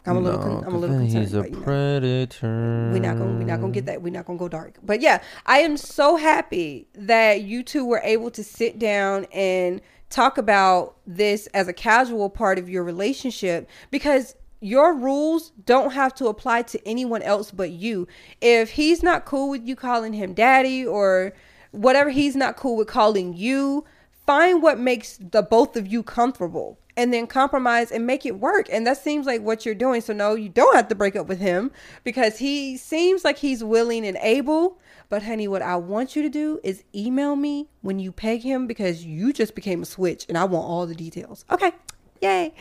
I'm 0.05 0.17
a 0.17 0.21
little, 0.21 0.41
con- 0.41 0.65
I'm 0.67 0.75
a 0.75 0.79
little 0.79 0.97
concerned. 0.99 1.25
he's 1.25 1.35
a 1.35 1.45
predator. 1.45 2.91
We're 2.93 2.99
not 2.99 3.19
gonna 3.19 3.39
we're 3.39 3.45
not 3.45 3.61
gonna 3.61 3.73
get 3.73 3.87
that. 3.87 4.03
We're 4.03 4.13
not 4.13 4.25
gonna 4.25 4.39
go 4.39 4.49
dark. 4.49 4.75
But 4.83 5.01
yeah, 5.01 5.23
I 5.47 5.61
am 5.61 5.77
so 5.77 6.17
happy 6.17 6.89
that 6.95 7.43
you 7.43 7.63
two 7.63 7.85
were 7.85 8.01
able 8.03 8.31
to 8.33 8.43
sit 8.43 8.81
down 8.81 9.27
and 9.33 9.81
talk 10.11 10.39
about 10.39 10.97
this 11.07 11.47
as 11.49 11.69
a 11.69 11.73
casual 11.73 12.29
part 12.31 12.59
of 12.59 12.69
your 12.69 12.83
relationship 12.83 13.69
because 13.93 14.35
your 14.61 14.93
rules 14.95 15.53
don't 15.65 15.93
have 15.93 16.15
to 16.17 16.27
apply 16.27 16.63
to 16.63 16.87
anyone 16.87 17.23
else 17.23 17.51
but 17.53 17.71
you. 17.71 18.09
If 18.41 18.71
he's 18.71 19.03
not 19.05 19.25
cool 19.25 19.51
with 19.51 19.67
you 19.67 19.77
calling 19.77 20.13
him 20.13 20.35
daddy 20.35 20.85
or 20.85 21.33
whatever 21.71 22.11
he's 22.11 22.35
not 22.37 22.57
cool 22.57 22.77
with 22.77 22.89
calling 22.89 23.35
you, 23.35 23.85
find 24.27 24.63
what 24.63 24.79
makes 24.79 25.17
the 25.19 25.43
both 25.43 25.77
of 25.77 25.87
you 25.87 26.03
comfortable 26.03 26.79
and 26.97 27.13
then 27.13 27.27
compromise 27.27 27.91
and 27.91 28.07
make 28.07 28.27
it 28.27 28.39
work. 28.39 28.67
And 28.71 28.87
that 28.87 28.99
seems 28.99 29.27
like 29.27 29.41
what 29.41 29.65
you're 29.65 29.75
doing. 29.75 30.01
So 30.01 30.13
no, 30.13 30.35
you 30.35 30.49
don't 30.49 30.77
have 30.77 30.89
to 30.89 30.95
break 30.95 31.17
up 31.17 31.27
with 31.27 31.41
him 31.41 31.71
because 32.05 32.39
he 32.39 32.77
seems 32.77 33.25
like 33.25 33.39
he's 33.39 33.65
willing 33.65 34.07
and 34.07 34.17
able. 34.21 34.79
But 35.09 35.23
honey, 35.23 35.49
what 35.49 35.63
I 35.63 35.77
want 35.77 36.17
you 36.17 36.23
to 36.23 36.29
do 36.29 36.61
is 36.63 36.85
email 36.95 37.37
me 37.37 37.69
when 37.81 37.99
you 37.99 38.13
peg 38.13 38.43
him 38.43 38.67
because 38.67 39.05
you 39.05 39.33
just 39.33 39.55
became 39.55 39.83
a 39.83 39.87
switch 39.87 40.27
and 40.29 40.37
I 40.37 40.45
want 40.45 40.67
all 40.67 40.87
the 40.87 40.95
details. 40.95 41.45
Okay. 41.51 41.73
Yay. 42.21 42.55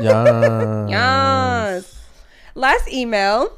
Yeah. 0.00 0.86
Yes. 0.88 2.00
Last 2.54 2.88
email 2.92 3.52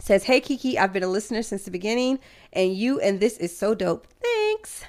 says, 0.00 0.24
Hey 0.24 0.40
Kiki, 0.40 0.78
I've 0.78 0.92
been 0.92 1.02
a 1.02 1.08
listener 1.08 1.42
since 1.42 1.64
the 1.64 1.70
beginning, 1.70 2.18
and 2.52 2.74
you 2.74 3.00
and 3.00 3.20
this 3.20 3.36
is 3.38 3.56
so 3.56 3.74
dope. 3.74 4.06
Thanks. 4.22 4.84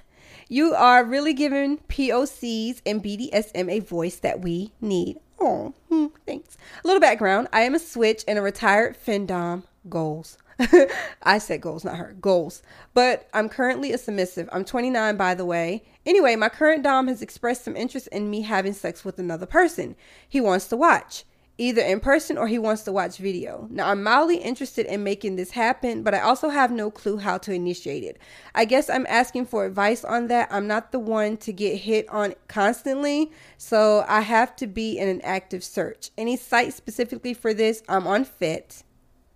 You 0.49 0.73
are 0.73 1.03
really 1.03 1.33
giving 1.33 1.79
POCs 1.89 2.81
and 2.85 3.03
BDSM 3.03 3.69
a 3.69 3.79
voice 3.79 4.15
that 4.17 4.39
we 4.39 4.71
need. 4.79 5.19
Oh, 5.39 5.73
hmm, 5.89 6.07
thanks. 6.25 6.57
A 6.83 6.87
little 6.87 7.01
background 7.01 7.49
I 7.51 7.61
am 7.61 7.75
a 7.75 7.79
switch 7.79 8.23
and 8.27 8.39
a 8.39 8.41
retired 8.41 8.97
Findom. 8.97 9.63
Goals. 9.89 10.37
I 11.23 11.37
said 11.37 11.61
goals, 11.61 11.83
not 11.83 11.97
her. 11.97 12.15
Goals. 12.19 12.63
But 12.93 13.27
I'm 13.33 13.49
currently 13.49 13.91
a 13.91 13.97
submissive. 13.97 14.49
I'm 14.51 14.65
29, 14.65 15.17
by 15.17 15.33
the 15.33 15.45
way. 15.45 15.83
Anyway, 16.05 16.35
my 16.35 16.49
current 16.49 16.83
Dom 16.83 17.07
has 17.07 17.21
expressed 17.21 17.65
some 17.65 17.75
interest 17.75 18.07
in 18.07 18.29
me 18.29 18.41
having 18.41 18.73
sex 18.73 19.03
with 19.03 19.19
another 19.19 19.45
person. 19.45 19.95
He 20.27 20.41
wants 20.41 20.67
to 20.69 20.77
watch, 20.77 21.25
either 21.57 21.81
in 21.81 21.99
person 21.99 22.37
or 22.37 22.47
he 22.47 22.59
wants 22.59 22.83
to 22.83 22.91
watch 22.91 23.17
video. 23.17 23.67
Now, 23.69 23.89
I'm 23.89 24.03
mildly 24.03 24.37
interested 24.37 24.85
in 24.85 25.03
making 25.03 25.35
this 25.35 25.51
happen, 25.51 26.03
but 26.03 26.13
I 26.13 26.19
also 26.19 26.49
have 26.49 26.71
no 26.71 26.91
clue 26.91 27.17
how 27.17 27.37
to 27.39 27.53
initiate 27.53 28.03
it. 28.03 28.19
I 28.53 28.65
guess 28.65 28.89
I'm 28.89 29.05
asking 29.09 29.47
for 29.47 29.65
advice 29.65 30.03
on 30.03 30.27
that. 30.27 30.49
I'm 30.51 30.67
not 30.67 30.91
the 30.91 30.99
one 30.99 31.37
to 31.37 31.51
get 31.51 31.77
hit 31.77 32.07
on 32.09 32.35
constantly, 32.47 33.31
so 33.57 34.05
I 34.07 34.21
have 34.21 34.55
to 34.57 34.67
be 34.67 34.97
in 34.97 35.09
an 35.09 35.21
active 35.21 35.63
search. 35.63 36.11
Any 36.17 36.37
site 36.37 36.73
specifically 36.73 37.33
for 37.33 37.53
this? 37.53 37.81
I'm 37.89 38.07
on 38.07 38.25
Fet 38.25 38.83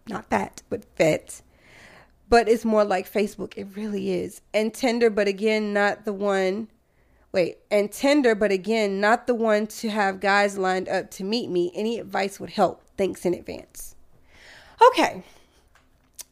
not 0.08 0.26
fat, 0.30 0.62
but 0.70 0.86
Fet. 0.96 1.42
But 2.30 2.48
it's 2.48 2.66
more 2.66 2.84
like 2.84 3.12
Facebook. 3.12 3.54
It 3.58 3.68
really 3.76 4.12
is. 4.12 4.42
And 4.54 4.74
Tinder, 4.74 5.10
but 5.10 5.28
again, 5.28 5.74
not 5.74 6.06
the 6.06 6.14
one. 6.14 6.70
Wait, 7.34 7.60
and 7.70 7.92
Tinder, 7.92 8.36
but 8.36 8.52
again, 8.52 9.00
not 9.00 9.26
the 9.26 9.34
one 9.34 9.66
to 9.66 9.90
have 9.90 10.20
guys 10.20 10.58
lined 10.58 10.90
up 10.90 11.10
to 11.12 11.24
meet 11.24 11.50
me. 11.50 11.72
Any 11.74 11.98
advice 11.98 12.40
would 12.40 12.50
help. 12.50 12.84
Thanks 12.98 13.26
in 13.26 13.34
advance. 13.34 13.96
Okay. 14.90 15.24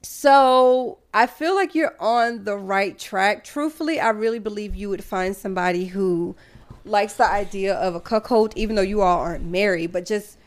So 0.02 0.98
I 1.14 1.28
feel 1.28 1.56
like 1.56 1.74
you're 1.76 1.96
on 2.00 2.44
the 2.44 2.58
right 2.58 2.98
track. 3.00 3.44
Truthfully, 3.44 4.00
I 4.00 4.10
really 4.10 4.40
believe 4.40 4.76
you 4.76 4.90
would 4.90 5.04
find 5.04 5.36
somebody 5.36 5.86
who 5.86 6.36
likes 6.84 7.14
the 7.14 7.30
idea 7.30 7.76
of 7.76 7.96
a 7.96 8.00
cuckold, 8.02 8.54
even 8.58 8.76
though 8.76 8.82
you 8.82 9.02
all 9.02 9.20
aren't 9.20 9.46
married, 9.46 9.92
but 9.92 10.06
just 10.06 10.38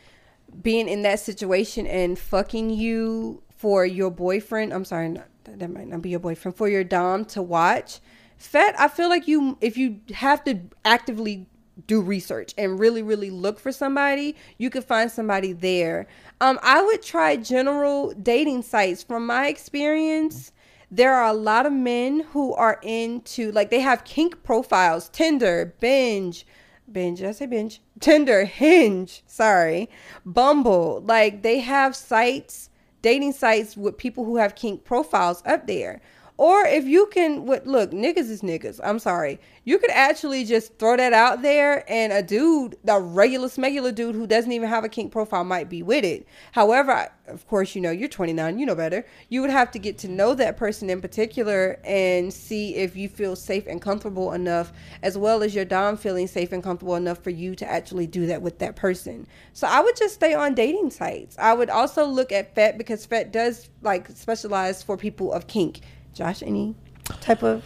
being 0.63 0.89
in 0.89 1.03
that 1.03 1.21
situation 1.21 1.87
and 1.87 2.19
fucking 2.19 2.71
you 2.71 3.43
for 3.57 3.87
your 3.87 4.11
boyfriend. 4.11 4.75
I'm 4.75 4.85
sorry, 4.85 5.17
that 5.45 5.71
might 5.71 5.89
not 5.89 6.03
be 6.03 6.11
your 6.11 6.21
boyfriend 6.21 6.57
for 6.57 6.69
your 6.69 6.85
dom 6.85 7.25
to 7.27 7.41
watch. 7.41 8.01
Fet, 8.43 8.75
I 8.79 8.89
feel 8.89 9.09
like 9.09 9.29
you 9.29 9.57
if 9.61 9.77
you 9.77 10.01
have 10.15 10.43
to 10.45 10.61
actively 10.85 11.47
do 11.87 12.01
research 12.01 12.53
and 12.59 12.79
really 12.79 13.03
really 13.03 13.31
look 13.31 13.59
for 13.59 13.73
somebody, 13.73 14.37
you 14.59 14.69
could 14.69 14.85
find 14.85 15.11
somebody 15.11 15.53
there. 15.53 16.07
Um, 16.41 16.59
I 16.63 16.83
would 16.83 17.03
try 17.03 17.37
general 17.37 18.13
dating 18.13 18.63
sites. 18.63 19.03
From 19.03 19.27
my 19.27 19.47
experience, 19.47 20.53
there 20.91 21.15
are 21.15 21.31
a 21.31 21.33
lot 21.33 21.67
of 21.67 21.73
men 21.73 22.21
who 22.33 22.53
are 22.55 22.79
into 22.83 23.53
like 23.53 23.71
they 23.71 23.81
have 23.81 24.05
kink 24.05 24.43
profiles, 24.43 25.09
Tinder, 25.09 25.75
Binge, 25.81 26.45
Binge. 26.91 27.21
Did 27.21 27.29
I 27.29 27.33
say 27.33 27.47
Binge? 27.47 27.81
Tinder, 28.01 28.45
Hinge, 28.45 29.23
sorry, 29.27 29.89
Bumble. 30.27 31.01
Like 31.07 31.43
they 31.43 31.61
have 31.61 31.95
sites, 31.95 32.71
dating 33.01 33.33
sites 33.33 33.77
with 33.77 33.97
people 33.97 34.25
who 34.25 34.37
have 34.37 34.55
kink 34.55 34.85
profiles 34.85 35.43
up 35.47 35.67
there. 35.67 36.03
Or 36.39 36.65
if 36.65 36.87
you 36.87 37.07
can, 37.07 37.45
what 37.45 37.67
look, 37.67 37.91
niggas 37.93 38.31
is 38.31 38.43
niggas. 38.43 38.81
I'm 38.83 38.99
sorry. 38.99 39.39
You 39.65 39.79
could 39.79 39.91
actually 39.91 40.45
just 40.45 40.77
throw 40.79 40.97
that 40.97 41.13
out 41.13 41.43
there, 41.43 41.85
and 41.89 42.13
a 42.13 42.23
dude, 42.23 42.77
the 42.83 42.99
regular 42.99 43.49
smegular 43.49 43.95
dude 43.95 44.15
who 44.15 44.27
doesn't 44.27 44.51
even 44.51 44.69
have 44.69 44.83
a 44.83 44.89
kink 44.89 45.13
profile, 45.13 45.45
might 45.45 45.69
be 45.69 45.83
with 45.83 46.05
it. 46.05 46.27
However, 46.53 47.11
of 47.29 47.47
course, 47.47 47.75
you 47.75 47.81
know 47.81 47.91
you're 47.91 48.09
29, 48.09 48.59
you 48.59 48.67
know 48.67 48.75
better. 48.75 49.07
You 49.29 49.41
would 49.43 49.51
have 49.51 49.71
to 49.73 49.79
get 49.79 49.99
to 49.99 50.09
know 50.09 50.35
that 50.35 50.57
person 50.57 50.91
in 50.91 51.01
particular 51.01 51.79
and 51.85 52.33
see 52.33 52.75
if 52.77 52.97
you 52.97 53.09
feel 53.09 53.37
safe 53.37 53.67
and 53.69 53.81
comfortable 53.81 54.33
enough, 54.33 54.73
as 55.03 55.17
well 55.17 55.43
as 55.43 55.55
your 55.55 55.67
dom 55.67 55.97
feeling 55.97 56.27
safe 56.27 56.51
and 56.51 56.63
comfortable 56.63 56.97
enough 56.97 57.23
for 57.23 57.31
you 57.31 57.55
to 57.55 57.71
actually 57.71 58.07
do 58.07 58.27
that 58.27 58.43
with 58.43 58.59
that 58.59 58.75
person. 58.75 59.27
So 59.53 59.69
I 59.69 59.81
would 59.81 59.97
just 59.97 60.15
stay 60.15 60.35
on 60.35 60.55
dating 60.55 60.91
sites. 60.91 61.37
I 61.39 61.53
would 61.53 61.71
also 61.71 62.05
look 62.05 62.33
at 62.33 62.55
FET 62.55 62.79
because 62.79 63.07
FET 63.07 63.33
does 63.33 63.69
like 63.83 64.09
specialize 64.09 64.83
for 64.83 64.97
people 64.97 65.33
of 65.33 65.47
kink 65.47 65.83
Josh, 66.15 66.43
any 66.43 66.75
type 67.21 67.43
of 67.43 67.63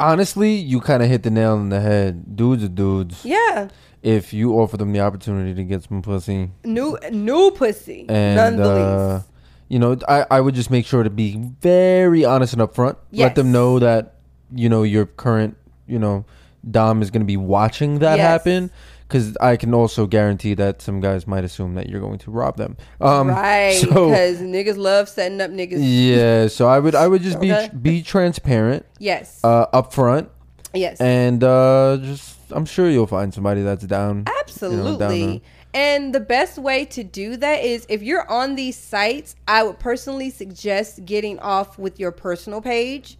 Honestly, 0.00 0.54
you 0.54 0.80
kind 0.80 1.02
of 1.02 1.08
hit 1.08 1.24
the 1.24 1.30
nail 1.30 1.54
on 1.54 1.70
the 1.70 1.80
head. 1.80 2.36
Dudes 2.36 2.62
are 2.62 2.68
dudes. 2.68 3.24
yeah, 3.24 3.68
If 4.00 4.32
you 4.32 4.52
offer 4.52 4.76
them 4.76 4.92
the 4.92 5.00
opportunity 5.00 5.54
to 5.54 5.64
get 5.64 5.82
some 5.82 6.02
pussy, 6.02 6.50
new 6.64 6.96
new 7.10 7.50
pussy, 7.50 8.06
and 8.08 8.36
none 8.36 8.56
the 8.56 8.70
uh, 8.70 9.14
least. 9.14 9.26
you 9.68 9.80
know, 9.80 9.96
I, 10.08 10.24
I 10.30 10.40
would 10.40 10.54
just 10.54 10.70
make 10.70 10.86
sure 10.86 11.02
to 11.02 11.10
be 11.10 11.36
very 11.60 12.24
honest 12.24 12.52
and 12.52 12.62
upfront. 12.62 12.96
Let 13.10 13.34
them 13.34 13.50
know 13.50 13.80
that 13.80 14.14
you 14.54 14.68
know 14.68 14.84
your 14.84 15.04
current 15.06 15.56
you 15.88 15.98
know 15.98 16.24
dom 16.70 17.02
is 17.02 17.10
going 17.10 17.22
to 17.22 17.26
be 17.26 17.36
watching 17.36 17.98
that 17.98 18.18
Yes. 18.18 18.28
happen. 18.44 18.70
Because 19.08 19.34
I 19.40 19.56
can 19.56 19.72
also 19.72 20.06
guarantee 20.06 20.52
that 20.54 20.82
some 20.82 21.00
guys 21.00 21.26
might 21.26 21.42
assume 21.42 21.74
that 21.76 21.88
you're 21.88 22.00
going 22.00 22.18
to 22.18 22.30
rob 22.30 22.58
them. 22.58 22.76
Um, 23.00 23.28
right, 23.28 23.72
So 23.80 23.86
because 23.88 24.38
niggas 24.40 24.76
love 24.76 25.08
setting 25.08 25.40
up 25.40 25.50
niggas. 25.50 25.78
yeah, 25.80 26.46
so 26.48 26.66
I 26.68 26.78
would 26.78 26.94
I 26.94 27.08
would 27.08 27.22
just 27.22 27.38
Okay. 27.38 27.70
be 27.72 27.78
be 27.98 28.02
transparent, 28.02 28.84
Yes, 28.98 29.40
uh, 29.42 29.66
upfront, 29.72 30.28
yes, 30.74 31.00
and 31.00 31.42
uh, 31.42 31.96
just 32.02 32.36
I'm 32.50 32.66
sure 32.66 32.90
you'll 32.90 33.06
find 33.06 33.32
somebody 33.32 33.62
that's 33.62 33.84
down. 33.86 34.24
absolutely. 34.40 34.96
down 34.98 35.40
and 35.74 36.14
the 36.14 36.20
best 36.20 36.58
way 36.58 36.84
to 36.86 37.04
do 37.04 37.36
that 37.36 37.62
is 37.62 37.86
if 37.90 38.02
you're 38.02 38.28
on 38.30 38.56
these 38.56 38.76
sites, 38.76 39.36
I 39.46 39.62
would 39.62 39.78
personally 39.78 40.30
suggest 40.30 41.04
getting 41.04 41.38
off 41.40 41.78
with 41.78 42.00
your 42.00 42.10
personal 42.10 42.60
page 42.62 43.18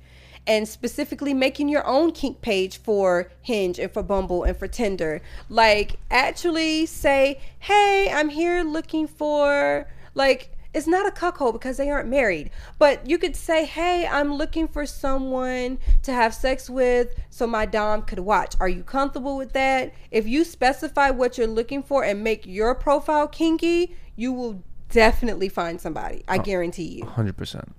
and 0.49 0.67
specifically 0.67 1.35
making 1.35 1.69
your 1.69 1.87
own 1.87 2.11
kink 2.11 2.41
page 2.41 2.79
for 2.79 3.31
Hinge 3.43 3.79
and 3.79 3.93
for 3.93 4.03
Bumble 4.03 4.43
and 4.43 4.57
for 4.57 4.67
Tinder. 4.67 5.21
Like 5.51 5.97
actually 6.11 6.87
say, 6.87 7.41
"Hey, 7.61 8.11
I'm 8.11 8.31
here 8.31 8.63
looking 8.63 9.07
for 9.07 9.87
like 10.15 10.51
it's 10.75 10.87
not 10.87 11.07
a 11.07 11.11
cuckold 11.11 11.55
because 11.55 11.77
they 11.77 11.89
aren't 11.91 12.09
married, 12.09 12.51
but 12.79 13.09
you 13.09 13.19
could 13.19 13.37
say, 13.37 13.65
"Hey, 13.65 14.07
I'm 14.07 14.35
looking 14.35 14.67
for 14.69 14.87
someone 14.87 15.79
to 16.03 16.13
have 16.13 16.35
sex 16.35 16.69
with 16.71 17.15
so 17.31 17.47
my 17.47 17.67
dom 17.67 18.03
could 18.03 18.21
watch. 18.21 18.55
Are 18.59 18.69
you 18.69 18.83
comfortable 18.83 19.37
with 19.37 19.53
that?" 19.53 19.93
If 20.11 20.27
you 20.27 20.45
specify 20.45 21.11
what 21.11 21.37
you're 21.37 21.47
looking 21.47 21.83
for 21.83 22.05
and 22.05 22.25
make 22.25 22.47
your 22.47 22.75
profile 22.75 23.29
kinky, 23.29 23.95
you 24.17 24.33
will 24.33 24.63
definitely 24.89 25.51
find 25.51 25.79
somebody. 25.79 26.25
I 26.27 26.39
oh, 26.39 26.43
guarantee 26.43 27.01
you 27.01 27.05
Hundred 27.05 27.37
percent. 27.37 27.75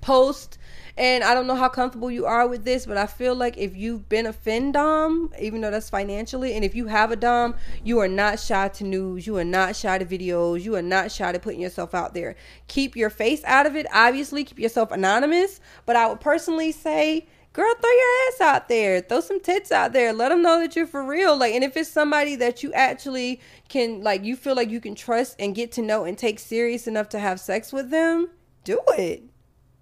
Post 0.00 0.58
and 0.96 1.24
I 1.24 1.32
don't 1.32 1.46
know 1.46 1.54
how 1.54 1.70
comfortable 1.70 2.10
you 2.10 2.26
are 2.26 2.46
with 2.46 2.64
this, 2.64 2.84
but 2.84 2.98
I 2.98 3.06
feel 3.06 3.34
like 3.34 3.56
if 3.56 3.74
you've 3.74 4.08
been 4.10 4.26
a 4.26 4.34
fin 4.34 4.72
dom, 4.72 5.32
even 5.40 5.62
though 5.62 5.70
that's 5.70 5.88
financially, 5.88 6.52
and 6.54 6.62
if 6.62 6.74
you 6.74 6.88
have 6.88 7.10
a 7.10 7.16
dom, 7.16 7.54
you 7.82 8.00
are 8.00 8.08
not 8.08 8.38
shy 8.38 8.68
to 8.68 8.84
news, 8.84 9.26
you 9.26 9.38
are 9.38 9.44
not 9.44 9.76
shy 9.76 9.96
to 9.96 10.04
videos, 10.04 10.62
you 10.62 10.76
are 10.76 10.82
not 10.82 11.10
shy 11.10 11.32
to 11.32 11.38
putting 11.38 11.60
yourself 11.60 11.94
out 11.94 12.12
there. 12.12 12.36
Keep 12.68 12.96
your 12.96 13.08
face 13.08 13.42
out 13.44 13.64
of 13.64 13.76
it, 13.76 13.86
obviously, 13.94 14.44
keep 14.44 14.58
yourself 14.58 14.90
anonymous, 14.90 15.60
but 15.86 15.96
I 15.96 16.06
would 16.06 16.20
personally 16.20 16.70
say 16.70 17.26
girl 17.52 17.74
throw 17.80 17.90
your 17.90 18.28
ass 18.28 18.40
out 18.42 18.68
there. 18.68 19.00
Throw 19.00 19.20
some 19.20 19.40
tits 19.40 19.72
out 19.72 19.92
there. 19.92 20.12
Let 20.12 20.28
them 20.28 20.42
know 20.42 20.60
that 20.60 20.76
you're 20.76 20.86
for 20.86 21.02
real. 21.02 21.36
Like 21.36 21.54
and 21.54 21.64
if 21.64 21.76
it's 21.76 21.90
somebody 21.90 22.36
that 22.36 22.62
you 22.62 22.72
actually 22.74 23.40
can 23.68 24.02
like 24.02 24.22
you 24.22 24.36
feel 24.36 24.54
like 24.54 24.70
you 24.70 24.80
can 24.80 24.94
trust 24.94 25.34
and 25.38 25.54
get 25.54 25.72
to 25.72 25.82
know 25.82 26.04
and 26.04 26.16
take 26.16 26.38
serious 26.38 26.86
enough 26.86 27.08
to 27.08 27.18
have 27.18 27.40
sex 27.40 27.72
with 27.72 27.90
them 27.90 28.28
do 28.62 28.78
it 28.98 29.29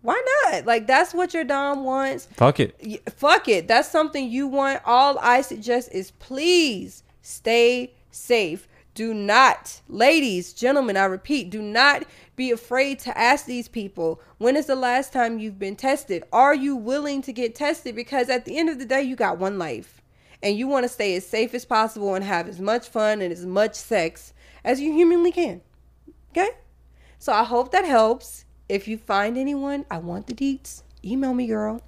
why 0.02 0.22
not 0.44 0.66
like 0.66 0.86
that's 0.86 1.12
what 1.12 1.34
your 1.34 1.44
dom 1.44 1.84
wants 1.84 2.26
Fuck 2.36 2.60
it. 2.60 3.10
Fuck 3.10 3.48
it 3.48 3.68
that's 3.68 3.88
something 3.88 4.30
you 4.30 4.46
want 4.46 4.80
all 4.84 5.18
i 5.20 5.40
suggest 5.40 5.90
is 5.92 6.10
please 6.12 7.02
stay 7.22 7.92
safe 8.10 8.68
do 8.94 9.12
not 9.14 9.80
ladies 9.88 10.52
gentlemen 10.52 10.96
i 10.96 11.04
repeat 11.04 11.50
do 11.50 11.62
not 11.62 12.04
be 12.36 12.50
afraid 12.50 12.98
to 12.98 13.16
ask 13.18 13.46
these 13.46 13.68
people 13.68 14.20
when 14.38 14.56
is 14.56 14.66
the 14.66 14.76
last 14.76 15.12
time 15.12 15.38
you've 15.38 15.58
been 15.58 15.76
tested 15.76 16.22
are 16.32 16.54
you 16.54 16.76
willing 16.76 17.22
to 17.22 17.32
get 17.32 17.54
tested 17.54 17.94
because 17.94 18.28
at 18.28 18.44
the 18.44 18.56
end 18.56 18.68
of 18.68 18.78
the 18.78 18.86
day 18.86 19.02
you 19.02 19.16
got 19.16 19.38
one 19.38 19.58
life 19.58 20.02
and 20.42 20.56
you 20.56 20.68
want 20.68 20.84
to 20.84 20.88
stay 20.88 21.16
as 21.16 21.26
safe 21.26 21.54
as 21.54 21.64
possible 21.64 22.14
and 22.14 22.24
have 22.24 22.48
as 22.48 22.60
much 22.60 22.88
fun 22.88 23.20
and 23.20 23.32
as 23.32 23.44
much 23.44 23.74
sex 23.74 24.32
as 24.64 24.80
you 24.80 24.92
humanly 24.92 25.32
can. 25.32 25.60
Okay? 26.30 26.50
So 27.18 27.32
I 27.32 27.44
hope 27.44 27.72
that 27.72 27.84
helps. 27.84 28.44
If 28.68 28.86
you 28.88 28.98
find 28.98 29.36
anyone, 29.38 29.84
I 29.90 29.98
want 29.98 30.26
the 30.26 30.34
deets. 30.34 30.82
Email 31.04 31.32
me, 31.34 31.46
girl. 31.46 31.80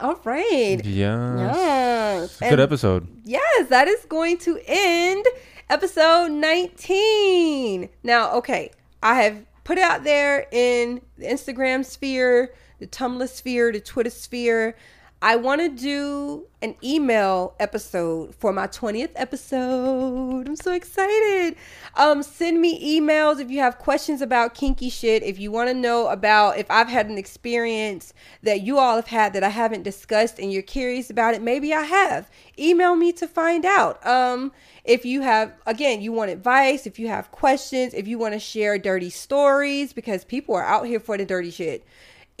All 0.00 0.18
right. 0.24 0.80
Yeah. 0.84 1.36
Yes. 1.52 2.38
Good 2.38 2.52
And 2.52 2.60
episode. 2.60 3.08
yes, 3.24 3.68
that 3.68 3.88
is 3.88 4.04
going 4.06 4.38
to 4.38 4.58
end 4.66 5.24
episode 5.70 6.28
19. 6.32 7.88
Now, 8.02 8.32
okay, 8.34 8.70
I 9.02 9.22
have 9.22 9.44
put 9.64 9.78
out 9.78 10.02
there 10.04 10.46
in 10.50 11.02
the 11.18 11.26
Instagram 11.26 11.84
sphere, 11.84 12.52
the 12.78 12.86
Tumblr 12.86 13.28
sphere, 13.28 13.70
the 13.72 13.80
Twitter 13.80 14.10
sphere. 14.10 14.76
I 15.24 15.36
want 15.36 15.60
to 15.60 15.68
do 15.68 16.46
an 16.62 16.74
email 16.82 17.54
episode 17.60 18.34
for 18.34 18.52
my 18.52 18.66
20th 18.66 19.12
episode. 19.14 20.48
I'm 20.48 20.56
so 20.56 20.72
excited. 20.72 21.54
Um, 21.94 22.24
send 22.24 22.60
me 22.60 22.98
emails 22.98 23.38
if 23.38 23.48
you 23.48 23.60
have 23.60 23.78
questions 23.78 24.20
about 24.20 24.54
kinky 24.54 24.90
shit. 24.90 25.22
If 25.22 25.38
you 25.38 25.52
want 25.52 25.68
to 25.68 25.74
know 25.74 26.08
about 26.08 26.58
if 26.58 26.68
I've 26.68 26.88
had 26.88 27.06
an 27.06 27.18
experience 27.18 28.12
that 28.42 28.62
you 28.62 28.80
all 28.80 28.96
have 28.96 29.06
had 29.06 29.32
that 29.34 29.44
I 29.44 29.50
haven't 29.50 29.84
discussed 29.84 30.40
and 30.40 30.52
you're 30.52 30.60
curious 30.60 31.08
about 31.08 31.34
it, 31.34 31.40
maybe 31.40 31.72
I 31.72 31.82
have. 31.82 32.28
Email 32.58 32.96
me 32.96 33.12
to 33.12 33.28
find 33.28 33.64
out. 33.64 34.04
Um, 34.04 34.50
if 34.82 35.04
you 35.04 35.20
have, 35.20 35.52
again, 35.66 36.00
you 36.00 36.10
want 36.10 36.32
advice, 36.32 36.84
if 36.84 36.98
you 36.98 37.06
have 37.06 37.30
questions, 37.30 37.94
if 37.94 38.08
you 38.08 38.18
want 38.18 38.34
to 38.34 38.40
share 38.40 38.76
dirty 38.76 39.10
stories, 39.10 39.92
because 39.92 40.24
people 40.24 40.56
are 40.56 40.64
out 40.64 40.88
here 40.88 40.98
for 40.98 41.16
the 41.16 41.24
dirty 41.24 41.52
shit 41.52 41.86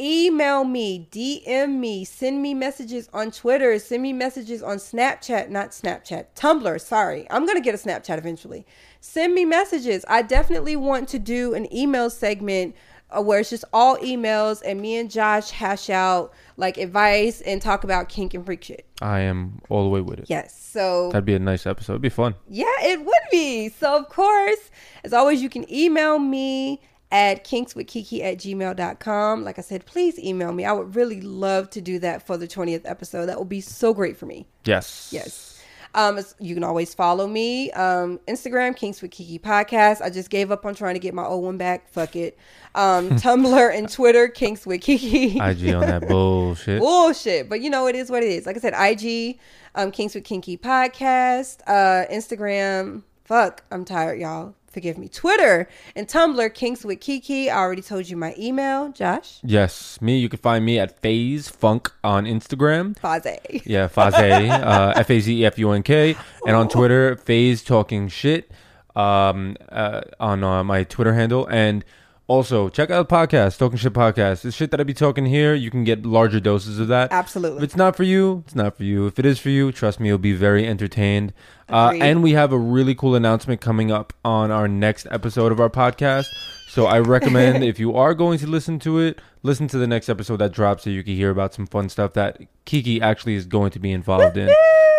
email 0.00 0.64
me, 0.64 1.08
DM 1.10 1.78
me, 1.78 2.04
send 2.04 2.42
me 2.42 2.54
messages 2.54 3.08
on 3.12 3.30
Twitter, 3.30 3.78
send 3.78 4.02
me 4.02 4.12
messages 4.12 4.62
on 4.62 4.78
Snapchat, 4.78 5.48
not 5.50 5.70
Snapchat, 5.70 6.26
Tumblr. 6.34 6.80
Sorry, 6.80 7.26
I'm 7.30 7.46
gonna 7.46 7.60
get 7.60 7.74
a 7.74 7.78
Snapchat 7.78 8.18
eventually. 8.18 8.66
Send 9.00 9.34
me 9.34 9.44
messages. 9.44 10.04
I 10.08 10.22
definitely 10.22 10.76
want 10.76 11.08
to 11.10 11.18
do 11.18 11.54
an 11.54 11.72
email 11.74 12.08
segment 12.10 12.74
uh, 13.10 13.20
where 13.20 13.40
it's 13.40 13.50
just 13.50 13.64
all 13.72 13.96
emails 13.98 14.62
and 14.64 14.80
me 14.80 14.96
and 14.96 15.10
Josh 15.10 15.50
hash 15.50 15.90
out 15.90 16.32
like 16.56 16.78
advice 16.78 17.40
and 17.42 17.60
talk 17.60 17.84
about 17.84 18.08
kink 18.08 18.32
and 18.34 18.44
freak 18.46 18.64
shit. 18.64 18.86
I 19.02 19.20
am 19.20 19.60
all 19.68 19.82
the 19.84 19.90
way 19.90 20.00
with 20.00 20.20
it. 20.20 20.26
Yes. 20.28 20.58
So 20.58 21.10
That'd 21.10 21.24
be 21.26 21.34
a 21.34 21.38
nice 21.38 21.66
episode. 21.66 21.94
It'd 21.94 22.02
be 22.02 22.08
fun. 22.08 22.34
yeah, 22.48 22.64
it 22.82 23.04
would 23.04 23.22
be. 23.30 23.68
So, 23.68 23.98
of 23.98 24.08
course, 24.08 24.70
as 25.04 25.12
always, 25.12 25.42
you 25.42 25.50
can 25.50 25.70
email 25.70 26.18
me 26.18 26.80
at 27.12 27.44
kinkswithkiki 27.44 28.22
at 28.24 28.38
gmail.com. 28.38 29.44
Like 29.44 29.58
I 29.58 29.62
said, 29.62 29.84
please 29.84 30.18
email 30.18 30.50
me. 30.50 30.64
I 30.64 30.72
would 30.72 30.96
really 30.96 31.20
love 31.20 31.68
to 31.70 31.80
do 31.82 31.98
that 32.00 32.26
for 32.26 32.36
the 32.38 32.48
20th 32.48 32.82
episode. 32.84 33.26
That 33.26 33.38
would 33.38 33.50
be 33.50 33.60
so 33.60 33.92
great 33.92 34.16
for 34.16 34.26
me. 34.26 34.46
Yes. 34.64 35.10
Yes. 35.12 35.50
Um, 35.94 36.18
you 36.40 36.54
can 36.54 36.64
always 36.64 36.94
follow 36.94 37.26
me. 37.26 37.70
Um, 37.72 38.18
Instagram, 38.26 38.74
Kinks 38.74 39.02
with 39.02 39.10
Kiki 39.10 39.38
Podcast. 39.38 40.00
I 40.00 40.08
just 40.08 40.30
gave 40.30 40.50
up 40.50 40.64
on 40.64 40.74
trying 40.74 40.94
to 40.94 41.00
get 41.00 41.12
my 41.12 41.22
old 41.22 41.44
one 41.44 41.58
back. 41.58 41.86
Fuck 41.90 42.16
it. 42.16 42.38
Um, 42.74 43.10
Tumblr 43.18 43.76
and 43.76 43.90
Twitter, 43.90 44.28
Kinks 44.28 44.64
with 44.64 44.80
Kiki. 44.80 45.38
IG 45.38 45.74
on 45.74 45.82
that 45.82 46.08
bullshit. 46.08 46.80
bullshit. 46.80 47.50
But 47.50 47.60
you 47.60 47.68
know, 47.68 47.88
it 47.88 47.94
is 47.94 48.10
what 48.10 48.22
it 48.22 48.32
is. 48.32 48.46
Like 48.46 48.56
I 48.56 48.60
said, 48.60 48.72
IG, 48.74 49.38
um, 49.74 49.90
Kinks 49.90 50.14
with 50.14 50.24
Kinky 50.24 50.56
podcast, 50.56 51.60
uh, 51.66 52.06
Instagram. 52.10 53.02
Fuck, 53.26 53.64
I'm 53.70 53.84
tired, 53.84 54.18
y'all. 54.18 54.54
Forgive 54.72 54.96
me. 54.96 55.08
Twitter 55.08 55.68
and 55.94 56.08
Tumblr, 56.08 56.54
Kinks 56.54 56.82
with 56.82 57.00
Kiki. 57.00 57.50
I 57.50 57.58
already 57.58 57.82
told 57.82 58.08
you 58.08 58.16
my 58.16 58.34
email, 58.38 58.90
Josh. 58.90 59.38
Yes, 59.42 60.00
me. 60.00 60.18
You 60.18 60.30
can 60.30 60.38
find 60.38 60.64
me 60.64 60.78
at 60.78 60.98
Faze 61.00 61.48
Funk 61.48 61.92
on 62.02 62.24
Instagram. 62.24 62.98
Faze. 62.98 63.66
Yeah, 63.66 63.86
Faze, 63.88 64.50
uh, 64.50 64.92
F 64.96 65.10
A 65.10 65.20
Z 65.20 65.40
E 65.40 65.44
F 65.44 65.58
U 65.58 65.72
N 65.72 65.82
K, 65.82 66.16
and 66.46 66.56
on 66.56 66.68
Twitter, 66.68 67.16
Faze 67.16 67.62
Talking 67.62 68.08
Shit, 68.08 68.50
um, 68.96 69.56
uh, 69.68 70.00
on 70.18 70.42
uh, 70.42 70.64
my 70.64 70.84
Twitter 70.84 71.12
handle, 71.12 71.46
and 71.48 71.84
also 72.32 72.70
check 72.70 72.90
out 72.90 73.08
the 73.08 73.14
podcast, 73.14 73.58
Talking 73.58 73.76
Shit 73.76 73.92
Podcast. 73.92 74.40
The 74.40 74.52
shit 74.52 74.70
that 74.70 74.80
I 74.80 74.84
be 74.84 74.94
talking 74.94 75.26
here, 75.26 75.54
you 75.54 75.70
can 75.70 75.84
get 75.84 76.06
larger 76.06 76.40
doses 76.40 76.78
of 76.78 76.88
that. 76.88 77.12
Absolutely. 77.12 77.58
If 77.58 77.64
it's 77.64 77.76
not 77.76 77.94
for 77.94 78.04
you, 78.04 78.42
it's 78.46 78.54
not 78.54 78.76
for 78.76 78.84
you. 78.84 79.06
If 79.06 79.18
it 79.18 79.26
is 79.26 79.38
for 79.38 79.50
you, 79.50 79.70
trust 79.70 80.00
me, 80.00 80.08
you'll 80.08 80.18
be 80.18 80.32
very 80.32 80.66
entertained. 80.66 81.34
Uh, 81.68 81.92
and 82.00 82.22
we 82.22 82.32
have 82.32 82.52
a 82.52 82.58
really 82.58 82.94
cool 82.94 83.14
announcement 83.14 83.60
coming 83.60 83.92
up 83.92 84.14
on 84.24 84.50
our 84.50 84.66
next 84.66 85.06
episode 85.10 85.52
of 85.52 85.60
our 85.60 85.70
podcast. 85.70 86.24
So 86.72 86.86
I 86.86 87.00
recommend 87.00 87.62
if 87.72 87.78
you 87.78 87.94
are 87.96 88.14
going 88.14 88.38
to 88.38 88.46
listen 88.46 88.78
to 88.78 88.98
it, 88.98 89.20
listen 89.42 89.68
to 89.68 89.76
the 89.76 89.86
next 89.86 90.08
episode 90.08 90.38
that 90.38 90.52
drops 90.52 90.84
so 90.84 90.88
you 90.90 91.02
can 91.04 91.14
hear 91.14 91.28
about 91.28 91.52
some 91.52 91.66
fun 91.66 91.90
stuff 91.90 92.14
that 92.14 92.40
Kiki 92.64 92.98
actually 92.98 93.34
is 93.34 93.44
going 93.44 93.72
to 93.72 93.78
be 93.78 93.92
involved 93.92 94.38
in. 94.38 94.50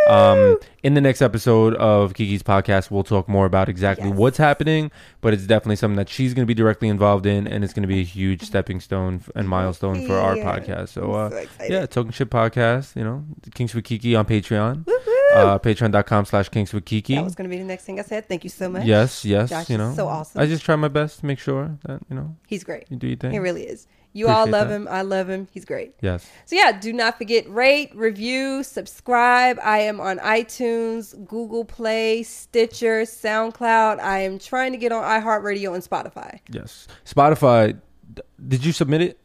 Um, 0.07 0.57
in 0.83 0.93
the 0.93 1.01
next 1.01 1.23
episode 1.23 1.73
of 1.77 2.13
Kiki's 2.13 2.43
podcast, 2.43 2.91
we'll 2.91 3.03
talk 3.03 3.27
more 3.27 3.47
about 3.47 3.69
exactly 3.69 4.09
Yes. 4.09 4.17
what's 4.19 4.37
happening, 4.37 4.91
but 5.21 5.33
it's 5.33 5.47
definitely 5.47 5.77
something 5.77 5.95
that 5.95 6.09
she's 6.09 6.35
going 6.35 6.43
to 6.43 6.47
be 6.47 6.53
directly 6.53 6.89
involved 6.89 7.25
in, 7.25 7.47
and 7.47 7.63
it's 7.63 7.73
going 7.73 7.81
to 7.81 7.87
be 7.87 8.01
a 8.01 8.03
huge 8.03 8.43
stepping 8.43 8.79
stone 8.79 9.23
and 9.33 9.49
milestone 9.49 10.05
for 10.05 10.13
our 10.19 10.37
Yeah. 10.37 10.43
podcast. 10.59 10.89
So, 10.89 11.13
uh, 11.13 11.29
so 11.31 11.45
yeah, 11.67 11.87
Talking 11.87 12.11
Shit 12.11 12.29
Podcast, 12.29 12.95
you 12.95 13.03
know, 13.03 13.23
Kinks 13.55 13.73
with 13.73 13.85
Kiki 13.85 14.13
on 14.15 14.25
Patreon, 14.25 14.85
Woo-hoo. 14.85 15.12
Uh, 15.33 15.59
patreon.com 15.59 16.25
slash 16.25 16.49
Kinks 16.49 16.73
with 16.73 16.85
Kiki. 16.85 17.15
that 17.15 17.23
was 17.23 17.35
going 17.35 17.49
to 17.49 17.55
be 17.55 17.59
the 17.61 17.67
next 17.67 17.85
thing 17.85 17.99
I 17.99 18.03
said. 18.03 18.27
Thank 18.27 18.43
you 18.43 18.49
so 18.49 18.69
much. 18.69 18.85
Yes, 18.85 19.25
yes, 19.25 19.49
Josh 19.49 19.69
you 19.69 19.77
know, 19.77 19.93
so 19.95 20.07
awesome. 20.07 20.41
I 20.41 20.45
just 20.45 20.63
try 20.63 20.75
my 20.75 20.87
best 20.87 21.19
to 21.21 21.25
make 21.25 21.39
sure 21.39 21.77
that, 21.85 22.01
you 22.09 22.15
know, 22.15 22.35
He's 22.47 22.63
great. 22.63 22.85
you 22.89 22.97
do 22.97 23.07
your 23.07 23.17
thing. 23.17 23.31
He 23.31 23.39
really 23.39 23.63
is. 23.63 23.87
You 24.15 24.27
all 24.27 24.45
love 24.47 24.67
that. 24.69 24.75
him. 24.75 24.87
I 24.91 25.01
love 25.01 25.27
him. 25.27 25.47
He's 25.51 25.65
great. 25.65 25.95
yes. 26.01 26.29
So 26.45 26.55
yeah, 26.55 26.71
do 26.71 26.93
not 26.93 27.17
forget 27.17 27.49
rate, 27.49 27.89
review, 27.95 28.61
subscribe. 28.61 29.57
I 29.63 29.79
am 29.79 29.99
on 29.99 30.19
iTunes, 30.19 31.15
Google 31.25 31.65
Play, 31.65 32.21
Stitcher, 32.21 33.01
SoundCloud. 33.03 33.99
I 33.99 34.19
am 34.19 34.37
trying 34.37 34.71
to 34.73 34.77
get 34.77 34.91
on 34.91 35.03
iHeartRadio 35.03 35.73
and 35.73 35.83
Spotify. 35.83 36.39
Yes. 36.51 36.87
Spotify. 37.05 37.79
Did 38.47 38.63
you 38.63 38.71
submit 38.71 39.01
it? 39.01 39.19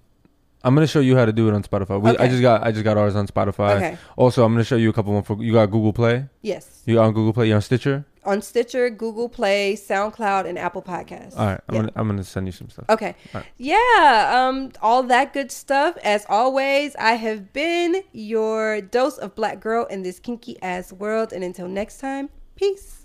I'm 0.69 0.75
gonna 0.75 0.87
show 0.87 1.01
you 1.01 1.17
how 1.17 1.25
to 1.25 1.33
do 1.33 1.49
it 1.49 1.55
on 1.55 1.63
Spotify. 1.63 1.99
We, 1.99 2.11
I 2.19 2.29
just 2.29 2.43
got 2.43 2.63
I 2.63 2.71
just 2.73 2.85
got 2.85 2.99
ours 2.99 3.17
on 3.17 3.27
Spotify. 3.27 3.77
Okay. 3.77 3.99
Also, 4.17 4.45
I'm 4.45 4.53
gonna 4.53 4.65
show 4.65 4.77
you 4.77 4.91
a 4.91 4.93
couple 4.93 5.13
more. 5.13 5.23
For, 5.23 5.43
you 5.43 5.55
got 5.55 5.67
Google 5.71 5.95
Play. 5.95 6.27
Yes. 6.43 6.83
You 6.85 7.01
on 7.01 7.15
Google 7.15 7.33
Play? 7.33 7.49
You 7.49 7.55
on 7.55 7.63
Stitcher? 7.63 8.05
On 8.25 8.43
Stitcher, 8.43 8.91
Google 8.91 9.31
Play, 9.31 9.75
SoundCloud, 9.75 10.45
and 10.47 10.59
Apple 10.59 10.83
Podcasts. 10.83 11.39
All 11.39 11.47
right. 11.47 11.61
I'm 11.71 11.75
Yeah. 11.75 11.81
gonna 11.81 11.93
I'm 11.97 12.07
gonna 12.09 12.23
send 12.25 12.45
you 12.47 12.53
some 12.53 12.69
stuff. 12.69 12.85
Okay. 12.91 13.17
All 13.35 13.41
right. 13.41 13.47
Yeah, 13.57 14.47
um 14.49 14.73
all 14.83 15.03
that 15.05 15.33
good 15.33 15.51
stuff. 15.51 15.97
As 16.05 16.27
always, 16.29 16.95
I 16.97 17.13
have 17.15 17.55
been 17.55 18.03
your 18.13 18.83
dose 18.83 19.17
of 19.17 19.35
black 19.35 19.61
girl 19.61 19.87
in 19.87 20.03
this 20.03 20.21
kinky 20.21 20.61
ass 20.63 20.93
world 20.93 21.33
and 21.33 21.43
until 21.43 21.67
next 21.69 21.99
time, 22.01 22.29
peace. 22.57 22.98